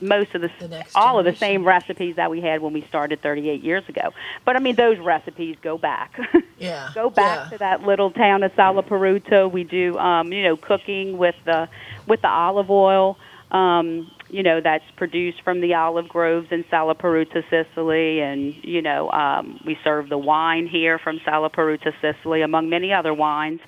Most 0.00 0.34
of 0.34 0.42
the, 0.42 0.84
all 0.94 1.18
of 1.18 1.24
the 1.24 1.34
same 1.34 1.64
recipes 1.64 2.16
that 2.16 2.30
we 2.30 2.40
had 2.40 2.62
when 2.62 2.72
we 2.72 2.82
started 2.88 3.22
38 3.22 3.62
years 3.62 3.88
ago. 3.88 4.12
But 4.44 4.56
I 4.56 4.58
mean, 4.58 4.76
those 4.76 4.98
recipes 4.98 5.56
go 5.62 5.78
back. 5.78 6.18
Yeah. 6.60 6.90
go 6.94 7.08
back 7.08 7.48
to 7.52 7.58
that 7.58 7.84
little 7.84 8.10
town 8.10 8.42
of 8.42 8.52
Salaparuta. 8.52 9.50
We 9.50 9.64
do, 9.64 9.96
um, 9.96 10.30
you 10.30 10.42
know, 10.42 10.58
cooking 10.58 11.16
with 11.16 11.34
the 11.46 11.70
with 12.06 12.20
the 12.20 12.28
olive 12.28 12.70
oil, 12.70 13.16
um, 13.50 14.10
you 14.28 14.42
know, 14.42 14.60
that's 14.60 14.84
produced 14.96 15.42
from 15.42 15.60
the 15.60 15.74
olive 15.74 16.08
groves 16.08 16.48
in 16.50 16.64
Salaparuta, 16.64 17.42
Sicily, 17.50 18.20
and 18.20 18.54
you 18.62 18.82
know, 18.82 19.10
um, 19.10 19.60
we 19.64 19.78
serve 19.82 20.08
the 20.08 20.18
wine 20.18 20.66
here 20.66 20.98
from 20.98 21.18
Salaparuta, 21.20 21.92
Sicily, 22.00 22.42
among 22.42 22.68
many 22.68 22.92
other 22.92 23.12
wines. 23.14 23.60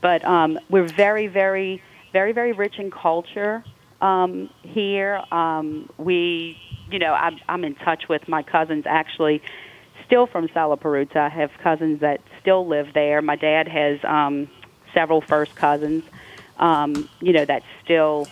But 0.00 0.24
um, 0.24 0.58
we're 0.68 0.88
very, 0.88 1.26
very, 1.26 1.82
very, 2.12 2.32
very 2.32 2.52
rich 2.52 2.78
in 2.78 2.90
culture 2.90 3.62
um, 4.00 4.50
here. 4.62 5.22
Um, 5.30 5.88
we, 5.98 6.56
you 6.90 6.98
know, 6.98 7.12
I'm, 7.14 7.38
I'm 7.48 7.64
in 7.64 7.74
touch 7.74 8.08
with 8.08 8.28
my 8.28 8.42
cousins 8.42 8.84
actually 8.86 9.42
still 10.06 10.26
from 10.26 10.48
Salaparuta. 10.48 11.16
I 11.16 11.28
have 11.28 11.50
cousins 11.62 12.00
that 12.00 12.20
still 12.40 12.66
live 12.66 12.92
there. 12.94 13.22
My 13.22 13.36
dad 13.36 13.68
has 13.68 14.02
um, 14.04 14.48
several 14.92 15.20
first 15.20 15.54
cousins, 15.54 16.02
um, 16.58 17.08
you 17.20 17.32
know, 17.32 17.44
that 17.44 17.62
still, 17.84 18.26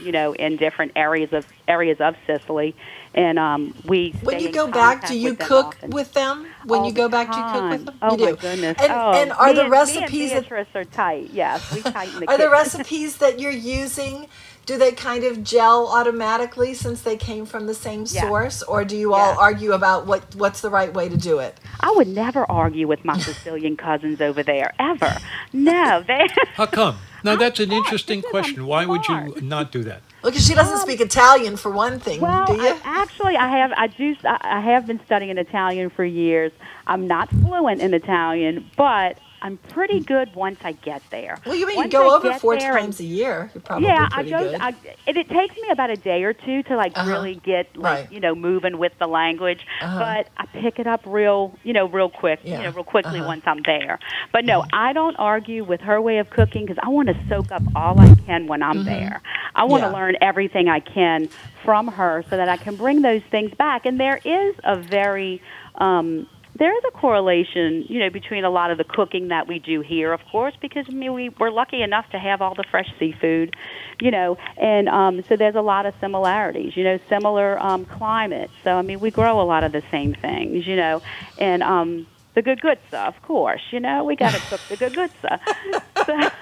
you 0.00 0.12
know, 0.12 0.32
in 0.32 0.56
different 0.56 0.92
areas 0.96 1.32
of 1.32 1.46
areas 1.66 2.00
of 2.00 2.16
Sicily, 2.26 2.74
and 3.14 3.38
um, 3.38 3.74
we. 3.84 4.12
When 4.22 4.40
you 4.40 4.52
go 4.52 4.68
back, 4.68 5.06
do 5.06 5.18
you 5.18 5.30
with 5.30 5.38
cook 5.38 5.76
with 5.88 6.12
them? 6.14 6.46
When 6.64 6.80
All 6.80 6.86
you 6.86 6.92
go 6.92 7.04
the 7.04 7.08
back, 7.10 7.32
do 7.32 7.38
you 7.38 7.44
cook 7.44 7.70
with 7.70 7.84
them? 7.86 7.98
Oh 8.02 8.16
you 8.16 8.24
my 8.24 8.30
do. 8.32 8.36
goodness! 8.36 8.76
And, 8.80 8.92
oh, 8.92 9.12
and 9.12 9.32
are 9.32 9.48
me 9.48 9.54
the 9.54 9.62
and- 9.62 9.70
recipes 9.70 10.12
Me 10.12 10.32
and 10.32 10.46
that 10.46 10.76
are 10.76 10.84
tight. 10.84 11.30
Yes, 11.32 11.74
we 11.74 11.82
tighten 11.82 12.20
the. 12.20 12.30
are 12.30 12.38
the 12.38 12.50
recipes 12.50 13.18
that 13.18 13.38
you're 13.38 13.50
using? 13.50 14.26
Do 14.68 14.76
they 14.76 14.92
kind 14.92 15.24
of 15.24 15.42
gel 15.42 15.88
automatically 15.88 16.74
since 16.74 17.00
they 17.00 17.16
came 17.16 17.46
from 17.46 17.66
the 17.66 17.72
same 17.72 18.04
Yeah. 18.06 18.28
source, 18.28 18.62
or 18.62 18.84
do 18.84 18.96
you 18.98 19.14
all 19.14 19.34
argue 19.38 19.72
about 19.72 20.06
what 20.06 20.22
what's 20.36 20.60
the 20.60 20.68
right 20.68 20.92
way 20.92 21.08
to 21.08 21.16
do 21.16 21.38
it? 21.38 21.58
I 21.80 21.90
would 21.96 22.06
never 22.08 22.44
argue 22.50 22.86
with 22.86 23.02
my 23.02 23.16
Sicilian 23.28 23.78
cousins 23.78 24.20
over 24.20 24.42
there 24.42 24.74
ever. 24.78 25.10
No, 25.54 26.04
they. 26.06 26.26
How 26.54 26.66
come? 26.66 26.98
Now 27.24 27.34
that's 27.36 27.60
an 27.60 27.72
interesting 27.72 28.20
question. 28.20 28.66
Why 28.66 28.84
would 28.84 29.08
you 29.08 29.34
not 29.40 29.72
do 29.72 29.82
that? 29.84 30.02
because 30.22 30.44
she 30.46 30.54
doesn't 30.54 30.80
speak 30.86 31.00
Italian 31.00 31.56
for 31.56 31.70
one 31.70 31.98
thing, 31.98 32.18
Um, 32.22 32.28
Well, 32.28 32.46
do 32.48 32.62
you? 32.62 32.68
I, 32.68 32.80
actually, 32.84 33.36
I 33.38 33.48
have. 33.58 33.72
I 33.74 33.86
do. 33.86 34.16
I 34.24 34.36
I 34.58 34.60
have 34.60 34.86
been 34.86 35.00
studying 35.06 35.38
Italian 35.38 35.88
for 35.96 36.04
years. 36.04 36.52
I'm 36.86 37.06
not 37.06 37.30
fluent 37.30 37.80
in 37.80 37.94
Italian, 37.94 38.54
but 38.76 39.16
I'm 39.40 39.56
pretty 39.56 40.00
good 40.00 40.34
once 40.34 40.58
I 40.64 40.72
get 40.72 41.02
there. 41.10 41.38
well, 41.46 41.54
you 41.54 41.66
mean 41.66 41.76
Once 41.76 41.92
you 41.92 41.98
go 41.98 42.10
I 42.10 42.16
over 42.16 42.32
four 42.38 42.56
there 42.58 42.72
and- 42.76 42.80
times 42.86 43.00
a 43.00 43.04
year? 43.04 43.50
You're 43.54 43.60
probably 43.62 43.88
yeah, 43.88 44.08
I 44.10 44.22
go. 44.24 44.56
I, 44.60 44.74
and 45.06 45.16
it 45.16 45.28
takes 45.28 45.54
me 45.56 45.68
about 45.70 45.90
a 45.90 45.96
day 45.96 46.24
or 46.24 46.32
two 46.32 46.62
to 46.64 46.76
like 46.76 46.92
Uh-huh. 46.98 47.10
really 47.10 47.36
get 47.36 47.76
like 47.76 47.98
Right. 48.04 48.12
you 48.12 48.20
know 48.20 48.34
moving 48.34 48.78
with 48.78 48.92
the 48.98 49.06
language. 49.06 49.64
Uh-huh. 49.80 49.98
But 49.98 50.28
I 50.36 50.46
pick 50.46 50.78
it 50.78 50.86
up 50.86 51.02
real 51.06 51.54
you 51.62 51.72
know 51.72 51.86
real 51.86 52.08
quick 52.10 52.40
Yeah. 52.42 52.58
you 52.58 52.62
know 52.64 52.70
real 52.70 52.84
quickly 52.84 53.20
Uh-huh. 53.20 53.28
once 53.28 53.42
I'm 53.46 53.62
there. 53.62 53.98
But 54.32 54.44
no, 54.44 54.64
I 54.72 54.92
don't 54.92 55.16
argue 55.16 55.62
with 55.64 55.80
her 55.82 56.00
way 56.00 56.18
of 56.18 56.30
cooking 56.30 56.66
because 56.66 56.78
I 56.82 56.88
want 56.88 57.08
to 57.08 57.16
soak 57.28 57.52
up 57.52 57.62
all 57.76 57.98
I 58.00 58.14
can 58.26 58.46
when 58.48 58.62
I'm 58.62 58.78
Mhm. 58.82 58.84
there. 58.86 59.20
I 59.54 59.64
want 59.64 59.82
to 59.84 59.88
Yeah. 59.88 59.92
learn 59.94 60.16
everything 60.20 60.68
I 60.68 60.80
can 60.80 61.28
from 61.64 61.88
her 61.88 62.24
so 62.30 62.36
that 62.36 62.48
I 62.48 62.56
can 62.56 62.76
bring 62.76 63.02
those 63.02 63.22
things 63.30 63.52
back. 63.54 63.86
And 63.86 63.98
there 64.00 64.20
is 64.24 64.54
a 64.64 64.76
very 64.76 65.40
um, 65.80 66.26
there 66.58 66.76
is 66.76 66.82
a 66.88 66.98
correlation, 66.98 67.84
you 67.88 68.00
know, 68.00 68.10
between 68.10 68.44
a 68.44 68.50
lot 68.50 68.70
of 68.70 68.78
the 68.78 68.84
cooking 68.84 69.28
that 69.28 69.46
we 69.46 69.58
do 69.58 69.80
here, 69.80 70.12
of 70.12 70.20
course, 70.30 70.54
because 70.60 70.84
I 70.88 70.92
mean, 70.92 71.14
we 71.14 71.30
we're 71.38 71.50
lucky 71.50 71.82
enough 71.82 72.06
to 72.12 72.18
have 72.18 72.42
all 72.42 72.54
the 72.54 72.64
fresh 72.70 72.88
seafood, 72.98 73.54
you 74.00 74.10
know, 74.10 74.36
and 74.56 74.88
um, 74.88 75.24
so 75.28 75.36
there's 75.36 75.54
a 75.54 75.60
lot 75.60 75.86
of 75.86 75.94
similarities, 76.00 76.72
you 76.74 76.84
know, 76.84 76.98
similar 77.08 77.58
um, 77.60 77.86
climate. 77.86 78.50
So 78.64 78.70
I 78.70 78.82
mean, 78.82 79.00
we 79.00 79.10
grow 79.10 79.40
a 79.40 79.46
lot 79.46 79.62
of 79.64 79.72
the 79.72 79.82
same 79.90 80.14
things, 80.20 80.66
you 80.66 80.76
know, 80.76 81.00
and 81.38 81.62
um, 81.62 82.06
the 82.38 82.42
good 82.42 82.60
good 82.60 82.78
stuff, 82.86 83.16
of 83.16 83.22
course, 83.22 83.60
you 83.72 83.80
know, 83.80 84.04
we 84.04 84.14
got 84.14 84.32
to 84.32 84.38
cook 84.48 84.60
the 84.68 84.76
good 84.76 84.94
good 84.94 85.10
stuff. 85.18 85.40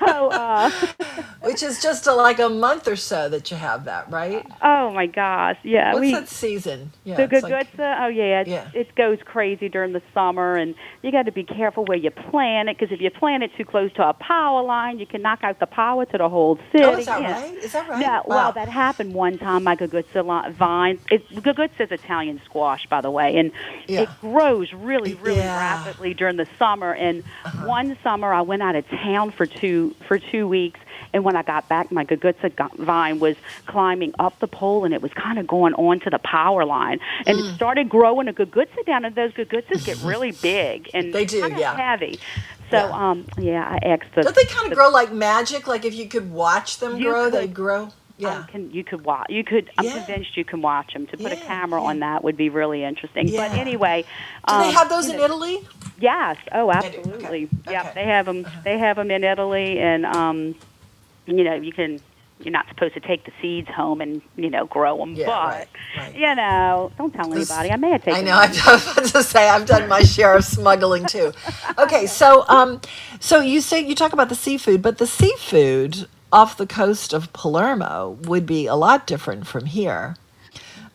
So, 0.06 0.28
uh, 0.28 0.70
which 1.40 1.62
is 1.64 1.82
just 1.82 2.06
a, 2.06 2.12
like 2.14 2.38
a 2.38 2.48
month 2.48 2.86
or 2.86 2.94
so 2.94 3.28
that 3.30 3.50
you 3.50 3.56
have 3.56 3.86
that, 3.86 4.08
right? 4.12 4.46
Oh 4.62 4.92
my 4.92 5.06
gosh, 5.06 5.56
yeah. 5.64 5.92
What's 5.92 6.00
we, 6.02 6.12
that 6.12 6.28
season? 6.28 6.92
Yeah, 7.02 7.16
the 7.16 7.22
it's 7.24 7.42
like- 7.42 7.72
Gugutza, 7.72 8.00
oh 8.04 8.06
yeah, 8.06 8.42
it, 8.42 8.46
Yeah. 8.46 8.68
it 8.74 8.94
goes 8.94 9.18
crazy 9.24 9.68
during 9.68 9.92
the 9.92 10.02
summer, 10.14 10.54
and 10.54 10.76
you 11.02 11.10
got 11.10 11.24
to 11.24 11.32
be 11.32 11.42
careful 11.42 11.84
where 11.84 11.96
you 11.98 12.10
plant 12.12 12.68
it 12.68 12.78
because 12.78 12.92
if 12.94 13.00
you 13.00 13.10
plant 13.10 13.42
it 13.42 13.50
too 13.56 13.64
close 13.64 13.92
to 13.94 14.08
a 14.08 14.12
power 14.12 14.62
line, 14.62 15.00
you 15.00 15.06
can 15.06 15.20
knock 15.22 15.42
out 15.42 15.58
the 15.58 15.66
power 15.66 16.04
to 16.04 16.18
the 16.18 16.28
whole 16.28 16.58
city. 16.70 16.84
Oh, 16.84 16.96
is 16.96 17.06
that 17.06 17.22
yeah. 17.22 17.42
right? 17.42 17.54
Is 17.56 17.72
that 17.72 17.88
right? 17.88 18.00
Yeah, 18.00 18.18
Wow. 18.18 18.24
well, 18.26 18.52
that 18.52 18.68
happened 18.68 19.14
one 19.14 19.36
time. 19.38 19.64
My 19.64 19.74
good 19.74 19.92
li- 19.92 20.04
vine. 20.52 21.00
It, 21.10 21.28
Gugutza 21.30 21.80
is 21.80 21.90
Italian 21.90 22.40
squash, 22.44 22.86
by 22.86 23.00
the 23.00 23.10
way, 23.10 23.36
and 23.36 23.50
Yeah. 23.88 24.02
it 24.02 24.08
grows 24.20 24.72
really, 24.72 25.14
really 25.14 25.38
Yeah. 25.38 25.56
Uh-huh. 25.74 25.85
During 26.16 26.36
the 26.36 26.46
summer. 26.58 26.92
And 26.92 27.24
one 27.64 27.96
summer, 28.02 28.32
I 28.32 28.40
went 28.42 28.62
out 28.62 28.76
of 28.76 28.88
town 28.88 29.30
for 29.30 29.46
two 29.46 29.94
for 30.08 30.18
two 30.18 30.46
weeks, 30.48 30.80
and 31.12 31.24
when 31.24 31.36
I 31.36 31.42
got 31.42 31.68
back, 31.68 31.90
my 31.92 32.04
Gugutza 32.04 32.54
gu- 32.54 32.82
vine 32.84 33.18
was 33.20 33.36
climbing 33.66 34.14
up 34.18 34.38
the 34.40 34.48
pole, 34.48 34.84
and 34.84 34.92
it 34.94 35.02
was 35.02 35.12
kind 35.14 35.38
of 35.38 35.46
going 35.46 35.74
onto 35.74 36.10
the 36.10 36.18
power 36.18 36.64
line, 36.64 36.98
and 37.26 37.38
Mm. 37.38 37.50
it 37.50 37.54
started 37.54 37.88
growing 37.88 38.28
a 38.28 38.32
Gugutza 38.32 38.84
down, 38.86 39.04
and 39.04 39.14
those 39.14 39.32
Gugutzas 39.32 39.84
get 39.84 40.02
really 40.02 40.32
big 40.42 40.90
and 40.94 41.12
They 41.12 41.24
do, 41.24 41.38
yeah. 41.56 41.76
heavy. 41.76 42.18
So, 42.70 42.92
um, 42.92 43.24
yeah, 43.38 43.64
I 43.80 43.86
asked 43.86 44.12
the. 44.16 44.22
Don't 44.22 44.34
they 44.34 44.44
kind 44.44 44.66
the- 44.66 44.72
of 44.72 44.76
grow 44.76 44.88
like 44.90 45.12
magic? 45.12 45.66
Like 45.68 45.84
if 45.84 45.94
you 45.94 46.08
could 46.08 46.32
watch 46.32 46.78
them 46.78 47.00
grow, 47.00 47.24
could. 47.30 47.34
they 47.34 47.46
grow. 47.46 47.90
Yeah. 48.18 48.30
Um, 48.36 48.44
can, 48.46 48.70
you 48.70 48.82
could 48.82 49.04
watch. 49.04 49.26
You 49.28 49.44
could. 49.44 49.70
I'm 49.76 49.84
Yeah. 49.84 49.92
convinced 50.04 50.36
you 50.36 50.44
can 50.44 50.62
watch 50.62 50.92
them. 50.94 51.06
To 51.08 51.16
put 51.16 51.32
a 51.32 51.36
Yeah, 51.36 51.44
camera 51.44 51.82
on 51.82 52.00
that 52.00 52.24
would 52.24 52.36
be 52.36 52.48
really 52.48 52.82
interesting. 52.82 53.30
But 53.30 53.52
anyway, 53.52 54.04
Do 54.48 54.54
um, 54.54 54.62
they 54.62 54.72
have 54.72 54.88
those 54.88 55.08
in 55.08 55.16
know- 55.18 55.24
Italy? 55.24 55.58
Yes. 55.98 56.36
Oh, 56.52 56.70
absolutely. 56.70 57.48
Yeah, 57.68 57.92
they 57.92 58.04
have 58.04 58.26
them. 58.26 58.46
They 58.64 58.78
have 58.78 58.96
them 58.96 59.10
in 59.10 59.22
Italy, 59.24 59.78
and 59.78 60.04
um, 60.06 60.54
you 61.26 61.44
know, 61.44 61.54
you 61.54 61.72
can. 61.72 62.00
You're 62.38 62.52
not 62.52 62.68
supposed 62.68 62.92
to 62.92 63.00
take 63.00 63.24
the 63.24 63.32
seeds 63.40 63.68
home 63.68 64.02
and 64.02 64.20
you 64.36 64.50
know 64.50 64.66
grow 64.66 64.98
them, 64.98 65.14
Yeah, 65.14 65.24
but 65.24 65.32
right, 65.46 65.68
right. 65.96 66.14
you 66.14 66.34
know, 66.34 66.92
don't 66.98 67.10
tell 67.14 67.32
anybody. 67.32 67.70
I 67.70 67.76
may 67.76 67.92
have 67.92 68.02
taken. 68.04 68.20
I 68.20 68.24
know. 68.28 68.34
I'm 68.38 68.50
about 68.92 69.04
to 69.06 69.22
say 69.22 69.48
I've 69.48 69.64
done 69.64 69.88
my 69.88 70.02
share 70.02 70.34
of 70.36 70.44
smuggling 70.44 71.06
too. 71.06 71.32
Okay, 71.78 72.06
so 72.06 72.44
um, 72.48 72.82
so 73.20 73.40
you 73.40 73.62
say 73.62 73.80
you 73.80 73.94
talk 73.94 74.12
about 74.12 74.28
the 74.28 74.34
seafood, 74.34 74.82
but 74.82 74.98
the 74.98 75.06
seafood 75.06 76.06
off 76.32 76.56
the 76.56 76.66
coast 76.66 77.12
of 77.12 77.32
Palermo 77.32 78.18
would 78.22 78.46
be 78.46 78.66
a 78.66 78.74
lot 78.74 79.06
different 79.06 79.46
from 79.46 79.66
here. 79.66 80.16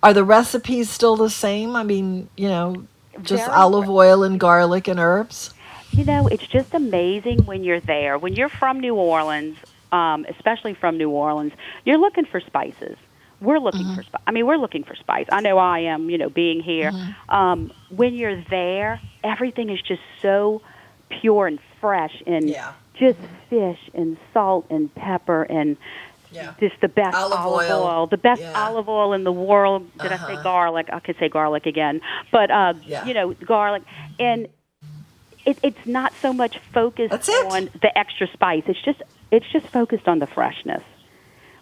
Are 0.04 0.14
the 0.14 0.24
recipes 0.24 0.90
still 0.90 1.16
the 1.16 1.30
same? 1.30 1.76
I 1.76 1.84
mean, 1.84 2.30
you 2.36 2.48
know, 2.48 2.86
just 3.22 3.46
Very 3.46 3.56
olive 3.56 3.90
oil 3.90 4.24
and 4.24 4.40
garlic 4.40 4.88
and 4.88 5.00
herbs. 5.00 5.54
You 5.92 6.06
know, 6.06 6.28
it's 6.28 6.48
just 6.48 6.74
amazing 6.74 7.46
when 7.46 7.64
you're 7.64 7.82
there. 7.82 8.18
When 8.18 8.34
you're 8.34 8.50
from 8.50 8.80
New 8.80 8.96
Orleans, 8.96 9.58
um, 9.92 10.26
especially 10.30 10.74
from 10.74 10.98
New 10.98 11.10
Orleans, 11.10 11.54
you're 11.86 11.98
looking 11.98 12.26
for 12.26 12.40
spices. 12.40 12.98
We're 13.42 13.60
looking 13.60 13.82
Mm-hmm. 13.82 13.96
for 13.96 14.04
spice. 14.04 14.22
I 14.28 14.32
mean, 14.32 14.46
we're 14.46 14.58
looking 14.58 14.84
for 14.84 14.96
spice. 14.96 15.26
I 15.32 15.42
know 15.42 15.58
I 15.58 15.80
am. 15.80 16.10
You 16.10 16.18
know, 16.18 16.30
being 16.30 16.62
here. 16.62 16.92
Mm-hmm. 16.92 17.36
Um, 17.36 17.72
when 17.90 18.14
you're 18.14 18.42
there, 18.50 19.02
everything 19.24 19.70
is 19.70 19.82
just 19.82 20.02
so 20.22 20.62
pure 21.10 21.48
and 21.48 21.60
fresh, 21.82 22.22
and 22.26 22.48
just 23.02 23.18
fish 23.50 23.80
and 23.94 24.16
salt 24.34 24.66
and 24.70 24.94
pepper 24.96 25.44
and 25.44 25.76
Yeah. 26.32 26.54
just 26.62 26.80
the 26.80 26.88
best 26.88 27.18
Olive 27.18 27.40
olive, 27.40 27.70
oil. 27.70 27.84
oil. 27.84 28.08
the 28.08 28.18
best 28.18 28.40
Yeah. 28.42 28.54
olive 28.56 28.88
oil 28.88 29.12
in 29.14 29.24
the 29.26 29.32
world. 29.34 29.82
Did 30.02 30.12
I 30.12 30.16
Uh-huh. 30.16 30.28
say 30.28 30.44
garlic? 30.44 30.88
I 30.94 31.00
could 31.00 31.18
say 31.20 31.28
garlic 31.28 31.66
again, 31.66 32.00
but 32.32 32.50
uh, 32.52 32.74
Yeah. 32.86 33.04
you 33.06 33.14
know, 33.14 33.34
garlic 33.46 33.84
and 34.20 34.48
it, 35.46 35.58
it's 35.64 35.86
not 35.88 36.14
so 36.22 36.32
much 36.32 36.56
focused 36.72 37.12
on 37.52 37.70
the 37.82 37.92
extra 37.98 38.28
spice. 38.28 38.64
It's 38.68 38.82
just 38.82 39.02
it's 39.32 39.46
just 39.52 39.66
focused 39.68 40.08
on 40.08 40.20
the 40.20 40.28
freshness, 40.28 40.84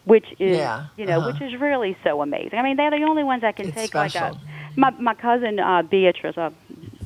which 0.04 0.26
is 0.40 0.58
Yeah, 0.58 0.86
you 0.98 1.06
know, 1.06 1.20
uh-huh. 1.20 1.32
which 1.32 1.42
is 1.42 1.60
really 1.60 1.96
so 2.04 2.22
amazing. 2.22 2.60
I 2.60 2.62
mean, 2.64 2.76
they're 2.78 2.92
the 2.92 3.04
only 3.04 3.24
ones 3.24 3.42
that 3.44 3.56
can 3.56 3.68
It's 3.68 3.76
take 3.76 3.96
like 3.96 4.12
special. 4.12 4.36
a 4.76 4.80
my 4.80 4.90
my 4.92 5.14
cousin 5.16 5.60
uh, 5.60 5.82
Beatrice, 5.84 6.38
uh, 6.38 6.50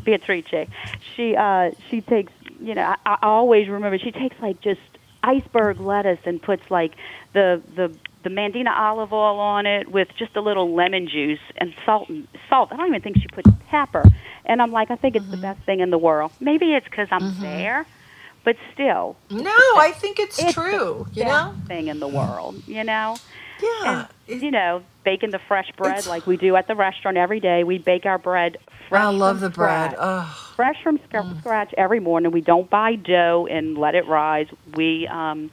Beatrice. 0.04 0.68
She 1.16 1.36
uh, 1.36 1.72
she 1.90 2.02
takes 2.02 2.34
you 2.60 2.76
know 2.76 2.84
I, 2.84 2.98
I 3.06 3.18
always 3.24 3.68
remember 3.68 3.98
she 3.98 4.12
takes 4.12 4.36
like 4.42 4.62
just 4.62 4.82
iceberg 5.24 5.80
lettuce 5.80 6.20
and 6.26 6.42
puts 6.42 6.70
like 6.70 6.94
the 7.34 7.62
the 7.76 7.96
the 8.24 8.30
Mandina 8.30 8.72
olive 8.76 9.12
oil 9.12 9.40
on 9.40 9.66
it 9.66 9.92
with 9.92 10.08
just 10.18 10.36
a 10.36 10.42
little 10.42 10.74
lemon 10.74 11.08
juice 11.08 11.40
and 11.58 11.74
salt 11.86 12.10
and 12.10 12.28
salt. 12.50 12.70
I 12.72 12.78
don't 12.78 12.88
even 12.88 13.02
think 13.02 13.18
she 13.18 13.28
puts 13.28 13.50
pepper. 13.70 14.04
And 14.46 14.62
I'm 14.62 14.72
like, 14.72 14.92
I 14.92 14.96
think 14.96 15.16
it's 15.16 15.26
the 15.26 15.34
mm-hmm. 15.34 15.42
best 15.42 15.62
thing 15.66 15.82
in 15.82 15.90
the 15.90 15.98
world. 15.98 16.32
Maybe 16.40 16.74
it's 16.74 16.86
because 16.86 17.10
I'm 17.12 17.22
mm-hmm. 17.22 17.42
there, 17.42 17.86
but 18.44 18.56
still. 18.74 19.18
No, 19.30 19.52
I 19.52 19.92
think 19.94 20.20
it's, 20.20 20.40
It's 20.40 20.54
true. 20.54 21.06
You 21.14 21.26
know. 21.26 21.54
thing 21.68 21.88
in 21.88 22.00
the 22.00 22.08
world. 22.08 22.64
You 22.66 22.84
know. 22.84 23.18
Yeah. 23.62 24.08
And, 24.28 24.42
you 24.42 24.52
know, 24.52 24.84
baking 25.04 25.32
the 25.32 25.40
fresh 25.40 25.72
bread 25.78 26.06
like 26.06 26.26
we 26.28 26.38
do 26.38 26.56
at 26.56 26.68
the 26.68 26.76
restaurant 26.76 27.18
every 27.18 27.40
day. 27.40 27.64
We 27.64 27.78
bake 27.78 28.06
our 28.06 28.18
bread 28.18 28.58
fresh. 28.90 29.04
I 29.04 29.10
love 29.10 29.40
the 29.40 29.50
bread. 29.50 29.92
scratch. 29.92 29.96
Oh. 30.00 30.43
Fresh 30.56 30.84
from 30.84 31.00
sc- 31.00 31.40
scratch 31.40 31.74
every 31.78 32.00
morning. 32.00 32.32
We 32.32 32.42
don't 32.42 32.70
buy 32.70 32.96
dough 32.96 33.48
and 33.50 33.78
let 33.78 33.96
it 33.96 34.06
rise. 34.08 34.48
We 34.76 35.08
um, 35.08 35.52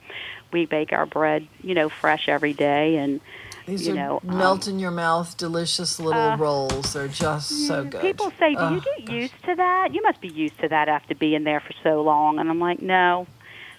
we 0.51 0.65
bake 0.65 0.91
our 0.93 1.05
bread, 1.05 1.47
you 1.63 1.73
know, 1.73 1.89
fresh 1.89 2.27
every 2.27 2.53
day, 2.53 2.97
and 2.97 3.19
These 3.65 3.87
you 3.87 3.93
are 3.93 3.95
know, 3.95 4.21
um, 4.27 4.37
melt 4.37 4.67
in 4.67 4.79
your 4.79 4.91
mouth, 4.91 5.37
delicious 5.37 5.99
little 5.99 6.21
uh, 6.21 6.37
rolls. 6.37 6.93
They're 6.93 7.07
just 7.07 7.67
so 7.67 7.83
good. 7.83 8.01
People 8.01 8.31
say, 8.39 8.53
"Do 8.55 8.63
you 8.65 8.81
Oh, 8.85 8.97
get 8.99 9.09
used 9.09 9.33
to 9.45 9.55
that? 9.55 9.93
You 9.93 10.01
must 10.03 10.21
be 10.21 10.27
used 10.29 10.59
to 10.59 10.67
that 10.69 10.87
after 10.87 11.15
being 11.15 11.43
there 11.45 11.61
for 11.61 11.73
so 11.83 12.01
long." 12.01 12.37
And 12.39 12.49
I'm 12.49 12.59
like, 12.59 12.81
"No, 12.81 13.27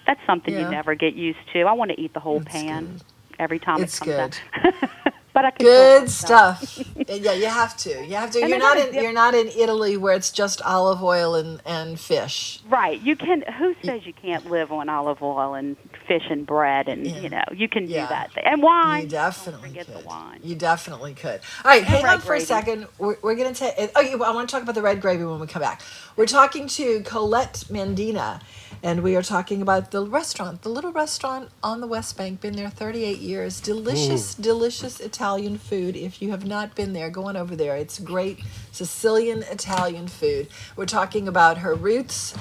that's 0.06 0.20
something 0.26 0.54
Yeah. 0.54 0.60
you 0.60 0.70
never 0.70 0.94
get 0.94 1.14
used 1.14 1.38
to. 1.52 1.62
I 1.62 1.72
want 1.72 1.90
to 1.92 2.00
eat 2.00 2.14
the 2.14 2.20
whole 2.20 2.40
pan 2.40 3.00
every 3.38 3.58
time 3.58 3.80
It's 3.82 4.00
it 4.00 4.04
comes 4.04 4.40
good. 4.54 4.72
out." 5.36 5.42
but 5.42 5.44
I 5.44 5.50
can 5.50 5.66
Good 5.66 6.10
stuff. 6.10 6.78
yeah, 7.08 7.32
you 7.32 7.46
have 7.46 7.76
to. 7.78 8.04
You 8.04 8.14
have 8.16 8.30
to. 8.32 8.40
And 8.40 8.50
You're 8.50 8.58
not 8.58 8.78
in. 8.78 8.92
dip- 8.92 9.02
You're 9.02 9.12
not 9.12 9.34
in 9.34 9.48
Italy 9.48 9.96
where 9.96 10.14
it's 10.14 10.30
just 10.30 10.62
olive 10.62 11.02
oil 11.02 11.34
and 11.34 11.60
and 11.66 11.98
fish. 11.98 12.60
Right. 12.68 13.00
You 13.00 13.16
can. 13.16 13.42
Who 13.58 13.74
says 13.84 14.06
you 14.06 14.12
can't 14.12 14.50
live 14.50 14.72
on 14.72 14.88
olive 14.88 15.22
oil 15.22 15.54
and 15.54 15.76
fish 16.06 16.22
and 16.30 16.46
bread 16.46 16.88
and 16.88 17.06
you 17.06 17.28
know 17.28 17.44
you 17.54 17.68
can 17.68 17.86
do 17.86 17.94
that 17.94 18.30
and 18.44 18.62
wine. 18.62 19.04
You 19.04 19.08
definitely 19.08 19.70
Don't 19.70 19.84
forget 19.84 20.02
the 20.02 20.06
wine. 20.06 20.40
You 20.42 20.54
definitely 20.54 21.14
could. 21.14 21.40
All 21.64 21.70
right, 21.70 21.78
And 21.78 21.86
hang 21.86 22.04
on 22.06 22.20
for 22.20 22.34
a 22.34 22.40
second. 22.40 22.86
We're, 22.98 23.16
we're 23.22 23.34
going 23.34 23.52
to 23.52 23.58
take. 23.58 23.90
Oh, 23.96 24.00
you, 24.00 24.22
I 24.22 24.30
want 24.34 24.48
to 24.48 24.52
talk 24.52 24.62
about 24.62 24.74
the 24.74 24.82
red 24.82 25.00
gravy 25.00 25.24
when 25.24 25.40
we 25.40 25.46
come 25.46 25.62
back. 25.62 25.82
We're 26.16 26.26
talking 26.26 26.66
to 26.68 27.00
Colette 27.02 27.64
Mandina, 27.70 28.42
and 28.82 29.02
we 29.02 29.16
are 29.16 29.22
talking 29.22 29.62
about 29.62 29.90
the 29.90 30.04
restaurant, 30.04 30.62
the 30.62 30.68
little 30.68 30.92
restaurant 30.92 31.50
on 31.62 31.80
the 31.80 31.86
West 31.86 32.16
Bank. 32.16 32.40
Been 32.40 32.56
there 32.56 32.70
38 32.70 33.18
years. 33.18 33.60
Delicious, 33.60 34.34
delicious 34.34 35.00
Italian 35.00 35.21
food. 35.22 35.94
If 35.94 36.20
you 36.20 36.32
have 36.32 36.44
not 36.44 36.74
been 36.74 36.94
there, 36.94 37.08
go 37.08 37.26
on 37.26 37.36
over 37.36 37.54
there. 37.54 37.76
It's 37.76 38.00
great 38.00 38.40
Sicilian 38.72 39.44
Italian 39.44 40.08
food. 40.08 40.48
We're 40.74 40.86
talking 40.86 41.28
about 41.28 41.58
her 41.58 41.76
roots 41.76 42.34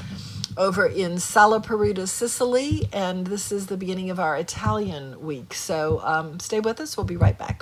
over 0.58 0.88
in 0.88 1.18
Salaparuta, 1.18 2.08
Sicily, 2.08 2.90
and 2.92 3.28
this 3.28 3.52
is 3.52 3.68
the 3.68 3.78
beginning 3.78 4.10
of 4.10 4.20
our 4.20 4.36
Italian 4.36 5.22
week. 5.22 5.54
So 5.54 6.02
um, 6.04 6.40
stay 6.40 6.60
with 6.60 6.80
us. 6.80 6.98
We'll 6.98 7.06
be 7.06 7.18
right 7.18 7.38
back. 7.38 7.62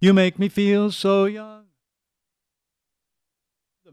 You 0.00 0.14
make 0.14 0.38
me 0.38 0.48
feel 0.48 0.90
so 0.90 1.26
young. 1.26 1.64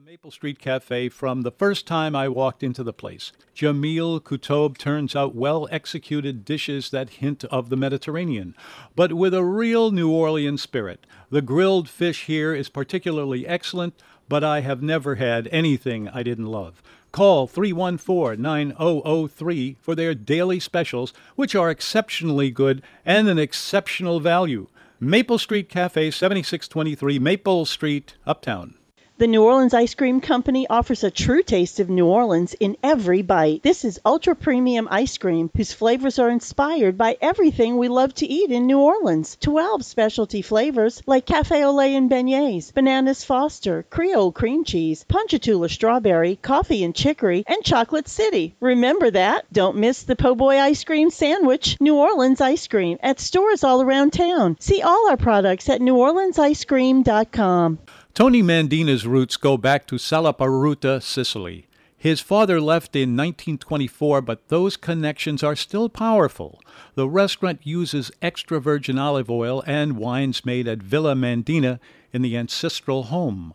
Maple 0.07 0.31
Street 0.31 0.57
Cafe 0.57 1.09
from 1.09 1.41
the 1.41 1.51
first 1.51 1.85
time 1.85 2.15
I 2.15 2.29
walked 2.29 2.63
into 2.63 2.81
the 2.81 2.93
place. 2.93 3.33
Jamil 3.53 4.21
Kutob 4.21 4.77
turns 4.77 5.17
out 5.17 5.35
well 5.35 5.67
executed 5.69 6.45
dishes 6.45 6.91
that 6.91 7.19
hint 7.19 7.43
of 7.43 7.67
the 7.67 7.75
Mediterranean, 7.75 8.55
but 8.95 9.11
with 9.11 9.33
a 9.33 9.43
real 9.43 9.91
New 9.91 10.09
Orleans 10.09 10.61
spirit. 10.61 11.05
The 11.29 11.41
grilled 11.41 11.89
fish 11.89 12.23
here 12.23 12.55
is 12.55 12.69
particularly 12.69 13.45
excellent, 13.45 14.01
but 14.29 14.45
I 14.45 14.61
have 14.61 14.81
never 14.81 15.15
had 15.15 15.49
anything 15.51 16.07
I 16.07 16.23
didn't 16.23 16.45
love. 16.45 16.81
Call 17.11 17.45
314 17.45 18.41
9003 18.41 19.75
for 19.81 19.93
their 19.93 20.15
daily 20.15 20.61
specials, 20.61 21.11
which 21.35 21.53
are 21.53 21.69
exceptionally 21.69 22.49
good 22.49 22.81
and 23.05 23.27
an 23.27 23.37
exceptional 23.37 24.21
value. 24.21 24.69
Maple 25.01 25.37
Street 25.37 25.67
Cafe, 25.67 26.11
7623 26.11 27.19
Maple 27.19 27.65
Street, 27.65 28.15
Uptown. 28.25 28.76
The 29.19 29.25
New 29.25 29.41
Orleans 29.41 29.73
Ice 29.73 29.95
Cream 29.95 30.21
Company 30.21 30.67
offers 30.69 31.03
a 31.03 31.09
true 31.09 31.41
taste 31.41 31.79
of 31.79 31.89
New 31.89 32.05
Orleans 32.05 32.53
in 32.59 32.77
every 32.83 33.23
bite. 33.23 33.63
This 33.63 33.83
is 33.83 33.99
ultra 34.05 34.35
premium 34.35 34.87
ice 34.91 35.17
cream 35.17 35.49
whose 35.57 35.73
flavors 35.73 36.19
are 36.19 36.29
inspired 36.29 36.99
by 36.99 37.17
everything 37.19 37.77
we 37.77 37.87
love 37.87 38.13
to 38.13 38.27
eat 38.27 38.51
in 38.51 38.67
New 38.67 38.77
Orleans. 38.77 39.35
12 39.41 39.83
specialty 39.83 40.43
flavors 40.43 41.01
like 41.07 41.25
cafe 41.25 41.63
au 41.63 41.71
lait 41.71 41.95
and 41.95 42.11
beignets, 42.11 42.71
bananas 42.71 43.23
foster, 43.23 43.81
Creole 43.89 44.31
cream 44.31 44.63
cheese, 44.63 45.03
ponchatoula 45.09 45.69
strawberry, 45.69 46.35
coffee 46.35 46.83
and 46.83 46.93
chicory, 46.93 47.43
and 47.47 47.63
chocolate 47.63 48.07
city. 48.07 48.53
Remember 48.59 49.09
that? 49.09 49.51
Don't 49.51 49.77
miss 49.77 50.03
the 50.03 50.15
po' 50.15 50.35
boy 50.35 50.59
ice 50.59 50.83
cream 50.83 51.09
sandwich, 51.09 51.75
New 51.79 51.95
Orleans 51.95 52.39
ice 52.39 52.67
cream 52.67 52.99
at 53.01 53.19
stores 53.19 53.63
all 53.63 53.81
around 53.81 54.13
town. 54.13 54.57
See 54.59 54.83
all 54.83 55.09
our 55.09 55.17
products 55.17 55.69
at 55.69 55.81
neworleansicecream.com. 55.81 57.79
Tony 58.17 58.41
Mandina's 58.41 59.05
roots 59.05 59.37
go 59.37 59.57
back 59.57 59.85
to 59.85 59.99
Salaparuta, 59.99 61.03
Sicily. 61.03 61.67
His 61.95 62.19
father 62.19 62.59
left 62.59 62.95
in 62.95 63.15
1924, 63.15 64.23
but 64.23 64.47
those 64.47 64.75
connections 64.75 65.43
are 65.43 65.55
still 65.55 65.87
powerful. 65.87 66.59
The 66.95 67.07
restaurant 67.07 67.59
uses 67.63 68.09
extra 68.19 68.59
virgin 68.59 68.97
olive 68.97 69.29
oil 69.29 69.63
and 69.67 69.97
wines 69.97 70.43
made 70.43 70.67
at 70.67 70.81
Villa 70.81 71.13
Mandina 71.13 71.79
in 72.11 72.23
the 72.23 72.35
ancestral 72.35 73.03
home. 73.03 73.53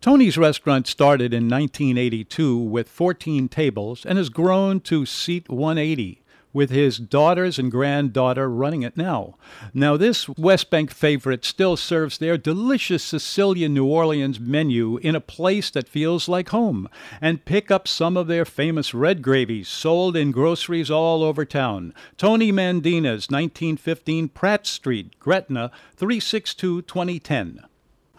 Tony's 0.00 0.38
restaurant 0.38 0.86
started 0.86 1.34
in 1.34 1.50
1982 1.50 2.56
with 2.56 2.88
14 2.88 3.50
tables 3.50 4.06
and 4.06 4.16
has 4.16 4.30
grown 4.30 4.80
to 4.80 5.04
seat 5.04 5.50
180 5.50 6.19
with 6.52 6.70
his 6.70 6.98
daughters 6.98 7.58
and 7.58 7.70
granddaughter 7.70 8.48
running 8.48 8.82
it 8.82 8.96
now. 8.96 9.36
Now, 9.72 9.96
this 9.96 10.28
West 10.28 10.70
Bank 10.70 10.92
favorite 10.92 11.44
still 11.44 11.76
serves 11.76 12.18
their 12.18 12.36
delicious 12.36 13.02
Sicilian 13.02 13.74
New 13.74 13.86
Orleans 13.86 14.40
menu 14.40 14.96
in 14.98 15.14
a 15.14 15.20
place 15.20 15.70
that 15.70 15.88
feels 15.88 16.28
like 16.28 16.48
home, 16.48 16.88
and 17.20 17.44
pick 17.44 17.70
up 17.70 17.86
some 17.86 18.16
of 18.16 18.26
their 18.26 18.44
famous 18.44 18.92
red 18.92 19.22
gravies 19.22 19.68
sold 19.68 20.16
in 20.16 20.30
groceries 20.30 20.90
all 20.90 21.22
over 21.22 21.44
town. 21.44 21.94
Tony 22.16 22.50
Mandina's 22.50 23.30
1915 23.30 24.28
Pratt 24.28 24.66
Street, 24.66 25.18
Gretna, 25.18 25.70
362 25.96 26.82
2010. 26.82 27.64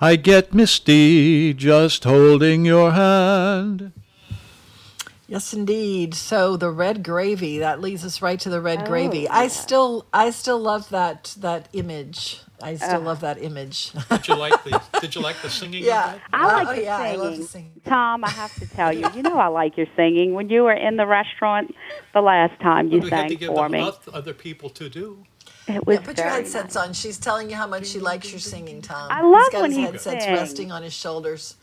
I 0.03 0.15
get 0.15 0.53
misty 0.53 1.53
just 1.53 2.05
holding 2.05 2.65
your 2.65 2.91
hand. 2.91 3.91
Yes, 5.31 5.53
indeed. 5.53 6.13
So 6.13 6.57
the 6.57 6.69
red 6.69 7.03
gravy 7.03 7.59
that 7.59 7.79
leads 7.79 8.03
us 8.03 8.21
right 8.21 8.37
to 8.41 8.49
the 8.49 8.59
red 8.59 8.81
Oh, 8.83 8.85
gravy. 8.85 9.29
I 9.29 9.47
still, 9.47 10.05
I 10.11 10.29
still 10.31 10.59
love 10.59 10.89
that 10.89 11.33
that 11.39 11.69
image. 11.71 12.41
I 12.61 12.75
still 12.75 12.97
Uh. 12.97 12.99
love 12.99 13.21
that 13.21 13.41
image. 13.41 13.93
Did 14.09 14.27
you 14.27 14.35
like 14.35 14.61
the 14.65 14.81
Did 14.99 15.15
you 15.15 15.21
like 15.21 15.41
the 15.41 15.49
singing? 15.49 15.85
Yeah, 15.85 16.19
I 16.33 16.45
like 16.53 16.67
oh, 16.67 16.75
the 16.75 16.83
yeah, 16.83 16.97
I 16.97 17.11
singing. 17.13 17.19
love 17.25 17.37
the 17.37 17.43
singing. 17.45 17.81
Tom, 17.85 18.25
I 18.25 18.29
have 18.29 18.53
to 18.55 18.67
tell 18.67 18.91
you, 18.91 19.07
you 19.15 19.23
know 19.23 19.39
I 19.39 19.47
like 19.61 19.77
your 19.77 19.87
singing. 19.95 20.33
When 20.33 20.49
you 20.49 20.63
were 20.63 20.73
in 20.73 20.97
the 20.97 21.07
restaurant 21.07 21.73
the 22.13 22.21
last 22.21 22.59
time, 22.61 22.89
you 22.89 22.99
we 22.99 23.09
had 23.09 23.23
to 23.23 23.29
sang 23.29 23.37
give 23.37 23.47
for 23.47 23.69
them 23.69 23.71
me. 23.71 23.87
oth- 23.87 24.09
other 24.09 24.33
people 24.33 24.69
to 24.71 24.89
do. 24.89 25.25
It 25.67 25.87
was 25.87 25.99
Yeah, 25.99 26.01
put 26.05 26.17
your 26.17 26.25
very 26.27 26.41
headsets 26.43 26.75
on. 26.75 26.91
She's 26.91 27.17
telling 27.17 27.49
you 27.49 27.55
how 27.55 27.67
much 27.67 27.87
she 27.87 27.99
likes 27.99 28.31
your 28.31 28.39
singing, 28.41 28.81
Tom. 28.81 29.07
I 29.09 29.21
love 29.21 29.43
He's 29.43 29.49
got 29.53 29.61
when 29.61 29.71
his 29.71 29.77
he 29.77 29.83
headsets 29.85 30.25
sings. 30.25 30.39
resting 30.39 30.71
on 30.73 30.83
his 30.83 30.93
shoulders. 30.93 31.55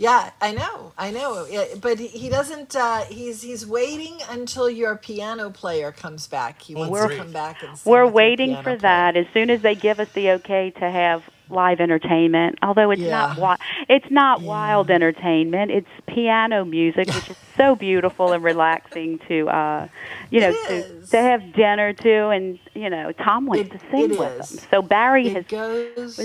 Yeah, 0.00 0.30
I 0.40 0.52
know, 0.52 0.92
I 0.96 1.10
know. 1.10 1.44
Yeah, 1.44 1.64
but 1.78 1.98
he, 1.98 2.06
he 2.06 2.28
doesn't. 2.30 2.74
Uh, 2.74 3.00
he's 3.02 3.42
he's 3.42 3.66
waiting 3.66 4.16
until 4.30 4.70
your 4.70 4.96
piano 4.96 5.50
player 5.50 5.92
comes 5.92 6.26
back. 6.26 6.62
He 6.62 6.74
wants 6.74 6.90
We're- 6.90 7.08
to 7.10 7.16
come 7.22 7.32
back 7.32 7.62
and 7.62 7.76
sing 7.76 7.90
We're 7.92 8.06
waiting 8.06 8.56
for 8.56 8.62
player. 8.62 8.76
that. 8.78 9.16
As 9.18 9.26
soon 9.34 9.50
as 9.50 9.60
they 9.60 9.74
give 9.74 10.00
us 10.00 10.08
the 10.14 10.30
okay 10.32 10.70
to 10.70 10.90
have 10.90 11.22
live 11.50 11.80
entertainment, 11.80 12.58
although 12.62 12.90
it's 12.92 13.02
not 13.02 13.30
wi- 13.36 13.58
it's 13.90 14.10
not 14.10 14.40
wild 14.40 14.88
entertainment. 14.90 15.70
It's 15.70 15.88
piano 16.06 16.64
music, 16.64 17.08
which 17.08 17.28
is 17.28 17.36
so 17.58 17.76
beautiful 17.76 18.32
and 18.32 18.42
relaxing 18.42 19.18
to 19.28 19.50
uh, 19.50 19.88
you 20.30 20.40
know 20.40 20.52
to, 20.68 21.06
to 21.10 21.16
have 21.20 21.52
dinner 21.52 21.92
to, 21.92 22.28
and 22.28 22.58
you 22.72 22.88
know 22.88 23.12
Tom 23.12 23.44
wants 23.44 23.68
to 23.68 23.78
sing 23.90 24.16
with 24.16 24.40
is. 24.40 24.48
them. 24.48 24.64
So 24.70 24.80
Barry 24.80 25.26
It 25.28 25.34
has 25.36 25.44
goes. 25.46 26.18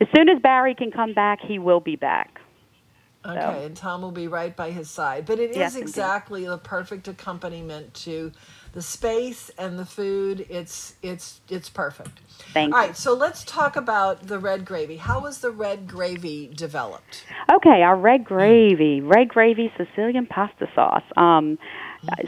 as 0.00 0.08
soon 0.16 0.30
as 0.30 0.40
Barry 0.40 0.74
can 0.74 0.90
come 0.90 1.12
back, 1.12 1.40
he 1.42 1.58
will 1.58 1.80
be 1.80 1.96
back. 1.96 2.39
Okay, 3.24 3.66
and 3.66 3.76
Tom 3.76 4.00
will 4.00 4.12
be 4.12 4.28
right 4.28 4.56
by 4.56 4.70
his 4.70 4.88
side. 4.90 5.26
But 5.26 5.38
it 5.38 5.50
is 5.50 5.56
Yes, 5.56 5.74
indeed. 5.74 5.88
exactly 5.88 6.46
the 6.46 6.56
perfect 6.56 7.06
accompaniment 7.06 7.92
to 7.94 8.32
the 8.72 8.80
space 8.80 9.50
and 9.58 9.78
the 9.78 9.84
food. 9.84 10.46
It's 10.48 10.94
it's 11.02 11.40
it's 11.50 11.68
perfect. 11.68 12.20
Thank 12.54 12.74
All 12.74 12.80
you. 12.80 12.86
right, 12.88 12.96
so 12.96 13.12
let's 13.12 13.44
talk 13.44 13.76
about 13.76 14.26
the 14.28 14.38
red 14.38 14.64
gravy. 14.64 14.96
How 14.96 15.20
was 15.20 15.40
the 15.40 15.50
red 15.50 15.86
gravy 15.86 16.50
developed? 16.54 17.24
Okay, 17.52 17.82
our 17.82 17.96
red 17.96 18.24
gravy, 18.24 19.02
red 19.02 19.28
gravy 19.28 19.70
Sicilian 19.76 20.26
pasta 20.26 20.66
sauce. 20.74 21.04
Um, 21.16 21.58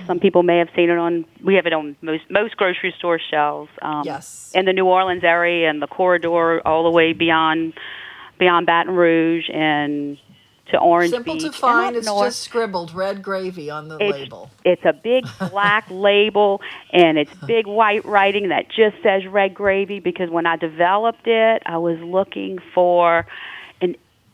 Some 0.06 0.20
people 0.20 0.43
may 0.43 0.59
have 0.59 0.69
seen 0.77 0.90
it 0.90 0.98
on. 0.98 1.24
We 1.43 1.55
have 1.55 1.64
it 1.64 1.73
on 1.73 1.97
most 2.02 2.24
most 2.31 2.59
grocery 2.59 2.94
store 2.98 3.19
shelves. 3.19 3.70
Um, 3.81 4.02
Yes. 4.05 4.51
In 4.55 4.66
the 4.66 4.74
New 4.74 4.85
Orleans 4.85 5.24
area 5.24 5.70
and 5.70 5.81
the 5.81 5.86
corridor, 5.86 6.60
all 6.69 6.85
the 6.85 6.90
way 6.90 7.14
beyond 7.14 7.73
beyond 8.39 8.66
Baton 8.66 8.94
Rouge 8.94 9.48
and 9.51 10.19
to 10.72 10.78
Orange 10.78 11.10
Simple 11.12 11.34
Beach. 11.34 11.42
to 11.44 11.52
find. 11.52 11.96
It's 11.96 12.06
north. 12.06 12.26
just 12.28 12.42
scribbled 12.42 12.92
red 12.92 13.22
gravy 13.22 13.70
on 13.70 13.88
the 13.88 13.94
It's- 13.96 14.12
label. 14.12 14.50
It's 14.64 14.84
a 14.84 14.92
big 14.92 15.24
black 15.50 15.86
label 15.90 16.60
and 16.92 17.16
it's 17.18 17.32
big 17.46 17.66
white 17.66 18.04
writing 18.04 18.48
that 18.48 18.68
just 18.68 18.96
says 19.02 19.26
red 19.26 19.54
gravy 19.54 20.00
because 20.00 20.28
when 20.30 20.46
I 20.46 20.56
developed 20.56 21.26
it, 21.26 21.62
I 21.66 21.78
was 21.78 21.98
looking 22.00 22.58
for 22.74 23.26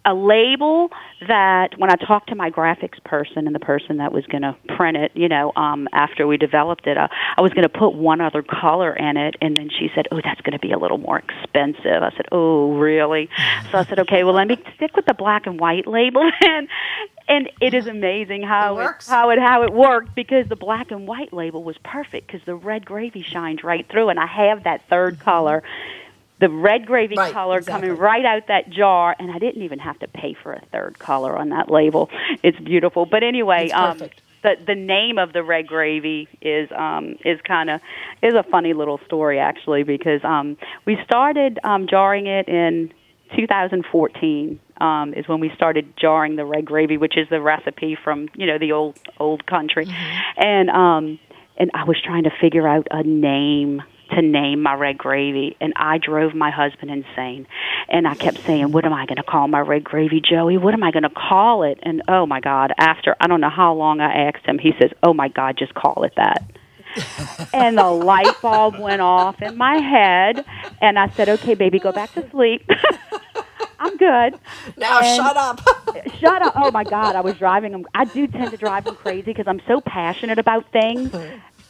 a 0.08 0.14
label 0.14 0.90
that 1.26 1.78
when 1.78 1.90
I 1.90 1.96
talked 1.96 2.30
to 2.30 2.34
my 2.34 2.50
graphics 2.50 3.02
person 3.04 3.46
and 3.46 3.54
the 3.54 3.60
person 3.60 3.98
that 3.98 4.12
was 4.12 4.24
going 4.26 4.42
to 4.42 4.56
print 4.76 4.96
it, 4.96 5.12
you 5.14 5.28
know, 5.28 5.52
um 5.54 5.88
after 5.92 6.26
we 6.26 6.36
developed 6.36 6.86
it, 6.86 6.96
uh, 6.96 7.08
I 7.36 7.42
was 7.42 7.52
going 7.52 7.64
to 7.64 7.68
put 7.68 7.90
one 7.90 8.20
other 8.20 8.42
color 8.42 8.94
in 8.94 9.16
it 9.16 9.36
and 9.40 9.56
then 9.56 9.68
she 9.70 9.90
said, 9.94 10.08
"Oh, 10.10 10.20
that's 10.22 10.40
going 10.40 10.52
to 10.52 10.58
be 10.58 10.72
a 10.72 10.78
little 10.78 10.98
more 10.98 11.18
expensive." 11.18 12.02
I 12.02 12.10
said, 12.16 12.26
"Oh, 12.32 12.74
really?" 12.74 13.28
So 13.70 13.78
I 13.78 13.84
said, 13.84 13.98
"Okay, 14.00 14.24
well, 14.24 14.34
let 14.34 14.48
me 14.48 14.56
stick 14.76 14.96
with 14.96 15.06
the 15.06 15.14
black 15.14 15.46
and 15.46 15.60
white 15.60 15.86
label." 15.86 16.28
and 16.40 16.68
and 17.28 17.50
it 17.60 17.74
is 17.74 17.86
amazing 17.86 18.42
how 18.42 18.78
it, 18.78 18.80
how 19.06 19.30
it 19.30 19.38
how 19.38 19.62
it 19.62 19.72
worked 19.72 20.14
because 20.14 20.48
the 20.48 20.56
black 20.56 20.90
and 20.90 21.06
white 21.06 21.32
label 21.32 21.62
was 21.62 21.76
perfect 21.84 22.26
because 22.26 22.40
the 22.46 22.54
red 22.54 22.86
gravy 22.86 23.22
shines 23.22 23.62
right 23.62 23.86
through, 23.90 24.08
and 24.08 24.18
I 24.18 24.26
have 24.26 24.64
that 24.64 24.88
third 24.88 25.20
color, 25.20 25.62
the 26.40 26.48
red 26.48 26.86
gravy 26.86 27.16
Right, 27.16 27.32
color 27.32 27.58
exactly. 27.58 27.88
coming 27.88 28.00
right 28.00 28.24
out 28.24 28.46
that 28.48 28.70
jar, 28.70 29.14
and 29.18 29.30
I 29.30 29.38
didn't 29.38 29.62
even 29.62 29.78
have 29.80 29.98
to 30.00 30.08
pay 30.08 30.34
for 30.42 30.52
a 30.52 30.62
third 30.72 30.98
color 30.98 31.36
on 31.36 31.48
that 31.50 31.70
label. 31.70 32.08
It's 32.42 32.58
beautiful, 32.60 33.06
but 33.06 33.22
anyway, 33.22 33.66
It's 33.66 33.74
um, 33.74 33.98
perfect. 33.98 34.22
the 34.42 34.54
the 34.66 34.74
name 34.74 35.18
of 35.18 35.32
the 35.32 35.42
red 35.42 35.66
gravy 35.66 36.28
is 36.40 36.70
um 36.72 37.16
is 37.24 37.40
kind 37.42 37.70
of 37.70 37.80
is 38.22 38.34
a 38.34 38.44
funny 38.44 38.72
little 38.72 39.00
story 39.06 39.38
actually 39.40 39.82
because 39.82 40.22
um 40.24 40.56
we 40.86 40.96
started 41.04 41.58
um 41.64 41.86
jarring 41.88 42.26
it 42.28 42.46
in 42.48 42.92
2014 43.36 44.60
um 44.80 45.12
is 45.14 45.26
when 45.28 45.40
we 45.40 45.50
started 45.54 45.92
jarring 45.96 46.36
the 46.36 46.44
red 46.44 46.64
gravy 46.64 46.96
which 46.96 47.16
is 47.16 47.28
the 47.30 47.40
recipe 47.40 47.96
from 48.02 48.28
you 48.36 48.46
know 48.46 48.58
the 48.58 48.72
old 48.72 48.96
old 49.18 49.44
country 49.46 49.86
and 50.36 50.70
um 50.70 51.18
and 51.56 51.70
I 51.74 51.84
was 51.84 52.00
trying 52.00 52.22
to 52.24 52.30
figure 52.40 52.68
out 52.68 52.86
a 52.92 53.02
name 53.02 53.82
to 54.10 54.22
name 54.22 54.62
my 54.62 54.74
red 54.74 54.96
gravy 54.98 55.56
and 55.60 55.72
I 55.76 55.98
drove 55.98 56.34
my 56.34 56.50
husband 56.50 56.90
insane. 56.90 57.46
And 57.88 58.06
I 58.06 58.14
kept 58.14 58.38
saying 58.44 58.72
what 58.72 58.84
am 58.84 58.92
I 58.92 59.06
going 59.06 59.16
to 59.16 59.22
call 59.22 59.48
my 59.48 59.60
red 59.60 59.84
gravy 59.84 60.20
Joey? 60.20 60.56
What 60.58 60.74
am 60.74 60.82
I 60.82 60.90
going 60.90 61.02
to 61.04 61.10
call 61.10 61.62
it? 61.62 61.78
And 61.82 62.02
oh 62.08 62.26
my 62.26 62.40
god 62.40 62.72
after 62.78 63.16
I 63.20 63.26
don't 63.26 63.40
know 63.40 63.50
how 63.50 63.74
long 63.74 64.00
I 64.00 64.28
asked 64.28 64.44
him 64.46 64.58
he 64.58 64.72
says 64.80 64.90
oh 65.02 65.12
my 65.14 65.28
god 65.28 65.56
just 65.58 65.74
call 65.74 66.04
it 66.04 66.12
that. 66.16 66.44
And 67.52 67.78
the 67.78 67.84
light 67.90 68.34
bulb 68.42 68.78
went 68.78 69.00
off 69.02 69.40
in 69.42 69.56
my 69.56 69.76
head 69.76 70.44
and 70.80 70.98
I 70.98 71.08
said 71.10 71.28
okay 71.28 71.54
baby 71.54 71.78
go 71.78 71.92
back 71.92 72.12
to 72.14 72.28
sleep. 72.30 72.68
I'm 73.80 73.96
good. 73.96 74.38
Now 74.76 74.98
And- 75.00 75.16
shut 75.16 75.36
up. 75.36 75.60
shut 76.18 76.42
up. 76.42 76.52
Oh 76.56 76.70
my 76.70 76.84
god 76.84 77.14
I 77.14 77.20
was 77.20 77.34
driving 77.34 77.72
him 77.72 77.86
I 77.94 78.04
do 78.06 78.26
tend 78.26 78.50
to 78.50 78.56
drive 78.56 78.86
him 78.86 78.96
crazy 78.96 79.22
because 79.32 79.46
I'm 79.46 79.60
so 79.68 79.80
passionate 79.80 80.38
about 80.38 80.70
things 80.72 81.12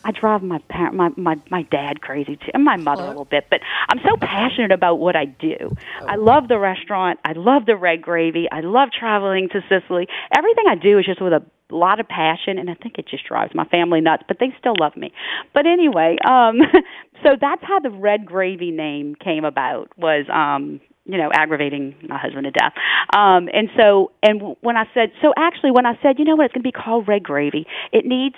I 0.04 0.12
drive 0.12 0.42
my 0.42 0.58
parent, 0.68 0.94
my, 0.94 1.10
my 1.16 1.36
my 1.50 1.62
dad 1.62 2.00
crazy 2.00 2.36
too, 2.36 2.50
and 2.54 2.64
my 2.64 2.76
mother 2.76 3.02
a 3.02 3.08
little 3.08 3.24
bit. 3.24 3.46
But 3.50 3.60
I'm 3.88 3.98
so 4.04 4.16
passionate 4.16 4.72
about 4.72 4.96
what 4.96 5.16
I 5.16 5.26
do. 5.26 5.76
I 6.06 6.16
love 6.16 6.48
the 6.48 6.58
restaurant. 6.58 7.18
I 7.24 7.32
love 7.32 7.66
the 7.66 7.76
red 7.76 8.02
gravy. 8.02 8.46
I 8.50 8.60
love 8.60 8.90
traveling 8.98 9.48
to 9.50 9.60
Sicily. 9.68 10.06
Everything 10.36 10.64
I 10.68 10.76
do 10.76 10.98
is 10.98 11.06
just 11.06 11.20
with 11.20 11.32
a 11.32 11.44
lot 11.70 12.00
of 12.00 12.08
passion, 12.08 12.58
and 12.58 12.70
I 12.70 12.74
think 12.74 12.98
it 12.98 13.06
just 13.08 13.26
drives 13.26 13.54
my 13.54 13.64
family 13.66 14.00
nuts. 14.00 14.22
But 14.28 14.38
they 14.40 14.54
still 14.58 14.74
love 14.78 14.96
me. 14.96 15.12
But 15.52 15.66
anyway, 15.66 16.16
um, 16.26 16.60
so 17.22 17.36
that's 17.40 17.62
how 17.62 17.80
the 17.80 17.90
red 17.90 18.24
gravy 18.24 18.70
name 18.70 19.14
came 19.16 19.44
about. 19.44 19.90
Was 19.98 20.26
um, 20.32 20.80
you 21.08 21.16
know, 21.16 21.30
aggravating 21.32 21.94
my 22.06 22.18
husband 22.18 22.44
to 22.44 22.50
death. 22.50 22.74
Um, 23.16 23.48
and 23.52 23.70
so, 23.76 24.12
and 24.22 24.56
when 24.60 24.76
I 24.76 24.84
said, 24.92 25.10
so 25.22 25.32
actually, 25.36 25.70
when 25.70 25.86
I 25.86 25.98
said, 26.02 26.18
you 26.18 26.24
know 26.26 26.36
what, 26.36 26.44
it's 26.44 26.54
going 26.54 26.62
to 26.62 26.68
be 26.68 26.72
called 26.72 27.08
red 27.08 27.24
gravy, 27.24 27.66
it 27.92 28.04
needs. 28.04 28.36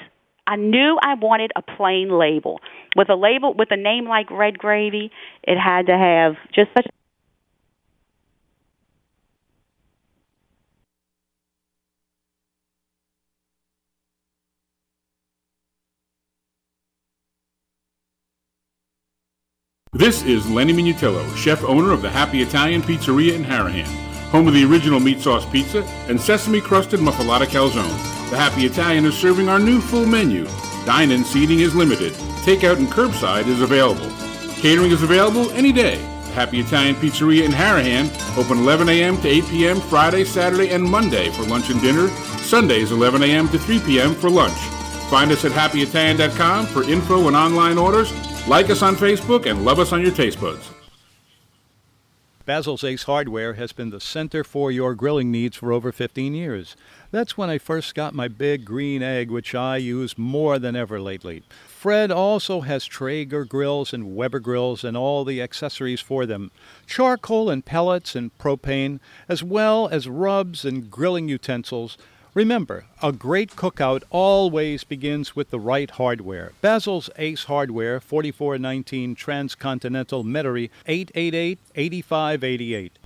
I 0.50 0.56
knew 0.56 0.98
I 1.00 1.14
wanted 1.14 1.52
a 1.54 1.62
plain 1.62 2.10
label. 2.10 2.60
With 2.96 3.08
a 3.08 3.14
label 3.14 3.54
with 3.54 3.70
a 3.70 3.76
name 3.76 4.06
like 4.06 4.28
Red 4.32 4.58
Gravy, 4.58 5.12
it 5.44 5.56
had 5.56 5.86
to 5.86 5.96
have 5.96 6.34
just 6.52 6.70
such 6.76 6.88
This 19.92 20.24
is 20.24 20.50
Lenny 20.50 20.72
Minutillo, 20.72 21.36
chef 21.36 21.62
owner 21.62 21.92
of 21.92 22.02
the 22.02 22.10
Happy 22.10 22.42
Italian 22.42 22.82
Pizzeria 22.82 23.34
in 23.34 23.44
Harahan, 23.44 23.86
home 24.30 24.48
of 24.48 24.54
the 24.54 24.64
original 24.64 24.98
meat 24.98 25.20
sauce 25.20 25.44
pizza 25.50 25.84
and 26.08 26.20
sesame 26.20 26.60
crusted 26.60 26.98
muffalata 26.98 27.46
calzone. 27.46 28.19
The 28.30 28.36
Happy 28.36 28.64
Italian 28.64 29.04
is 29.06 29.18
serving 29.18 29.48
our 29.48 29.58
new 29.58 29.80
full 29.80 30.06
menu. 30.06 30.44
Dine-in 30.86 31.24
seating 31.24 31.58
is 31.58 31.74
limited. 31.74 32.12
Takeout 32.44 32.76
and 32.76 32.86
curbside 32.86 33.48
is 33.48 33.60
available. 33.60 34.08
Catering 34.54 34.92
is 34.92 35.02
available 35.02 35.50
any 35.50 35.72
day. 35.72 35.96
The 35.96 36.36
Happy 36.36 36.60
Italian 36.60 36.94
Pizzeria 36.94 37.44
in 37.44 37.50
Harahan, 37.50 38.08
open 38.38 38.58
11 38.58 38.88
a.m. 38.88 39.20
to 39.22 39.28
8 39.28 39.44
p.m. 39.46 39.80
Friday, 39.80 40.22
Saturday, 40.22 40.70
and 40.70 40.84
Monday 40.84 41.28
for 41.30 41.42
lunch 41.42 41.70
and 41.70 41.80
dinner, 41.80 42.06
Sundays 42.38 42.92
11 42.92 43.24
a.m. 43.24 43.48
to 43.48 43.58
3 43.58 43.80
p.m. 43.80 44.14
for 44.14 44.30
lunch. 44.30 44.58
Find 45.10 45.32
us 45.32 45.44
at 45.44 45.50
happyitalian.com 45.50 46.66
for 46.66 46.84
info 46.84 47.26
and 47.26 47.34
online 47.34 47.78
orders. 47.78 48.12
Like 48.46 48.70
us 48.70 48.82
on 48.82 48.94
Facebook 48.94 49.50
and 49.50 49.64
love 49.64 49.80
us 49.80 49.92
on 49.92 50.02
your 50.02 50.12
taste 50.12 50.40
buds. 50.40 50.70
Basil's 52.50 52.82
Ace 52.82 53.04
Hardware 53.04 53.54
has 53.54 53.70
been 53.70 53.90
the 53.90 54.00
center 54.00 54.42
for 54.42 54.72
your 54.72 54.96
grilling 54.96 55.30
needs 55.30 55.56
for 55.56 55.72
over 55.72 55.92
15 55.92 56.34
years. 56.34 56.74
That's 57.12 57.38
when 57.38 57.48
I 57.48 57.58
first 57.58 57.94
got 57.94 58.12
my 58.12 58.26
big 58.26 58.64
green 58.64 59.04
egg, 59.04 59.30
which 59.30 59.54
I 59.54 59.76
use 59.76 60.18
more 60.18 60.58
than 60.58 60.74
ever 60.74 61.00
lately. 61.00 61.44
Fred 61.68 62.10
also 62.10 62.62
has 62.62 62.86
Traeger 62.86 63.44
grills 63.44 63.92
and 63.92 64.16
Weber 64.16 64.40
grills 64.40 64.82
and 64.82 64.96
all 64.96 65.24
the 65.24 65.40
accessories 65.40 66.00
for 66.00 66.26
them 66.26 66.50
charcoal 66.88 67.50
and 67.50 67.64
pellets 67.64 68.16
and 68.16 68.36
propane, 68.36 68.98
as 69.28 69.44
well 69.44 69.86
as 69.86 70.08
rubs 70.08 70.64
and 70.64 70.90
grilling 70.90 71.28
utensils. 71.28 71.96
Remember, 72.40 72.86
a 73.02 73.12
great 73.12 73.50
cookout 73.50 74.02
always 74.08 74.82
begins 74.82 75.36
with 75.36 75.50
the 75.50 75.60
right 75.60 75.90
hardware. 75.90 76.52
Basil's 76.62 77.10
Ace 77.18 77.44
Hardware, 77.44 78.00
4419 78.00 79.14
Transcontinental 79.14 80.24
Metairie, 80.24 80.70
888 80.86 81.58
8588. 81.74 82.98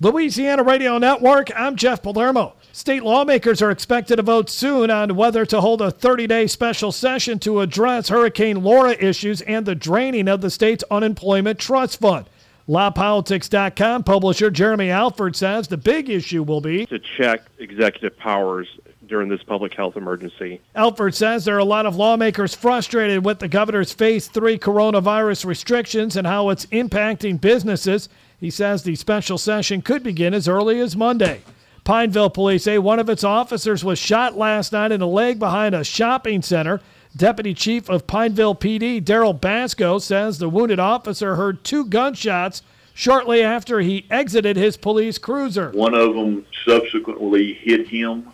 Louisiana 0.00 0.62
Radio 0.62 0.98
Network, 0.98 1.48
I'm 1.56 1.76
Jeff 1.76 2.02
Palermo. 2.02 2.56
State 2.72 3.02
lawmakers 3.02 3.62
are 3.62 3.70
expected 3.70 4.16
to 4.16 4.22
vote 4.22 4.50
soon 4.50 4.90
on 4.90 5.16
whether 5.16 5.46
to 5.46 5.62
hold 5.62 5.80
a 5.80 5.90
30 5.90 6.26
day 6.26 6.46
special 6.46 6.92
session 6.92 7.38
to 7.38 7.60
address 7.60 8.10
Hurricane 8.10 8.62
Laura 8.62 8.92
issues 9.00 9.40
and 9.40 9.64
the 9.64 9.74
draining 9.74 10.28
of 10.28 10.42
the 10.42 10.50
state's 10.50 10.84
unemployment 10.90 11.58
trust 11.58 12.00
fund. 12.00 12.26
LaPolitics.com 12.68 14.04
publisher 14.04 14.50
Jeremy 14.50 14.90
Alford 14.90 15.36
says 15.36 15.68
the 15.68 15.76
big 15.76 16.08
issue 16.08 16.42
will 16.42 16.62
be 16.62 16.86
to 16.86 16.98
check 17.18 17.42
executive 17.58 18.16
powers 18.18 18.66
during 19.06 19.28
this 19.28 19.42
public 19.42 19.74
health 19.74 19.96
emergency. 19.96 20.62
Alford 20.74 21.14
says 21.14 21.44
there 21.44 21.56
are 21.56 21.58
a 21.58 21.64
lot 21.64 21.84
of 21.84 21.96
lawmakers 21.96 22.54
frustrated 22.54 23.24
with 23.24 23.38
the 23.38 23.48
governor's 23.48 23.92
phase 23.92 24.28
three 24.28 24.58
coronavirus 24.58 25.44
restrictions 25.44 26.16
and 26.16 26.26
how 26.26 26.48
it's 26.48 26.64
impacting 26.66 27.38
businesses. 27.38 28.08
He 28.40 28.48
says 28.50 28.82
the 28.82 28.96
special 28.96 29.36
session 29.36 29.82
could 29.82 30.02
begin 30.02 30.32
as 30.32 30.48
early 30.48 30.80
as 30.80 30.96
Monday. 30.96 31.42
Pineville 31.84 32.30
police 32.30 32.64
say 32.64 32.78
one 32.78 32.98
of 32.98 33.10
its 33.10 33.24
officers 33.24 33.84
was 33.84 33.98
shot 33.98 34.38
last 34.38 34.72
night 34.72 34.90
in 34.90 35.00
the 35.00 35.06
leg 35.06 35.38
behind 35.38 35.74
a 35.74 35.84
shopping 35.84 36.40
center. 36.40 36.80
Deputy 37.16 37.54
Chief 37.54 37.88
of 37.88 38.06
Pineville 38.06 38.56
PD, 38.56 39.00
Daryl 39.00 39.40
Basco, 39.40 39.98
says 39.98 40.38
the 40.38 40.48
wounded 40.48 40.80
officer 40.80 41.36
heard 41.36 41.62
two 41.62 41.84
gunshots 41.84 42.62
shortly 42.92 43.42
after 43.42 43.80
he 43.80 44.06
exited 44.10 44.56
his 44.56 44.76
police 44.76 45.16
cruiser. 45.18 45.70
One 45.70 45.94
of 45.94 46.14
them 46.14 46.44
subsequently 46.66 47.54
hit 47.54 47.86
him. 47.86 48.30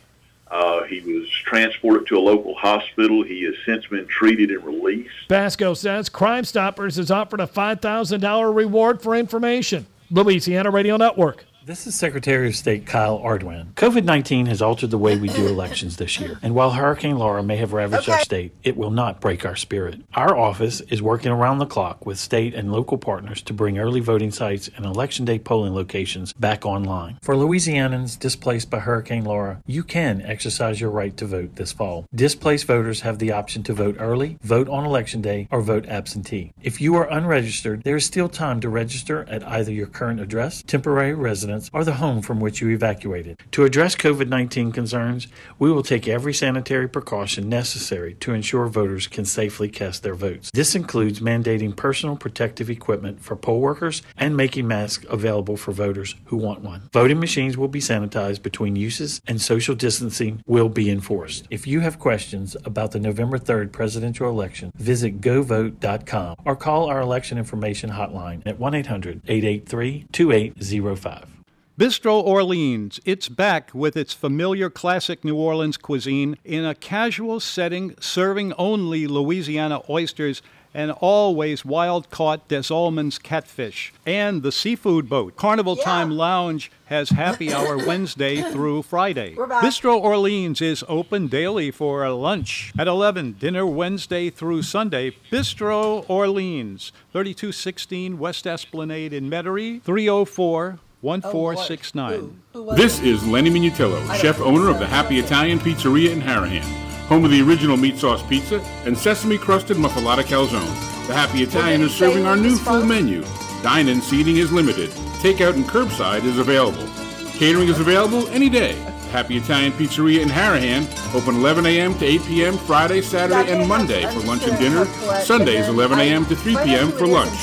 Uh, 0.50 0.82
he 0.84 1.00
was 1.00 1.28
transported 1.44 2.06
to 2.08 2.16
a 2.16 2.20
local 2.20 2.54
hospital. 2.54 3.22
He 3.22 3.44
has 3.44 3.54
since 3.66 3.86
been 3.86 4.06
treated 4.06 4.50
and 4.50 4.64
released. 4.64 5.10
Basco 5.28 5.74
says 5.74 6.08
Crime 6.08 6.44
Stoppers 6.44 6.96
has 6.96 7.10
offered 7.10 7.40
a 7.40 7.46
$5,000 7.46 8.54
reward 8.54 9.02
for 9.02 9.14
information. 9.14 9.86
Louisiana 10.10 10.70
Radio 10.70 10.96
Network. 10.96 11.44
This 11.70 11.86
is 11.86 11.94
Secretary 11.94 12.48
of 12.48 12.56
State 12.56 12.84
Kyle 12.84 13.20
Ardoin. 13.20 13.74
COVID 13.74 14.02
19 14.02 14.46
has 14.46 14.60
altered 14.60 14.90
the 14.90 14.98
way 14.98 15.16
we 15.16 15.28
do 15.28 15.46
elections 15.46 15.98
this 15.98 16.18
year, 16.18 16.36
and 16.42 16.52
while 16.52 16.72
Hurricane 16.72 17.16
Laura 17.16 17.44
may 17.44 17.58
have 17.58 17.72
ravaged 17.72 18.08
okay. 18.08 18.12
our 18.14 18.20
state, 18.22 18.54
it 18.64 18.76
will 18.76 18.90
not 18.90 19.20
break 19.20 19.46
our 19.46 19.54
spirit. 19.54 20.00
Our 20.14 20.36
office 20.36 20.80
is 20.80 21.00
working 21.00 21.30
around 21.30 21.58
the 21.58 21.66
clock 21.66 22.04
with 22.04 22.18
state 22.18 22.54
and 22.54 22.72
local 22.72 22.98
partners 22.98 23.40
to 23.42 23.52
bring 23.52 23.78
early 23.78 24.00
voting 24.00 24.32
sites 24.32 24.68
and 24.76 24.84
election 24.84 25.24
day 25.24 25.38
polling 25.38 25.72
locations 25.72 26.32
back 26.32 26.66
online. 26.66 27.20
For 27.22 27.36
Louisianans 27.36 28.18
displaced 28.18 28.68
by 28.68 28.80
Hurricane 28.80 29.22
Laura, 29.22 29.62
you 29.64 29.84
can 29.84 30.22
exercise 30.22 30.80
your 30.80 30.90
right 30.90 31.16
to 31.18 31.24
vote 31.24 31.54
this 31.54 31.70
fall. 31.70 32.04
Displaced 32.12 32.66
voters 32.66 33.02
have 33.02 33.20
the 33.20 33.30
option 33.30 33.62
to 33.62 33.72
vote 33.72 33.94
early, 34.00 34.38
vote 34.42 34.68
on 34.68 34.84
election 34.84 35.22
day, 35.22 35.46
or 35.52 35.62
vote 35.62 35.86
absentee. 35.86 36.50
If 36.60 36.80
you 36.80 36.96
are 36.96 37.08
unregistered, 37.08 37.84
there 37.84 37.94
is 37.94 38.04
still 38.04 38.28
time 38.28 38.58
to 38.58 38.68
register 38.68 39.24
at 39.28 39.46
either 39.46 39.70
your 39.70 39.86
current 39.86 40.18
address, 40.18 40.62
temporary 40.62 41.14
residence, 41.14 41.59
residence 41.60 41.70
or 41.72 41.84
the 41.84 41.98
home 41.98 42.22
from 42.22 42.40
which 42.40 42.60
you 42.60 42.68
evacuated. 42.70 43.36
To 43.52 43.64
address 43.64 43.96
COVID 43.96 44.28
19 44.28 44.72
concerns, 44.72 45.28
we 45.58 45.70
will 45.70 45.82
take 45.82 46.08
every 46.08 46.34
sanitary 46.34 46.88
precaution 46.88 47.48
necessary 47.48 48.14
to 48.20 48.32
ensure 48.32 48.66
voters 48.68 49.06
can 49.06 49.24
safely 49.24 49.68
cast 49.68 50.02
their 50.02 50.14
votes. 50.14 50.50
This 50.52 50.74
includes 50.74 51.20
mandating 51.20 51.76
personal 51.76 52.16
protective 52.16 52.70
equipment 52.70 53.20
for 53.20 53.36
poll 53.36 53.60
workers 53.60 54.02
and 54.16 54.36
making 54.36 54.66
masks 54.68 55.06
available 55.08 55.56
for 55.56 55.72
voters 55.72 56.14
who 56.26 56.36
want 56.36 56.60
one. 56.62 56.82
Voting 56.92 57.20
machines 57.20 57.56
will 57.56 57.68
be 57.68 57.80
sanitized 57.80 58.42
between 58.42 58.76
uses 58.76 59.20
and 59.26 59.40
social 59.40 59.74
distancing 59.74 60.42
will 60.46 60.68
be 60.68 60.90
enforced. 60.90 61.46
If 61.50 61.66
you 61.66 61.80
have 61.80 61.98
questions 61.98 62.56
about 62.64 62.92
the 62.92 63.00
November 63.00 63.38
3rd 63.38 63.72
presidential 63.72 64.28
election, 64.28 64.72
visit 64.76 65.20
GeauxVote.com 65.20 66.36
or 66.44 66.56
call 66.56 66.88
our 66.88 67.00
election 67.00 67.38
information 67.38 67.90
hotline 67.90 68.42
at 68.46 68.58
1 68.58 68.74
800 68.74 69.22
883 69.26 70.06
2805. 70.12 71.40
Bistro 71.78 72.22
Orleans, 72.22 73.00
it's 73.06 73.30
back 73.30 73.70
with 73.72 73.96
its 73.96 74.12
familiar 74.12 74.68
classic 74.68 75.24
New 75.24 75.36
Orleans 75.36 75.78
cuisine 75.78 76.36
in 76.44 76.64
a 76.64 76.74
casual 76.74 77.40
setting, 77.40 77.94
serving 77.98 78.52
only 78.54 79.06
Louisiana 79.06 79.80
oysters 79.88 80.42
and 80.74 80.90
always 80.90 81.64
wild 81.64 82.10
caught 82.10 82.48
Des 82.48 82.70
Allemands 82.70 83.18
catfish. 83.18 83.94
And 84.04 84.42
the 84.42 84.52
seafood 84.52 85.08
boat. 85.08 85.36
Carnival 85.36 85.76
yeah. 85.78 85.84
Time 85.84 86.10
Lounge 86.10 86.70
has 86.86 87.10
happy 87.10 87.50
hour 87.54 87.78
Wednesday 87.78 88.42
through 88.42 88.82
Friday. 88.82 89.34
Bistro 89.34 89.98
Orleans 89.98 90.60
is 90.60 90.84
open 90.86 91.28
daily 91.28 91.70
for 91.70 92.06
lunch 92.10 92.74
at 92.78 92.88
11, 92.88 93.36
dinner 93.38 93.64
Wednesday 93.64 94.28
through 94.28 94.62
Sunday. 94.62 95.16
Bistro 95.32 96.04
Orleans, 96.08 96.92
3216 97.12 98.18
West 98.18 98.46
Esplanade 98.46 99.14
in 99.14 99.30
Metairie, 99.30 99.80
304 99.82 100.78
1469. 101.00 102.76
This 102.76 103.00
is 103.00 103.26
Lenny 103.26 103.48
Minutillo, 103.48 104.14
chef 104.16 104.38
owner 104.40 104.68
of 104.68 104.78
the 104.78 104.86
Happy 104.86 105.18
Italian 105.18 105.58
Pizzeria 105.58 106.10
in 106.10 106.20
Harahan, 106.20 106.62
home 107.06 107.24
of 107.24 107.30
the 107.30 107.40
original 107.40 107.78
meat 107.78 107.96
sauce 107.96 108.22
pizza 108.22 108.60
and 108.84 108.96
sesame 108.96 109.38
crusted 109.38 109.78
muffalata 109.78 110.22
calzone. 110.22 111.06
The 111.06 111.14
Happy 111.14 111.42
Italian 111.42 111.80
is 111.80 111.94
serving 111.94 112.26
our 112.26 112.36
new 112.36 112.54
full 112.54 112.84
menu. 112.84 113.24
Dine 113.62 113.88
in 113.88 114.02
seating 114.02 114.36
is 114.36 114.52
limited. 114.52 114.90
Takeout 115.22 115.54
and 115.54 115.64
curbside 115.64 116.24
is 116.24 116.38
available. 116.38 116.86
Catering 117.32 117.68
is 117.68 117.80
available 117.80 118.28
any 118.28 118.50
day. 118.50 118.76
Happy 119.10 119.36
Italian 119.36 119.72
Pizzeria 119.72 120.22
in 120.22 120.28
Harahan, 120.28 120.86
open 121.14 121.34
11 121.34 121.66
a.m. 121.66 121.94
to 121.98 122.04
8 122.04 122.22
p.m. 122.22 122.56
Friday, 122.58 123.02
Saturday, 123.02 123.52
and 123.52 123.68
Monday 123.68 124.02
for 124.12 124.20
lunch 124.20 124.46
and 124.46 124.56
dinner. 124.58 124.84
Sundays 125.22 125.66
11 125.66 125.98
a.m. 125.98 126.24
to 126.26 126.36
3 126.36 126.56
p.m. 126.64 126.92
for 126.92 127.06
lunch. 127.08 127.36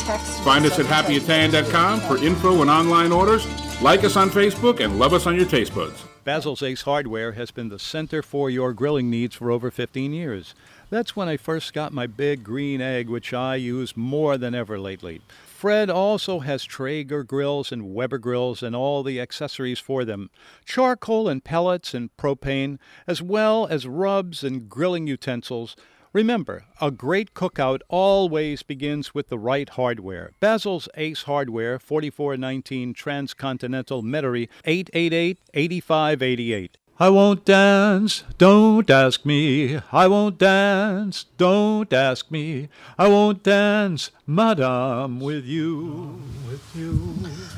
Find 0.45 0.65
us 0.65 0.80
at 0.80 0.85
happyitalian.com 0.85 1.99
for 2.02 2.18
info 2.23 2.61
and 2.61 2.69
online 2.69 3.11
orders. 3.11 3.45
Like 3.81 4.03
us 4.06 4.15
on 4.15 4.30
Facebook 4.30 4.80
and 4.80 4.98
love 4.98 5.14
us 5.14 5.27
on 5.27 5.35
your 5.35 5.45
taste 5.45 5.76
buds. 5.76 6.03
Basil's 6.23 6.64
Ace 6.64 6.81
Hardware 6.81 7.34
has 7.34 7.52
been 7.52 7.69
the 7.69 7.80
center 7.80 8.22
for 8.22 8.49
your 8.49 8.73
grilling 8.73 9.10
needs 9.10 9.35
for 9.35 9.52
over 9.52 9.69
15 9.69 10.14
years. 10.14 10.56
That's 10.89 11.15
when 11.15 11.27
I 11.27 11.38
first 11.38 11.73
got 11.73 11.94
my 11.94 12.07
big 12.07 12.44
green 12.44 12.81
egg, 12.81 13.10
which 13.10 13.34
I 13.34 13.56
use 13.56 13.95
more 13.95 14.38
than 14.38 14.56
ever 14.56 14.80
lately. 14.80 15.22
Fred 15.57 15.89
also 15.89 16.41
has 16.41 16.63
Traeger 16.63 17.23
grills 17.23 17.71
and 17.71 17.91
Weber 17.91 18.19
grills 18.19 18.61
and 18.61 18.75
all 18.75 19.01
the 19.01 19.19
accessories 19.19 19.79
for 19.79 20.05
them 20.05 20.29
charcoal 20.65 21.27
and 21.27 21.43
pellets 21.43 21.95
and 21.95 22.15
propane, 22.15 22.77
as 23.07 23.23
well 23.23 23.65
as 23.65 23.88
rubs 23.88 24.43
and 24.43 24.69
grilling 24.69 25.07
utensils. 25.07 25.75
Remember, 26.13 26.65
a 26.79 26.91
great 26.91 27.34
cookout 27.34 27.81
always 27.88 28.61
begins 28.61 29.15
with 29.15 29.29
the 29.29 29.39
right 29.39 29.67
hardware. 29.69 30.29
Basil's 30.39 30.88
Ace 30.93 31.23
Hardware, 31.23 31.79
4419 31.79 32.93
Transcontinental 32.93 34.03
Metairie, 34.03 34.49
888 34.63 35.39
8588. 35.55 36.77
I 36.99 37.10
won't 37.10 37.45
dance, 37.45 38.24
don't 38.40 38.90
ask 38.90 39.24
me. 39.24 39.80
I 39.91 40.07
won't 40.07 40.40
dance, 40.40 41.26
don't 41.38 41.94
ask 41.94 42.32
me. 42.32 42.69
I 42.98 43.07
won't 43.07 43.44
dance, 43.44 44.10
madame, 44.26 45.19
with 45.19 45.45
you, 45.45 46.19
with 46.49 46.76
you. 46.76 46.98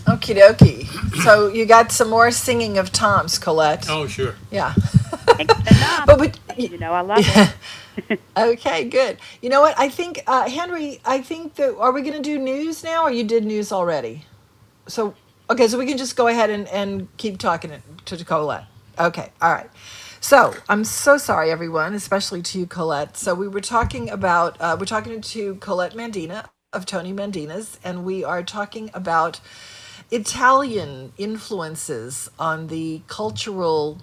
Okie 0.07 0.36
dokie. 0.36 0.86
So 1.24 1.48
you 1.48 1.66
got 1.66 1.94
some 1.94 2.10
more 2.10 2.32
singing 2.32 2.78
of 2.78 2.91
Tom's, 2.91 3.40
Colette. 3.40 3.90
Oh, 3.90 4.07
sure. 4.07 4.36
Yeah. 4.52 4.74
but 6.06 6.20
we, 6.20 6.34
you 6.57 6.78
know, 6.78 6.91
I 6.91 6.99
love 6.99 7.20
it. 7.24 8.20
okay, 8.38 8.90
good. 8.90 9.20
You 9.41 9.48
know 9.48 9.61
what? 9.61 9.80
I 9.80 9.88
think, 9.88 10.22
uh, 10.28 10.49
Henry, 10.49 10.99
I 11.06 11.22
think 11.22 11.56
that, 11.56 11.78
are 11.78 11.94
we 11.94 12.02
going 12.02 12.22
to 12.22 12.22
do 12.22 12.38
news 12.38 12.84
now 12.84 13.03
or 13.03 13.11
you 13.11 13.24
did 13.24 13.45
news 13.45 13.72
already? 13.72 14.26
So, 14.88 15.16
okay, 15.49 15.70
so 15.70 15.80
we 15.80 15.86
can 15.86 15.98
just 15.98 16.18
go 16.18 16.28
ahead 16.28 16.49
and, 16.49 16.68
and 16.68 17.07
keep 17.16 17.38
talking 17.38 17.72
to 18.03 18.26
Colette. 18.26 18.66
Okay, 18.99 19.31
all 19.41 19.53
right. 19.53 19.69
So 20.19 20.53
I'm 20.67 20.84
so 20.84 21.17
sorry, 21.17 21.51
everyone, 21.51 21.93
especially 21.93 22.41
to 22.41 22.59
you, 22.59 22.65
Colette. 22.67 23.15
So 23.15 23.34
we 23.34 23.47
were 23.47 23.61
talking 23.61 24.09
about 24.09 24.57
uh, 24.59 24.76
we're 24.77 24.85
talking 24.85 25.21
to 25.21 25.55
Colette 25.55 25.93
Mandina 25.93 26.49
of 26.73 26.85
Tony 26.85 27.13
Mandina's, 27.13 27.80
and 27.81 28.03
we 28.03 28.26
are 28.26 28.43
talking 28.43 28.91
about 28.93 29.39
Italian 30.11 31.13
influences 31.17 32.30
on 32.38 32.67
the 32.67 33.01
cultural 33.07 33.99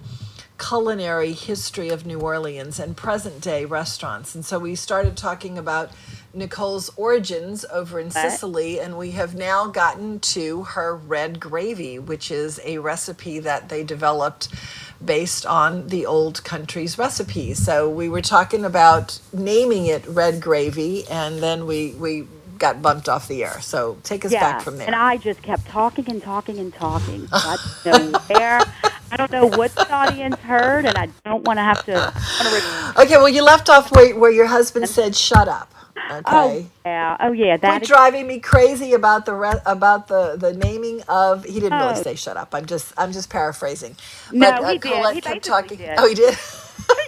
culinary 0.57 1.33
history 1.33 1.89
of 1.89 2.05
New 2.05 2.19
Orleans 2.19 2.79
and 2.79 2.97
present 2.97 3.41
day 3.41 3.65
restaurants. 3.65 4.33
And 4.33 4.43
so 4.43 4.57
we 4.57 4.75
started 4.75 5.15
talking 5.15 5.57
about 5.57 5.91
Nicole's 6.33 6.89
origins 6.97 7.65
over 7.71 7.99
in 7.99 8.11
Sicily, 8.11 8.79
and 8.79 8.97
we 8.97 9.11
have 9.11 9.35
now 9.35 9.67
gotten 9.67 10.19
to 10.19 10.63
her 10.63 10.95
red 10.95 11.39
gravy, 11.39 11.99
which 11.99 12.31
is 12.31 12.59
a 12.63 12.79
recipe 12.79 13.39
that 13.39 13.69
they 13.69 13.83
developed 13.83 14.49
based 15.03 15.45
on 15.45 15.87
the 15.87 16.05
old 16.05 16.43
country's 16.43 16.97
recipes. 16.97 17.63
So 17.63 17.89
we 17.89 18.09
were 18.09 18.21
talking 18.21 18.65
about 18.65 19.19
naming 19.33 19.85
it 19.85 20.05
red 20.07 20.41
gravy, 20.41 21.07
and 21.07 21.39
then 21.39 21.65
we, 21.65 21.91
we 21.93 22.27
got 22.57 22.81
bumped 22.81 23.07
off 23.07 23.27
the 23.27 23.43
air. 23.43 23.59
So 23.61 23.97
take 24.03 24.25
us 24.25 24.31
yeah, 24.31 24.39
back 24.39 24.61
from 24.61 24.77
there. 24.77 24.87
And 24.87 24.95
I 24.95 25.17
just 25.17 25.41
kept 25.41 25.65
talking 25.67 26.09
and 26.09 26.21
talking 26.21 26.59
and 26.59 26.73
talking. 26.73 27.27
I 27.31 27.57
don't 27.83 28.11
know 28.11 28.19
where. 28.27 28.61
I 29.09 29.15
don't 29.15 29.31
know 29.31 29.45
what 29.45 29.73
the 29.73 29.89
audience 29.93 30.35
heard, 30.37 30.85
and 30.85 30.97
I 30.97 31.07
don't 31.23 31.45
want 31.45 31.57
to 31.57 31.63
have 31.63 31.85
to. 31.85 33.01
Okay, 33.01 33.15
well, 33.15 33.29
you 33.29 33.41
left 33.41 33.69
off 33.69 33.89
where, 33.95 34.13
where 34.17 34.31
your 34.31 34.47
husband 34.47 34.89
said, 34.89 35.15
"Shut 35.15 35.47
up." 35.47 35.73
Okay. 36.09 36.23
Oh 36.25 36.65
yeah, 36.85 37.17
oh 37.19 37.31
yeah. 37.33 37.57
That 37.57 37.69
Quit 37.71 37.83
is 37.83 37.87
driving 37.89 38.27
me 38.27 38.39
crazy 38.39 38.93
about 38.93 39.25
the 39.25 39.33
re- 39.35 39.61
about 39.65 40.07
the 40.07 40.35
the 40.37 40.53
naming 40.53 41.01
of. 41.09 41.43
He 41.45 41.59
didn't 41.59 41.79
really 41.79 41.95
Oh. 41.95 42.01
say 42.01 42.15
"shut 42.15 42.37
up." 42.37 42.55
I'm 42.55 42.65
just 42.65 42.93
I'm 42.97 43.11
just 43.11 43.29
paraphrasing. 43.29 43.95
No, 44.31 44.51
but, 44.51 44.63
uh, 44.63 44.69
he 44.69 44.77
did. 44.79 44.93
Colette 44.93 45.15
He 45.15 45.21
kept 45.21 45.43
talking. 45.45 45.77
did. 45.77 45.95
Oh, 45.97 46.07
he 46.07 46.15
did. 46.15 46.37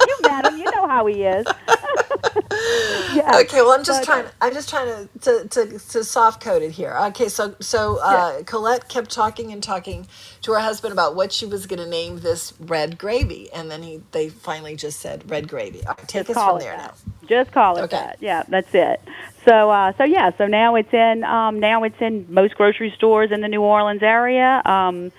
you 0.08 0.18
met 0.24 0.46
him. 0.48 0.58
You 0.58 0.66
know 0.72 0.88
how 0.88 1.06
he 1.08 1.24
is. 1.24 1.46
yeah. 3.14 3.40
Okay, 3.42 3.62
well, 3.62 3.72
I'm 3.72 3.84
just 3.84 4.02
but- 4.02 4.06
trying. 4.06 4.26
I'm 4.42 4.54
just 4.54 4.70
trying 4.70 4.88
to 4.88 5.20
to, 5.22 5.48
to, 5.50 5.80
to 5.80 6.04
soft 6.04 6.42
code 6.42 6.62
it 6.64 6.72
here. 6.72 6.96
Okay, 7.08 7.30
so 7.30 7.56
so 7.60 8.00
uh, 8.02 8.44
Colette 8.44 8.90
kept 8.90 9.12
talking 9.12 9.52
and 9.52 9.64
talking 9.64 10.08
to 10.42 10.54
her 10.54 10.60
husband 10.60 10.94
about 10.94 11.16
what 11.16 11.32
she 11.32 11.46
was 11.46 11.66
going 11.68 11.80
to 11.80 11.88
name 11.90 12.20
this 12.20 12.54
red 12.60 12.98
gravy, 12.98 13.52
and 13.54 13.70
then 13.72 13.84
he 13.84 14.02
they 14.12 14.30
finally 14.30 14.76
just 14.76 15.00
said 15.00 15.30
red 15.30 15.48
gravy. 15.48 15.82
Right, 15.88 15.98
take 16.08 16.28
Just 16.28 16.38
us 16.38 16.46
from 16.46 16.60
there 16.60 16.76
that. 16.78 16.96
now. 17.19 17.19
Just 17.30 17.52
call 17.52 17.78
it 17.78 17.84
Okay. 17.84 17.96
that. 17.96 18.18
Yeah, 18.20 18.44
that's 18.50 18.74
it. 18.74 19.02
So, 19.46 19.70
uh, 19.70 19.94
so 19.98 20.04
yeah, 20.04 20.32
so 20.38 20.48
now 20.48 20.76
it's 20.76 20.92
in 20.94 21.24
um, 21.24 21.60
now 21.60 21.84
it's 21.84 21.96
in 22.02 22.26
most 22.28 22.56
grocery 22.56 22.92
stores 22.98 23.32
in 23.32 23.40
the 23.42 23.48
New 23.48 23.62
Orleans 23.62 24.04
area, 24.04 24.62
um, 24.66 25.12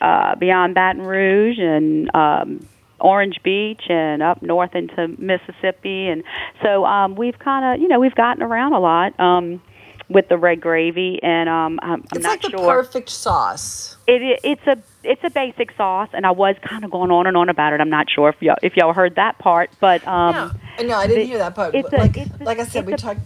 uh, 0.00 0.36
beyond 0.36 0.74
Baton 0.74 1.02
Rouge 1.02 1.58
and 1.58 2.14
um, 2.14 2.68
Orange 3.00 3.42
Beach 3.42 3.82
and 3.88 4.22
up 4.22 4.42
north 4.42 4.74
into 4.74 5.08
Mississippi, 5.18 6.08
and 6.08 6.22
so 6.62 6.84
um, 6.84 7.16
we've 7.16 7.38
kind 7.38 7.64
of 7.74 7.82
you 7.82 7.88
know 7.88 7.98
we've 7.98 8.14
gotten 8.14 8.42
around 8.42 8.74
a 8.74 8.78
lot 8.80 9.18
um, 9.18 9.60
with 10.08 10.28
the 10.28 10.36
red 10.36 10.60
gravy, 10.60 11.18
and 11.22 11.48
um, 11.48 11.80
I'm, 11.82 11.92
I'm 11.92 12.02
It's 12.12 12.22
not 12.22 12.30
like 12.30 12.42
the 12.42 12.50
sure. 12.50 12.66
perfect 12.74 13.08
sauce. 13.08 13.96
It, 14.06 14.20
it 14.22 14.40
it's 14.44 14.66
a 14.66 14.76
it's 15.02 15.22
a 15.24 15.30
basic 15.30 15.72
sauce, 15.76 16.10
and 16.12 16.26
I 16.26 16.30
was 16.30 16.56
kind 16.62 16.84
of 16.84 16.90
going 16.90 17.10
on 17.10 17.26
and 17.26 17.36
on 17.36 17.48
about 17.48 17.72
it. 17.72 17.80
I'm 17.80 17.90
not 17.90 18.10
sure 18.10 18.28
if 18.28 18.40
y'all 18.42 18.56
if 18.62 18.76
y'all 18.76 18.92
heard 18.92 19.14
that 19.16 19.38
part, 19.38 19.70
but 19.80 20.06
um, 20.06 20.52
No, 20.78 20.84
no, 20.86 20.96
I 20.98 21.06
didn't 21.06 21.20
the- 21.22 21.26
hear 21.26 21.38
that 21.38 21.54
part. 21.54 21.74
It's 21.74 21.88
but 21.88 21.98
a, 21.98 22.02
like, 22.02 22.16
it's 22.18 22.40
a- 22.40 22.44
like 22.44 22.58
I 22.58 22.64
said, 22.64 22.86
we 22.86 22.94
talked. 22.94 23.20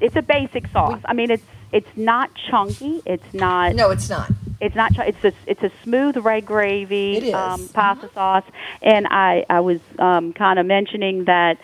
It's 0.00 0.16
a 0.16 0.22
basic 0.22 0.66
sauce. 0.68 1.00
I 1.04 1.12
mean, 1.14 1.30
it's 1.30 1.42
it's 1.72 1.96
not 1.96 2.30
chunky. 2.50 3.02
It's 3.06 3.32
not. 3.34 3.74
No, 3.74 3.90
it's 3.90 4.08
not. 4.08 4.30
It's 4.60 4.74
not. 4.74 4.92
It's 4.98 5.24
a 5.24 5.32
it's 5.46 5.62
a 5.62 5.70
smooth 5.84 6.16
red 6.16 6.44
gravy 6.46 7.16
It 7.18 7.22
is. 7.24 7.34
Um, 7.34 7.68
pasta 7.68 8.10
sauce, 8.12 8.44
and 8.82 9.06
I 9.08 9.44
I 9.48 9.60
was 9.60 9.80
um, 10.00 10.32
kind 10.32 10.58
of 10.58 10.66
mentioning 10.66 11.24
that 11.26 11.58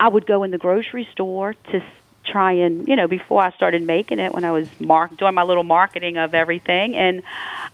I 0.00 0.08
would 0.08 0.26
go 0.26 0.42
in 0.42 0.50
the 0.50 0.58
grocery 0.58 1.08
store 1.12 1.54
to 1.72 1.82
try 2.30 2.52
and 2.52 2.86
you 2.88 2.96
know 2.96 3.08
before 3.08 3.42
I 3.42 3.50
started 3.52 3.82
making 3.82 4.18
it 4.18 4.32
when 4.32 4.44
I 4.44 4.52
was 4.52 4.68
mark 4.80 5.16
doing 5.16 5.34
my 5.34 5.42
little 5.42 5.64
marketing 5.64 6.16
of 6.16 6.34
everything, 6.34 6.96
and 6.96 7.22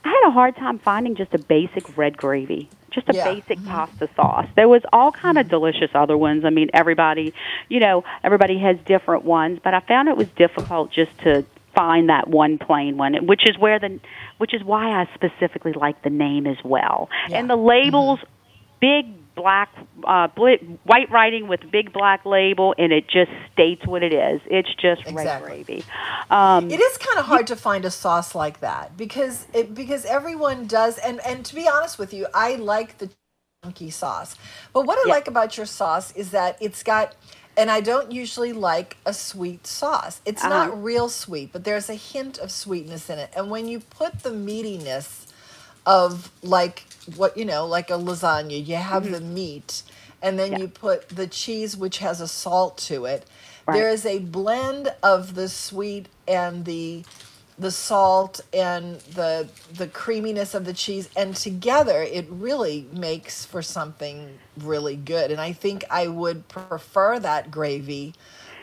I 0.04 0.08
had 0.08 0.28
a 0.28 0.30
hard 0.30 0.56
time 0.56 0.78
finding 0.78 1.14
just 1.16 1.34
a 1.34 1.38
basic 1.38 1.96
red 1.96 2.16
gravy. 2.16 2.68
Just 2.90 3.08
a 3.08 3.14
Yeah. 3.14 3.24
basic 3.24 3.58
mm-hmm. 3.58 3.70
pasta 3.70 4.08
sauce. 4.14 4.46
There 4.54 4.68
was 4.68 4.82
all 4.92 5.10
kind 5.10 5.36
of 5.36 5.46
mm-hmm. 5.46 5.50
delicious 5.50 5.90
other 5.94 6.16
ones. 6.16 6.44
I 6.44 6.50
mean, 6.50 6.70
everybody, 6.72 7.34
you 7.68 7.80
know, 7.80 8.04
everybody 8.22 8.58
has 8.58 8.76
different 8.86 9.24
ones, 9.24 9.58
but 9.64 9.74
I 9.74 9.80
found 9.80 10.08
it 10.08 10.16
was 10.16 10.28
difficult 10.28 10.92
just 10.92 11.10
to 11.22 11.44
find 11.74 12.08
that 12.08 12.28
one 12.28 12.56
plain 12.56 12.96
one, 12.96 13.26
which 13.26 13.48
is 13.48 13.58
where 13.58 13.80
the, 13.80 13.98
which 14.38 14.54
is 14.54 14.62
why 14.62 14.90
I 14.90 15.08
specifically 15.14 15.72
like 15.72 16.02
the 16.02 16.10
name 16.10 16.46
as 16.46 16.58
well. 16.62 17.08
And 17.32 17.50
the 17.50 17.56
labels, 17.56 18.20
mm-hmm. 18.20 18.30
big 18.80 19.06
black, 19.34 19.70
uh, 20.06 20.28
white 20.84 21.10
writing 21.10 21.48
with 21.48 21.60
big 21.70 21.92
black 21.92 22.24
label, 22.24 22.74
and 22.78 22.92
it 22.92 23.08
just 23.08 23.30
states 23.52 23.86
what 23.86 24.02
it 24.02 24.12
is. 24.12 24.40
It's 24.46 24.72
just 24.74 25.02
red 25.12 25.42
gravy. 25.42 25.84
Um, 26.30 26.70
It 26.70 26.80
is 26.80 26.98
kind 26.98 27.18
of 27.18 27.26
hard 27.26 27.46
to 27.48 27.56
find 27.56 27.84
a 27.84 27.90
sauce 27.90 28.34
like 28.34 28.60
that 28.60 28.96
because 28.96 29.46
it, 29.54 29.74
because 29.74 30.04
everyone 30.04 30.66
does 30.66 30.98
and 30.98 31.20
and 31.26 31.44
to 31.46 31.54
be 31.54 31.68
honest 31.68 31.98
with 31.98 32.14
you, 32.14 32.26
I 32.34 32.56
like 32.56 32.98
the 32.98 33.10
chunky 33.64 33.90
sauce. 33.90 34.36
But 34.72 34.86
what 34.86 34.98
I 34.98 35.10
like 35.10 35.28
about 35.28 35.56
your 35.56 35.66
sauce 35.66 36.12
is 36.16 36.30
that 36.32 36.56
it's 36.60 36.82
got 36.82 37.14
and 37.56 37.70
I 37.70 37.80
don't 37.80 38.12
usually 38.12 38.52
like 38.52 38.96
a 39.06 39.14
sweet 39.14 39.66
sauce. 39.66 40.20
It's 40.26 40.42
Uh-huh. 40.42 40.50
not 40.50 40.82
real 40.82 41.08
sweet, 41.08 41.52
but 41.52 41.64
there's 41.64 41.88
a 41.88 41.94
hint 41.94 42.38
of 42.38 42.50
sweetness 42.50 43.10
in 43.10 43.18
it. 43.18 43.30
And 43.36 43.50
when 43.50 43.68
you 43.68 43.80
put 43.80 44.22
the 44.24 44.30
meatiness 44.30 45.23
of 45.86 46.32
like 46.42 46.86
what 47.16 47.36
you 47.36 47.44
know, 47.46 47.66
like 47.66 47.90
a 47.90 47.94
lasagna, 47.94 48.64
you 48.66 48.76
have 48.76 49.10
Mm-hmm. 49.10 49.12
the 49.12 49.20
meat 49.20 49.82
and 50.22 50.38
then 50.38 50.56
you 50.56 50.68
put 50.68 51.08
the 51.10 51.26
cheese 51.28 51.76
which 51.76 51.98
has 51.98 52.20
a 52.20 52.28
salt 52.28 52.78
to 52.78 53.06
it. 53.06 53.26
Right. 53.66 53.76
There 53.78 53.90
is 53.90 54.06
a 54.06 54.20
blend 54.20 54.92
of 55.02 55.34
the 55.34 55.48
sweet 55.48 56.08
and 56.28 56.64
the 56.66 57.06
the 57.58 57.70
salt 57.72 58.40
and 58.52 59.00
the 59.02 59.50
the 59.72 59.88
creaminess 59.88 60.54
of 60.54 60.66
the 60.66 60.74
cheese 60.74 61.10
and 61.16 61.36
together 61.36 62.02
it 62.02 62.26
really 62.30 62.88
makes 62.92 63.46
for 63.46 63.62
something 63.62 64.40
really 64.56 64.96
good 64.96 65.30
and 65.30 65.40
I 65.40 65.52
think 65.52 65.84
I 65.90 66.08
would 66.08 66.48
prefer 66.48 67.20
that 67.20 67.50
gravy 67.50 68.14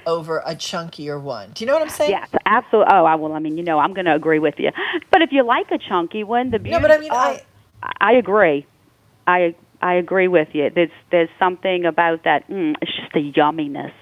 over 0.06 0.40
a 0.40 0.56
chunkier 0.56 1.22
one. 1.22 1.52
Do 1.54 1.64
you 1.64 1.68
know 1.68 1.74
what 1.74 1.82
I'm 1.82 1.90
saying? 1.90 2.12
Yes, 2.12 2.30
absolutely. 2.46 2.94
Oh, 2.94 3.06
I 3.06 3.16
well, 3.16 3.34
I 3.34 3.40
mean, 3.40 3.58
you 3.58 3.64
know, 3.64 3.80
I'm 3.80 3.94
going 3.94 4.06
to 4.06 4.16
agree 4.16 4.40
with 4.40 4.56
you. 4.58 4.72
But 5.12 5.22
if 5.22 5.32
you 5.32 5.44
like 5.44 5.72
a 5.72 5.78
chunky 5.78 6.24
one, 6.24 6.52
the 6.52 6.60
beauty. 6.60 6.72
No, 6.72 6.82
but 6.82 6.92
I 6.92 6.98
mean, 6.98 7.12
oh, 7.12 7.18
I 7.18 7.42
I 8.00 8.14
agree. 8.14 8.66
I 9.28 9.56
I 9.82 9.96
agree 9.96 10.28
with 10.28 10.50
you. 10.54 10.70
There's 10.74 10.92
there's 11.12 11.30
something 11.40 11.86
about 11.86 12.24
that. 12.24 12.48
Mm, 12.50 12.76
it's 12.82 12.92
just 12.96 13.14
the 13.14 13.32
yumminess 13.32 13.94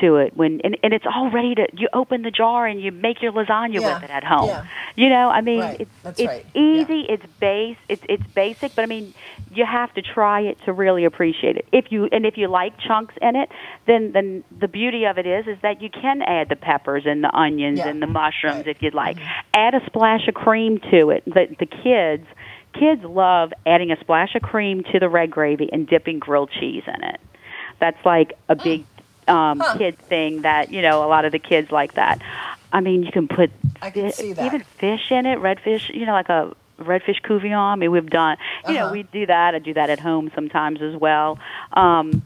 to 0.00 0.16
it 0.16 0.36
when 0.36 0.60
and, 0.62 0.76
and 0.82 0.92
it's 0.92 1.04
all 1.06 1.30
ready 1.30 1.54
to 1.54 1.66
you 1.72 1.88
open 1.92 2.22
the 2.22 2.30
jar 2.30 2.66
and 2.66 2.80
you 2.80 2.92
make 2.92 3.22
your 3.22 3.32
lasagna 3.32 3.80
Yeah, 3.80 3.94
with 3.94 4.04
it 4.04 4.10
at 4.10 4.24
home. 4.24 4.48
yeah. 4.48 4.66
You 4.94 5.10
know, 5.10 5.28
I 5.28 5.40
mean, 5.42 5.60
Right, 5.60 5.80
it's 5.80 5.90
that's 6.02 6.20
it's 6.20 6.26
right, 6.28 6.46
easy, 6.54 7.00
it's 7.08 7.24
base, 7.40 7.76
it's 7.88 8.02
it's 8.08 8.26
basic, 8.34 8.74
but 8.74 8.82
I 8.82 8.86
mean, 8.86 9.12
you 9.52 9.66
have 9.66 9.92
to 9.94 10.02
try 10.02 10.40
it 10.40 10.58
to 10.64 10.72
really 10.72 11.04
appreciate 11.04 11.56
it. 11.56 11.66
If 11.72 11.92
you 11.92 12.08
and 12.12 12.24
if 12.24 12.36
you 12.38 12.48
like 12.48 12.78
chunks 12.78 13.14
in 13.20 13.36
it, 13.36 13.50
then 13.86 14.12
then 14.12 14.44
the 14.58 14.68
beauty 14.68 15.04
of 15.04 15.18
it 15.18 15.26
is 15.26 15.46
is 15.46 15.58
that 15.62 15.82
you 15.82 15.90
can 15.90 16.22
add 16.22 16.48
the 16.48 16.56
peppers 16.56 17.04
and 17.06 17.22
the 17.22 17.34
onions 17.36 17.78
Yeah, 17.78 17.88
and 17.88 18.00
the 18.02 18.06
mushrooms 18.06 18.64
if 18.66 18.82
you'd 18.82 18.94
like. 18.94 19.16
Mm-hmm. 19.18 19.40
Add 19.54 19.74
a 19.74 19.84
splash 19.86 20.26
of 20.28 20.34
cream 20.34 20.78
to 20.90 21.10
it. 21.10 21.24
The 21.26 21.54
the 21.58 21.66
kids 21.66 22.26
kids 22.72 23.02
love 23.04 23.52
adding 23.64 23.90
a 23.90 23.98
splash 24.00 24.34
of 24.34 24.42
cream 24.42 24.82
to 24.92 24.98
the 24.98 25.08
red 25.08 25.30
gravy 25.30 25.68
and 25.72 25.86
dipping 25.88 26.18
grilled 26.18 26.50
cheese 26.50 26.82
in 26.86 27.02
it. 27.04 27.20
That's 27.80 28.02
like 28.04 28.32
a 28.48 28.54
big 28.54 28.84
um 29.28 29.62
kid 29.78 29.98
thing 30.08 30.42
that, 30.42 30.70
you 30.72 30.82
know, 30.82 31.02
a 31.04 31.08
lot 31.08 31.24
of 31.24 31.32
the 31.32 31.38
kids 31.38 31.70
like 31.70 31.94
that. 31.94 32.20
I 32.72 32.80
mean, 32.80 33.02
you 33.02 33.12
can 33.12 33.28
put 33.28 33.50
I 33.82 33.90
can 33.90 34.10
fi- 34.12 34.22
see 34.22 34.32
that. 34.32 34.44
even 34.44 34.64
fish 34.78 35.10
in 35.10 35.26
it, 35.26 35.38
redfish, 35.38 35.92
you 35.94 36.06
know, 36.06 36.12
like 36.12 36.28
a 36.28 36.54
redfish 36.80 37.20
couvillon. 37.22 37.72
I 37.72 37.76
mean, 37.76 37.90
we've 37.90 38.08
done, 38.10 38.36
you 38.68 38.74
know, 38.74 38.84
Uh-huh. 38.84 38.92
we 38.92 39.02
do 39.04 39.26
that. 39.26 39.54
I 39.54 39.58
do 39.58 39.72
that 39.74 39.88
at 39.90 40.00
home 40.00 40.30
sometimes 40.34 40.82
as 40.82 40.94
well. 40.96 41.38
Um, 41.72 42.22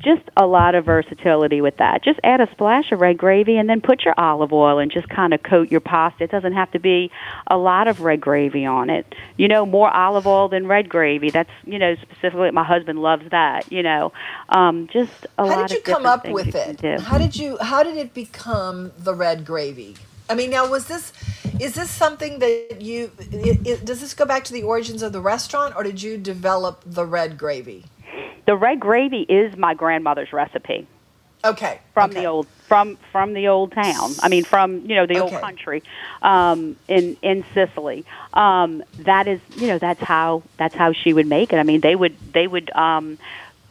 just 0.00 0.22
a 0.36 0.46
lot 0.46 0.74
of 0.74 0.84
versatility 0.84 1.60
with 1.60 1.76
that. 1.78 2.04
Just 2.04 2.20
add 2.22 2.40
a 2.40 2.48
splash 2.52 2.92
of 2.92 3.00
red 3.00 3.18
gravy 3.18 3.56
and 3.56 3.68
then 3.68 3.80
put 3.80 4.04
your 4.04 4.14
olive 4.16 4.52
oil 4.52 4.78
and 4.78 4.92
just 4.92 5.08
kind 5.08 5.34
of 5.34 5.42
coat 5.42 5.70
your 5.70 5.80
pasta. 5.80 6.24
It 6.24 6.30
doesn't 6.30 6.52
have 6.52 6.70
to 6.72 6.78
be 6.78 7.10
a 7.48 7.56
lot 7.56 7.88
of 7.88 8.00
red 8.00 8.20
gravy 8.20 8.64
on 8.64 8.90
it. 8.90 9.12
You 9.36 9.48
know, 9.48 9.66
more 9.66 9.90
olive 9.90 10.26
oil 10.26 10.48
than 10.48 10.68
red 10.68 10.88
gravy. 10.88 11.30
That's, 11.30 11.50
you 11.64 11.78
know, 11.78 11.96
specifically 11.96 12.50
my 12.52 12.64
husband 12.64 13.00
loves 13.00 13.28
that, 13.30 13.72
you 13.72 13.82
know. 13.82 14.12
Um, 14.50 14.88
just 14.92 15.26
a 15.36 15.46
How 15.46 15.60
lot 15.60 15.68
did 15.68 15.74
you 15.74 15.78
of 15.78 15.84
come 15.84 16.06
up 16.06 16.28
with 16.28 16.54
it? 16.54 17.00
How 17.00 17.18
did 17.18 17.36
you 17.36 17.58
how 17.60 17.82
did 17.82 17.96
it 17.96 18.14
become 18.14 18.92
the 18.98 19.14
red 19.14 19.44
gravy? 19.44 19.96
I 20.30 20.34
mean, 20.34 20.50
now 20.50 20.68
was 20.68 20.86
this 20.86 21.12
is 21.58 21.74
this 21.74 21.90
something 21.90 22.38
that 22.38 22.80
you 22.80 23.10
it, 23.18 23.66
it, 23.66 23.84
does 23.84 24.00
this 24.00 24.14
go 24.14 24.24
back 24.24 24.44
to 24.44 24.52
the 24.52 24.62
origins 24.62 25.02
of 25.02 25.12
the 25.12 25.20
restaurant 25.20 25.74
or 25.74 25.82
did 25.82 26.02
you 26.02 26.18
develop 26.18 26.82
the 26.86 27.04
red 27.04 27.36
gravy? 27.36 27.86
The 28.48 28.56
red 28.56 28.80
gravy 28.80 29.26
is 29.28 29.54
my 29.58 29.74
grandmother's 29.74 30.32
recipe. 30.32 30.86
Okay. 31.44 31.80
from 31.92 32.12
the 32.12 32.24
old 32.24 32.48
from 32.66 32.96
from 33.12 33.34
the 33.34 33.48
old 33.48 33.72
town. 33.72 34.12
I 34.20 34.30
mean, 34.30 34.42
from 34.42 34.86
you 34.86 34.96
know 34.96 35.04
the 35.04 35.18
old 35.18 35.32
country 35.32 35.82
um, 36.22 36.74
in 36.88 37.18
in 37.20 37.44
Sicily. 37.52 38.06
Um, 38.32 38.82
that 39.00 39.28
is 39.28 39.38
you 39.56 39.66
know 39.66 39.78
that's 39.78 40.00
how 40.00 40.42
that's 40.56 40.74
how 40.74 40.94
she 40.94 41.12
would 41.12 41.26
make 41.26 41.52
it. 41.52 41.58
I 41.58 41.62
mean, 41.62 41.82
they 41.82 41.94
would 41.94 42.16
they 42.32 42.46
would 42.46 42.70
um, 42.70 43.18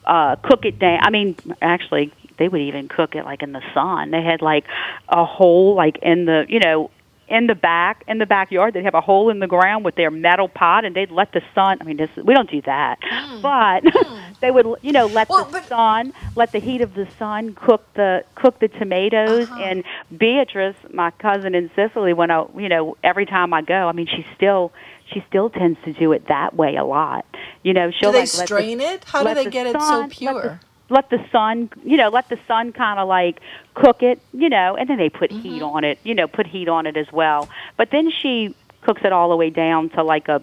uh, 0.05 0.35
cook 0.35 0.63
it 0.63 0.77
down. 0.77 0.99
I 1.01 1.09
mean, 1.09 1.35
actually, 1.59 2.13
they 2.37 2.47
would 2.47 2.61
even 2.61 2.87
cook 2.87 3.15
it 3.15 3.25
like 3.25 3.41
in 3.41 3.53
the 3.53 3.63
sun. 3.73 4.11
They 4.11 4.21
had 4.21 4.43
like 4.43 4.65
a 5.09 5.25
hole 5.25 5.73
like 5.73 5.97
in 6.03 6.25
the 6.25 6.45
you 6.47 6.59
know 6.59 6.91
in 7.27 7.47
the 7.47 7.55
back 7.55 8.03
in 8.07 8.17
the 8.19 8.25
backyard. 8.25 8.73
They'd 8.73 8.83
have 8.85 8.93
a 8.93 9.01
hole 9.01 9.29
in 9.29 9.39
the 9.39 9.47
ground 9.47 9.83
with 9.85 9.95
their 9.95 10.09
metal 10.11 10.47
pot, 10.47 10.85
and 10.85 10.95
they'd 10.95 11.11
let 11.11 11.31
the 11.33 11.41
sun. 11.53 11.77
I 11.81 11.83
mean, 11.83 11.97
this, 11.97 12.09
we 12.23 12.33
don't 12.33 12.49
do 12.49 12.61
that, 12.61 12.99
Hmm. 13.03 13.41
but 13.41 13.83
they 14.41 14.51
would, 14.51 14.65
you 14.81 14.91
know, 14.93 15.07
let 15.07 15.27
the 15.27 15.61
sun, 15.63 16.13
let 16.35 16.51
the 16.51 16.59
heat 16.59 16.81
of 16.81 16.93
the 16.93 17.07
sun 17.19 17.53
cook 17.55 17.83
the 17.95 18.23
cook 18.35 18.59
the 18.59 18.67
tomatoes. 18.69 19.49
Uh-huh. 19.49 19.61
And 19.61 19.83
Beatrice, 20.17 20.75
my 20.93 21.11
cousin 21.11 21.53
in 21.55 21.69
Sicily, 21.75 22.13
when 22.13 22.31
I, 22.31 22.45
you 22.55 22.69
know, 22.69 22.95
every 23.03 23.25
time 23.25 23.53
I 23.53 23.61
go, 23.61 23.87
I 23.87 23.91
mean, 23.91 24.07
she 24.07 24.25
still 24.35 24.71
she 25.13 25.23
still 25.29 25.49
tends 25.49 25.79
to 25.85 25.93
do 25.93 26.11
it 26.11 26.27
that 26.27 26.55
way 26.55 26.75
a 26.75 26.83
lot. 26.83 27.25
You 27.63 27.73
know, 27.73 27.91
she'll 27.91 28.11
do 28.11 28.17
they 28.19 28.25
like 28.25 28.33
let 28.37 28.47
the- 28.49 28.55
strain 28.55 28.81
it? 28.81 29.03
How 29.05 29.23
do 29.23 29.33
they 29.33 29.45
the 29.45 29.49
get 29.49 29.67
it 29.67 29.73
so 29.73 29.79
sun- 29.79 29.99
let 30.01 30.09
the 30.09 30.15
pure? 30.15 30.59
Let 30.89 31.09
the 31.09 31.17
sun 31.31 31.69
you 31.83 31.97
know 31.97 32.09
let 32.09 32.29
the 32.29 32.37
sun 32.47 32.71
kind 32.73 32.99
of 32.99 33.07
like 33.07 33.39
cook 33.75 33.97
it 34.01 34.21
you 34.31 34.49
know 34.49 34.75
and 34.79 34.89
then 34.89 34.97
they 34.97 35.09
put 35.09 35.31
heat 35.31 35.61
Mm-hmm. 35.61 35.75
on 35.75 35.83
it 35.83 35.99
you 36.03 36.13
know 36.15 36.27
put 36.27 36.47
heat 36.47 36.67
on 36.69 36.85
it 36.85 36.97
as 36.97 37.07
well 37.11 37.49
but 37.77 37.89
then 37.91 38.09
she 38.21 38.55
cooks 38.81 39.01
it 39.03 39.11
all 39.11 39.29
the 39.29 39.35
way 39.35 39.49
down 39.49 39.89
to 39.89 40.03
like 40.03 40.27
a 40.27 40.39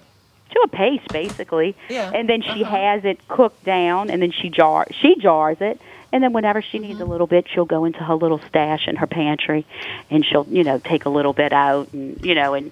to 0.50 0.60
a 0.64 0.68
paste 0.68 1.10
basically 1.12 1.74
Yeah. 1.88 2.10
and 2.14 2.28
then 2.28 2.42
she 2.42 2.62
Uh-huh. 2.62 2.76
has 2.76 3.04
it 3.04 3.26
cooked 3.28 3.64
down 3.64 4.10
and 4.10 4.20
then 4.22 4.30
she 4.32 4.50
jar 4.50 4.86
she 5.02 5.14
jars 5.20 5.56
it 5.60 5.80
and 6.12 6.22
then 6.22 6.32
whenever 6.32 6.62
she 6.62 6.78
needs 6.78 7.00
Mm-hmm. 7.00 7.08
a 7.08 7.12
little 7.12 7.26
bit 7.26 7.46
she'll 7.52 7.64
go 7.64 7.84
into 7.84 8.00
her 8.00 8.14
little 8.14 8.40
stash 8.48 8.86
in 8.86 8.96
her 8.96 9.06
pantry 9.06 9.66
and 10.10 10.24
she'll 10.24 10.46
you 10.48 10.62
know 10.62 10.78
take 10.78 11.06
a 11.06 11.10
little 11.10 11.32
bit 11.32 11.52
out 11.52 11.88
and 11.92 12.18
you 12.22 12.34
know 12.34 12.54
and 12.54 12.70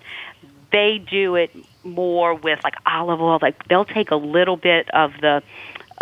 they 0.72 0.98
do 1.10 1.34
it 1.34 1.50
more 1.84 2.34
with 2.34 2.58
like 2.62 2.74
olive 2.86 3.20
oil 3.20 3.38
like 3.42 3.56
they'll 3.68 3.84
take 3.84 4.10
a 4.10 4.16
little 4.16 4.56
bit 4.56 4.88
of 4.94 5.10
the 5.20 5.42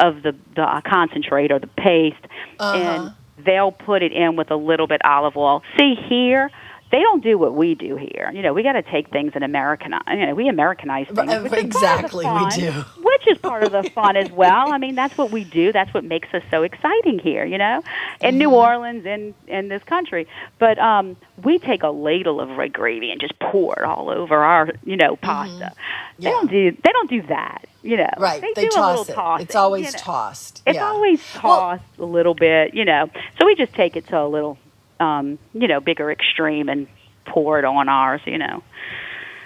of 0.00 0.22
the 0.22 0.34
the 0.56 0.62
uh, 0.62 0.80
concentrate 0.80 1.50
or 1.52 1.58
the 1.58 1.66
paste 1.68 2.16
Uh-huh. 2.58 2.76
and 2.76 3.44
they'll 3.44 3.72
put 3.72 4.02
it 4.02 4.12
in 4.12 4.36
with 4.36 4.50
a 4.50 4.56
little 4.56 4.86
bit 4.86 5.00
olive 5.04 5.36
oil 5.36 5.62
see 5.78 5.94
here 6.08 6.50
they 6.92 6.98
don't 6.98 7.22
do 7.22 7.38
what 7.38 7.54
we 7.54 7.76
do 7.76 7.94
here. 7.94 8.32
You 8.34 8.42
know, 8.42 8.52
we 8.52 8.64
got 8.64 8.72
to 8.72 8.82
take 8.82 9.10
things 9.10 9.30
and 9.36 9.44
Americanize. 9.44 10.02
You 10.08 10.26
know, 10.26 10.34
we 10.34 10.48
Americanize 10.48 11.06
things. 11.06 11.18
Right, 11.18 11.40
which 11.40 11.52
is 11.52 11.52
part 11.52 11.64
exactly, 11.64 12.26
we 12.26 12.48
do. 12.50 12.72
Which 13.00 13.28
is 13.28 13.38
part 13.38 13.62
of 13.62 13.70
the 13.70 13.84
fun 13.94 14.16
as 14.16 14.28
well. 14.32 14.72
I 14.72 14.78
mean, 14.78 14.96
that's 14.96 15.16
what 15.16 15.30
we 15.30 15.44
do. 15.44 15.70
That's 15.70 15.94
what 15.94 16.02
makes 16.02 16.34
us 16.34 16.42
so 16.50 16.64
exciting 16.64 17.20
here. 17.20 17.44
You 17.44 17.58
know, 17.58 17.84
in 18.20 18.38
New 18.38 18.48
Mm-hmm. 18.48 18.54
Orleans, 18.56 19.06
in 19.06 19.34
in 19.46 19.68
this 19.68 19.84
country. 19.84 20.26
But 20.58 20.80
um, 20.80 21.16
we 21.44 21.60
take 21.60 21.84
a 21.84 21.90
ladle 21.90 22.40
of 22.40 22.48
red 22.56 22.72
gravy 22.72 23.12
and 23.12 23.20
just 23.20 23.38
pour 23.38 23.74
it 23.78 23.84
all 23.84 24.10
over 24.10 24.38
our, 24.42 24.70
you 24.84 24.96
know, 24.96 25.14
pasta. 25.14 25.70
They 26.18 26.30
don't 26.30 26.50
do. 26.50 26.72
They 26.72 26.90
don't 26.90 27.08
do 27.08 27.22
that. 27.28 27.66
You 27.82 27.96
know, 27.96 28.04
Mm-hmm. 28.04 28.22
Right, 28.22 28.40
They, 28.42 28.52
they 28.54 28.62
do 28.62 28.68
a 28.68 28.70
toss 28.70 28.98
little 28.98 29.12
it. 29.12 29.16
tossing. 29.16 29.46
It's 29.46 29.54
always 29.56 29.86
you 29.86 29.92
know. 29.92 29.98
tossed. 29.98 30.62
It's 30.66 30.78
always 30.78 31.22
tossed 31.32 31.82
a 31.98 32.04
little 32.04 32.34
bit, 32.34 32.74
you 32.74 32.84
know. 32.84 33.08
So 33.38 33.46
we 33.46 33.54
just 33.54 33.72
take 33.74 33.96
it 33.96 34.06
to 34.08 34.20
a 34.20 34.26
little, 34.28 34.58
um, 35.00 35.38
you 35.54 35.66
know, 35.68 35.80
bigger 35.80 36.10
extreme 36.10 36.68
and 36.68 36.86
pour 37.26 37.58
it 37.58 37.64
on 37.64 37.88
ours, 37.88 38.20
you 38.26 38.38
know. 38.38 38.62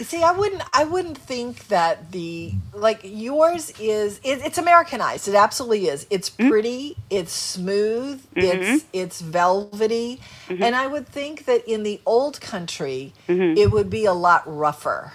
See, 0.00 0.24
I 0.24 0.32
wouldn't. 0.32 0.60
I 0.72 0.82
wouldn't 0.82 1.16
think 1.16 1.68
that 1.68 2.10
the 2.10 2.52
like 2.72 3.02
yours 3.04 3.72
is. 3.78 4.18
It, 4.24 4.40
it's 4.44 4.58
Americanized. 4.58 5.28
It 5.28 5.36
absolutely 5.36 5.86
is. 5.86 6.04
It's 6.10 6.30
Mm-hmm. 6.30 6.48
pretty. 6.50 6.96
It's 7.10 7.30
smooth. 7.32 8.20
It's 8.34 8.84
it's 8.92 9.20
velvety. 9.20 10.20
Mm-hmm. 10.48 10.60
And 10.64 10.74
I 10.74 10.88
would 10.88 11.06
think 11.06 11.44
that 11.44 11.64
in 11.68 11.84
the 11.84 12.00
old 12.04 12.40
country, 12.40 13.12
Mm-hmm. 13.28 13.56
it 13.56 13.70
would 13.70 13.88
be 13.88 14.04
a 14.04 14.12
lot 14.12 14.42
rougher. 14.46 15.12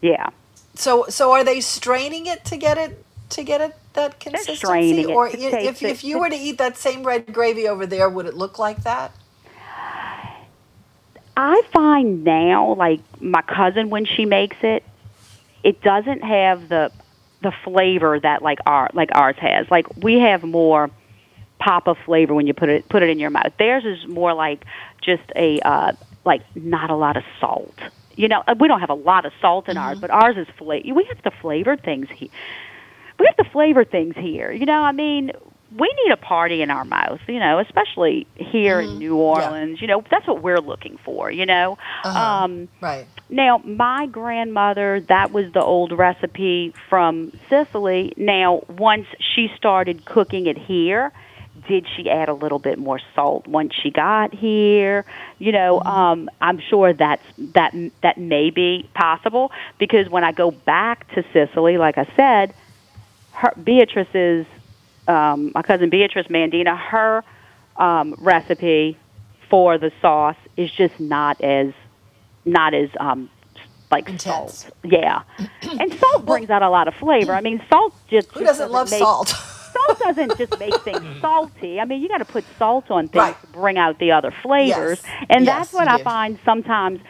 Yeah. 0.00 0.30
So 0.74 1.06
so 1.08 1.32
are 1.32 1.44
they 1.44 1.60
straining 1.60 2.26
it 2.26 2.44
to 2.46 2.56
get 2.56 2.78
it 2.78 3.04
to 3.30 3.42
get 3.44 3.60
it 3.60 3.76
that 3.94 4.20
consistency, 4.20 4.56
straining 4.56 5.10
it 5.10 5.14
or 5.14 5.28
to 5.28 5.38
if 5.38 5.82
if 5.82 6.04
you 6.04 6.18
were 6.18 6.30
to 6.30 6.36
eat 6.36 6.58
that 6.58 6.76
same 6.76 7.04
red 7.04 7.32
gravy 7.32 7.68
over 7.68 7.86
there, 7.86 8.08
would 8.08 8.26
it 8.26 8.34
look 8.34 8.58
like 8.58 8.82
that? 8.84 9.12
I 11.36 11.62
find 11.72 12.24
now, 12.24 12.74
like 12.74 13.00
my 13.20 13.42
cousin 13.42 13.90
when 13.90 14.04
she 14.04 14.26
makes 14.26 14.56
it, 14.62 14.84
it 15.62 15.80
doesn't 15.82 16.22
have 16.22 16.68
the 16.68 16.92
the 17.42 17.52
flavor 17.64 18.20
that 18.20 18.42
like 18.42 18.58
our 18.66 18.90
like 18.92 19.10
ours 19.12 19.36
has. 19.38 19.70
Like 19.70 19.86
we 19.96 20.18
have 20.20 20.42
more 20.42 20.90
pop 21.58 21.86
of 21.86 21.96
flavor 22.04 22.34
when 22.34 22.46
you 22.46 22.54
put 22.54 22.68
it 22.68 22.88
put 22.88 23.02
it 23.02 23.08
in 23.08 23.18
your 23.18 23.30
mouth. 23.30 23.52
Theirs 23.58 23.84
is 23.84 24.06
more 24.06 24.34
like 24.34 24.64
just 25.00 25.22
a 25.34 25.60
uh, 25.60 25.92
like 26.24 26.42
not 26.54 26.90
a 26.90 26.96
lot 26.96 27.16
of 27.16 27.24
salt. 27.40 27.78
You 28.22 28.28
know, 28.28 28.42
uh, 28.46 28.54
we 28.60 28.68
don't 28.68 28.78
have 28.78 28.88
a 28.90 28.94
lot 28.94 29.26
of 29.26 29.32
salt 29.40 29.68
in 29.68 29.76
ours, 29.76 29.98
but 30.00 30.10
ours 30.10 30.36
is 30.38 30.46
flavor. 30.56 30.94
We 30.94 31.04
have 31.12 31.20
to 31.24 31.32
flavor 31.42 31.76
things 31.76 32.06
here. 32.16 32.28
We 33.18 33.26
have 33.26 33.36
to 33.44 33.50
flavor 33.52 33.84
things 33.84 34.14
here. 34.16 34.52
You 34.52 34.64
know, 34.64 34.80
I 34.80 34.92
mean, 34.92 35.32
we 35.76 35.92
need 36.04 36.12
a 36.12 36.16
party 36.16 36.62
in 36.62 36.70
our 36.70 36.84
mouth. 36.84 37.18
You 37.26 37.40
know, 37.40 37.58
especially 37.58 38.28
here 38.36 38.80
in 38.80 38.98
New 39.00 39.16
Orleans. 39.16 39.80
You 39.80 39.88
know, 39.88 40.04
that's 40.08 40.26
what 40.28 40.40
we're 40.40 40.60
looking 40.60 40.98
for. 41.04 41.32
You 41.32 41.46
know, 41.46 41.76
Uh-huh. 42.04 42.20
um, 42.20 42.68
Right. 42.80 43.06
now, 43.28 43.58
my 43.64 44.06
grandmother, 44.06 45.04
that 45.08 45.32
was 45.32 45.46
the 45.52 45.60
old 45.60 45.90
recipe 45.90 46.72
from 46.88 47.32
Sicily. 47.50 48.12
Now, 48.16 48.60
once 48.68 49.06
she 49.34 49.48
started 49.56 50.04
cooking 50.04 50.46
it 50.46 50.58
here, 50.58 51.10
did 51.68 51.86
she 51.96 52.10
add 52.10 52.28
a 52.28 52.34
little 52.34 52.58
bit 52.58 52.78
more 52.78 53.00
salt 53.14 53.46
once 53.46 53.72
she 53.74 53.90
got 53.90 54.34
here? 54.34 55.04
You 55.38 55.52
know, 55.52 55.80
um, 55.80 56.28
I'm 56.40 56.58
sure 56.58 56.92
that's 56.92 57.22
that 57.54 57.74
that 58.02 58.18
may 58.18 58.50
be 58.50 58.88
possible 58.94 59.52
because 59.78 60.08
when 60.08 60.24
I 60.24 60.32
go 60.32 60.50
back 60.50 61.12
to 61.14 61.24
Sicily, 61.32 61.78
like 61.78 61.98
I 61.98 62.06
said, 62.16 62.54
her 63.32 63.52
Beatrice's 63.62 64.46
um, 65.08 65.52
my 65.54 65.62
cousin 65.62 65.90
Beatrice 65.90 66.28
Mandina, 66.28 66.78
her 66.78 67.24
um, 67.76 68.14
recipe 68.18 68.96
for 69.48 69.78
the 69.78 69.92
sauce 70.00 70.36
is 70.56 70.70
just 70.72 70.98
not 70.98 71.40
as 71.40 71.72
not 72.44 72.74
as 72.74 72.88
um, 72.98 73.30
like 73.90 74.08
salt. 74.20 74.70
Yeah, 74.82 75.22
and 75.62 75.92
salt 75.92 76.26
brings 76.26 76.50
out 76.50 76.62
a 76.62 76.70
lot 76.70 76.88
of 76.88 76.94
flavor. 76.94 77.34
I 77.34 77.40
mean, 77.40 77.62
salt 77.68 77.94
just 78.08 78.28
Who 78.28 78.44
doesn't 78.44 78.70
love 78.70 78.90
make, 78.90 79.00
salt? 79.00 79.34
salt 79.72 79.98
doesn't 80.00 80.38
just 80.38 80.58
make 80.58 80.74
things 80.82 81.02
salty. 81.20 81.80
I 81.80 81.84
mean, 81.84 82.02
you 82.02 82.08
got 82.08 82.18
to 82.18 82.24
put 82.24 82.44
salt 82.58 82.90
on 82.90 83.08
things 83.08 83.34
to 83.40 83.46
bring 83.48 83.78
out 83.78 83.98
the 83.98 84.12
other 84.12 84.32
flavors, 84.42 85.00
and 85.30 85.44
Yes, 85.44 85.70
that's 85.70 85.72
what 85.72 85.88
I 85.88 85.98
do. 85.98 86.04
find 86.04 86.38
sometimes. 86.44 87.00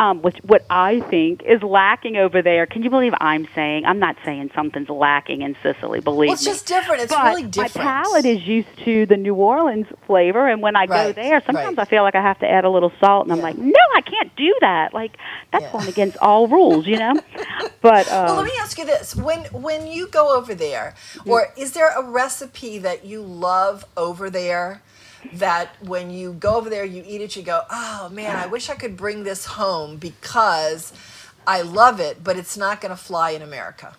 Um, 0.00 0.22
which 0.22 0.38
what 0.46 0.64
I 0.70 1.00
think 1.10 1.42
is 1.42 1.62
lacking 1.62 2.16
over 2.16 2.40
there. 2.40 2.64
Can 2.64 2.82
you 2.82 2.88
believe 2.88 3.12
I'm 3.20 3.46
saying? 3.54 3.84
I'm 3.84 3.98
not 3.98 4.16
saying 4.24 4.50
something's 4.54 4.88
lacking 4.88 5.42
in 5.42 5.54
Sicily. 5.62 6.00
Believe 6.00 6.28
Well, 6.28 6.34
it's 6.34 6.46
me. 6.46 6.52
just 6.52 6.66
different. 6.66 7.02
It's 7.02 7.12
but 7.14 7.22
really 7.22 7.42
different. 7.42 7.76
My 7.76 7.82
palate 7.82 8.24
is 8.24 8.46
used 8.46 8.68
to 8.86 9.04
the 9.04 9.18
New 9.18 9.34
Orleans 9.34 9.88
flavor, 10.06 10.48
and 10.48 10.62
when 10.62 10.74
I 10.74 10.86
go 10.86 11.12
there, 11.12 11.42
sometimes 11.44 11.76
right. 11.76 11.86
I 11.86 11.90
feel 11.90 12.02
like 12.02 12.14
I 12.14 12.22
have 12.22 12.38
to 12.38 12.50
add 12.50 12.64
a 12.64 12.70
little 12.70 12.90
salt, 12.98 13.26
and 13.26 13.32
I'm 13.34 13.42
like, 13.42 13.58
no, 13.58 13.84
I 13.94 14.00
can't 14.00 14.34
do 14.36 14.54
that. 14.62 14.94
Like 14.94 15.18
that's 15.52 15.70
going 15.70 15.88
against 15.88 16.16
all 16.16 16.48
rules, 16.48 16.86
you 16.86 16.98
know. 16.98 17.20
But 17.82 18.10
um, 18.12 18.26
well, 18.26 18.36
let 18.36 18.44
me 18.44 18.52
ask 18.58 18.78
you 18.78 18.84
this: 18.84 19.16
when 19.16 19.44
when 19.46 19.86
you 19.86 20.06
go 20.06 20.36
over 20.36 20.54
there, 20.54 20.94
or 21.24 21.48
is 21.56 21.72
there 21.72 21.90
a 21.98 22.02
recipe 22.02 22.78
that 22.78 23.06
you 23.06 23.22
love 23.22 23.86
over 23.96 24.28
there? 24.28 24.82
That 25.34 25.74
when 25.80 26.10
you 26.10 26.32
go 26.34 26.56
over 26.56 26.70
there, 26.70 26.84
you 26.84 27.02
eat 27.06 27.20
it, 27.20 27.36
you 27.36 27.42
go, 27.42 27.62
oh 27.70 28.08
man, 28.12 28.36
I 28.36 28.46
wish 28.46 28.70
I 28.70 28.74
could 28.74 28.96
bring 28.96 29.22
this 29.24 29.44
home 29.44 29.96
because 29.96 30.92
I 31.46 31.62
love 31.62 32.00
it, 32.00 32.22
but 32.24 32.36
it's 32.36 32.56
not 32.56 32.80
going 32.80 32.90
to 32.90 32.96
fly 33.02 33.30
in 33.30 33.42
America. 33.42 33.94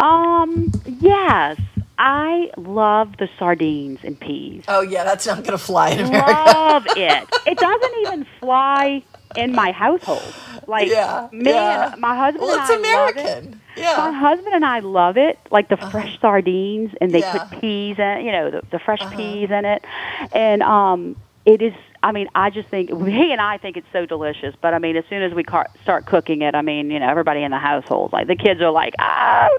um, 0.00 0.72
yes, 0.86 1.58
I 1.98 2.50
love 2.56 3.16
the 3.18 3.28
sardines 3.38 4.00
and 4.02 4.18
peas. 4.20 4.64
Oh 4.68 4.82
yeah, 4.82 5.04
that's 5.04 5.26
not 5.26 5.36
going 5.38 5.52
to 5.52 5.58
fly 5.58 5.90
in 5.90 6.00
America. 6.00 6.32
Love 6.56 6.84
it. 6.90 7.28
It 7.46 7.58
doesn't 7.58 7.94
even 8.02 8.26
fly 8.40 9.02
in 9.36 9.52
my 9.52 9.72
household. 9.72 10.22
Like 10.66 10.88
Yeah, 10.88 11.28
me 11.32 11.50
yeah. 11.50 11.92
and 11.92 12.00
my 12.00 12.16
husband 12.16 12.42
Well, 12.42 12.58
it's 12.60 12.70
love 12.70 12.80
it. 12.80 12.86
American. 13.18 13.60
Yeah. 13.76 13.94
My 13.98 14.12
husband 14.12 14.54
and 14.54 14.64
I 14.64 14.80
love 14.80 15.16
it, 15.16 15.38
like 15.50 15.68
the 15.68 15.76
fresh 15.76 16.18
sardines, 16.20 16.90
and 17.00 17.12
they 17.12 17.20
Yeah. 17.20 17.34
Uh-huh. 17.34 17.46
put 17.50 17.60
peas 17.60 17.98
in, 17.98 18.24
you 18.24 18.32
know, 18.32 18.50
the, 18.50 18.62
the 18.72 18.78
fresh 18.78 19.00
peas 19.14 19.50
in 19.50 19.64
it, 19.64 19.84
and 20.32 20.62
um, 20.62 21.16
it 21.44 21.62
is. 21.62 21.74
I 22.06 22.12
mean, 22.12 22.28
I 22.36 22.50
just 22.50 22.68
think 22.68 22.88
he 22.88 23.32
and 23.32 23.40
I 23.40 23.58
think 23.58 23.76
it's 23.76 23.88
so 23.92 24.06
delicious. 24.06 24.54
But 24.62 24.74
I 24.74 24.78
mean, 24.78 24.96
as 24.96 25.04
soon 25.10 25.24
as 25.24 25.34
we 25.34 25.42
car- 25.42 25.68
start 25.82 26.06
cooking 26.06 26.42
it, 26.42 26.54
I 26.54 26.62
mean, 26.62 26.88
you 26.88 27.00
know, 27.00 27.08
everybody 27.08 27.42
in 27.42 27.50
the 27.50 27.58
household, 27.58 28.12
like 28.12 28.28
the 28.28 28.36
kids 28.36 28.60
are 28.60 28.70
like, 28.70 28.94
"Oh 29.00 29.58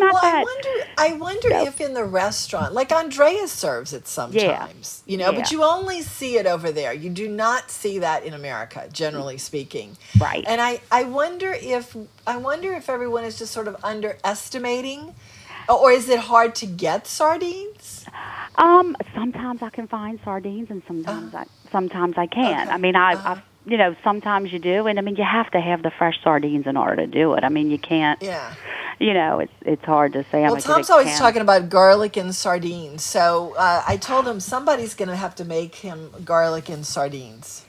no, 0.00 0.06
not 0.06 0.12
well, 0.14 0.22
that." 0.22 0.40
I 0.40 0.42
wonder. 0.42 0.90
I 0.98 1.12
wonder 1.12 1.68
if 1.68 1.80
in 1.80 1.94
the 1.94 2.02
restaurant, 2.02 2.74
like 2.74 2.90
Andrea 2.90 3.46
serves 3.46 3.92
it 3.92 4.08
sometimes, 4.08 5.04
you 5.06 5.16
know, 5.16 5.32
but 5.32 5.52
you 5.52 5.62
only 5.62 6.02
see 6.02 6.36
it 6.36 6.46
over 6.46 6.72
there. 6.72 6.92
You 6.92 7.10
do 7.10 7.28
not 7.28 7.70
see 7.70 8.00
that 8.00 8.24
in 8.24 8.34
America, 8.34 8.88
generally 8.92 9.38
speaking. 9.38 9.96
Right. 10.18 10.42
And 10.48 10.60
I, 10.60 10.80
I 10.90 11.04
wonder 11.04 11.52
if 11.52 11.96
I 12.26 12.38
wonder 12.38 12.72
if 12.72 12.90
everyone 12.90 13.22
is 13.22 13.38
just 13.38 13.52
sort 13.52 13.68
of 13.68 13.76
underestimating, 13.84 15.14
or 15.68 15.92
is 15.92 16.08
it 16.08 16.18
hard 16.18 16.56
to 16.56 16.66
get 16.66 17.06
sardines? 17.06 18.04
Um, 18.56 18.96
sometimes 19.14 19.62
I 19.62 19.70
can 19.70 19.86
find 19.86 20.18
sardines, 20.24 20.70
and 20.70 20.82
sometimes 20.88 21.34
I 21.36 21.46
sometimes 21.74 22.16
I 22.16 22.26
can't. 22.28 22.70
I 22.70 22.76
mean, 22.78 22.94
I, 22.94 23.14
I, 23.14 23.42
you 23.66 23.76
know, 23.76 23.96
sometimes 24.04 24.52
you 24.52 24.60
do, 24.60 24.86
and 24.86 24.96
I 24.96 25.02
mean, 25.02 25.16
you 25.16 25.24
have 25.24 25.50
to 25.50 25.60
have 25.60 25.82
the 25.82 25.90
fresh 25.90 26.14
sardines 26.22 26.66
in 26.68 26.76
order 26.76 26.96
to 26.96 27.06
do 27.08 27.34
it. 27.34 27.42
I 27.42 27.48
mean, 27.48 27.68
you 27.70 27.78
can't. 27.78 28.22
Yeah. 28.22 28.54
You 29.00 29.12
know, 29.12 29.40
it's 29.40 29.52
it's 29.62 29.84
hard 29.84 30.12
to 30.12 30.24
say. 30.30 30.44
I'm 30.44 30.52
Well, 30.52 30.60
Tom's 30.60 30.88
always 30.88 31.08
can- 31.08 31.18
talking 31.18 31.42
about 31.42 31.68
garlic 31.68 32.16
and 32.16 32.32
sardines, 32.32 33.02
so 33.02 33.54
uh, 33.58 33.82
I 33.86 33.96
told 33.96 34.28
him 34.28 34.38
somebody's 34.38 34.94
going 34.94 35.08
to 35.08 35.16
have 35.16 35.34
to 35.34 35.44
make 35.44 35.74
him 35.74 36.12
garlic 36.24 36.68
and 36.68 36.86
sardines. 36.86 37.63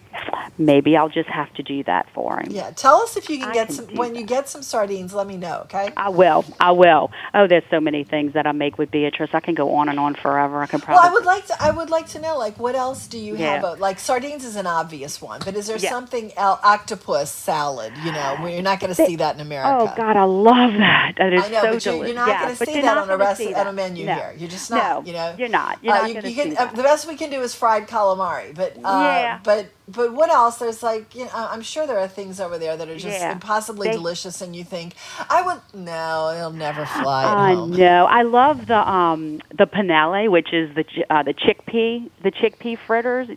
Maybe 0.58 0.98
I'll 0.98 1.10
just 1.10 1.30
have 1.30 1.54
to 1.56 1.64
do 1.64 1.84
that 1.86 2.08
for 2.14 2.40
him. 2.40 2.48
Yeah, 2.52 2.72
tell 2.72 3.02
us 3.02 3.18
if 3.18 3.30
you 3.30 3.38
can 3.40 3.50
I 3.50 3.54
get 3.54 3.68
can 3.68 3.76
some 3.76 3.86
when 3.96 4.16
you 4.16 4.24
get 4.26 4.50
some 4.50 4.64
sardines. 4.64 5.14
Let 5.14 5.28
me 5.28 5.38
know, 5.38 5.62
okay? 5.66 5.94
I 5.98 6.10
will. 6.10 6.46
I 6.60 6.72
will. 6.72 7.12
Oh, 7.34 7.48
there's 7.48 7.64
so 7.70 7.80
many 7.80 8.04
things 8.04 8.34
that 8.34 8.48
I 8.48 8.52
make 8.52 8.78
with 8.78 8.92
Beatrice. 8.92 9.30
I 9.34 9.40
can 9.42 9.56
go 9.56 9.76
on 9.76 9.90
and 9.90 10.00
on 10.00 10.16
forever. 10.16 10.62
I 10.64 10.68
can 10.68 10.82
probably. 10.82 11.02
Well, 11.02 11.12
I 11.12 11.14
would 11.14 11.26
like 11.26 11.48
to. 11.48 11.56
I 11.62 11.72
would 11.72 11.90
like 11.90 12.08
to 12.10 12.20
know, 12.20 12.38
like, 12.38 12.60
what 12.60 12.76
else 12.76 13.08
do 13.08 13.18
you 13.20 13.36
Yeah. 13.36 13.56
have? 13.56 13.64
uh, 13.64 13.76
Like 13.78 14.00
sardines 14.00 14.46
is 14.46 14.56
an 14.56 14.68
obvious 14.68 15.22
one, 15.22 15.42
but 15.44 15.56
is 15.56 15.68
there 15.68 15.78
Yeah. 15.78 15.90
something 15.90 16.32
else? 16.38 16.60
Octopus 16.64 17.32
salad, 17.32 17.98
you 17.98 18.12
know, 18.12 18.36
where 18.36 18.52
you're 18.52 18.62
not 18.64 18.80
going 18.80 18.90
to 18.90 18.96
see 18.96 19.16
that 19.18 19.36
in 19.36 19.42
America. 19.42 19.76
Oh 19.82 19.88
God, 19.96 20.18
I 20.18 20.24
love 20.24 20.74
that. 20.80 21.14
That 21.18 21.34
is 21.34 21.46
I 21.46 21.50
know, 21.50 21.62
so 21.62 21.74
but 21.74 21.86
you're, 21.86 21.96
you're 22.08 22.16
not 22.16 22.28
yeah, 22.30 22.40
going 22.40 22.54
to 22.54 22.60
but 22.60 22.68
see 22.68 22.82
that 22.82 22.98
on 22.98 23.10
a 23.10 23.18
rest 23.18 23.42
on 23.42 23.68
a 23.68 23.74
that. 23.74 23.76
menu 23.76 24.06
No. 24.06 24.14
here. 24.16 24.36
You're 24.38 24.50
just 24.50 24.70
No, 24.72 24.78
not. 24.78 25.08
you 25.08 25.14
know, 25.14 25.36
you're 25.38 25.50
not. 25.50 25.84
You're 25.84 25.94
Uh, 25.94 26.00
not 26.02 26.10
you, 26.10 26.16
you 26.16 26.36
can, 26.36 26.50
see 26.52 26.56
uh, 26.58 26.66
that. 26.66 26.76
the 26.76 26.84
best 26.84 27.08
we 27.08 27.16
can 27.16 27.30
do 27.30 27.42
is 27.42 27.54
fried 27.56 27.88
calamari, 27.88 28.54
but 28.56 28.78
uh, 28.84 29.02
Yeah. 29.04 29.40
but 29.44 29.68
but 30.08 30.14
what 30.14 30.30
else? 30.30 30.58
There's 30.58 30.84
like 30.84 31.16
you 31.16 31.26
know, 31.26 31.32
I'm 31.34 31.62
sure 31.62 31.88
there 31.88 32.00
are 32.00 32.08
things 32.08 32.40
over 32.40 32.58
there 32.58 32.78
that 32.78 32.88
are 32.88 32.98
just 32.98 33.20
Yeah. 33.20 33.32
impossibly 33.34 33.88
They- 33.88 33.94
delicious, 33.94 34.42
and 34.42 34.56
you 34.56 34.64
think 34.64 34.94
I 35.30 35.42
would 35.42 35.60
no, 35.74 36.32
it'll 36.36 36.52
never 36.52 36.86
fly 36.86 37.24
I 37.26 37.54
home. 37.54 37.72
know. 37.72 38.06
I 38.06 38.22
love 38.24 38.68
the 38.68 38.78
um 38.90 39.42
the 39.58 39.66
panelle, 39.68 40.30
which 40.30 40.54
is 40.54 40.74
the 40.76 40.86
uh, 41.10 41.24
the 41.24 41.34
chickpea 41.34 42.10
the 42.24 42.32
chickpea 42.32 42.78
fritters. 42.78 43.28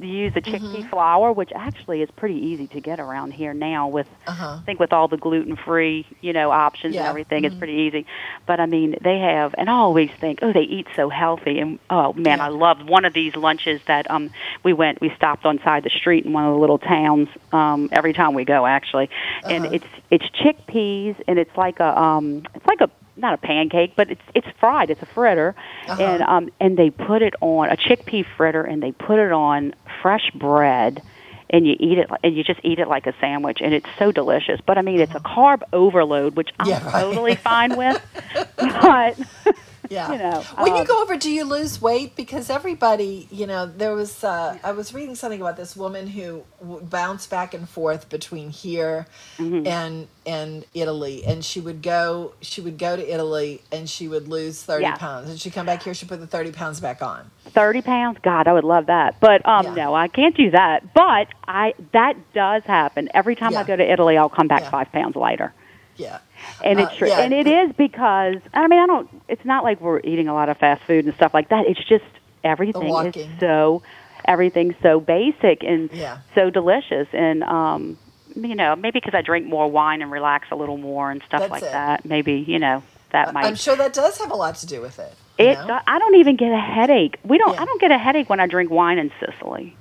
You 0.00 0.08
use 0.08 0.34
the 0.34 0.40
chickpea 0.42 0.58
Mm-hmm. 0.58 0.88
flour, 0.90 1.32
which 1.32 1.50
actually 1.54 2.02
is 2.02 2.10
pretty 2.10 2.34
easy 2.36 2.66
to 2.68 2.80
get 2.80 3.00
around 3.00 3.32
here 3.32 3.54
now. 3.54 3.88
With 3.88 4.08
Uh-huh. 4.26 4.58
I 4.60 4.64
think 4.66 4.80
with 4.80 4.92
all 4.92 5.08
the 5.08 5.16
gluten 5.16 5.56
free 5.56 6.06
you 6.20 6.32
know 6.32 6.50
options 6.50 6.94
and 6.96 7.06
everything, 7.06 7.44
it's 7.44 7.54
Mhm. 7.54 7.58
pretty 7.58 7.74
easy. 7.74 8.06
But 8.46 8.60
I 8.60 8.66
mean, 8.66 8.96
they 9.00 9.18
have, 9.20 9.54
and 9.58 9.68
I 9.70 9.74
always 9.74 10.10
think, 10.20 10.40
oh, 10.42 10.52
they 10.52 10.62
eat 10.62 10.86
so 10.96 11.08
healthy. 11.08 11.58
And 11.60 11.78
oh 11.90 12.12
man, 12.14 12.40
I 12.40 12.48
love 12.48 12.86
one 12.88 13.04
of 13.04 13.12
these 13.14 13.34
lunches 13.36 13.80
that 13.86 14.10
um 14.10 14.30
we 14.62 14.72
went 14.72 15.00
we 15.00 15.10
stopped 15.16 15.44
on 15.46 15.58
side 15.64 15.84
the 15.84 15.90
street 15.90 16.17
in 16.24 16.32
one 16.32 16.44
of 16.44 16.54
the 16.54 16.58
little 16.60 16.78
towns 16.78 17.28
um 17.52 17.88
every 17.92 18.12
time 18.12 18.34
we 18.34 18.44
go 18.44 18.66
actually, 18.66 19.08
and 19.48 19.66
Uh-huh. 19.66 19.74
it's 19.76 19.86
it's 20.10 20.24
chickpeas 20.40 21.16
and 21.26 21.38
it's 21.38 21.56
like 21.56 21.78
a 21.80 21.98
um 22.00 22.42
it's 22.54 22.66
like 22.66 22.80
a 22.80 22.90
not 23.16 23.34
a 23.34 23.38
pancake, 23.38 23.94
but 23.96 24.10
it's 24.10 24.22
it's 24.34 24.46
fried. 24.60 24.90
It's 24.90 25.02
a 25.02 25.06
fritter, 25.14 25.54
Uh-huh. 25.88 26.00
and 26.02 26.22
um 26.22 26.48
and 26.60 26.76
they 26.76 26.90
put 26.90 27.22
it 27.22 27.34
on 27.40 27.68
a 27.70 27.76
chickpea 27.76 28.24
fritter, 28.36 28.62
and 28.62 28.82
they 28.82 28.92
put 28.92 29.18
it 29.18 29.32
on 29.32 29.72
fresh 30.02 30.30
bread, 30.34 31.02
and 31.50 31.66
you 31.66 31.74
eat 31.80 31.98
it 31.98 32.08
and 32.22 32.36
you 32.36 32.44
just 32.44 32.60
eat 32.62 32.78
it 32.78 32.88
like 32.88 33.06
a 33.06 33.12
sandwich, 33.20 33.58
and 33.60 33.74
it's 33.74 33.88
so 33.98 34.12
delicious. 34.12 34.60
But 34.66 34.78
I 34.78 34.82
mean, 34.82 35.00
it's 35.00 35.14
a 35.14 35.20
carb 35.20 35.62
overload, 35.72 36.36
which 36.36 36.50
I'm 36.60 36.68
Uh-huh. 36.68 36.80
Yeah, 36.80 36.90
right. 36.90 37.00
totally 37.02 37.36
fine 37.42 37.76
with. 37.76 37.96
But 38.58 39.18
Yeah. 39.88 40.12
you 40.12 40.18
know, 40.18 40.40
when 40.58 40.74
you 40.74 40.80
um, 40.82 40.86
go 40.86 41.02
over, 41.02 41.16
do 41.16 41.30
you 41.30 41.44
lose 41.44 41.80
weight? 41.80 42.14
Because 42.16 42.50
everybody, 42.50 43.26
you 43.30 43.46
know, 43.46 43.66
there 43.66 43.94
was, 43.94 44.22
uh, 44.22 44.58
I 44.62 44.72
was 44.72 44.92
reading 44.92 45.14
something 45.14 45.40
about 45.40 45.56
this 45.56 45.74
woman 45.76 46.06
who 46.06 46.44
w- 46.60 46.80
bounced 46.82 47.30
back 47.30 47.54
and 47.54 47.68
forth 47.68 48.08
between 48.08 48.50
here 48.50 49.06
Mm-hmm. 49.38 49.66
and 49.66 50.08
and 50.26 50.66
Italy, 50.74 51.24
and 51.24 51.42
she 51.42 51.58
would 51.58 51.80
go, 51.80 52.34
she 52.42 52.60
would 52.60 52.76
go 52.76 52.96
to 52.96 53.12
Italy, 53.14 53.62
and 53.72 53.88
she 53.88 54.08
would 54.08 54.28
lose 54.28 54.62
thirty 54.62 54.82
Yeah. 54.84 54.96
pounds, 54.96 55.30
and 55.30 55.40
she'd 55.40 55.54
come 55.54 55.64
back 55.64 55.82
here, 55.82 55.94
she'd 55.94 56.08
put 56.08 56.20
the 56.20 56.26
thirty 56.26 56.52
pounds 56.52 56.80
back 56.80 57.00
on. 57.02 57.30
thirty 57.46 57.80
pounds 57.80 58.18
god 58.22 58.46
i 58.46 58.52
would 58.52 58.64
love 58.64 58.86
that 58.86 59.18
but 59.20 59.46
um 59.48 59.64
Yeah. 59.64 59.74
no 59.84 59.94
i 59.94 60.06
can't 60.06 60.36
do 60.36 60.50
that 60.50 60.92
but 60.92 61.28
i 61.46 61.72
that 61.92 62.14
does 62.34 62.62
happen 62.64 63.08
every 63.14 63.34
time 63.36 63.56
i 63.56 63.64
go 63.64 63.74
to 63.74 63.90
italy 63.92 64.18
i'll 64.18 64.28
come 64.28 64.48
back 64.48 64.60
Yeah. 64.64 64.70
five 64.70 64.92
pounds 64.92 65.16
lighter 65.16 65.54
Yeah. 65.96 66.18
And 66.64 66.78
Uh, 66.78 66.82
it's 66.84 66.96
true 66.96 67.08
yeah. 67.08 67.20
and 67.20 67.32
it 67.32 67.46
is 67.46 67.72
because 67.76 68.36
i 68.54 68.66
mean 68.66 68.78
i 68.80 68.86
don't 68.86 69.08
it's 69.28 69.44
not 69.44 69.64
like 69.64 69.80
we're 69.80 70.00
eating 70.00 70.28
a 70.28 70.34
lot 70.34 70.48
of 70.48 70.56
fast 70.58 70.82
food 70.86 71.04
and 71.04 71.14
stuff 71.14 71.32
like 71.34 71.48
that 71.50 71.66
it's 71.66 71.82
just 71.88 72.04
everything 72.44 72.94
is 73.06 73.14
so 73.40 73.82
everything's 74.24 74.74
so 74.82 75.00
basic 75.00 75.62
and 75.62 75.90
Yeah. 75.92 76.18
so 76.34 76.50
delicious 76.50 77.08
and 77.12 77.42
um 77.44 77.98
you 78.34 78.54
know 78.54 78.76
maybe 78.76 79.00
because 79.00 79.14
i 79.14 79.22
drink 79.22 79.46
more 79.46 79.70
wine 79.70 80.02
and 80.02 80.10
relax 80.10 80.48
a 80.50 80.56
little 80.56 80.76
more 80.76 81.10
and 81.10 81.22
stuff 81.26 81.40
That's 81.40 81.50
like 81.50 81.62
it. 81.62 81.72
that 81.72 82.04
maybe 82.04 82.34
you 82.46 82.58
know 82.58 82.82
that 83.12 83.32
might 83.32 83.44
I'm 83.46 83.54
sure 83.56 83.74
that 83.76 83.92
does 83.92 84.18
have 84.18 84.30
a 84.30 84.36
lot 84.36 84.56
to 84.56 84.66
do 84.66 84.80
with 84.80 84.98
it. 84.98 85.12
it 85.38 85.54
know? 85.66 85.80
i 85.86 85.98
don't 85.98 86.16
even 86.16 86.36
get 86.36 86.52
a 86.52 86.60
headache 86.60 87.18
we 87.24 87.38
don't 87.38 87.54
Yeah. 87.54 87.62
i 87.62 87.64
don't 87.64 87.80
get 87.80 87.90
a 87.90 87.98
headache 87.98 88.28
when 88.28 88.40
i 88.40 88.46
drink 88.46 88.70
wine 88.70 88.98
in 88.98 89.10
sicily 89.20 89.76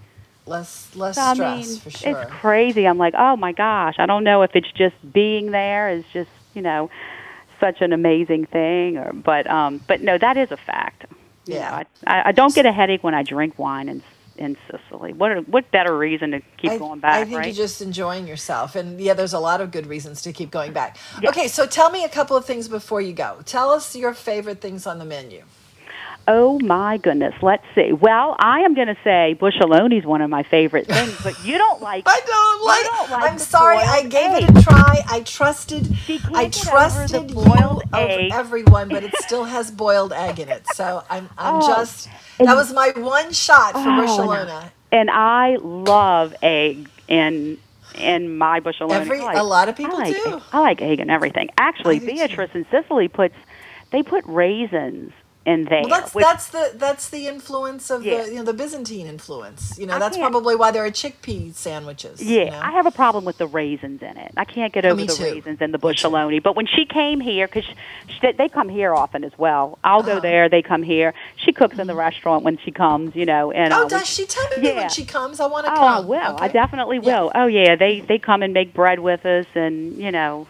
less 0.45 0.95
less 0.95 1.15
So, 1.15 1.21
I 1.21 1.33
stress 1.33 1.67
mean, 1.67 1.79
for 1.79 1.89
sure. 1.89 2.21
It's 2.21 2.31
crazy. 2.31 2.87
I'm 2.87 2.97
like, 2.97 3.13
oh 3.17 3.35
my 3.35 3.51
gosh. 3.51 3.95
I 3.99 4.05
don't 4.05 4.23
know 4.23 4.43
if 4.43 4.51
it's 4.55 4.71
just 4.71 4.95
being 5.11 5.51
there 5.51 5.89
is 5.89 6.05
just 6.13 6.29
you 6.57 6.63
know 6.63 6.89
such 7.61 7.77
an 7.81 7.93
amazing 7.93 8.47
thing, 8.47 8.97
or 8.97 9.13
but 9.13 9.49
um, 9.49 9.81
but 9.87 10.01
no, 10.01 10.17
that 10.19 10.37
is 10.37 10.49
a 10.51 10.57
fact. 10.57 11.05
You 11.51 11.59
Yeah. 11.59 11.71
know, 11.71 11.83
I, 12.07 12.23
I 12.27 12.33
don't 12.33 12.55
get 12.55 12.67
a 12.67 12.73
headache 12.73 13.03
when 13.05 13.15
I 13.15 13.23
drink 13.23 13.59
wine 13.59 13.89
in 13.89 14.03
in 14.37 14.57
Sicily. 14.71 15.13
What 15.13 15.49
what 15.49 15.71
better 15.71 15.97
reason 15.97 16.31
to 16.33 16.41
keep 16.61 16.75
I, 16.75 16.77
going 16.77 17.01
back, 17.01 17.21
I 17.21 17.25
think 17.25 17.45
right? 17.45 17.47
you're 17.47 17.55
just 17.55 17.81
enjoying 17.81 18.27
yourself, 18.27 18.75
and 18.75 18.99
yeah, 19.01 19.13
there's 19.15 19.33
a 19.33 19.39
lot 19.39 19.61
of 19.61 19.71
good 19.71 19.87
reasons 19.87 20.21
to 20.23 20.33
keep 20.33 20.51
going 20.51 20.73
back. 20.73 20.97
Okay, 21.27 21.47
so 21.49 21.67
tell 21.67 21.91
me 21.91 22.03
a 22.05 22.09
couple 22.09 22.37
of 22.37 22.45
things 22.45 22.67
before 22.69 23.01
you 23.01 23.13
go. 23.13 23.41
Tell 23.45 23.71
us 23.71 23.95
your 23.95 24.13
favorite 24.13 24.61
things 24.61 24.87
on 24.87 24.99
the 24.99 25.05
menu. 25.05 25.43
Oh 26.29 26.59
my 26.59 26.97
goodness. 26.97 27.33
Let's 27.41 27.63
see. 27.73 27.93
Well, 27.93 28.35
I 28.37 28.59
am 28.59 28.73
going 28.73 28.87
to 28.87 28.97
say 29.03 29.37
Busheloni 29.39 29.97
is 29.99 30.05
one 30.05 30.21
of 30.21 30.29
my 30.29 30.43
favorite 30.43 30.85
things, 30.85 31.17
but 31.23 31.41
you 31.45 31.57
don't 31.57 31.81
like. 31.89 32.03
I 32.05 32.19
don't 32.25 32.65
like. 32.65 32.83
don't 32.83 33.11
like 33.11 33.31
I'm 33.31 33.39
sorry. 33.39 33.77
I 33.77 34.03
gave 34.03 34.31
egg. 34.31 34.43
it 34.43 34.57
a 34.57 34.61
try. 34.61 35.03
I 35.09 35.21
trusted. 35.21 35.87
I 36.33 36.49
trusted 36.49 37.29
the 37.29 37.33
you 37.33 37.33
boiled 37.35 37.83
over 37.93 38.19
egg. 38.19 38.31
everyone, 38.33 38.89
but 38.89 39.03
it 39.03 39.13
still 39.19 39.45
has 39.45 39.71
boiled 39.71 40.11
egg 40.11 40.39
in 40.39 40.49
it. 40.49 40.67
So 40.73 41.03
I'm. 41.09 41.29
I'm 41.37 41.55
Oh, 41.61 41.67
just. 41.67 42.09
That 42.39 42.55
was 42.55 42.73
my 42.73 42.91
one 42.97 43.31
shot 43.31 43.73
for 43.73 43.79
Oh, 43.85 44.31
and- 44.31 44.71
And 44.91 45.09
I 45.09 45.55
love 45.61 46.35
egg 46.41 46.89
in 47.07 47.57
in 47.95 48.37
my 48.37 48.59
Busheloni. 48.59 48.91
Every- 48.91 49.21
like, 49.21 49.37
a 49.37 49.43
lot 49.43 49.69
of 49.69 49.77
people 49.77 49.95
I 49.95 50.03
like, 50.03 50.15
do. 50.15 50.41
I 50.51 50.59
like 50.59 50.81
egg 50.81 50.99
and 50.99 51.09
everything. 51.09 51.49
Actually, 51.57 51.95
I 51.95 51.99
do 51.99 52.05
too. 52.07 52.13
Beatrice 52.15 52.51
and 52.53 52.65
Sicily 52.69 53.07
puts 53.07 53.35
they 53.91 54.03
put 54.03 54.25
raisins 54.25 55.13
in 55.47 55.63
there. 55.63 55.81
Well, 55.81 55.89
that's 55.89 56.13
which- 56.13 56.23
that's 56.25 56.47
the 56.49 56.71
that's 56.75 57.09
the 57.09 57.27
influence 57.27 57.89
of 57.89 58.05
Yeah. 58.05 58.23
the 58.23 58.29
you 58.31 58.35
know 58.35 58.43
the 58.43 58.53
Byzantine 58.53 59.07
influence. 59.07 59.79
You 59.79 59.85
know 59.87 59.95
I 59.95 59.99
that's 59.99 60.17
probably 60.17 60.55
why 60.55 60.71
there 60.71 60.85
are 60.85 60.91
chickpea 60.91 61.53
sandwiches. 61.55 62.21
Yeah, 62.21 62.43
you 62.43 62.51
know? 62.51 62.59
I 62.61 62.71
have 62.71 62.85
a 62.85 62.91
problem 62.91 63.23
with 63.25 63.37
the 63.37 63.47
raisins 63.47 64.01
in 64.01 64.17
it. 64.17 64.33
I 64.37 64.43
can't 64.45 64.73
get 64.73 64.85
Oh, 64.85 64.89
over 64.89 65.05
the 65.05 65.13
too. 65.13 65.23
raisins 65.23 65.61
in 65.61 65.71
the 65.71 65.79
busheloni. 65.79 66.43
But 66.43 66.55
when 66.57 66.67
she 66.67 66.85
came 66.85 67.19
here, 67.21 67.47
because 67.47 67.65
they 68.37 68.49
come 68.49 68.67
here 68.69 68.93
often 68.93 69.23
as 69.23 69.31
well. 69.37 69.79
I'll 69.83 69.99
Uh-huh. 70.01 70.15
go 70.15 70.19
there. 70.19 70.49
They 70.49 70.61
come 70.61 70.83
here. 70.83 71.13
She 71.37 71.53
cooks 71.53 71.79
in 71.79 71.87
the 71.87 71.95
restaurant 71.95 72.43
when 72.43 72.57
she 72.57 72.71
comes. 72.71 73.15
You 73.15 73.25
know, 73.25 73.51
and 73.51 73.73
oh, 73.73 73.85
uh, 73.85 73.87
does 73.87 74.07
she 74.07 74.25
tell 74.25 74.47
me 74.49 74.67
yeah. 74.67 74.75
when 74.75 74.89
she 74.89 75.05
comes? 75.05 75.39
I 75.39 75.47
want 75.47 75.65
to 75.65 75.71
Oh, 75.71 75.75
come. 75.75 75.93
I 75.95 75.99
will. 76.01 76.37
I 76.39 76.49
definitely 76.49 76.99
will. 76.99 77.31
Oh 77.33 77.47
yeah, 77.47 77.75
they 77.75 78.01
they 78.01 78.19
come 78.19 78.43
and 78.43 78.53
make 78.53 78.73
bread 78.73 78.99
with 78.99 79.25
us, 79.25 79.45
and 79.55 79.97
you 79.97 80.11
know, 80.11 80.47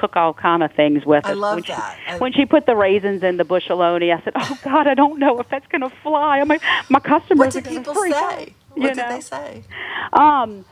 cook 0.00 0.16
all 0.16 0.32
kind 0.34 0.62
of 0.62 0.72
things 0.72 1.04
with 1.04 1.24
it. 1.24 1.30
I 1.30 1.32
love 1.34 1.56
when 1.56 1.64
she, 1.64 1.72
that. 1.72 1.98
I- 2.08 2.18
when 2.18 2.32
she 2.32 2.44
put 2.46 2.66
the 2.66 2.76
raisins 2.76 3.22
in 3.22 3.36
the 3.36 3.44
busheloni, 3.44 4.14
I 4.16 4.22
said, 4.24 4.32
"Oh 4.36 4.58
God, 4.64 4.86
I 4.86 4.94
don't 4.94 5.18
know 5.18 5.38
if 5.40 5.46
that's 5.50 5.66
going 5.68 5.82
to 5.82 5.90
fly. 6.02 6.38
I 6.40 6.44
mean, 6.44 6.58
my 6.88 7.00
customers 7.00 7.38
What 7.38 7.52
did 7.52 7.64
people 7.64 7.94
say? 7.94 8.12
out," 8.12 8.48
What 8.74 8.88
did 8.94 8.96
know? 8.96 9.08
they 9.14 9.20
say? 9.20 9.64
Um, 10.12 10.64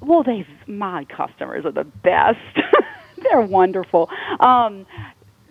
well, 0.00 0.22
they 0.22 0.46
my 0.66 1.04
customers 1.04 1.64
are 1.64 1.72
the 1.72 1.84
best. 1.84 2.38
They're 3.30 3.40
wonderful. 3.40 4.08
Um, 4.40 4.84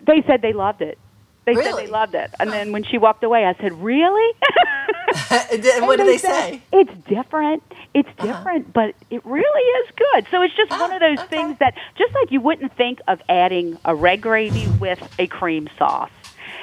they 0.06 0.22
said 0.26 0.42
they 0.42 0.52
loved 0.52 0.82
it. 0.82 0.98
They 1.46 1.54
said 1.54 1.74
they 1.76 1.86
loved 1.88 2.14
it. 2.14 2.30
And 2.38 2.50
then 2.52 2.70
when 2.72 2.84
she 2.84 2.98
walked 2.98 3.24
away, 3.24 3.44
I 3.46 3.54
said, 3.60 3.72
"Really?" 3.82 4.30
And 5.30 5.86
what 5.86 5.98
And 6.00 6.06
did 6.08 6.14
they 6.14 6.18
said, 6.18 6.50
say? 6.50 6.62
It's 6.72 6.90
different. 7.08 7.62
It's 7.94 8.08
Uh-huh. 8.08 8.26
different, 8.26 8.72
but 8.72 8.94
it 9.10 9.24
really 9.24 9.62
is 9.84 9.90
good. 9.96 10.26
So 10.30 10.42
it's 10.42 10.54
just 10.56 10.70
one 10.70 10.92
of 10.92 11.00
those 11.00 11.18
Ah, 11.18 11.24
okay. 11.24 11.36
things 11.36 11.58
that, 11.58 11.74
just 11.96 12.14
like 12.14 12.30
you 12.30 12.40
wouldn't 12.40 12.74
think 12.76 13.00
of 13.08 13.20
adding 13.28 13.78
a 13.84 13.94
red 13.94 14.20
gravy 14.20 14.68
with 14.68 14.98
a 15.18 15.26
cream 15.26 15.68
sauce. 15.78 16.10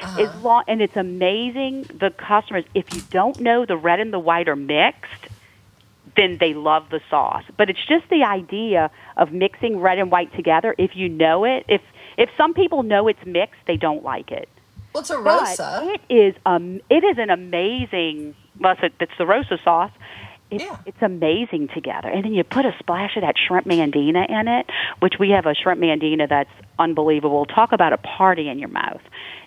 Uh-huh. 0.02 0.22
As 0.24 0.36
long 0.44 0.64
and 0.68 0.82
it's 0.82 0.96
amazing. 0.96 1.84
The 2.00 2.10
customers, 2.12 2.64
if 2.74 2.94
you 2.94 3.02
don't 3.12 3.40
know 3.40 3.66
the 3.66 3.78
red 3.78 4.00
and 4.00 4.12
the 4.14 4.20
white 4.20 4.48
are 4.48 4.56
mixed, 4.56 5.28
then 6.16 6.38
they 6.40 6.54
love 6.54 6.90
the 6.90 7.02
sauce. 7.10 7.44
But 7.58 7.70
it's 7.70 7.84
just 7.86 8.10
the 8.10 8.24
idea 8.24 8.90
of 9.18 9.32
mixing 9.32 9.80
red 9.80 10.00
and 10.00 10.10
white 10.12 10.34
together. 10.36 10.74
If 10.78 10.96
you 10.96 11.08
know 11.10 11.44
it, 11.46 11.66
if 11.68 11.82
if 12.18 12.30
some 12.38 12.54
people 12.54 12.84
know 12.84 13.08
it's 13.08 13.26
mixed, 13.26 13.62
they 13.68 13.78
don't 13.78 14.04
like 14.04 14.32
it. 14.32 14.50
Well, 14.94 15.02
it's 15.02 15.10
a 15.10 15.18
But 15.22 15.41
rosa. 15.41 15.82
it 15.94 16.02
is 16.14 16.36
um 16.45 16.82
it 16.90 17.03
is 17.03 17.18
an 17.18 17.30
amazing 17.30 18.36
well 18.60 18.76
it's, 18.82 18.94
it's 18.99 19.11
the 19.18 19.26
rosa 19.26 19.57
sauce. 19.64 19.91
It's, 20.52 20.64
Yeah. 20.64 20.78
it's 20.88 21.02
amazing 21.02 21.68
together. 21.68 22.10
And 22.10 22.26
then 22.26 22.34
you 22.34 22.44
put 22.44 22.66
a 22.66 22.74
splash 22.80 23.16
of 23.16 23.22
that 23.22 23.36
shrimp 23.38 23.68
mandina 23.68 24.28
in 24.28 24.48
it, 24.48 24.66
which 24.99 25.14
we 25.20 25.30
have 25.30 25.45
a 25.45 25.53
shrimp 25.53 25.80
mandina 25.80 26.28
that's 26.28 26.49
unbelievable. 26.80 27.45
Talk 27.45 27.72
about 27.72 27.94
a 27.94 27.98
party 27.98 28.49
in 28.49 28.57
your 28.57 28.70
mouth. 28.70 29.02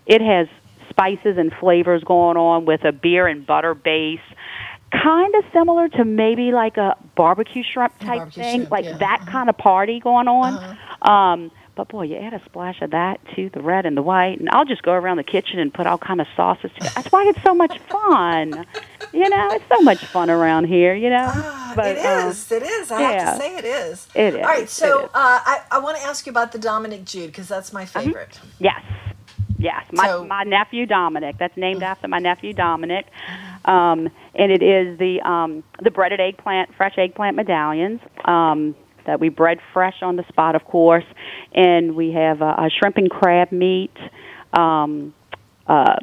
It 0.07 0.21
has 0.21 0.47
spices 0.91 1.39
and 1.39 1.53
flavors 1.53 2.05
going 2.05 2.37
on 2.37 2.67
with 2.67 2.85
a 2.85 2.93
beer 2.93 3.27
and 3.27 3.45
butter 3.45 3.75
base. 3.75 4.21
Kind 4.93 5.35
of 5.35 5.45
similar 5.53 5.89
to 5.89 6.05
maybe 6.05 6.53
like 6.53 6.77
a 6.77 6.97
barbecue 7.17 7.65
shrimp 7.65 7.99
type 7.99 8.19
barbecue 8.19 8.43
thing, 8.43 8.57
shrimp, 8.61 8.71
like 8.71 8.85
yeah. 8.85 8.99
that 8.99 9.27
kind 9.27 9.49
of 9.49 9.57
party 9.59 9.99
going 9.99 10.29
on. 10.29 10.79
Um, 11.03 11.51
but 11.75 11.89
boy, 11.89 12.03
you 12.03 12.17
add 12.17 12.35
a 12.35 12.45
splash 12.45 12.83
of 12.83 12.91
that 12.91 13.21
to 13.35 13.49
the 13.51 13.61
red 13.63 13.87
and 13.87 13.97
the 13.97 14.03
white, 14.03 14.39
and 14.39 14.49
I'll 14.51 14.65
just 14.67 14.83
go 14.83 14.93
around 14.93 15.17
the 15.17 15.25
kitchen 15.25 15.59
and 15.59 15.73
put 15.73 15.87
all 15.87 15.99
kind 15.99 16.21
of 16.21 16.27
sauces. 16.37 16.71
together. 16.73 16.93
That's 16.95 17.11
why 17.13 17.25
it's 17.29 17.43
so 17.43 17.55
much 17.55 17.79
fun. 17.89 18.67
You 19.13 19.29
know, 19.29 19.49
it's 19.53 19.65
so 19.69 19.81
much 19.83 20.05
fun 20.07 20.29
around 20.31 20.65
here. 20.67 20.95
You 20.95 21.11
know. 21.11 21.27
Ah, 21.29 21.73
But, 21.75 21.97
it 21.97 22.05
um, 22.07 22.29
is. 22.29 22.53
it 22.53 22.63
is. 22.63 22.91
I 22.91 23.01
yeah. 23.01 23.25
have 23.25 23.35
to 23.37 23.41
say 23.43 23.57
it 23.57 23.65
is. 23.65 24.09
It 24.15 24.35
is, 24.35 24.37
All 24.37 24.43
right. 24.43 24.69
So 24.69 25.05
uh, 25.05 25.09
I, 25.15 25.61
I 25.71 25.79
want 25.79 25.97
to 25.99 26.03
ask 26.05 26.27
you 26.27 26.31
about 26.31 26.53
the 26.53 26.59
Dominic 26.59 27.05
Jude 27.05 27.27
because 27.29 27.49
that's 27.49 27.73
my 27.73 27.83
Uh-huh. 27.85 28.01
favorite. 28.01 28.39
Yes. 28.59 28.83
Yes. 29.59 29.85
My 29.93 30.09
So- 30.09 30.25
my 30.25 30.43
nephew 30.45 30.87
Dominic. 30.87 31.37
That's 31.39 31.57
named 31.57 31.83
after 31.83 32.07
my 32.09 32.19
nephew 32.19 32.53
Dominic. 32.53 33.07
Um, 33.65 34.11
and 34.35 34.51
it 34.51 34.61
is 34.61 34.99
the 34.99 35.21
um, 35.21 35.63
the 35.81 35.93
breaded 35.93 36.19
eggplant, 36.19 36.75
fresh 36.75 36.99
eggplant 36.99 37.37
medallions 37.37 38.01
um, 38.25 38.75
that 39.07 39.21
we 39.21 39.29
bread 39.29 39.59
fresh 39.73 40.03
on 40.03 40.17
the 40.17 40.25
spot, 40.29 40.55
of 40.55 40.65
course. 40.65 41.05
And 41.53 41.95
we 41.95 42.13
have 42.13 42.41
a, 42.41 42.55
a 42.59 42.71
shrimp 42.71 42.97
and 42.97 43.11
crab 43.11 43.53
meat. 43.53 43.97
Um, 44.53 45.15
uh, 45.67 45.97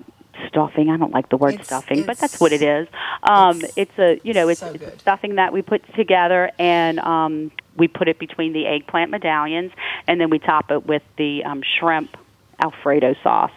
stuffing. 0.48 0.90
I 0.90 0.98
don't 0.98 1.14
like 1.14 1.30
the 1.30 1.38
word 1.38 1.64
stuffing, 1.64 2.06
but 2.06 2.18
that's 2.18 2.40
what 2.40 2.54
it 2.54 2.62
is. 2.62 2.88
Um, 3.24 3.62
it's, 3.76 3.98
a 4.00 4.20
you 4.24 4.34
know 4.34 4.48
it's, 4.48 4.62
it's 4.62 4.84
a 4.84 5.00
stuffing 5.00 5.36
that 5.36 5.52
we 5.54 5.62
put 5.62 5.84
together 5.96 6.52
and 6.58 7.00
um, 7.00 7.52
we 7.76 7.88
put 7.88 8.08
it 8.08 8.20
between 8.20 8.54
the 8.54 8.66
eggplant 8.68 9.12
medallions, 9.12 9.72
and 10.08 10.20
then 10.20 10.30
we 10.30 10.40
top 10.40 10.72
it 10.72 10.86
with 10.86 11.04
the 11.18 11.44
um, 11.44 11.62
shrimp 11.80 12.16
Alfredo 12.60 13.16
sauce. 13.24 13.52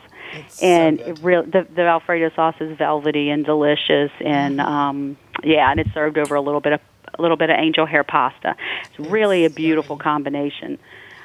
and 0.62 1.00
it 1.00 1.18
real 1.22 1.42
the, 1.42 1.66
the 1.74 1.82
Alfredo 1.82 2.30
sauce 2.34 2.54
is 2.60 2.76
velvety 2.78 3.30
and 3.30 3.44
delicious, 3.44 4.10
and 4.24 4.60
um, 4.60 5.16
yeah, 5.42 5.70
and 5.70 5.80
it's 5.80 5.92
served 5.92 6.18
over 6.18 6.34
a 6.34 6.40
little 6.40 6.60
bit 6.60 6.72
of 6.72 6.80
a 7.18 7.22
little 7.22 7.36
bit 7.36 7.50
of 7.50 7.56
angel 7.58 7.86
hair 7.86 8.04
pasta. 8.04 8.56
It's 8.90 9.10
really 9.10 9.44
a 9.44 9.50
beautiful 9.50 9.96
combination. 9.96 10.78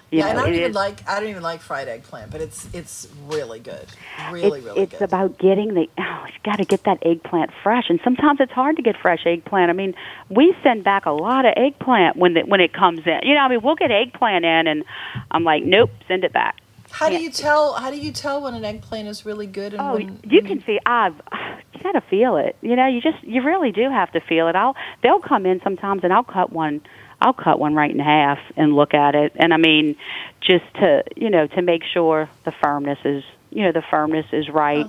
You 0.10 0.20
yeah, 0.20 0.26
know, 0.26 0.30
and 0.30 0.40
I 0.40 0.44
don't 0.46 0.56
even 0.56 0.70
is- 0.70 0.76
like 0.76 1.10
I 1.10 1.20
don't 1.20 1.30
even 1.30 1.44
like 1.44 1.60
fried 1.60 1.90
eggplant, 1.90 2.32
but 2.32 2.40
it's 2.40 2.74
it's 2.74 3.10
really 3.26 3.60
good, 3.60 3.88
really 4.32 4.60
it's, 4.60 4.66
really 4.66 4.82
it's 4.84 4.92
good. 4.92 5.02
It's 5.02 5.02
about 5.02 5.38
getting 5.38 5.74
the 5.74 5.90
oh 5.98 6.26
you 6.28 6.40
got 6.44 6.58
to 6.58 6.66
get 6.66 6.86
that 6.86 7.00
eggplant 7.06 7.52
fresh 7.62 7.90
and 7.90 8.00
sometimes 8.04 8.40
it's 8.40 8.54
hard 8.54 8.78
to 8.78 8.82
get 8.82 8.96
fresh 8.98 9.26
eggplant 9.26 9.70
i 9.70 9.74
mean 9.74 9.94
we 10.30 10.56
send 10.64 10.84
back 10.84 11.06
a 11.06 11.12
lot 11.12 11.46
of 11.46 11.54
eggplant 11.58 12.16
when 12.16 12.36
the, 12.36 12.42
when 12.42 12.62
it 12.62 12.72
comes 12.74 13.02
in 13.06 13.20
you 13.24 13.36
know 13.36 13.42
i 13.42 13.50
mean 13.50 13.62
we'll 13.62 13.76
get 13.76 13.92
eggplant 13.92 14.46
in 14.46 14.68
and 14.68 14.86
i'm 15.32 15.44
like 15.44 15.64
nope 15.64 15.90
send 16.08 16.24
it 16.24 16.32
back 16.32 16.62
How 16.98 17.10
do 17.10 17.22
you 17.22 17.30
tell? 17.30 17.74
How 17.74 17.92
do 17.92 17.98
you 17.98 18.12
tell 18.12 18.42
when 18.42 18.54
an 18.54 18.66
eggplant 18.66 19.08
is 19.08 19.26
really 19.26 19.48
good 19.48 19.74
and 19.74 19.82
oh 19.82 19.94
when 19.94 20.20
you 20.24 20.42
can 20.42 20.64
see 20.66 20.80
i've 20.86 21.14
you 21.74 21.84
got 21.84 21.92
to 21.94 22.02
feel 22.02 22.38
it 22.38 22.56
you 22.62 22.76
know 22.76 22.88
you 22.88 23.02
just 23.02 23.24
you 23.24 23.44
really 23.44 23.72
do 23.72 23.90
have 23.90 24.12
to 24.12 24.20
feel 24.20 24.48
it 24.48 24.56
i'll 24.56 24.76
they'll 25.04 25.20
come 25.20 25.46
in 25.46 25.62
sometimes 25.64 26.04
and 26.04 26.12
i'll 26.12 26.24
cut 26.24 26.52
one 26.52 26.82
I'll 27.20 27.34
cut 27.34 27.60
one 27.60 27.74
right 27.74 27.92
in 27.92 28.00
half 28.00 28.40
and 28.56 28.76
look 28.76 28.94
at 28.94 29.16
it. 29.16 29.34
And 29.36 29.54
I 29.54 29.58
mean, 29.58 29.96
just 30.40 30.66
to 30.76 31.04
you 31.16 31.30
know 31.30 31.48
to 31.48 31.62
make 31.62 31.84
sure 31.84 32.30
the 32.46 32.52
firmness 32.52 33.00
is 33.04 33.24
you 33.50 33.64
know 33.64 33.72
the 33.72 33.84
firmness 33.90 34.28
is 34.32 34.50
right. 34.50 34.86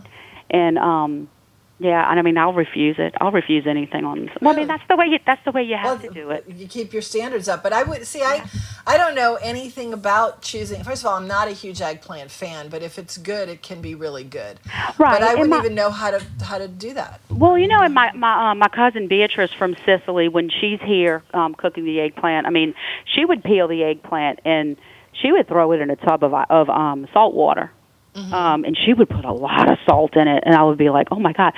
And 0.50 0.78
um, 0.78 1.28
yeah, 1.80 2.10
and 2.10 2.18
I 2.18 2.22
mean 2.22 2.36
I'll 2.36 2.52
refuse 2.52 2.96
it. 2.98 3.14
I'll 3.20 3.30
refuse 3.30 3.66
anything 3.66 4.04
on. 4.04 4.30
Well, 4.40 4.52
I 4.54 4.56
mean 4.56 4.66
that's 4.68 4.82
the 4.88 4.96
way 4.96 5.06
you 5.06 5.18
that's 5.24 5.44
the 5.44 5.52
way 5.52 5.62
you 5.62 5.76
have 5.76 6.02
to 6.02 6.10
do 6.10 6.30
it. 6.30 6.44
you 6.48 6.66
keep 6.66 6.92
your 6.92 7.02
standards 7.02 7.48
up. 7.48 7.62
But 7.62 7.72
I 7.72 7.82
would 7.84 8.06
see. 8.06 8.22
I 8.22 8.48
I 8.86 8.96
don't 8.96 9.14
know 9.14 9.36
anything 9.36 9.92
about 9.92 10.42
choosing. 10.42 10.82
First 10.82 11.02
of 11.02 11.06
all, 11.08 11.14
I'm 11.14 11.28
not 11.28 11.46
a 11.48 11.52
huge 11.52 11.80
eggplant 11.80 12.30
fan, 12.30 12.68
but 12.68 12.82
if 12.82 12.98
it's 12.98 13.16
good, 13.16 13.48
it 13.48 13.62
can 13.62 13.80
be 13.80 13.94
really 13.94 14.24
good. 14.24 14.58
Right, 14.98 15.18
But 15.18 15.22
I 15.22 15.30
and 15.30 15.38
wouldn't 15.40 15.50
my- 15.50 15.58
even 15.58 15.74
know 15.74 15.90
how 15.90 16.10
to 16.10 16.22
how 16.44 16.58
to 16.58 16.66
do 16.68 16.94
that. 16.94 17.20
Well, 17.30 17.56
you 17.56 17.68
know, 17.68 17.80
and 17.80 17.94
my 17.94 18.10
my 18.12 18.50
uh, 18.50 18.54
my 18.54 18.68
cousin 18.68 19.06
Beatrice 19.06 19.52
from 19.52 19.76
Sicily, 19.86 20.28
when 20.28 20.50
she's 20.50 20.80
here 20.84 21.22
um, 21.32 21.54
cooking 21.54 21.84
the 21.84 22.00
eggplant, 22.00 22.46
I 22.46 22.50
mean, 22.50 22.74
she 23.04 23.24
would 23.24 23.44
peel 23.44 23.68
the 23.68 23.84
eggplant 23.84 24.40
and 24.44 24.76
she 25.12 25.32
would 25.32 25.46
throw 25.48 25.72
it 25.72 25.80
in 25.80 25.90
a 25.90 25.96
tub 25.96 26.24
of 26.24 26.34
of 26.34 26.68
um, 26.70 27.06
salt 27.12 27.34
water. 27.34 27.70
Um, 28.32 28.64
and 28.64 28.76
she 28.84 28.92
would 28.94 29.08
put 29.08 29.24
a 29.24 29.32
lot 29.32 29.70
of 29.70 29.78
salt 29.86 30.16
in 30.16 30.28
it, 30.28 30.42
and 30.46 30.54
I 30.54 30.62
would 30.64 30.78
be 30.78 30.90
like, 30.90 31.08
"Oh 31.10 31.18
my 31.20 31.32
god!" 31.32 31.52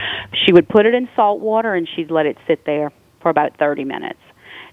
She 0.44 0.52
would 0.52 0.68
put 0.68 0.86
it 0.86 0.94
in 0.94 1.08
salt 1.16 1.40
water, 1.40 1.74
and 1.74 1.88
she'd 1.88 2.10
let 2.10 2.26
it 2.26 2.36
sit 2.46 2.64
there 2.66 2.92
for 3.20 3.30
about 3.30 3.56
thirty 3.58 3.84
minutes, 3.84 4.20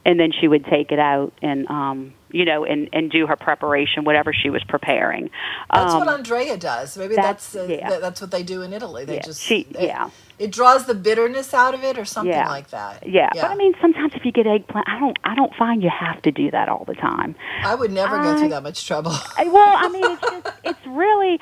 and 0.05 0.19
then 0.19 0.31
she 0.31 0.47
would 0.47 0.65
take 0.65 0.91
it 0.91 0.99
out 0.99 1.33
and, 1.41 1.69
um, 1.69 2.13
you 2.31 2.45
know, 2.45 2.65
and 2.65 2.89
and 2.93 3.09
do 3.11 3.25
her 3.27 3.35
preparation, 3.35 4.03
whatever 4.03 4.33
she 4.33 4.49
was 4.49 4.63
preparing. 4.65 5.29
That's 5.73 5.93
um, 5.93 5.99
what 5.99 6.09
Andrea 6.09 6.57
does. 6.57 6.97
Maybe 6.97 7.15
that's- 7.15 7.51
that's 7.53 7.69
uh, 7.69 7.73
yeah. 7.73 7.89
th- 7.89 8.01
that's 8.01 8.19
what 8.21 8.31
they 8.31 8.43
do 8.43 8.61
in 8.63 8.73
Italy. 8.73 9.05
They 9.05 9.15
Yeah, 9.15 9.21
just 9.21 9.41
she- 9.41 9.67
it, 9.71 9.81
yeah. 9.81 10.09
It 10.39 10.51
draws 10.51 10.85
the 10.85 10.93
bitterness 10.93 11.51
out 11.55 11.73
of 11.73 11.83
it, 11.83 11.97
or 11.97 12.05
something 12.05 12.31
yeah. 12.31 12.47
like 12.47 12.69
that. 12.69 13.07
Yeah. 13.07 13.29
but 13.33 13.45
I 13.45 13.55
mean, 13.55 13.73
sometimes 13.81 14.13
if 14.13 14.23
you 14.23 14.31
get 14.31 14.45
eggplant, 14.45 14.87
I 14.87 14.99
don't, 14.99 15.17
I 15.23 15.33
don't 15.33 15.51
find 15.55 15.81
you 15.81 15.89
have 15.89 16.21
to 16.21 16.31
do 16.31 16.51
that 16.51 16.69
all 16.69 16.85
the 16.85 16.93
time. 16.93 17.35
I 17.63 17.73
would 17.73 17.91
never 17.91 18.21
go 18.21 18.37
through 18.37 18.49
that 18.49 18.61
much 18.61 18.85
trouble. 18.85 19.13
I- 19.35 19.47
well, 19.47 19.75
I 19.77 19.89
mean, 19.89 20.03
it's 20.05 20.21
just, 20.29 20.47
it's 20.63 20.85
really. 20.87 21.39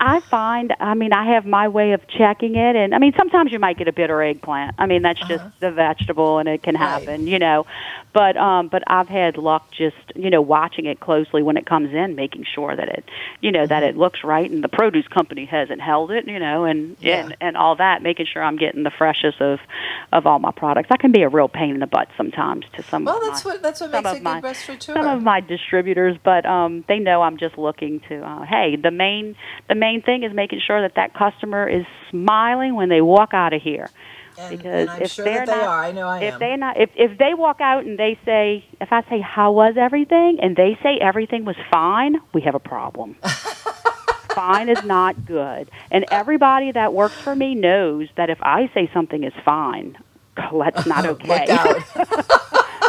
I 0.00 0.20
find, 0.20 0.74
I 0.80 0.94
mean, 0.94 1.12
I 1.12 1.34
have 1.34 1.46
my 1.46 1.68
way 1.68 1.92
of 1.92 2.06
checking 2.08 2.56
it, 2.56 2.76
and 2.76 2.94
I 2.94 2.98
mean, 2.98 3.14
sometimes 3.16 3.52
you 3.52 3.58
might 3.58 3.78
get 3.78 3.88
a 3.88 3.92
bitter 3.92 4.22
eggplant. 4.22 4.74
I 4.78 4.86
mean, 4.86 5.02
that's 5.02 5.20
just 5.28 5.44
the 5.60 5.70
vegetable, 5.70 6.38
and 6.38 6.48
it 6.48 6.62
can 6.62 6.74
happen, 6.74 7.26
you 7.26 7.38
know. 7.38 7.64
But, 8.12 8.36
um, 8.36 8.68
but 8.68 8.82
I've 8.86 9.08
had 9.08 9.36
luck 9.36 9.70
just, 9.70 9.96
you 10.14 10.30
know, 10.30 10.42
watching 10.42 10.86
it 10.86 11.00
closely 11.00 11.42
when 11.42 11.56
it 11.56 11.66
comes 11.66 11.92
in, 11.92 12.14
making 12.16 12.44
sure 12.54 12.74
that 12.76 12.88
it, 12.88 13.04
you 13.40 13.50
know, 13.50 13.66
that 13.66 13.82
it 13.82 13.96
looks 13.96 14.22
right, 14.24 14.50
and 14.50 14.62
the 14.62 14.68
produce 14.68 15.06
company 15.08 15.44
hasn't 15.46 15.80
held 15.80 16.10
it, 16.10 16.26
you 16.26 16.38
know, 16.38 16.64
and 16.64 16.96
and 17.02 17.36
and 17.40 17.56
all 17.56 17.76
that, 17.76 18.02
making 18.02 18.26
sure 18.26 18.42
I'm 18.42 18.56
getting 18.56 18.82
the 18.82 18.90
freshest 18.90 19.40
of, 19.40 19.58
of 20.12 20.26
all 20.26 20.38
my 20.38 20.52
products. 20.52 20.88
I 20.90 20.96
can 20.96 21.12
be 21.12 21.22
a 21.22 21.28
real 21.28 21.48
pain 21.48 21.70
in 21.70 21.80
the 21.80 21.86
butt 21.86 22.08
sometimes 22.16 22.66
to 22.76 22.82
some. 22.84 23.04
Well, 23.04 23.18
of 23.18 23.22
that's 23.24 23.44
my, 23.44 23.50
what 23.52 23.62
that's 23.62 23.80
what 23.80 23.90
makes 23.90 24.10
a 24.10 24.14
good 24.14 24.22
my- 24.22 24.40
restaurateur. 24.40 24.94
some 24.94 25.06
of 25.06 25.22
my 25.22 25.40
distributors, 25.40 26.16
but 26.22 26.44
um, 26.46 26.84
they 26.88 26.98
know 26.98 27.22
I'm 27.22 27.38
just 27.38 27.58
looking 27.58 28.00
to. 28.08 28.24
Uh, 28.24 28.44
hey, 28.44 28.76
the 28.76 28.90
main 28.90 29.34
the 29.68 29.74
main 29.74 29.83
thing 30.04 30.22
is 30.24 30.32
making 30.34 30.60
sure 30.66 30.82
that 30.82 30.92
that 30.96 31.14
customer 31.14 31.68
is 31.68 31.84
smiling 32.10 32.74
when 32.74 32.88
they 32.88 33.00
walk 33.00 33.30
out 33.32 33.52
of 33.52 33.62
here. 33.62 33.90
And, 34.36 34.50
because 34.50 34.88
and 34.88 34.90
I'm 34.90 35.02
if 35.02 35.12
sure 35.12 35.24
they're 35.24 35.46
that 35.46 35.46
they 35.46 35.52
not, 35.52 35.68
are. 35.68 35.84
I 35.84 35.92
know 35.92 36.08
I 36.08 36.18
if 36.18 36.34
am. 36.34 36.40
they 36.40 36.56
not, 36.56 36.80
if 36.80 36.90
if 36.96 37.18
they 37.18 37.34
walk 37.34 37.60
out 37.60 37.84
and 37.84 37.98
they 37.98 38.18
say, 38.24 38.64
if 38.80 38.88
I 38.90 39.02
say 39.08 39.20
how 39.20 39.52
was 39.52 39.74
everything, 39.78 40.38
and 40.42 40.56
they 40.56 40.76
say 40.82 40.98
everything 41.00 41.44
was 41.44 41.56
fine, 41.70 42.16
we 42.32 42.42
have 42.42 42.54
a 42.54 42.60
problem. 42.60 43.16
fine 44.34 44.68
is 44.68 44.84
not 44.84 45.24
good, 45.24 45.70
and 45.90 46.04
everybody 46.10 46.72
that 46.72 46.92
works 46.92 47.16
for 47.22 47.36
me 47.36 47.54
knows 47.54 48.08
that 48.16 48.28
if 48.28 48.38
I 48.42 48.70
say 48.74 48.90
something 48.92 49.22
is 49.22 49.32
fine, 49.44 49.96
that's 50.36 50.86
not 50.86 51.06
okay. 51.22 51.46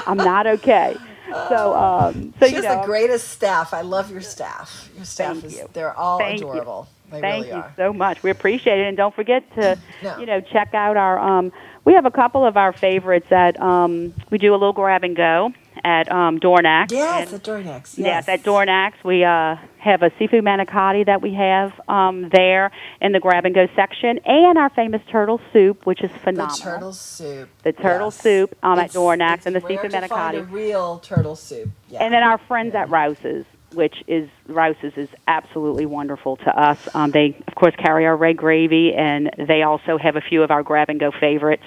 I'm 0.07 0.17
not 0.17 0.47
okay. 0.47 0.95
So, 1.27 1.75
um, 1.75 2.33
so 2.39 2.45
she 2.47 2.51
you 2.55 2.61
has 2.61 2.65
know, 2.65 2.81
the 2.81 2.85
greatest 2.87 3.29
staff. 3.29 3.73
I 3.73 3.81
love 3.81 4.11
your 4.11 4.21
staff. 4.21 4.89
Your 4.95 5.05
staff 5.05 5.43
is 5.43 5.55
you. 5.57 5.69
they're 5.73 5.93
all 5.93 6.19
Thank 6.19 6.39
you. 6.41 6.49
adorable. 6.49 6.87
They 7.11 7.21
Thank 7.21 7.45
really 7.45 7.47
you 7.49 7.61
are. 7.61 7.73
so 7.77 7.93
much. 7.93 8.23
We 8.23 8.29
appreciate 8.31 8.79
it, 8.79 8.87
and 8.87 8.97
don't 8.97 9.13
forget 9.13 9.43
to, 9.55 9.77
No. 10.03 10.17
you 10.17 10.25
know, 10.25 10.41
check 10.41 10.73
out 10.73 10.97
our. 10.97 11.19
Um, 11.19 11.51
we 11.83 11.93
have 11.93 12.05
a 12.05 12.11
couple 12.11 12.45
of 12.45 12.57
our 12.57 12.73
favorites 12.73 13.31
at. 13.31 13.59
Um, 13.61 14.13
we 14.31 14.37
do 14.37 14.51
a 14.51 14.57
little 14.57 14.73
grab 14.73 15.03
and 15.03 15.15
go 15.15 15.53
at 15.83 16.11
um, 16.11 16.39
Dorignac's. 16.39 16.91
Yes, 16.93 17.27
and- 17.27 17.35
at 17.35 17.43
Dorignac's. 17.43 17.97
Yes, 17.97 18.25
Yes. 18.27 18.27
at 18.29 18.43
Dorignac's 18.43 19.03
we 19.03 19.23
uh, 19.23 19.55
have 19.85 20.01
a 20.03 20.11
seafood 20.19 20.43
manicotti 20.43 21.05
that 21.05 21.21
we 21.21 21.33
have 21.35 21.71
um, 21.87 22.29
there 22.29 22.71
in 23.01 23.13
the 23.13 23.19
grab 23.21 23.45
and 23.45 23.55
go 23.55 23.67
section, 23.75 24.19
and 24.25 24.57
our 24.57 24.69
famous 24.71 25.01
turtle 25.11 25.39
soup, 25.53 25.85
which 25.85 26.01
is 26.03 26.11
The 26.11 26.19
phenomenal. 26.19 26.57
turtle 26.57 26.93
soup. 26.93 27.49
The 27.63 27.71
turtle 27.73 28.07
Yes. 28.07 28.21
soup 28.21 28.57
um, 28.63 28.79
at 28.79 28.91
Dorignac's 28.91 29.45
and 29.45 29.55
the 29.55 29.61
seafood 29.61 29.91
manicotti. 29.91 30.39
a 30.39 30.43
real 30.43 30.99
turtle 30.99 31.35
soup. 31.37 31.69
Yeah. 31.89 32.03
And 32.03 32.13
then 32.13 32.23
our 32.23 32.39
friends 32.47 32.75
at 32.75 32.89
Rouse's, 32.89 33.45
which 33.73 33.95
is 34.07 34.29
Rouse's 34.47 34.93
is 34.97 35.09
absolutely 35.27 35.85
wonderful 35.85 36.37
to 36.37 36.49
us. 36.59 36.79
Um, 36.95 37.11
they 37.11 37.37
of 37.47 37.55
course 37.55 37.75
carry 37.77 38.05
our 38.05 38.17
red 38.17 38.37
gravy, 38.37 38.93
and 38.95 39.31
they 39.47 39.63
also 39.63 39.97
have 39.97 40.15
a 40.15 40.21
few 40.21 40.43
of 40.43 40.51
our 40.51 40.63
grab 40.63 40.89
and 40.89 40.99
go 40.99 41.11
favorites. 41.11 41.63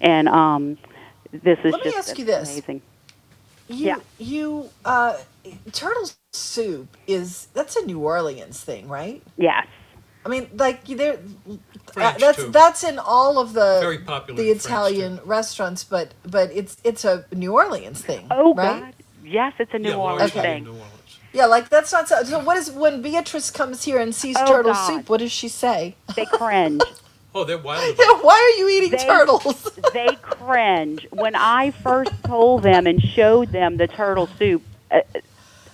And 0.00 0.28
um, 0.28 0.78
this 1.32 1.58
is 1.64 1.72
Let 1.72 1.84
me 1.84 1.90
just 1.92 2.10
ask 2.10 2.18
you 2.18 2.24
this. 2.26 2.50
amazing. 2.52 2.82
You, 3.68 3.86
Yeah. 3.86 3.96
you, 4.18 4.68
uh, 4.84 5.16
turtle 5.72 6.10
soup 6.42 6.96
is 7.06 7.48
that's 7.54 7.76
a 7.76 7.84
New 7.84 8.00
Orleans 8.00 8.60
thing, 8.60 8.88
right? 8.88 9.22
Yes. 9.36 9.66
I 10.24 10.28
mean, 10.28 10.48
like 10.54 10.84
there, 10.86 11.18
uh, 11.96 12.14
that's 12.18 12.36
too. 12.38 12.50
that's 12.50 12.84
in 12.84 12.98
all 12.98 13.38
of 13.38 13.52
the 13.52 13.78
Very 13.82 13.98
popular 13.98 14.36
the 14.40 14.50
in 14.50 14.58
French, 14.58 14.64
Italian 14.64 15.20
restaurants, 15.24 15.84
but 15.84 16.14
but 16.24 16.50
it's 16.52 16.76
it's 16.84 17.04
a 17.04 17.26
New 17.34 17.52
Orleans 17.52 18.00
thing. 18.00 18.26
Oh 18.30 18.54
right? 18.54 18.80
God, 18.80 18.94
yes, 19.24 19.52
it's 19.58 19.74
a 19.74 19.78
New 19.78 19.90
Yeah, 19.90 19.96
Orleans 19.96 20.34
largely 20.34 20.38
in 20.40 20.44
thing. 20.44 20.64
New 20.64 20.70
Orleans. 20.70 21.18
Yeah, 21.34 21.46
like 21.46 21.68
that's 21.68 21.92
not 21.92 22.08
so. 22.08 22.22
So 22.22 22.38
what 22.38 22.56
is 22.56 22.70
when 22.70 23.02
Beatrice 23.02 23.50
comes 23.50 23.84
here 23.84 23.98
and 23.98 24.14
sees 24.14 24.36
Oh, 24.38 24.46
turtle 24.46 24.72
God. 24.72 24.86
soup? 24.86 25.08
What 25.10 25.18
does 25.20 25.32
she 25.32 25.48
say? 25.48 25.96
They 26.16 26.24
cringe. 26.26 26.82
Oh, 27.34 27.44
they're 27.44 27.56
wild. 27.56 27.96
Yeah, 27.98 28.20
why 28.20 28.34
are 28.34 28.58
you 28.60 28.68
eating 28.68 28.90
They- 28.90 29.06
turtles? 29.06 29.66
they 29.94 30.18
cringe 30.20 31.06
when 31.12 31.34
I 31.34 31.70
first 31.70 32.12
told 32.24 32.62
them 32.62 32.86
and 32.86 33.00
showed 33.00 33.52
them 33.52 33.78
the 33.78 33.86
turtle 33.86 34.28
soup. 34.38 34.62
Uh, 34.90 35.00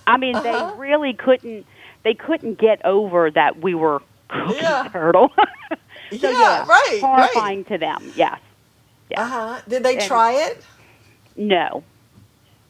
I 0.09 0.17
mean, 0.17 0.35
Uh-huh. 0.35 0.71
they 0.73 0.79
really 0.87 1.13
couldn't. 1.13 1.65
They 2.03 2.13
couldn't 2.13 2.57
get 2.59 2.83
over 2.85 3.29
that 3.31 3.59
we 3.61 3.73
were 3.75 4.01
cooking 4.29 4.57
Yeah. 4.61 4.87
turtle. 4.91 5.31
so 6.11 6.29
Yeah, 6.29 6.31
yeah, 6.31 6.65
right, 6.67 6.99
horrifying 7.01 7.65
to 7.65 7.77
them. 7.77 8.11
Yes. 8.15 8.39
Uh 9.15 9.25
huh. 9.25 9.61
Did 9.67 9.83
they 9.83 9.97
And- 9.97 10.07
try 10.07 10.31
it? 10.33 10.63
No. 11.35 11.83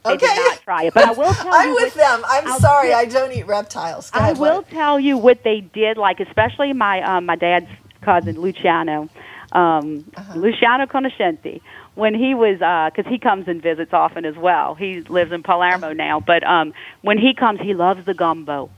They 0.06 0.14
Okay. 0.14 0.28
did 0.28 0.38
not 0.38 0.62
try 0.64 0.84
it, 0.84 0.94
but 0.94 1.04
I 1.10 1.12
will 1.12 1.34
tell 1.44 1.54
I'm 1.54 1.70
you. 1.70 1.76
with 1.76 1.96
what- 1.96 2.04
them. 2.04 2.22
I'm 2.28 2.48
I'll 2.48 2.60
sorry, 2.60 2.94
I 2.94 3.06
don't 3.06 3.32
eat 3.34 3.46
reptiles. 3.48 4.10
Go 4.12 4.20
I 4.20 4.24
ahead, 4.24 4.38
will 4.40 4.58
what? 4.58 4.70
tell 4.70 5.00
you 5.00 5.18
what 5.18 5.44
they 5.44 5.60
did, 5.62 5.98
like 5.98 6.20
especially 6.22 6.72
my 6.74 7.02
um, 7.02 7.26
my 7.26 7.36
dad's 7.36 7.68
cousin 8.02 8.40
Luciano. 8.40 9.10
um, 9.52 10.06
Uh-huh. 10.16 10.34
Luciano 10.40 10.86
Conoscenti, 10.88 11.62
when 12.00 12.16
he 12.16 12.34
was, 12.36 12.58
because 12.96 13.10
he 13.12 13.20
comes 13.20 13.46
and 13.48 13.62
visits 13.62 13.92
often 13.94 14.26
as 14.26 14.36
well. 14.38 14.76
He 14.76 15.02
lives 15.10 15.32
in 15.34 15.44
Uh-huh. 15.44 15.44
Palermo 15.44 15.94
now, 15.94 16.22
but 16.26 16.44
um, 16.48 16.74
when 17.02 17.18
he 17.18 17.34
comes, 17.38 17.60
he 17.62 17.74
loves 17.74 18.02
the 18.06 18.14
gumbo. 18.16 18.72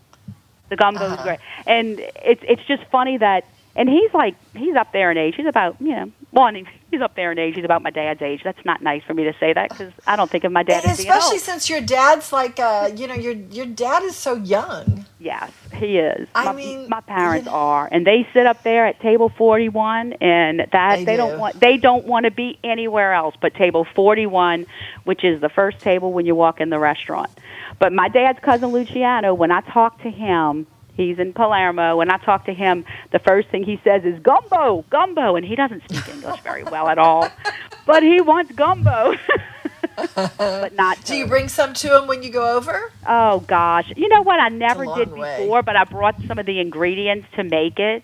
The 0.70 0.78
gumbo 0.78 1.06
Uh-huh. 1.06 1.16
is 1.16 1.22
great, 1.22 1.40
and 1.66 2.00
it's 2.24 2.42
it's 2.44 2.62
just 2.68 2.84
funny 2.92 3.18
that, 3.18 3.44
and 3.76 3.90
he's 3.90 4.12
like 4.14 4.36
he's 4.54 4.76
up 4.80 4.88
there 4.94 5.12
in 5.12 5.18
age. 5.18 5.36
He's 5.38 5.48
about 5.48 5.78
you 5.80 5.96
know, 5.96 6.12
well, 6.32 6.46
I 6.46 6.52
mean, 6.52 6.68
he's 6.90 7.02
up 7.02 7.16
there 7.16 7.32
in 7.32 7.40
age. 7.40 7.56
He's 7.56 7.66
about 7.66 7.82
my 7.82 7.90
dad's 7.90 8.22
age. 8.22 8.42
That's 8.44 8.64
not 8.64 8.82
nice 8.82 9.04
for 9.04 9.14
me 9.14 9.26
to 9.26 9.34
say 9.40 9.52
that 9.52 9.70
because 9.70 9.92
I 10.08 10.16
don't 10.16 10.32
think 10.32 10.46
of 10.46 10.52
my 10.52 10.64
dad 10.64 10.84
And 10.84 10.92
as 10.92 10.98
being 10.98 11.10
especially 11.10 11.40
since 11.40 11.70
your 11.70 11.82
dad's 11.82 12.32
like, 12.32 12.60
uh, 12.60 12.90
you 12.96 13.08
know, 13.08 13.16
your 13.16 13.34
your 13.34 13.66
dad 13.66 14.04
is 14.04 14.16
so 14.16 14.36
young. 14.36 15.06
Yes, 15.20 15.52
he 15.74 15.98
is. 15.98 16.28
I 16.34 16.46
my, 16.46 16.54
mean, 16.54 16.90
my 16.90 17.02
parents 17.02 17.48
are, 17.48 17.88
and 17.92 18.08
they 18.08 18.28
sit 18.34 18.46
up 18.46 18.64
there 18.64 18.86
at 18.86 19.00
table 19.02 19.30
forty-one, 19.30 20.14
and 20.14 20.68
that 20.72 20.98
They 20.98 21.06
they, 21.06 21.12
do. 21.14 21.18
don't 21.18 21.40
want 21.40 21.60
they 21.60 21.78
don't 21.78 22.06
want 22.06 22.26
to 22.26 22.32
be 22.32 22.58
anywhere 22.64 23.14
else 23.14 23.36
but 23.42 23.54
table 23.54 23.86
forty-one, 23.94 24.66
which 25.04 25.24
is 25.24 25.42
the 25.42 25.50
first 25.50 25.80
table 25.80 26.14
when 26.14 26.26
you 26.26 26.34
walk 26.36 26.62
in 26.62 26.70
the 26.70 26.80
restaurant. 26.80 27.30
But 27.78 27.92
my 27.94 28.08
dad's 28.08 28.40
cousin 28.40 28.70
Luciano, 28.70 29.34
when 29.34 29.52
I 29.52 29.62
talk 29.62 30.02
to 30.04 30.10
him, 30.10 30.66
he's 31.02 31.20
in 31.20 31.34
Palermo. 31.34 31.98
When 31.98 32.12
I 32.12 32.18
talk 32.18 32.46
to 32.46 32.54
him, 32.54 32.86
the 33.12 33.20
first 33.20 33.50
thing 33.50 33.64
he 33.64 33.80
says 33.84 34.04
is 34.04 34.20
gumbo, 34.20 34.86
gumbo, 34.90 35.36
and 35.36 35.46
he 35.46 35.56
doesn't 35.56 35.84
speak 35.86 36.08
English 36.14 36.40
very 36.42 36.64
well 36.64 36.88
at 36.88 36.98
all, 36.98 37.28
but 37.86 38.04
he 38.04 38.22
wants 38.22 38.52
gumbo. 38.54 39.16
but 40.38 40.74
not. 40.76 41.04
Do 41.06 41.16
you 41.16 41.28
bring 41.28 41.48
some 41.50 41.74
to 41.76 41.98
him 41.98 42.08
when 42.08 42.24
you 42.24 42.30
go 42.32 42.56
over? 42.58 42.92
Oh 43.08 43.40
gosh, 43.42 43.92
you 43.96 44.08
know 44.08 44.22
what? 44.22 44.40
I 44.40 44.50
never 44.50 44.86
did 44.86 45.12
way. 45.12 45.38
before, 45.40 45.64
but 45.64 45.76
I 45.76 45.84
brought 45.84 46.16
some 46.28 46.38
of 46.40 46.46
the 46.46 46.60
ingredients 46.60 47.28
to 47.36 47.44
make 47.44 47.80
it, 47.80 48.04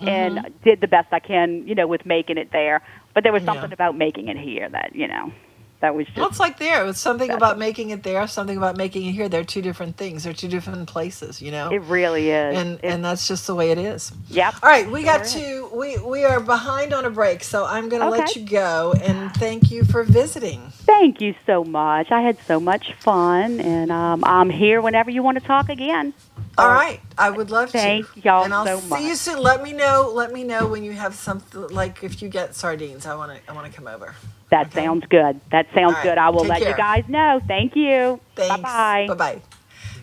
and 0.00 0.38
Mhm. 0.38 0.52
did 0.64 0.80
the 0.80 0.88
best 0.88 1.08
I 1.12 1.20
can, 1.20 1.66
you 1.68 1.74
know, 1.74 1.86
with 1.86 2.04
making 2.06 2.38
it 2.38 2.50
there. 2.52 2.80
But 3.14 3.22
there 3.24 3.32
was 3.32 3.42
Yeah. 3.42 3.52
something 3.52 3.72
about 3.72 3.96
making 3.96 4.28
it 4.28 4.36
here 4.38 4.68
that 4.68 4.94
you 4.94 5.06
know, 5.08 5.32
that 5.80 5.94
was 5.94 6.06
just. 6.06 6.18
Well, 6.18 6.28
it's 6.28 6.40
like 6.40 6.58
there. 6.58 6.86
It's 6.86 7.00
something 7.00 7.30
about 7.30 7.58
making 7.58 7.90
it 7.90 8.02
there, 8.02 8.26
something 8.26 8.56
about 8.56 8.76
making 8.76 9.06
it 9.06 9.12
here. 9.12 9.28
They're 9.28 9.44
two 9.44 9.62
different 9.62 9.96
things. 9.96 10.24
They're 10.24 10.34
two 10.34 10.48
different 10.48 10.86
places, 10.88 11.40
you 11.40 11.50
know. 11.50 11.70
It 11.70 11.82
really 11.82 12.30
is. 12.30 12.56
And 12.56 12.80
and 12.84 13.04
that's 13.04 13.26
just 13.26 13.46
the 13.46 13.54
way 13.54 13.70
it 13.70 13.78
is. 13.78 14.12
Yep. 14.28 14.56
All 14.62 14.68
right, 14.68 14.90
we 14.90 15.02
got 15.02 15.26
Sure 15.26 15.40
to 15.40 15.70
we 15.74 15.98
we 15.98 16.24
are 16.24 16.40
behind 16.40 16.92
on 16.92 17.06
a 17.06 17.10
break, 17.10 17.42
so 17.42 17.64
I'm 17.64 17.88
going 17.88 18.02
to 18.02 18.10
let 18.10 18.36
you 18.36 18.44
go 18.44 18.92
and 19.00 19.32
thank 19.36 19.70
you 19.70 19.84
for 19.84 20.02
visiting. 20.04 20.70
Thank 20.70 21.20
you 21.20 21.34
so 21.46 21.64
much. 21.64 22.10
I 22.10 22.20
had 22.20 22.36
so 22.46 22.60
much 22.60 22.92
fun, 23.00 23.60
and 23.60 23.90
um, 23.90 24.22
I'm 24.24 24.50
here 24.50 24.82
whenever 24.82 25.10
you 25.10 25.22
want 25.22 25.38
to 25.38 25.44
talk 25.44 25.70
again. 25.70 26.12
All 26.58 26.68
right, 26.68 27.00
I 27.16 27.30
would 27.30 27.50
love 27.50 27.70
Thank 27.70 28.12
to. 28.14 28.20
y'all 28.20 28.44
and 28.44 28.52
I'll 28.52 28.66
so 28.66 28.96
see 28.96 29.08
you 29.08 29.14
soon. 29.14 29.38
Let 29.38 29.62
me 29.62 29.72
know. 29.72 30.12
Let 30.14 30.30
me 30.32 30.44
know 30.44 30.66
when 30.66 30.84
you 30.84 30.92
have 30.92 31.14
something 31.14 31.68
like 31.68 32.04
if 32.04 32.20
you 32.20 32.28
get 32.28 32.54
sardines. 32.54 33.06
I 33.06 33.14
want 33.14 33.32
to. 33.32 33.50
I 33.50 33.54
want 33.54 33.70
to 33.70 33.72
come 33.72 33.86
over. 33.86 34.14
That 34.50 34.72
sounds 34.72 35.04
good. 35.08 35.40
That 35.52 35.66
sounds 35.74 35.86
All 35.86 35.92
right, 35.92 36.02
good. 36.02 36.18
I 36.18 36.30
will 36.30 36.40
take 36.40 36.48
let 36.50 36.62
care. 36.62 36.70
you 36.70 36.76
guys 36.76 37.04
know. 37.08 37.40
Thank 37.46 37.76
you. 37.76 38.20
Thanks. 38.36 38.56
Bye 38.56 38.62
bye. 38.62 39.06
Bye 39.08 39.14
bye. 39.14 39.42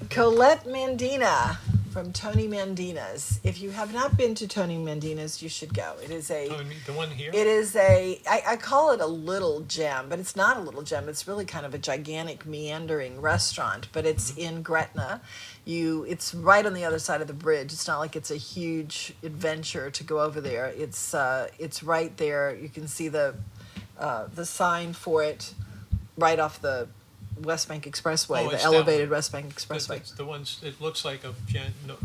Colette 0.09 0.65
Mandina 0.65 1.57
from 1.91 2.13
Tony 2.13 2.47
Mandina's. 2.47 3.39
If 3.43 3.59
you 3.59 3.71
have 3.71 3.93
not 3.93 4.15
been 4.15 4.35
to 4.35 4.47
Tony 4.47 4.77
Mandina's, 4.77 5.41
you 5.41 5.49
should 5.49 5.73
go. 5.73 5.95
It 6.03 6.11
is 6.11 6.29
a. 6.31 6.47
The 6.85 6.93
one 6.93 7.09
here? 7.09 7.31
It 7.33 7.47
is 7.47 7.75
a. 7.75 8.21
I, 8.29 8.43
I 8.49 8.55
call 8.55 8.91
it 8.91 9.01
a 9.01 9.07
little 9.07 9.61
gem, 9.61 10.07
but 10.07 10.19
it's 10.19 10.35
not 10.35 10.57
a 10.57 10.59
little 10.61 10.83
gem. 10.83 11.09
It's 11.09 11.27
really 11.27 11.45
kind 11.45 11.65
of 11.65 11.73
a 11.73 11.77
gigantic 11.79 12.45
meandering 12.45 13.19
restaurant, 13.19 13.87
but 13.91 14.05
it's 14.05 14.35
in 14.37 14.61
Gretna. 14.61 15.21
You, 15.65 16.03
it's 16.03 16.33
right 16.35 16.65
on 16.65 16.73
the 16.73 16.85
other 16.85 16.99
side 16.99 17.19
of 17.19 17.27
the 17.27 17.33
bridge. 17.33 17.73
It's 17.73 17.87
not 17.87 17.99
like 17.99 18.15
it's 18.15 18.31
a 18.31 18.37
huge 18.37 19.13
adventure 19.23 19.89
to 19.89 20.03
go 20.03 20.21
over 20.21 20.39
there. 20.39 20.67
It's 20.67 21.13
uh, 21.13 21.49
it's 21.59 21.83
right 21.83 22.15
there. 22.17 22.55
You 22.55 22.69
can 22.69 22.87
see 22.87 23.07
the 23.09 23.35
uh, 23.99 24.27
the 24.33 24.45
sign 24.45 24.93
for 24.93 25.23
it 25.23 25.53
right 26.17 26.39
off 26.39 26.61
the 26.61 26.87
West 27.41 27.67
Bank 27.67 27.85
Expressway, 27.85 28.45
Oh, 28.45 28.49
the 28.49 28.55
it's 28.55 28.63
that 28.63 28.73
elevated. 28.73 29.09
West 29.09 29.31
Bank 29.31 29.53
Expressway. 29.53 30.15
The 30.15 30.25
ones, 30.25 30.59
it 30.63 30.81
looks 30.81 31.05
like 31.05 31.23
a, 31.23 31.33
gen- 31.45 31.73
no, 31.85 31.95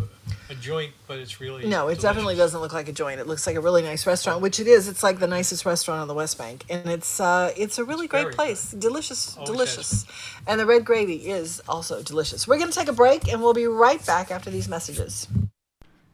a 0.51 0.55
joint, 0.55 0.93
but 1.07 1.19
it's 1.19 1.41
really. 1.41 1.67
No, 1.67 1.85
it 1.89 1.95
delicious. 1.95 2.03
definitely 2.03 2.37
doesn't 2.37 2.61
look 2.61 2.75
like 2.75 2.89
a 2.89 2.93
joint. 2.93 3.19
It 3.21 3.27
looks 3.27 3.47
like 3.47 3.57
a 3.57 3.61
really 3.61 3.81
nice 3.83 4.07
restaurant, 4.07 4.43
which 4.43 4.61
it 4.61 4.67
is. 4.67 4.89
It's 4.89 5.03
like 5.03 5.19
the 5.21 5.27
nicest 5.27 5.65
restaurant 5.65 6.01
on 6.03 6.09
the 6.09 6.15
West 6.15 6.37
Bank, 6.37 6.65
and 6.69 6.87
it's 6.91 7.19
uh, 7.21 7.53
it's 7.57 7.79
a 7.79 7.85
really 7.85 8.09
great 8.09 8.23
very 8.25 8.35
place. 8.35 8.73
Delicious, 8.73 9.37
Always 9.37 9.51
delicious, 9.51 10.05
and 10.47 10.61
the 10.61 10.67
red 10.67 10.85
gravy 10.85 11.31
is 11.31 11.63
also 11.67 12.03
delicious. 12.03 12.47
We're 12.47 12.59
gonna 12.59 12.73
take 12.73 12.89
a 12.89 12.93
break, 12.93 13.33
and 13.33 13.41
we'll 13.41 13.55
be 13.55 13.67
right 13.67 14.05
back 14.05 14.31
after 14.31 14.51
these 14.51 14.69
messages. 14.69 15.29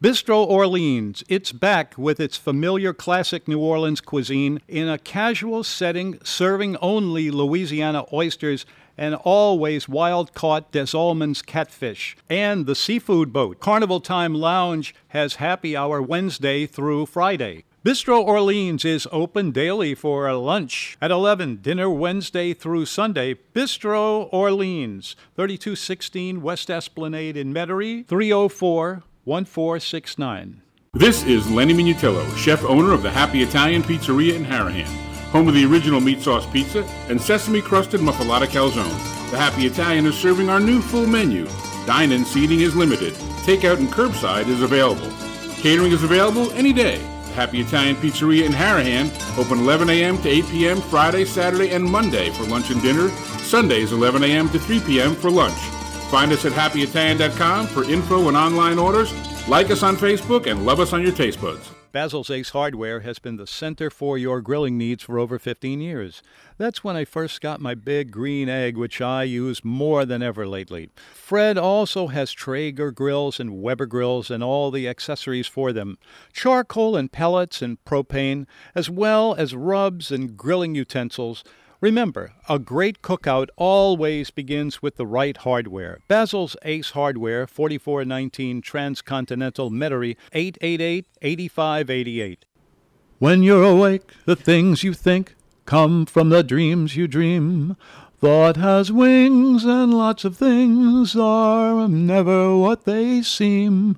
Bistro 0.01 0.47
Orleans. 0.47 1.25
It's 1.27 1.51
back 1.51 1.93
with 1.97 2.21
its 2.21 2.37
familiar 2.37 2.93
classic 2.93 3.49
New 3.49 3.59
Orleans 3.59 3.99
cuisine 3.99 4.61
in 4.65 4.87
a 4.87 4.97
casual 4.97 5.61
setting, 5.65 6.19
serving 6.23 6.77
only 6.77 7.29
Louisiana 7.29 8.05
oysters 8.13 8.65
and 8.97 9.13
always 9.15 9.89
wild 9.89 10.33
caught 10.33 10.71
Des 10.71 10.95
Allemands 10.95 11.45
catfish. 11.45 12.15
And 12.29 12.65
the 12.65 12.75
seafood 12.75 13.33
boat. 13.33 13.59
Carnival 13.59 13.99
Time 13.99 14.33
Lounge 14.33 14.95
has 15.09 15.35
happy 15.35 15.75
hour 15.75 16.01
Wednesday 16.01 16.65
through 16.65 17.07
Friday. 17.07 17.65
Bistro 17.83 18.23
Orleans 18.23 18.85
is 18.85 19.05
open 19.11 19.51
daily 19.51 19.95
for 19.95 20.31
lunch 20.33 20.97
at 21.01 21.11
11, 21.11 21.57
dinner 21.61 21.89
Wednesday 21.89 22.53
through 22.53 22.85
Sunday. 22.85 23.35
Bistro 23.53 24.29
Orleans, 24.31 25.17
3216 25.35 26.41
West 26.41 26.69
Esplanade 26.69 27.35
in 27.35 27.53
Metairie, 27.53 28.07
304 28.07 29.03
1469. 29.29 30.59
This 30.93 31.23
is 31.23 31.51
Lenny 31.51 31.71
Minutillo, 31.71 32.35
chef 32.35 32.63
owner 32.63 32.93
of 32.93 33.03
the 33.03 33.11
Happy 33.11 33.43
Italian 33.43 33.83
Pizzeria 33.83 34.33
in 34.33 34.43
Harahan, 34.43 34.87
home 35.29 35.47
of 35.47 35.53
the 35.53 35.65
original 35.65 36.01
meat 36.01 36.19
sauce 36.19 36.47
pizza 36.47 36.83
and 37.09 37.21
sesame 37.21 37.61
crusted 37.61 38.01
muffalata 38.01 38.47
calzone. 38.47 38.89
The 39.29 39.37
Happy 39.37 39.67
Italian 39.67 40.07
is 40.07 40.17
serving 40.17 40.49
our 40.49 40.59
new 40.59 40.81
full 40.81 41.05
menu. 41.05 41.45
Dine-in 41.85 42.25
seating 42.25 42.61
is 42.61 42.75
limited. 42.75 43.13
Takeout 43.45 43.77
and 43.77 43.89
curbside 43.89 44.47
is 44.47 44.63
available. 44.63 45.11
Catering 45.57 45.91
is 45.91 46.03
available 46.03 46.51
any 46.53 46.73
day. 46.73 46.97
The 46.97 47.33
Happy 47.33 47.61
Italian 47.61 47.97
Pizzeria 47.97 48.47
in 48.47 48.51
Harahan, 48.51 49.11
open 49.37 49.59
11 49.59 49.91
a.m. 49.91 50.19
to 50.23 50.27
8 50.27 50.45
p.m. 50.47 50.81
Friday, 50.81 51.23
Saturday, 51.23 51.69
and 51.75 51.85
Monday 51.85 52.31
for 52.31 52.45
lunch 52.45 52.71
and 52.71 52.81
dinner. 52.81 53.09
Sundays 53.43 53.91
11 53.91 54.23
a.m. 54.23 54.49
to 54.49 54.57
3 54.57 54.79
p.m. 54.79 55.13
for 55.13 55.29
lunch. 55.29 55.59
Find 56.09 56.31
us 56.31 56.43
at 56.43 56.53
happyitalian.com 56.53 57.67
for 57.67 57.83
info 57.83 58.27
and 58.29 58.35
online 58.35 58.79
orders. 58.79 59.13
Like 59.47 59.69
us 59.69 59.83
on 59.83 59.95
Facebook 59.95 60.49
and 60.49 60.65
love 60.65 60.79
us 60.79 60.91
on 60.91 61.03
your 61.03 61.11
taste 61.11 61.39
buds. 61.39 61.69
Basil's 61.91 62.29
Ace 62.29 62.49
Hardware 62.49 62.99
has 62.99 63.17
been 63.17 63.37
the 63.37 63.47
center 63.47 63.89
for 63.89 64.15
your 64.15 64.41
grilling 64.41 64.77
needs 64.77 65.03
for 65.03 65.17
over 65.17 65.39
15 65.39 65.81
years. 65.81 66.21
That's 66.57 66.83
when 66.83 66.95
I 66.95 67.03
first 67.03 67.41
got 67.41 67.61
my 67.61 67.73
big 67.73 68.11
green 68.11 68.47
egg, 68.47 68.77
which 68.77 69.01
I 69.01 69.23
use 69.23 69.63
more 69.63 70.05
than 70.05 70.21
ever 70.21 70.47
lately. 70.47 70.89
Fred 71.13 71.57
also 71.57 72.07
has 72.07 72.31
Traeger 72.31 72.91
grills 72.91 73.39
and 73.39 73.59
Weber 73.61 73.87
grills 73.87 74.29
and 74.29 74.43
all 74.43 74.69
the 74.69 74.87
accessories 74.87 75.47
for 75.47 75.73
them 75.73 75.97
charcoal 76.31 76.95
and 76.95 77.11
pellets 77.11 77.61
and 77.61 77.83
propane, 77.85 78.45
as 78.75 78.87
well 78.87 79.33
as 79.33 79.55
rubs 79.55 80.11
and 80.11 80.37
grilling 80.37 80.75
utensils. 80.75 81.43
Remember, 81.81 82.33
a 82.49 82.59
great 82.59 83.01
cookout 83.01 83.47
always 83.55 84.31
begins 84.31 84.81
with 84.81 84.97
the 84.97 85.07
right 85.07 85.37
hardware. 85.37 86.01
Basil's 86.09 86.57
Ace 86.63 86.89
Hardware, 86.89 87.47
4419 87.47 88.61
Transcontinental 88.61 89.71
Metairie, 89.71 90.17
888-8588. 90.33 92.39
When 93.19 93.43
you're 93.43 93.63
awake, 93.63 94.11
the 94.25 94.35
things 94.35 94.83
you 94.83 94.93
think 94.93 95.35
come 95.65 96.05
from 96.05 96.27
the 96.29 96.43
dreams 96.43 96.97
you 96.97 97.07
dream. 97.07 97.77
Thought 98.19 98.57
has 98.57 98.91
wings 98.91 99.63
and 99.63 99.93
lots 99.93 100.25
of 100.25 100.35
things 100.35 101.15
are 101.15 101.87
never 101.87 102.57
what 102.57 102.83
they 102.83 103.21
seem. 103.21 103.97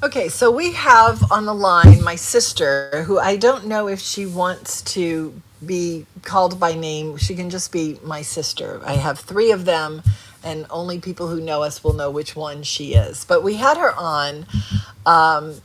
Okay, 0.00 0.28
so 0.28 0.48
we 0.48 0.74
have 0.74 1.28
on 1.32 1.46
the 1.46 1.54
line 1.54 2.04
my 2.04 2.14
sister, 2.14 3.02
who 3.08 3.18
I 3.18 3.36
don't 3.36 3.66
know 3.66 3.88
if 3.88 3.98
she 3.98 4.26
wants 4.26 4.80
to 4.82 5.42
be 5.64 6.06
called 6.22 6.58
by 6.58 6.74
name. 6.74 7.16
She 7.16 7.34
can 7.34 7.50
just 7.50 7.72
be 7.72 7.98
my 8.02 8.22
sister. 8.22 8.80
I 8.84 8.94
have 8.94 9.18
three 9.18 9.50
of 9.52 9.64
them, 9.64 10.02
and 10.42 10.66
only 10.70 11.00
people 11.00 11.28
who 11.28 11.40
know 11.40 11.62
us 11.62 11.82
will 11.82 11.94
know 11.94 12.10
which 12.10 12.36
one 12.36 12.62
she 12.62 12.94
is. 12.94 13.24
But 13.24 13.42
we 13.42 13.54
had 13.54 13.76
her 13.76 13.94
on, 13.94 14.46
um, 15.06 15.60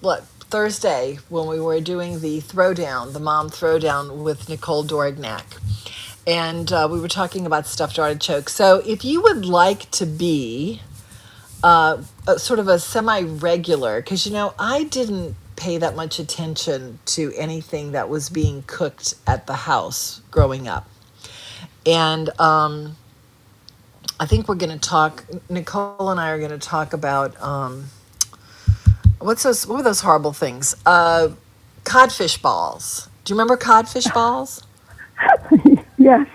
what, 0.00 0.24
Thursday 0.50 1.18
when 1.28 1.46
we 1.46 1.60
were 1.60 1.80
doing 1.80 2.20
the 2.20 2.40
throwdown, 2.40 3.12
the 3.12 3.20
mom 3.20 3.50
throwdown 3.50 4.22
with 4.22 4.48
Nicole 4.48 4.82
Dorignac. 4.82 5.44
And 6.26 6.72
uh, 6.72 6.88
we 6.90 7.00
were 7.00 7.08
talking 7.08 7.46
about 7.46 7.66
stuffed 7.66 7.98
artichokes. 7.98 8.54
So 8.54 8.82
if 8.86 9.04
you 9.04 9.22
would 9.22 9.44
like 9.44 9.90
to 9.92 10.06
be 10.06 10.80
uh, 11.62 12.02
a, 12.26 12.38
sort 12.38 12.58
of 12.58 12.68
a 12.68 12.78
semi-regular 12.78 14.00
because 14.00 14.26
you 14.26 14.32
know 14.32 14.54
I 14.58 14.84
didn't 14.84 15.36
pay 15.58 15.78
that 15.78 15.96
much 15.96 16.18
attention 16.18 17.00
to 17.06 17.32
anything 17.36 17.92
that 17.92 18.08
was 18.08 18.30
being 18.30 18.62
cooked 18.66 19.14
at 19.26 19.46
the 19.46 19.54
house 19.54 20.22
growing 20.30 20.68
up, 20.68 20.88
and 21.84 22.30
um, 22.40 22.96
I 24.20 24.26
think 24.26 24.48
we're 24.48 24.54
going 24.54 24.78
to 24.78 24.88
talk. 24.88 25.24
Nicole 25.50 26.10
and 26.10 26.20
I 26.20 26.30
are 26.30 26.38
going 26.38 26.50
to 26.50 26.58
talk 26.58 26.92
about 26.92 27.40
um, 27.42 27.86
what's 29.18 29.42
those? 29.42 29.66
What 29.66 29.76
were 29.76 29.82
those 29.82 30.00
horrible 30.00 30.32
things? 30.32 30.74
Uh, 30.86 31.30
codfish 31.84 32.40
balls. 32.40 33.08
Do 33.24 33.32
you 33.32 33.34
remember 33.34 33.56
codfish 33.56 34.06
balls? 34.14 34.62
Yes. 35.98 36.28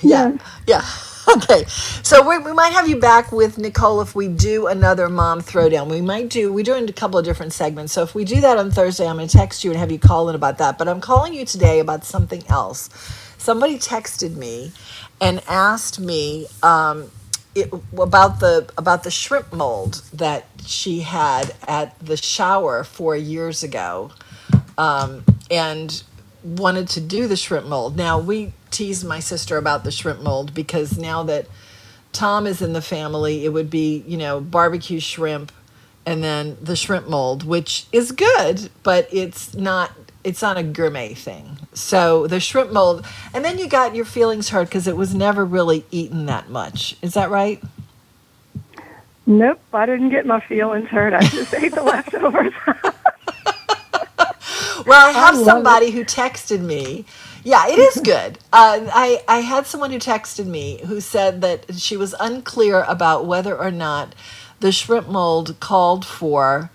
Yeah. 0.00 0.38
Yeah. 0.66 0.84
Okay. 1.36 1.64
So 2.02 2.28
we, 2.28 2.38
we 2.38 2.52
might 2.52 2.72
have 2.72 2.88
you 2.88 2.96
back 2.96 3.32
with 3.32 3.58
Nicole 3.58 4.00
if 4.00 4.14
we 4.16 4.28
do 4.28 4.66
another 4.68 5.08
mom 5.08 5.40
throwdown. 5.42 5.88
We 5.90 6.00
might 6.00 6.30
do, 6.30 6.52
we're 6.52 6.64
doing 6.64 6.88
a 6.88 6.92
couple 6.92 7.18
of 7.18 7.24
different 7.24 7.52
segments. 7.52 7.92
So 7.92 8.02
if 8.02 8.14
we 8.14 8.24
do 8.24 8.40
that 8.40 8.58
on 8.58 8.70
Thursday, 8.72 9.06
I'm 9.06 9.16
going 9.16 9.28
to 9.28 9.38
text 9.38 9.64
you 9.64 9.70
and 9.70 9.78
have 9.78 9.92
you 9.92 9.98
call 9.98 10.28
in 10.28 10.34
about 10.34 10.58
that. 10.58 10.78
But 10.78 10.88
I'm 10.88 11.00
calling 11.00 11.34
you 11.34 11.44
today 11.46 11.80
about 11.80 12.04
something 12.04 12.44
else. 12.48 12.90
Somebody 13.38 13.78
texted 13.78 14.36
me 14.36 14.72
and 15.20 15.42
asked 15.48 16.00
me 16.00 16.46
um, 16.62 17.10
it, 17.54 17.72
about 17.98 18.40
the 18.40 18.70
about 18.78 19.04
the 19.04 19.10
shrimp 19.10 19.52
mold 19.52 20.02
that 20.12 20.46
she 20.66 21.00
had 21.00 21.54
at 21.68 21.98
the 22.00 22.16
shower 22.16 22.84
four 22.84 23.16
years 23.16 23.62
ago, 23.62 24.12
um, 24.78 25.24
and 25.50 26.02
wanted 26.44 26.88
to 26.90 27.00
do 27.00 27.26
the 27.28 27.36
shrimp 27.36 27.66
mold. 27.66 27.96
Now 27.96 28.18
we 28.18 28.52
teased 28.70 29.06
my 29.06 29.20
sister 29.20 29.56
about 29.56 29.84
the 29.84 29.90
shrimp 29.90 30.20
mold 30.22 30.54
because 30.54 30.98
now 30.98 31.22
that 31.24 31.46
Tom 32.12 32.46
is 32.46 32.62
in 32.62 32.72
the 32.72 32.82
family, 32.82 33.44
it 33.44 33.50
would 33.50 33.70
be 33.70 34.04
you 34.06 34.16
know 34.16 34.40
barbecue 34.40 35.00
shrimp, 35.00 35.52
and 36.06 36.22
then 36.24 36.56
the 36.60 36.76
shrimp 36.76 37.08
mold, 37.08 37.44
which 37.44 37.86
is 37.92 38.12
good, 38.12 38.70
but 38.82 39.08
it's 39.12 39.54
not 39.54 39.92
it's 40.24 40.42
not 40.42 40.58
a 40.58 40.62
gourmet 40.62 41.14
thing. 41.14 41.58
So 41.72 42.26
the 42.26 42.40
shrimp 42.40 42.72
mold, 42.72 43.06
and 43.32 43.44
then 43.44 43.58
you 43.58 43.68
got 43.68 43.94
your 43.94 44.04
feelings 44.04 44.50
hurt 44.50 44.68
because 44.68 44.86
it 44.86 44.96
was 44.96 45.14
never 45.14 45.44
really 45.44 45.84
eaten 45.90 46.26
that 46.26 46.50
much. 46.50 46.96
Is 47.02 47.14
that 47.14 47.30
right? 47.30 47.62
Nope, 49.26 49.60
I 49.72 49.86
didn't 49.86 50.10
get 50.10 50.26
my 50.26 50.40
feelings 50.40 50.88
hurt. 50.88 51.14
I 51.14 51.22
just 51.22 51.54
ate 51.54 51.72
the 51.74 51.82
leftovers. 51.82 52.52
Well, 54.86 55.06
I 55.08 55.12
have 55.12 55.36
love 55.36 55.44
somebody 55.44 55.90
who 55.90 56.04
texted 56.04 56.60
me. 56.60 57.04
Yeah, 57.44 57.66
it 57.68 57.78
is 57.78 58.02
good. 58.02 58.38
Uh, 58.52 58.90
I 58.92 59.22
I 59.28 59.38
had 59.40 59.66
someone 59.66 59.92
who 59.92 59.98
texted 59.98 60.46
me 60.46 60.80
who 60.86 61.00
said 61.00 61.40
that 61.42 61.76
she 61.76 61.96
was 61.96 62.16
unclear 62.18 62.82
about 62.82 63.24
whether 63.24 63.56
or 63.56 63.70
not 63.70 64.14
the 64.58 64.72
shrimp 64.72 65.08
mold 65.08 65.58
called 65.60 66.04
for 66.04 66.70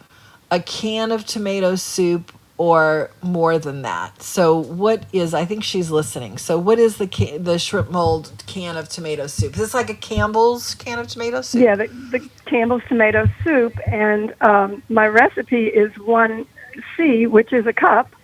a 0.49 0.61
can 0.61 1.11
of 1.11 1.25
tomato 1.25 1.75
soup 1.75 2.31
or 2.57 3.09
more 3.21 3.59
than 3.59 3.81
that. 3.81 4.21
So, 4.21 4.57
what 4.57 5.05
is? 5.11 5.33
I 5.33 5.45
think 5.45 5.63
she's 5.63 5.91
listening. 5.91 6.37
So, 6.37 6.57
what 6.57 6.79
is 6.79 6.97
the 6.97 7.07
ca- 7.07 7.37
the 7.37 7.59
shrimp 7.59 7.91
mold 7.91 8.31
can 8.47 8.77
of 8.77 8.87
tomato 8.87 9.27
soup? 9.27 9.53
Is 9.53 9.59
this 9.59 9.73
like 9.73 9.89
a 9.89 9.95
Campbell's 9.95 10.75
can 10.75 10.99
of 10.99 11.07
tomato 11.07 11.41
soup? 11.41 11.61
yeah, 11.61 11.75
the, 11.75 11.87
the 11.87 12.29
Campbell's 12.45 12.83
tomato 12.87 13.27
soup, 13.43 13.77
and 13.87 14.33
um, 14.41 14.81
my 14.89 15.07
recipe 15.07 15.67
is 15.67 15.97
one 15.99 16.45
C, 16.95 17.27
which 17.27 17.51
is 17.51 17.65
a 17.65 17.73
cup. 17.73 18.15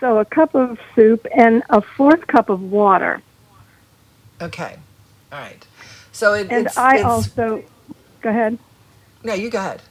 So 0.00 0.18
a 0.18 0.24
cup 0.24 0.54
of 0.54 0.78
soup 0.94 1.26
and 1.36 1.62
a 1.70 1.80
fourth 1.82 2.26
cup 2.26 2.48
of 2.48 2.60
water. 2.62 3.20
Okay. 4.40 4.76
All 5.30 5.38
right. 5.38 5.64
So 6.12 6.32
it, 6.34 6.48
And 6.50 6.66
it's, 6.66 6.76
I 6.76 6.96
it's 6.96 7.04
also, 7.04 7.62
go 8.22 8.30
ahead. 8.30 8.58
no, 9.22 9.34
you 9.34 9.50
go 9.50 9.58
ahead. 9.58 9.82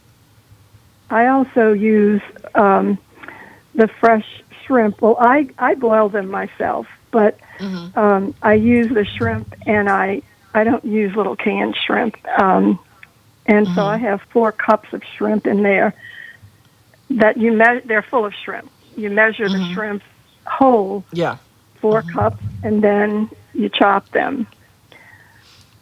I 1.11 1.27
also 1.27 1.73
use 1.73 2.22
um, 2.56 2.98
the 3.76 3.88
fresh 3.88 4.26
shrimp. 4.65 5.02
Well, 5.02 5.18
I, 5.19 5.49
I 5.57 5.76
boil 5.76 6.10
them 6.10 6.30
myself, 6.30 6.88
but 7.11 7.40
Mm-hmm. 7.60 7.99
um, 7.99 8.34
I 8.41 8.53
use 8.53 8.90
the 8.94 9.03
shrimp 9.03 9.53
and 9.65 9.90
I, 9.90 10.22
I 10.53 10.64
don't 10.64 10.86
use 10.86 11.14
little 11.14 11.36
canned 11.36 11.76
shrimp. 11.76 12.15
Um, 12.40 12.80
and 13.45 13.68
so 13.76 13.86
I 13.86 13.98
have 13.98 14.22
four 14.31 14.53
cups 14.53 14.94
of 14.94 15.03
shrimp 15.18 15.45
in 15.45 15.61
there 15.61 15.94
that 17.10 17.36
you 17.36 17.52
me- 17.52 17.81
they're 17.84 18.02
full 18.03 18.26
of 18.26 18.34
shrimp. 18.34 18.72
You 18.95 19.09
measure 19.09 19.47
the 19.47 19.73
shrimp 19.73 20.03
whole, 20.45 21.03
Yeah. 21.11 21.37
4 21.81 22.01
cups, 22.03 22.43
and 22.63 22.83
then 22.83 23.29
you 23.53 23.69
chop 23.69 24.09
them. 24.11 24.47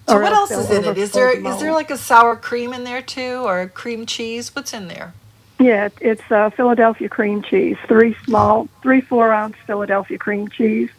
So 0.07 0.17
Or 0.17 0.21
what 0.21 0.34
else 0.34 0.51
is 0.51 0.69
in 0.69 0.85
it? 0.85 0.97
Is 0.97 1.11
there 1.11 1.31
is 1.31 1.59
there 1.59 1.73
like 1.73 1.91
a 1.91 1.97
sour 1.97 2.35
cream 2.35 2.73
in 2.73 2.84
there 2.85 3.01
too, 3.01 3.43
or 3.45 3.67
cream 3.67 4.05
cheese? 4.05 4.55
What's 4.55 4.73
in 4.73 4.88
there? 4.88 5.13
Yeah, 5.59 5.89
it's 5.99 6.21
uh, 6.31 6.49
Philadelphia 6.51 7.09
cream 7.09 7.41
cheese. 7.41 7.77
Three 7.88 8.15
small, 8.25 8.69
three 8.81 9.01
four 9.01 9.34
ounce 9.34 9.55
Philadelphia 9.65 10.17
cream 10.17 10.47
cheese, 10.47 10.89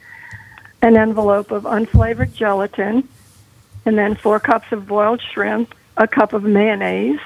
an 0.82 0.96
envelope 0.96 1.52
of 1.52 1.62
unflavored 1.62 2.34
gelatin, 2.34 3.08
and 3.86 3.96
then 3.96 4.14
four 4.14 4.40
cups 4.40 4.72
of 4.72 4.86
boiled 4.86 5.22
shrimp, 5.22 5.74
a 5.96 6.06
cup 6.08 6.32
of 6.34 6.42
mayonnaise, 6.42 7.20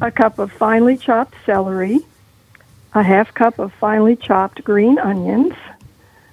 a 0.00 0.10
cup 0.10 0.38
of 0.38 0.50
finely 0.50 0.96
chopped 0.96 1.34
celery, 1.44 2.00
a 2.94 3.02
half 3.02 3.32
cup 3.34 3.58
of 3.58 3.72
finely 3.74 4.16
chopped 4.16 4.64
green 4.64 4.98
onions, 4.98 5.54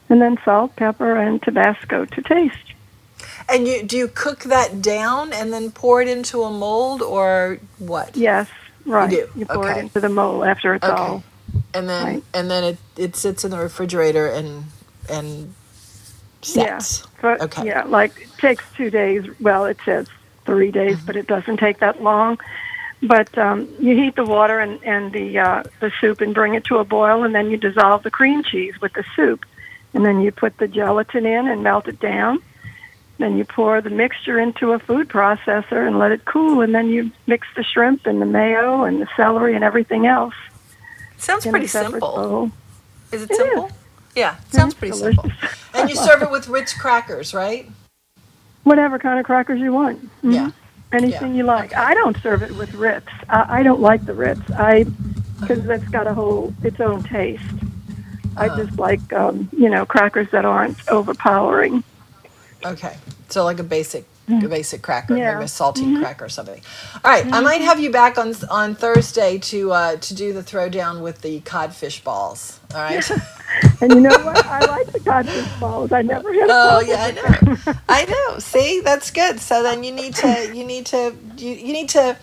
and 0.09 0.21
then 0.21 0.37
salt, 0.45 0.75
pepper, 0.75 1.15
and 1.17 1.41
Tabasco 1.41 2.05
to 2.05 2.21
taste. 2.21 2.73
And 3.49 3.67
you 3.67 3.83
do 3.83 3.97
you 3.97 4.07
cook 4.07 4.41
that 4.45 4.81
down 4.81 5.33
and 5.33 5.53
then 5.53 5.71
pour 5.71 6.01
it 6.01 6.07
into 6.07 6.43
a 6.43 6.51
mold, 6.51 7.01
or 7.01 7.59
what? 7.79 8.15
Yes, 8.15 8.49
right. 8.85 9.23
You 9.35 9.45
do. 9.45 9.53
pour 9.53 9.71
Okay. 9.71 9.79
it 9.79 9.83
into 9.83 9.99
the 9.99 10.09
mold 10.09 10.45
after 10.45 10.75
it's 10.75 10.83
Okay. 10.83 10.89
all. 10.89 11.23
And 11.73 11.89
then 11.89 12.05
Right. 12.05 12.23
and 12.33 12.51
then 12.51 12.63
it 12.63 12.77
it 12.97 13.15
sits 13.15 13.45
in 13.45 13.51
the 13.51 13.59
refrigerator 13.59 14.27
and 14.27 14.65
and 15.09 15.53
sets. 16.41 17.03
Yeah, 17.03 17.21
but 17.21 17.41
Okay. 17.41 17.63
yeah, 17.67 17.83
like 17.85 18.19
it 18.21 18.37
takes 18.39 18.63
two 18.75 18.89
days. 18.89 19.25
Well, 19.39 19.65
it 19.65 19.77
says 19.85 20.07
three 20.45 20.71
days, 20.71 20.97
mm-hmm. 20.97 21.05
but 21.05 21.15
it 21.15 21.27
doesn't 21.27 21.57
take 21.57 21.79
that 21.79 22.01
long. 22.01 22.39
But 23.01 23.37
um, 23.37 23.67
you 23.79 23.95
heat 23.95 24.15
the 24.15 24.25
water 24.25 24.59
and, 24.59 24.81
and 24.83 25.11
the 25.13 25.37
uh, 25.39 25.63
the 25.79 25.91
soup 26.01 26.19
and 26.21 26.33
bring 26.33 26.55
it 26.55 26.63
to 26.65 26.77
a 26.77 26.83
boil, 26.83 27.23
and 27.23 27.35
then 27.35 27.51
you 27.51 27.57
dissolve 27.57 28.01
the 28.03 28.09
cream 28.11 28.43
cheese 28.43 28.79
with 28.81 28.93
the 28.93 29.03
soup, 29.15 29.45
and 29.93 30.03
then 30.03 30.21
you 30.21 30.31
put 30.31 30.57
the 30.57 30.67
gelatin 30.67 31.25
in 31.25 31.47
and 31.47 31.61
melt 31.63 31.87
it 31.87 31.99
down. 31.99 32.39
Then 33.19 33.37
you 33.37 33.45
pour 33.45 33.81
the 33.81 33.89
mixture 33.91 34.39
into 34.39 34.73
a 34.73 34.79
food 34.79 35.09
processor 35.09 35.85
and 35.87 35.97
let 35.99 36.11
it 36.11 36.25
cool, 36.25 36.61
and 36.61 36.73
then 36.73 36.89
you 36.89 37.11
mix 37.27 37.47
the 37.55 37.63
shrimp 37.63 38.05
and 38.07 38.19
the 38.21 38.25
mayo 38.25 38.83
and 38.83 38.99
the 39.01 39.07
celery 39.15 39.53
and 39.55 39.63
everything 39.63 40.05
else. 40.07 40.35
Sounds 41.17 41.45
pretty 41.45 41.67
simple. 41.67 41.99
bowl. 41.99 42.51
Is 43.11 43.23
it 43.23 43.31
It 43.31 43.37
simple? 43.37 43.71
Yeah, 44.15 44.35
sounds 44.51 44.73
pretty 44.73 44.95
simple. 44.97 45.31
And 45.73 45.89
you 45.89 45.95
serve 46.07 46.21
it 46.23 46.31
with 46.31 46.47
Ritz 46.47 46.73
crackers, 46.73 47.33
right? 47.33 47.69
Whatever 48.63 48.97
kind 48.99 49.19
of 49.19 49.25
crackers 49.25 49.59
you 49.59 49.71
want. 49.71 50.03
Mhm. 50.23 50.33
Yeah. 50.33 50.51
Anything 50.93 51.35
you 51.35 51.43
like. 51.43 51.75
I 51.75 51.93
don't 51.93 52.17
serve 52.21 52.43
it 52.43 52.51
with 52.55 52.73
Ritz. 52.73 53.07
I, 53.29 53.59
I 53.59 53.63
don't 53.63 53.81
like 53.81 54.05
the 54.05 54.13
Ritz. 54.13 54.41
I 54.51 54.85
because 55.39 55.63
that's 55.65 55.87
got 55.89 56.07
a 56.07 56.13
whole 56.13 56.53
its 56.63 56.79
own 56.79 57.03
taste. 57.03 57.43
I 58.37 58.47
Uh-huh. 58.47 58.65
just 58.65 58.79
like 58.79 59.11
um, 59.13 59.49
you 59.51 59.69
know 59.69 59.85
crackers 59.85 60.29
that 60.31 60.45
aren't 60.45 60.77
overpowering. 60.89 61.83
Okay. 62.65 62.97
So 63.29 63.43
like 63.43 63.59
a 63.59 63.63
basic 63.63 64.05
Mm-hmm. 64.27 64.45
a 64.45 64.49
basic 64.49 64.81
cracker, 64.81 65.15
Yeah. 65.15 65.35
maybe 65.35 65.45
a 65.45 65.47
saltine 65.47 65.83
mm-hmm. 65.83 66.01
cracker 66.01 66.25
or 66.25 66.29
something. 66.29 66.61
All 66.95 67.11
right, 67.11 67.25
I 67.25 67.39
might 67.39 67.59
mm-hmm. 67.59 67.63
have 67.63 67.79
you 67.79 67.91
back 67.91 68.17
on 68.17 68.35
on 68.49 68.75
Thursday 68.75 69.37
to 69.37 69.71
uh, 69.71 69.95
to 69.95 70.13
do 70.13 70.33
the 70.33 70.43
throwdown 70.43 71.01
with 71.01 71.21
the 71.21 71.39
codfish 71.41 72.03
balls. 72.03 72.59
All 72.75 72.81
right. 72.81 73.09
And 73.79 73.93
you 73.93 74.01
know 74.01 74.17
what? 74.25 74.45
I 74.45 74.59
like 74.65 74.91
the 74.91 74.99
codfish 74.99 75.59
balls. 75.59 75.93
I 75.93 76.01
never 76.01 76.33
had. 76.33 76.49
Oh 76.49 76.81
yeah, 76.81 77.05
I 77.05 77.11
know. 77.11 77.73
I 77.87 78.05
know. 78.05 78.39
See, 78.39 78.81
that's 78.81 79.09
good. 79.09 79.39
So 79.39 79.63
then 79.63 79.85
you 79.85 79.93
need 79.93 80.15
to 80.15 80.53
you 80.53 80.65
need 80.65 80.85
to 80.87 81.15
you, 81.37 81.53
you 81.53 81.71
need 81.71 81.87
to 81.89 82.17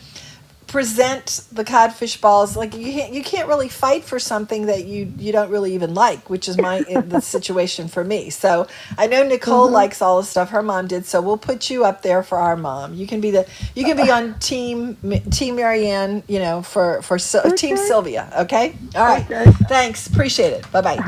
present 0.75 1.43
the 1.53 1.63
codfish 1.65 2.21
balls 2.21 2.57
like 2.57 2.75
you 2.75 2.93
can't, 2.93 3.13
you 3.13 3.23
can't 3.23 3.47
really 3.47 3.69
fight 3.69 4.03
for 4.03 4.19
something 4.19 4.67
that 4.67 4.87
you 4.87 5.13
you 5.17 5.31
don't 5.31 5.49
really 5.49 5.73
even 5.73 5.95
like, 5.95 6.29
which 6.29 6.49
is 6.49 6.59
my 6.59 6.81
the 7.07 7.21
situation 7.21 7.87
for 7.87 8.03
me. 8.03 8.29
So 8.29 8.67
I 8.99 9.07
know 9.07 9.23
Nicole 9.23 9.69
Mhm. 9.69 9.73
likes 9.73 10.03
all 10.03 10.17
the 10.21 10.27
stuff 10.27 10.51
her 10.51 10.65
mom 10.65 10.89
did, 10.89 11.07
so 11.07 11.23
we'll 11.23 11.37
put 11.37 11.71
you 11.71 11.85
up 11.85 12.03
there 12.03 12.25
for 12.25 12.39
our 12.39 12.57
mom. 12.57 12.93
You 12.95 13.07
can 13.07 13.21
be 13.21 13.31
the 13.31 13.47
you 13.77 13.85
can 13.85 13.97
be 13.97 14.11
on 14.11 14.37
team 14.41 14.97
team 15.31 15.55
Marianne, 15.55 16.25
you 16.27 16.41
know, 16.41 16.63
for 16.63 17.01
for 17.03 17.21
Sil- 17.23 17.55
team 17.55 17.77
Sylvia. 17.77 18.29
Okay. 18.41 18.75
All 18.97 19.05
right. 19.07 19.25
Thanks. 19.69 20.09
Appreciate 20.09 20.55
it. 20.55 20.73
Bye 20.73 20.81
bye. 20.81 20.99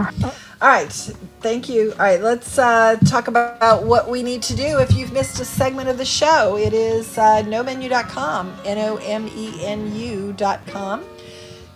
All 0.63 0.69
right. 0.69 1.11
Thank 1.47 1.69
you. 1.69 1.93
All 1.93 1.99
right. 1.99 2.21
Let's 2.21 2.59
uh, 2.59 2.97
talk 3.07 3.29
about 3.29 3.85
what 3.85 4.11
we 4.11 4.25
need 4.25 4.43
to 4.43 4.57
do 4.57 4.81
if 4.81 4.93
you've 4.93 5.13
missed 5.13 5.39
a 5.39 5.45
segment 5.45 5.89
of 5.89 5.97
the 5.97 6.05
show. 6.05 6.57
It 6.57 6.73
is 6.73 7.17
uh, 7.19 7.45
nomenu.com, 7.45 8.53
N 8.65 8.79
O 8.79 8.97
M 8.97 9.29
E 9.29 9.65
N 9.65 9.95
U.com. 9.95 11.05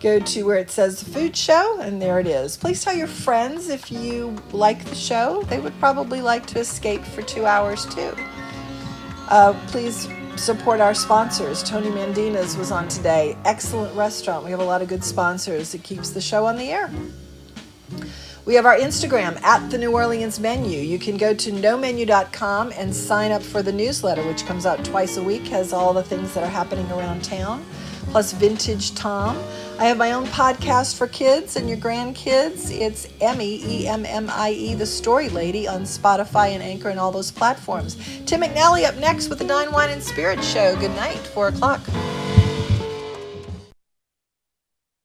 Go 0.01 0.19
to 0.19 0.43
where 0.43 0.57
it 0.57 0.73
says 0.73 1.05
food 1.05 1.37
show, 1.37 1.79
and 1.81 2.03
there 2.03 2.19
it 2.19 2.27
is. 2.27 2.57
Please 2.57 2.83
tell 2.83 2.97
your 2.97 3.07
friends 3.07 3.69
if 3.69 3.93
you 3.93 4.37
like 4.51 4.85
the 4.87 4.97
show. 4.97 5.45
They 5.45 5.61
would 5.61 5.79
probably 5.79 6.21
like 6.21 6.47
to 6.47 6.59
escape 6.59 7.03
for 7.03 7.23
two 7.23 7.47
hours 7.47 7.87
too. 7.95 8.13
Uh, 9.29 9.53
please 9.69 10.09
support 10.35 10.81
our 10.81 10.95
sponsors. 10.95 11.63
Tony 11.63 11.91
Mandina's 11.91 12.57
was 12.57 12.73
on 12.73 12.89
today. 12.89 13.37
Excellent 13.45 13.95
restaurant. 13.95 14.45
We 14.45 14.51
have 14.51 14.59
a 14.59 14.65
lot 14.65 14.83
of 14.83 14.89
good 14.89 15.05
sponsors. 15.05 15.77
It 15.77 15.85
keeps 15.85 16.11
the 16.11 16.21
show 16.21 16.45
on 16.45 16.57
the 16.57 16.73
air. 16.73 16.91
We 18.47 18.55
have 18.55 18.67
our 18.67 18.77
Instagram 18.77 19.41
at 19.43 19.71
the 19.71 19.79
New 19.79 19.93
Orleans 19.93 20.41
Menu. 20.41 20.79
You 20.81 20.99
can 20.99 21.17
go 21.17 21.35
to 21.35 21.53
nomenu.com 21.53 22.73
and 22.77 22.95
sign 22.95 23.33
up 23.33 23.43
for 23.43 23.63
the 23.63 23.73
newsletter, 23.73 24.27
which 24.27 24.45
comes 24.47 24.67
out 24.67 24.85
twice 24.85 25.17
a 25.19 25.23
week, 25.23 25.43
has 25.49 25.73
all 25.73 25.93
the 25.93 26.03
things 26.03 26.35
that 26.35 26.43
are 26.43 26.51
happening 26.51 26.91
around 26.91 27.23
town. 27.23 27.65
plus 28.07 28.33
Vintage 28.33 28.95
Tom. 28.97 29.37
I 29.79 29.85
have 29.85 29.97
my 29.97 30.13
own 30.13 30.27
podcast 30.27 30.97
for 30.97 31.07
kids 31.07 31.55
and 31.57 31.69
your 31.69 31.79
grandkids. 31.79 32.71
It's 32.71 33.07
Emmy, 33.21 33.63
E 33.65 33.87
M 33.87 34.05
M 34.05 34.29
I 34.31 34.51
E, 34.51 34.75
The 34.75 34.87
Story 34.87 35.29
Lady 35.29 35.69
on 35.69 35.83
Spotify 35.83 36.49
and 36.49 36.63
Anchor 36.63 36.89
and 36.89 36.99
all 36.99 37.13
those 37.13 37.31
platforms. 37.31 37.97
Tim 38.27 38.41
McNally 38.43 38.85
up 38.85 38.97
next 38.97 39.29
with 39.29 39.39
the 39.39 39.45
Dine, 39.47 39.71
Wine 39.71 39.91
and 39.91 40.03
Spirit 40.03 40.43
Show. 40.43 40.77
Good 40.81 40.95
night, 40.97 41.19
4 41.19 41.49
o'clock. 41.49 41.81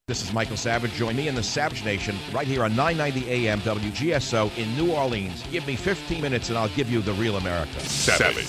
This 0.07 0.21
is 0.21 0.31
Michael 0.33 0.55
Savage. 0.55 0.93
Join 0.93 1.15
me 1.15 1.27
in 1.27 1.33
the 1.33 1.41
Savage 1.41 1.83
Nation 1.83 2.15
right 2.31 2.45
here 2.45 2.63
on 2.63 2.75
990 2.75 3.47
AM 3.47 3.59
WGSO 3.61 4.55
in 4.55 4.77
New 4.77 4.91
Orleans. 4.91 5.43
Give 5.49 5.65
me 5.65 5.75
15 5.75 6.21
minutes 6.21 6.49
and 6.49 6.59
I'll 6.59 6.69
give 6.69 6.91
you 6.91 7.01
the 7.01 7.13
real 7.13 7.37
America. 7.37 7.79
Savage. 7.79 8.45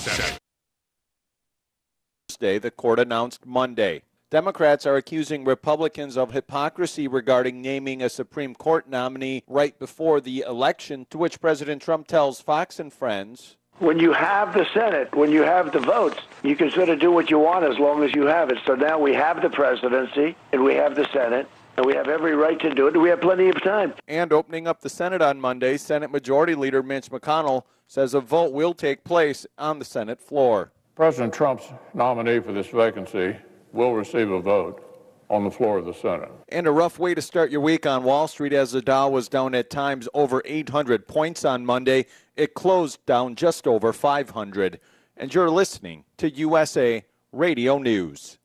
Thursday, 2.29 2.59
the 2.59 2.69
court 2.69 2.99
announced 2.99 3.47
Monday. 3.47 4.03
Democrats 4.29 4.85
are 4.85 4.97
accusing 4.97 5.45
Republicans 5.45 6.15
of 6.15 6.31
hypocrisy 6.31 7.07
regarding 7.07 7.59
naming 7.63 8.03
a 8.03 8.09
Supreme 8.09 8.53
Court 8.53 8.87
nominee 8.87 9.43
right 9.47 9.79
before 9.79 10.21
the 10.21 10.41
election, 10.47 11.07
to 11.09 11.17
which 11.17 11.41
President 11.41 11.81
Trump 11.81 12.05
tells 12.05 12.39
Fox 12.39 12.79
and 12.79 12.93
Friends. 12.93 13.57
When 13.79 13.99
you 13.99 14.11
have 14.11 14.55
the 14.55 14.65
Senate, 14.73 15.15
when 15.15 15.31
you 15.31 15.43
have 15.43 15.71
the 15.71 15.79
votes, 15.79 16.19
you 16.41 16.55
can 16.55 16.71
sort 16.71 16.89
of 16.89 16.99
do 16.99 17.11
what 17.11 17.29
you 17.29 17.37
want 17.37 17.63
as 17.63 17.77
long 17.77 18.03
as 18.03 18.11
you 18.15 18.25
have 18.25 18.49
it. 18.49 18.57
So 18.65 18.73
now 18.73 18.97
we 18.97 19.13
have 19.13 19.43
the 19.43 19.51
presidency 19.51 20.35
and 20.51 20.63
we 20.63 20.73
have 20.73 20.95
the 20.95 21.07
Senate 21.13 21.47
and 21.77 21.85
we 21.85 21.93
have 21.93 22.07
every 22.07 22.35
right 22.35 22.59
to 22.59 22.73
do 22.73 22.87
it. 22.87 22.97
We 22.97 23.09
have 23.09 23.21
plenty 23.21 23.49
of 23.49 23.61
time. 23.61 23.93
And 24.07 24.33
opening 24.33 24.67
up 24.67 24.81
the 24.81 24.89
Senate 24.89 25.21
on 25.21 25.39
Monday, 25.39 25.77
Senate 25.77 26.09
Majority 26.09 26.55
Leader 26.55 26.81
Mitch 26.81 27.11
McConnell 27.11 27.65
says 27.87 28.15
a 28.15 28.19
vote 28.19 28.51
will 28.51 28.73
take 28.73 29.03
place 29.03 29.45
on 29.59 29.77
the 29.77 29.85
Senate 29.85 30.19
floor. 30.19 30.71
President 30.95 31.31
Trump's 31.31 31.71
nominee 31.93 32.39
for 32.39 32.53
this 32.53 32.67
vacancy 32.67 33.35
will 33.73 33.93
receive 33.93 34.31
a 34.31 34.41
vote 34.41 34.86
on 35.29 35.43
the 35.43 35.51
floor 35.51 35.77
of 35.77 35.85
the 35.85 35.93
Senate. 35.93 36.31
And 36.49 36.67
a 36.67 36.71
rough 36.71 36.99
way 36.99 37.13
to 37.13 37.21
start 37.21 37.51
your 37.51 37.61
week 37.61 37.85
on 37.85 38.03
Wall 38.03 38.27
Street 38.27 38.53
as 38.53 38.71
the 38.71 38.81
Dow 38.81 39.09
was 39.09 39.27
down 39.27 39.53
at 39.55 39.69
times 39.69 40.07
over 40.13 40.41
800 40.45 41.07
points 41.07 41.43
on 41.43 41.65
Monday. 41.65 42.05
It 42.35 42.53
closed 42.53 43.05
down 43.05 43.35
just 43.35 43.67
over 43.67 43.91
500. 43.93 44.79
And 45.15 45.33
you're 45.33 45.49
listening 45.49 46.05
to 46.17 46.29
USA 46.29 47.03
Radio 47.31 47.77
News. 47.77 48.37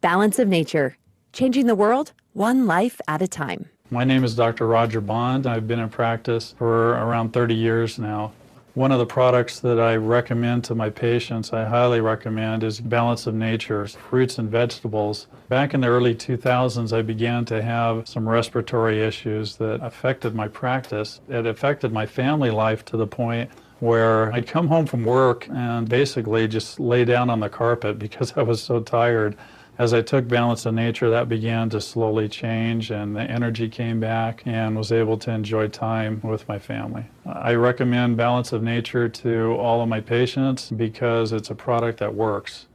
Balance 0.00 0.38
of 0.38 0.48
Nature, 0.48 0.96
changing 1.32 1.66
the 1.66 1.74
world 1.74 2.12
one 2.32 2.66
life 2.66 3.00
at 3.06 3.22
a 3.22 3.28
time. 3.28 3.68
My 3.90 4.04
name 4.04 4.24
is 4.24 4.34
Dr. 4.34 4.66
Roger 4.66 5.02
Bond. 5.02 5.46
I've 5.46 5.68
been 5.68 5.78
in 5.78 5.90
practice 5.90 6.54
for 6.56 6.92
around 6.92 7.32
30 7.32 7.54
years 7.54 7.98
now. 7.98 8.32
One 8.74 8.90
of 8.90 8.98
the 8.98 9.04
products 9.04 9.60
that 9.60 9.78
I 9.78 9.96
recommend 9.96 10.64
to 10.64 10.74
my 10.74 10.88
patients, 10.88 11.52
I 11.52 11.66
highly 11.66 12.00
recommend, 12.00 12.64
is 12.64 12.80
Balance 12.80 13.26
of 13.26 13.34
Nature, 13.34 13.86
fruits 13.86 14.38
and 14.38 14.50
vegetables. 14.50 15.26
Back 15.50 15.74
in 15.74 15.82
the 15.82 15.88
early 15.88 16.14
2000s, 16.14 16.90
I 16.90 17.02
began 17.02 17.44
to 17.46 17.60
have 17.60 18.08
some 18.08 18.26
respiratory 18.26 19.02
issues 19.02 19.56
that 19.56 19.84
affected 19.84 20.34
my 20.34 20.48
practice. 20.48 21.20
It 21.28 21.44
affected 21.44 21.92
my 21.92 22.06
family 22.06 22.50
life 22.50 22.82
to 22.86 22.96
the 22.96 23.06
point 23.06 23.50
where 23.80 24.32
I'd 24.32 24.46
come 24.46 24.68
home 24.68 24.86
from 24.86 25.04
work 25.04 25.46
and 25.50 25.86
basically 25.86 26.48
just 26.48 26.80
lay 26.80 27.04
down 27.04 27.28
on 27.28 27.40
the 27.40 27.50
carpet 27.50 27.98
because 27.98 28.32
I 28.38 28.42
was 28.42 28.62
so 28.62 28.80
tired. 28.80 29.36
As 29.82 29.92
I 29.92 30.00
took 30.00 30.28
Balance 30.28 30.64
of 30.64 30.74
Nature, 30.74 31.10
that 31.10 31.28
began 31.28 31.68
to 31.70 31.80
slowly 31.80 32.28
change 32.28 32.92
and 32.92 33.16
the 33.16 33.22
energy 33.22 33.68
came 33.68 33.98
back 33.98 34.44
and 34.46 34.76
was 34.76 34.92
able 34.92 35.18
to 35.18 35.32
enjoy 35.32 35.66
time 35.66 36.20
with 36.22 36.46
my 36.46 36.56
family. 36.56 37.04
I 37.26 37.54
recommend 37.54 38.16
Balance 38.16 38.52
of 38.52 38.62
Nature 38.62 39.08
to 39.08 39.54
all 39.54 39.82
of 39.82 39.88
my 39.88 40.00
patients 40.00 40.70
because 40.70 41.32
it's 41.32 41.50
a 41.50 41.56
product 41.56 41.98
that 41.98 42.14
works. 42.14 42.68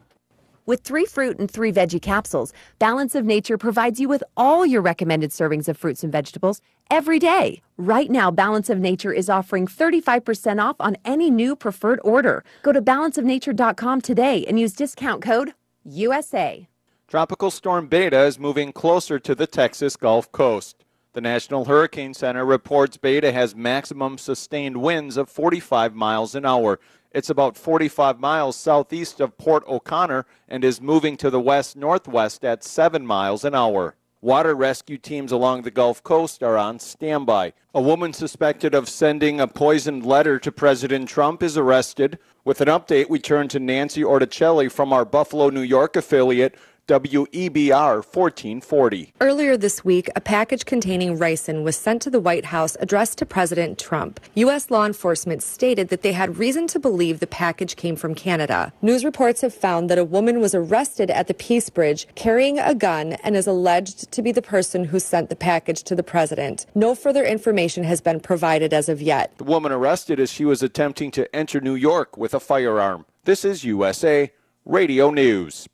With 0.65 0.81
three 0.81 1.05
fruit 1.05 1.39
and 1.39 1.49
three 1.49 1.71
veggie 1.71 2.01
capsules, 2.01 2.51
Balance 2.77 3.15
of 3.15 3.23
Nature 3.23 3.57
provides 3.57 4.01
you 4.01 4.09
with 4.09 4.21
all 4.35 4.65
your 4.65 4.81
recommended 4.81 5.31
servings 5.31 5.69
of 5.69 5.77
fruits 5.77 6.03
and 6.03 6.11
vegetables 6.11 6.59
every 6.91 7.19
day. 7.19 7.61
Right 7.77 8.11
now, 8.11 8.31
Balance 8.31 8.69
of 8.69 8.79
Nature 8.79 9.13
is 9.13 9.29
offering 9.29 9.65
35% 9.65 10.61
off 10.61 10.75
on 10.81 10.97
any 11.05 11.31
new 11.31 11.55
preferred 11.55 12.01
order. 12.03 12.43
Go 12.63 12.73
to 12.73 12.81
balanceofnature.com 12.81 14.01
today 14.01 14.45
and 14.45 14.59
use 14.59 14.73
discount 14.73 15.21
code 15.21 15.53
USA. 15.85 16.67
Tropical 17.07 17.51
Storm 17.51 17.87
Beta 17.87 18.25
is 18.25 18.37
moving 18.37 18.73
closer 18.73 19.17
to 19.17 19.33
the 19.33 19.47
Texas 19.47 19.95
Gulf 19.95 20.29
Coast. 20.33 20.83
The 21.13 21.21
National 21.21 21.63
Hurricane 21.63 22.13
Center 22.13 22.43
reports 22.43 22.97
Beta 22.97 23.31
has 23.31 23.55
maximum 23.55 24.17
sustained 24.17 24.75
winds 24.75 25.15
of 25.15 25.29
45 25.29 25.95
miles 25.95 26.35
an 26.35 26.45
hour. 26.45 26.81
It's 27.13 27.29
about 27.29 27.55
45 27.55 28.19
miles 28.19 28.57
southeast 28.57 29.21
of 29.21 29.37
Port 29.37 29.63
O'Connor 29.69 30.25
and 30.49 30.65
is 30.65 30.81
moving 30.81 31.15
to 31.15 31.29
the 31.29 31.39
west 31.39 31.77
northwest 31.77 32.43
at 32.43 32.61
7 32.61 33.07
miles 33.07 33.45
an 33.45 33.55
hour. 33.55 33.95
Water 34.19 34.53
rescue 34.53 34.97
teams 34.97 35.31
along 35.31 35.61
the 35.61 35.71
Gulf 35.71 36.03
Coast 36.03 36.43
are 36.43 36.57
on 36.57 36.77
standby. 36.77 37.53
A 37.73 37.81
woman 37.81 38.11
suspected 38.11 38.75
of 38.75 38.89
sending 38.89 39.39
a 39.39 39.47
poisoned 39.47 40.05
letter 40.05 40.39
to 40.39 40.51
President 40.51 41.07
Trump 41.07 41.41
is 41.41 41.57
arrested. 41.57 42.19
With 42.43 42.59
an 42.59 42.67
update, 42.67 43.09
we 43.09 43.19
turn 43.19 43.47
to 43.49 43.59
Nancy 43.61 44.01
Orticelli 44.01 44.69
from 44.69 44.91
our 44.91 45.05
Buffalo, 45.05 45.49
New 45.49 45.61
York 45.61 45.95
affiliate, 45.95 46.57
WEBR 46.87 47.95
1440. 48.05 49.13
Earlier 49.19 49.57
this 49.57 49.83
week, 49.83 50.09
a 50.15 50.21
package 50.21 50.65
containing 50.65 51.17
ricin 51.17 51.63
was 51.63 51.75
sent 51.75 52.01
to 52.03 52.09
the 52.09 52.19
White 52.19 52.45
House 52.45 52.77
addressed 52.79 53.17
to 53.17 53.25
President 53.25 53.77
Trump. 53.77 54.19
U.S. 54.35 54.71
law 54.71 54.85
enforcement 54.85 55.43
stated 55.43 55.89
that 55.89 56.01
they 56.01 56.13
had 56.13 56.37
reason 56.37 56.65
to 56.67 56.79
believe 56.79 57.19
the 57.19 57.27
package 57.27 57.75
came 57.75 57.97
from 57.97 58.15
Canada. 58.15 58.71
News 58.81 59.03
reports 59.03 59.41
have 59.41 59.53
found 59.53 59.89
that 59.89 59.97
a 59.97 60.05
woman 60.05 60.39
was 60.39 60.55
arrested 60.55 61.11
at 61.11 61.27
the 61.27 61.33
Peace 61.33 61.69
Bridge 61.69 62.07
carrying 62.15 62.57
a 62.57 62.73
gun 62.73 63.13
and 63.23 63.35
is 63.35 63.47
alleged 63.47 64.09
to 64.11 64.21
be 64.21 64.31
the 64.31 64.41
person 64.41 64.85
who 64.85 64.99
sent 64.99 65.29
the 65.29 65.35
package 65.35 65.83
to 65.83 65.95
the 65.95 66.03
president. 66.03 66.65
No 66.73 66.95
further 66.95 67.25
information 67.25 67.83
has 67.83 67.99
been 67.99 68.21
provided 68.21 68.73
as 68.73 68.87
of 68.87 69.01
yet. 69.01 69.37
The 69.37 69.43
woman 69.43 69.73
arrested 69.73 70.19
as 70.19 70.31
she 70.31 70.45
was 70.45 70.63
attempting 70.63 71.11
to 71.11 71.35
enter 71.35 71.59
New 71.59 71.75
York 71.75 72.15
with 72.15 72.33
a 72.33 72.39
firearm. 72.39 73.05
This 73.25 73.43
is 73.43 73.65
USA 73.65 74.31
Radio 74.63 75.11
News. 75.11 75.67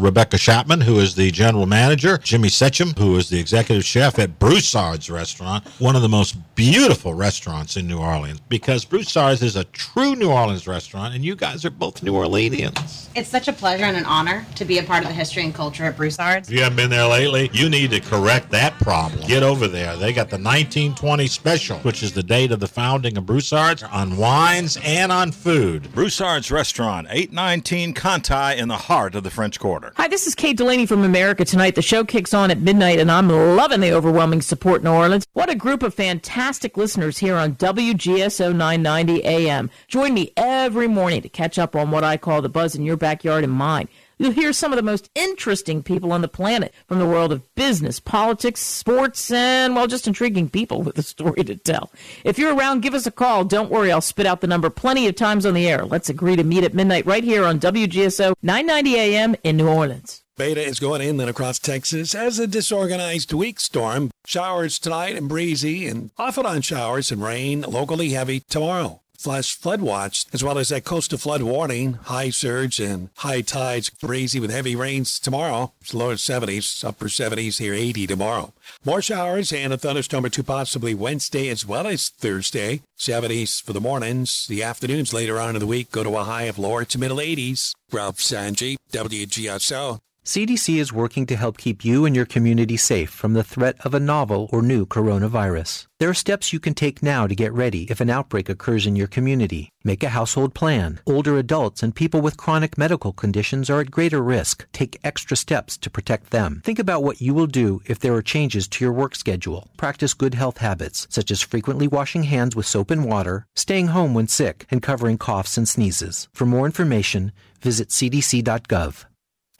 Rebecca 0.00 0.38
Chapman, 0.38 0.80
who 0.80 0.98
is 0.98 1.14
the 1.14 1.30
general 1.30 1.66
manager, 1.66 2.16
Jimmy 2.16 2.48
Setchum, 2.48 2.98
who 2.98 3.16
is 3.16 3.28
the 3.28 3.38
executive 3.38 3.84
chef 3.84 4.18
at 4.18 4.38
Broussard's 4.38 5.10
restaurant, 5.10 5.66
one 5.78 5.94
of 5.94 6.02
the 6.02 6.08
most 6.08 6.36
beautiful 6.54 7.12
restaurants 7.12 7.76
in 7.76 7.86
New 7.86 7.98
Orleans, 7.98 8.40
because 8.48 8.84
Broussard's 8.84 9.42
is 9.42 9.56
a 9.56 9.64
true 9.64 10.14
New 10.16 10.30
Orleans 10.30 10.66
restaurant, 10.66 11.14
and 11.14 11.24
you 11.24 11.36
guys 11.36 11.64
are 11.66 11.70
both 11.70 12.02
New 12.02 12.14
Orleanians. 12.14 13.08
It's 13.14 13.28
such 13.28 13.48
a 13.48 13.52
pleasure 13.52 13.84
and 13.84 13.96
an 13.96 14.06
honor 14.06 14.46
to 14.54 14.64
be 14.64 14.78
a 14.78 14.82
part 14.82 15.02
of 15.02 15.08
the 15.08 15.14
history 15.14 15.44
and 15.44 15.54
culture 15.54 15.84
at 15.84 15.96
Broussard's. 15.96 16.48
If 16.48 16.54
you 16.54 16.62
haven't 16.62 16.76
been 16.76 16.90
there 16.90 17.06
lately, 17.06 17.50
you 17.52 17.68
need 17.68 17.90
to 17.90 18.00
correct 18.00 18.50
that 18.52 18.78
problem. 18.78 19.26
Get 19.26 19.42
over 19.42 19.68
there. 19.68 19.96
They 19.96 20.12
got 20.12 20.30
the 20.30 20.36
1920 20.36 21.26
special, 21.26 21.78
which 21.80 22.02
is 22.02 22.12
the 22.12 22.22
date 22.22 22.52
of 22.52 22.60
the 22.60 22.68
founding 22.68 23.18
of 23.18 23.26
Broussard's, 23.26 23.82
on 23.82 24.16
wines 24.16 24.78
and 24.82 25.12
on 25.12 25.32
food. 25.32 25.92
Broussard's 25.92 26.50
Restaurant, 26.50 27.06
819 27.10 27.92
Conti 27.92 28.56
in 28.58 28.68
the 28.68 28.76
heart 28.76 29.14
of 29.14 29.24
the 29.24 29.30
French 29.30 29.60
Quarter. 29.60 29.89
Hi, 29.96 30.08
this 30.08 30.26
is 30.26 30.34
Kate 30.34 30.56
Delaney 30.56 30.86
from 30.86 31.04
America 31.04 31.44
Tonight. 31.44 31.74
The 31.74 31.82
show 31.82 32.04
kicks 32.04 32.34
on 32.34 32.50
at 32.50 32.60
midnight, 32.60 32.98
and 32.98 33.10
I'm 33.10 33.28
loving 33.28 33.80
the 33.80 33.92
overwhelming 33.92 34.42
support 34.42 34.80
in 34.80 34.84
New 34.84 34.92
Orleans. 34.92 35.26
What 35.32 35.50
a 35.50 35.54
group 35.54 35.82
of 35.82 35.94
fantastic 35.94 36.76
listeners 36.76 37.18
here 37.18 37.36
on 37.36 37.54
WGSO 37.56 38.54
990 38.54 39.24
AM. 39.24 39.70
Join 39.88 40.14
me 40.14 40.32
every 40.36 40.86
morning 40.86 41.22
to 41.22 41.28
catch 41.28 41.58
up 41.58 41.74
on 41.74 41.90
what 41.90 42.04
I 42.04 42.16
call 42.16 42.42
the 42.42 42.48
buzz 42.48 42.74
in 42.74 42.84
your 42.84 42.96
backyard 42.96 43.42
and 43.42 43.52
mine. 43.52 43.88
You'll 44.20 44.32
hear 44.32 44.52
some 44.52 44.70
of 44.70 44.76
the 44.76 44.82
most 44.82 45.08
interesting 45.14 45.82
people 45.82 46.12
on 46.12 46.20
the 46.20 46.28
planet 46.28 46.74
from 46.86 46.98
the 46.98 47.06
world 47.06 47.32
of 47.32 47.54
business, 47.54 48.00
politics, 48.00 48.60
sports, 48.60 49.30
and, 49.30 49.74
well, 49.74 49.86
just 49.86 50.06
intriguing 50.06 50.50
people 50.50 50.82
with 50.82 50.98
a 50.98 51.02
story 51.02 51.42
to 51.42 51.56
tell. 51.56 51.90
If 52.22 52.38
you're 52.38 52.54
around, 52.54 52.82
give 52.82 52.92
us 52.92 53.06
a 53.06 53.10
call. 53.10 53.46
Don't 53.46 53.70
worry, 53.70 53.90
I'll 53.90 54.02
spit 54.02 54.26
out 54.26 54.42
the 54.42 54.46
number 54.46 54.68
plenty 54.68 55.06
of 55.06 55.14
times 55.14 55.46
on 55.46 55.54
the 55.54 55.66
air. 55.66 55.86
Let's 55.86 56.10
agree 56.10 56.36
to 56.36 56.44
meet 56.44 56.64
at 56.64 56.74
midnight 56.74 57.06
right 57.06 57.24
here 57.24 57.46
on 57.46 57.60
WGSO 57.60 58.34
990 58.42 58.94
AM 58.96 59.36
in 59.42 59.56
New 59.56 59.68
Orleans. 59.68 60.22
Beta 60.36 60.60
is 60.60 60.80
going 60.80 61.00
inland 61.00 61.30
across 61.30 61.58
Texas 61.58 62.14
as 62.14 62.38
a 62.38 62.46
disorganized 62.46 63.32
weak 63.32 63.58
storm. 63.58 64.10
Showers 64.26 64.78
tonight 64.78 65.16
and 65.16 65.30
breezy, 65.30 65.86
and 65.86 66.10
off 66.18 66.36
and 66.36 66.46
on 66.46 66.60
showers 66.60 67.10
and 67.10 67.22
rain, 67.22 67.62
locally 67.62 68.10
heavy 68.10 68.40
tomorrow 68.40 69.00
flash 69.20 69.54
flood 69.54 69.82
watch, 69.82 70.24
as 70.32 70.42
well 70.42 70.56
as 70.56 70.70
that 70.70 70.84
coastal 70.84 71.18
flood 71.18 71.42
warning, 71.42 71.92
high 72.04 72.30
surge 72.30 72.80
and 72.80 73.10
high 73.18 73.42
tides, 73.42 73.90
breezy 73.90 74.40
with 74.40 74.50
heavy 74.50 74.74
rains 74.74 75.18
tomorrow. 75.18 75.72
It's 75.82 75.92
lower 75.92 76.14
70s, 76.14 76.82
upper 76.84 77.06
70s 77.06 77.58
here, 77.58 77.74
80 77.74 78.06
tomorrow. 78.06 78.54
More 78.82 79.02
showers 79.02 79.52
and 79.52 79.74
a 79.74 79.78
thunderstorm 79.78 80.24
or 80.24 80.30
two 80.30 80.42
possibly 80.42 80.94
Wednesday 80.94 81.48
as 81.50 81.66
well 81.66 81.86
as 81.86 82.08
Thursday. 82.08 82.80
70s 82.98 83.62
for 83.62 83.74
the 83.74 83.80
mornings. 83.80 84.46
The 84.46 84.62
afternoons 84.62 85.12
later 85.12 85.38
on 85.38 85.54
in 85.54 85.60
the 85.60 85.66
week 85.66 85.90
go 85.90 86.02
to 86.02 86.16
a 86.16 86.24
high 86.24 86.44
of 86.44 86.58
lower 86.58 86.84
to 86.86 86.98
middle 86.98 87.18
80s. 87.18 87.74
Ralph 87.92 88.18
Sanji, 88.18 88.76
WGSO. 88.92 90.00
CDC 90.30 90.76
is 90.76 90.92
working 90.92 91.26
to 91.26 91.34
help 91.34 91.58
keep 91.58 91.84
you 91.84 92.04
and 92.04 92.14
your 92.14 92.24
community 92.24 92.76
safe 92.76 93.10
from 93.10 93.32
the 93.32 93.42
threat 93.42 93.74
of 93.84 93.94
a 93.94 93.98
novel 93.98 94.48
or 94.52 94.62
new 94.62 94.86
coronavirus. 94.86 95.88
There 95.98 96.08
are 96.08 96.14
steps 96.14 96.52
you 96.52 96.60
can 96.60 96.72
take 96.74 97.02
now 97.02 97.26
to 97.26 97.34
get 97.34 97.52
ready 97.52 97.82
if 97.90 98.00
an 98.00 98.10
outbreak 98.10 98.48
occurs 98.48 98.86
in 98.86 98.94
your 98.94 99.08
community. 99.08 99.70
Make 99.82 100.04
a 100.04 100.10
household 100.10 100.54
plan. 100.54 101.00
Older 101.04 101.36
adults 101.36 101.82
and 101.82 101.92
people 101.92 102.20
with 102.20 102.36
chronic 102.36 102.78
medical 102.78 103.12
conditions 103.12 103.68
are 103.68 103.80
at 103.80 103.90
greater 103.90 104.22
risk. 104.22 104.68
Take 104.72 105.00
extra 105.02 105.36
steps 105.36 105.76
to 105.78 105.90
protect 105.90 106.30
them. 106.30 106.62
Think 106.64 106.78
about 106.78 107.02
what 107.02 107.20
you 107.20 107.34
will 107.34 107.48
do 107.48 107.80
if 107.86 107.98
there 107.98 108.14
are 108.14 108.22
changes 108.22 108.68
to 108.68 108.84
your 108.84 108.92
work 108.92 109.16
schedule. 109.16 109.66
Practice 109.76 110.14
good 110.14 110.34
health 110.34 110.58
habits, 110.58 111.08
such 111.10 111.32
as 111.32 111.42
frequently 111.42 111.88
washing 111.88 112.22
hands 112.22 112.54
with 112.54 112.66
soap 112.66 112.92
and 112.92 113.04
water, 113.04 113.48
staying 113.56 113.88
home 113.88 114.14
when 114.14 114.28
sick, 114.28 114.64
and 114.70 114.80
covering 114.80 115.18
coughs 115.18 115.58
and 115.58 115.68
sneezes. 115.68 116.28
For 116.32 116.46
more 116.46 116.66
information, 116.66 117.32
visit 117.60 117.88
cdc.gov. 117.88 119.06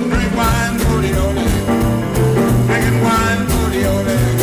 Drink 0.09 0.35
wine, 0.35 0.79
booty, 0.79 1.13
Drinking 2.67 3.03
wine, 3.03 3.47
booty, 3.49 3.81
Drinking 3.85 4.40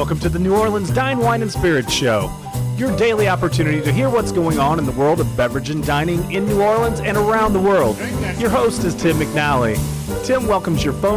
Welcome 0.00 0.20
to 0.20 0.30
the 0.30 0.38
New 0.38 0.56
Orleans 0.56 0.90
Dine, 0.90 1.18
Wine, 1.18 1.42
and 1.42 1.52
Spirits 1.52 1.92
Show, 1.92 2.34
your 2.78 2.96
daily 2.96 3.28
opportunity 3.28 3.82
to 3.82 3.92
hear 3.92 4.08
what's 4.08 4.32
going 4.32 4.58
on 4.58 4.78
in 4.78 4.86
the 4.86 4.92
world 4.92 5.20
of 5.20 5.36
beverage 5.36 5.68
and 5.68 5.84
dining 5.84 6.32
in 6.32 6.46
New 6.46 6.62
Orleans 6.62 7.00
and 7.00 7.18
around 7.18 7.52
the 7.52 7.60
world. 7.60 7.98
Your 8.38 8.48
host 8.48 8.82
is 8.84 8.94
Tim 8.94 9.18
McNally. 9.18 9.76
Tim 10.24 10.46
welcomes 10.46 10.82
your 10.82 10.94
phone. 10.94 11.08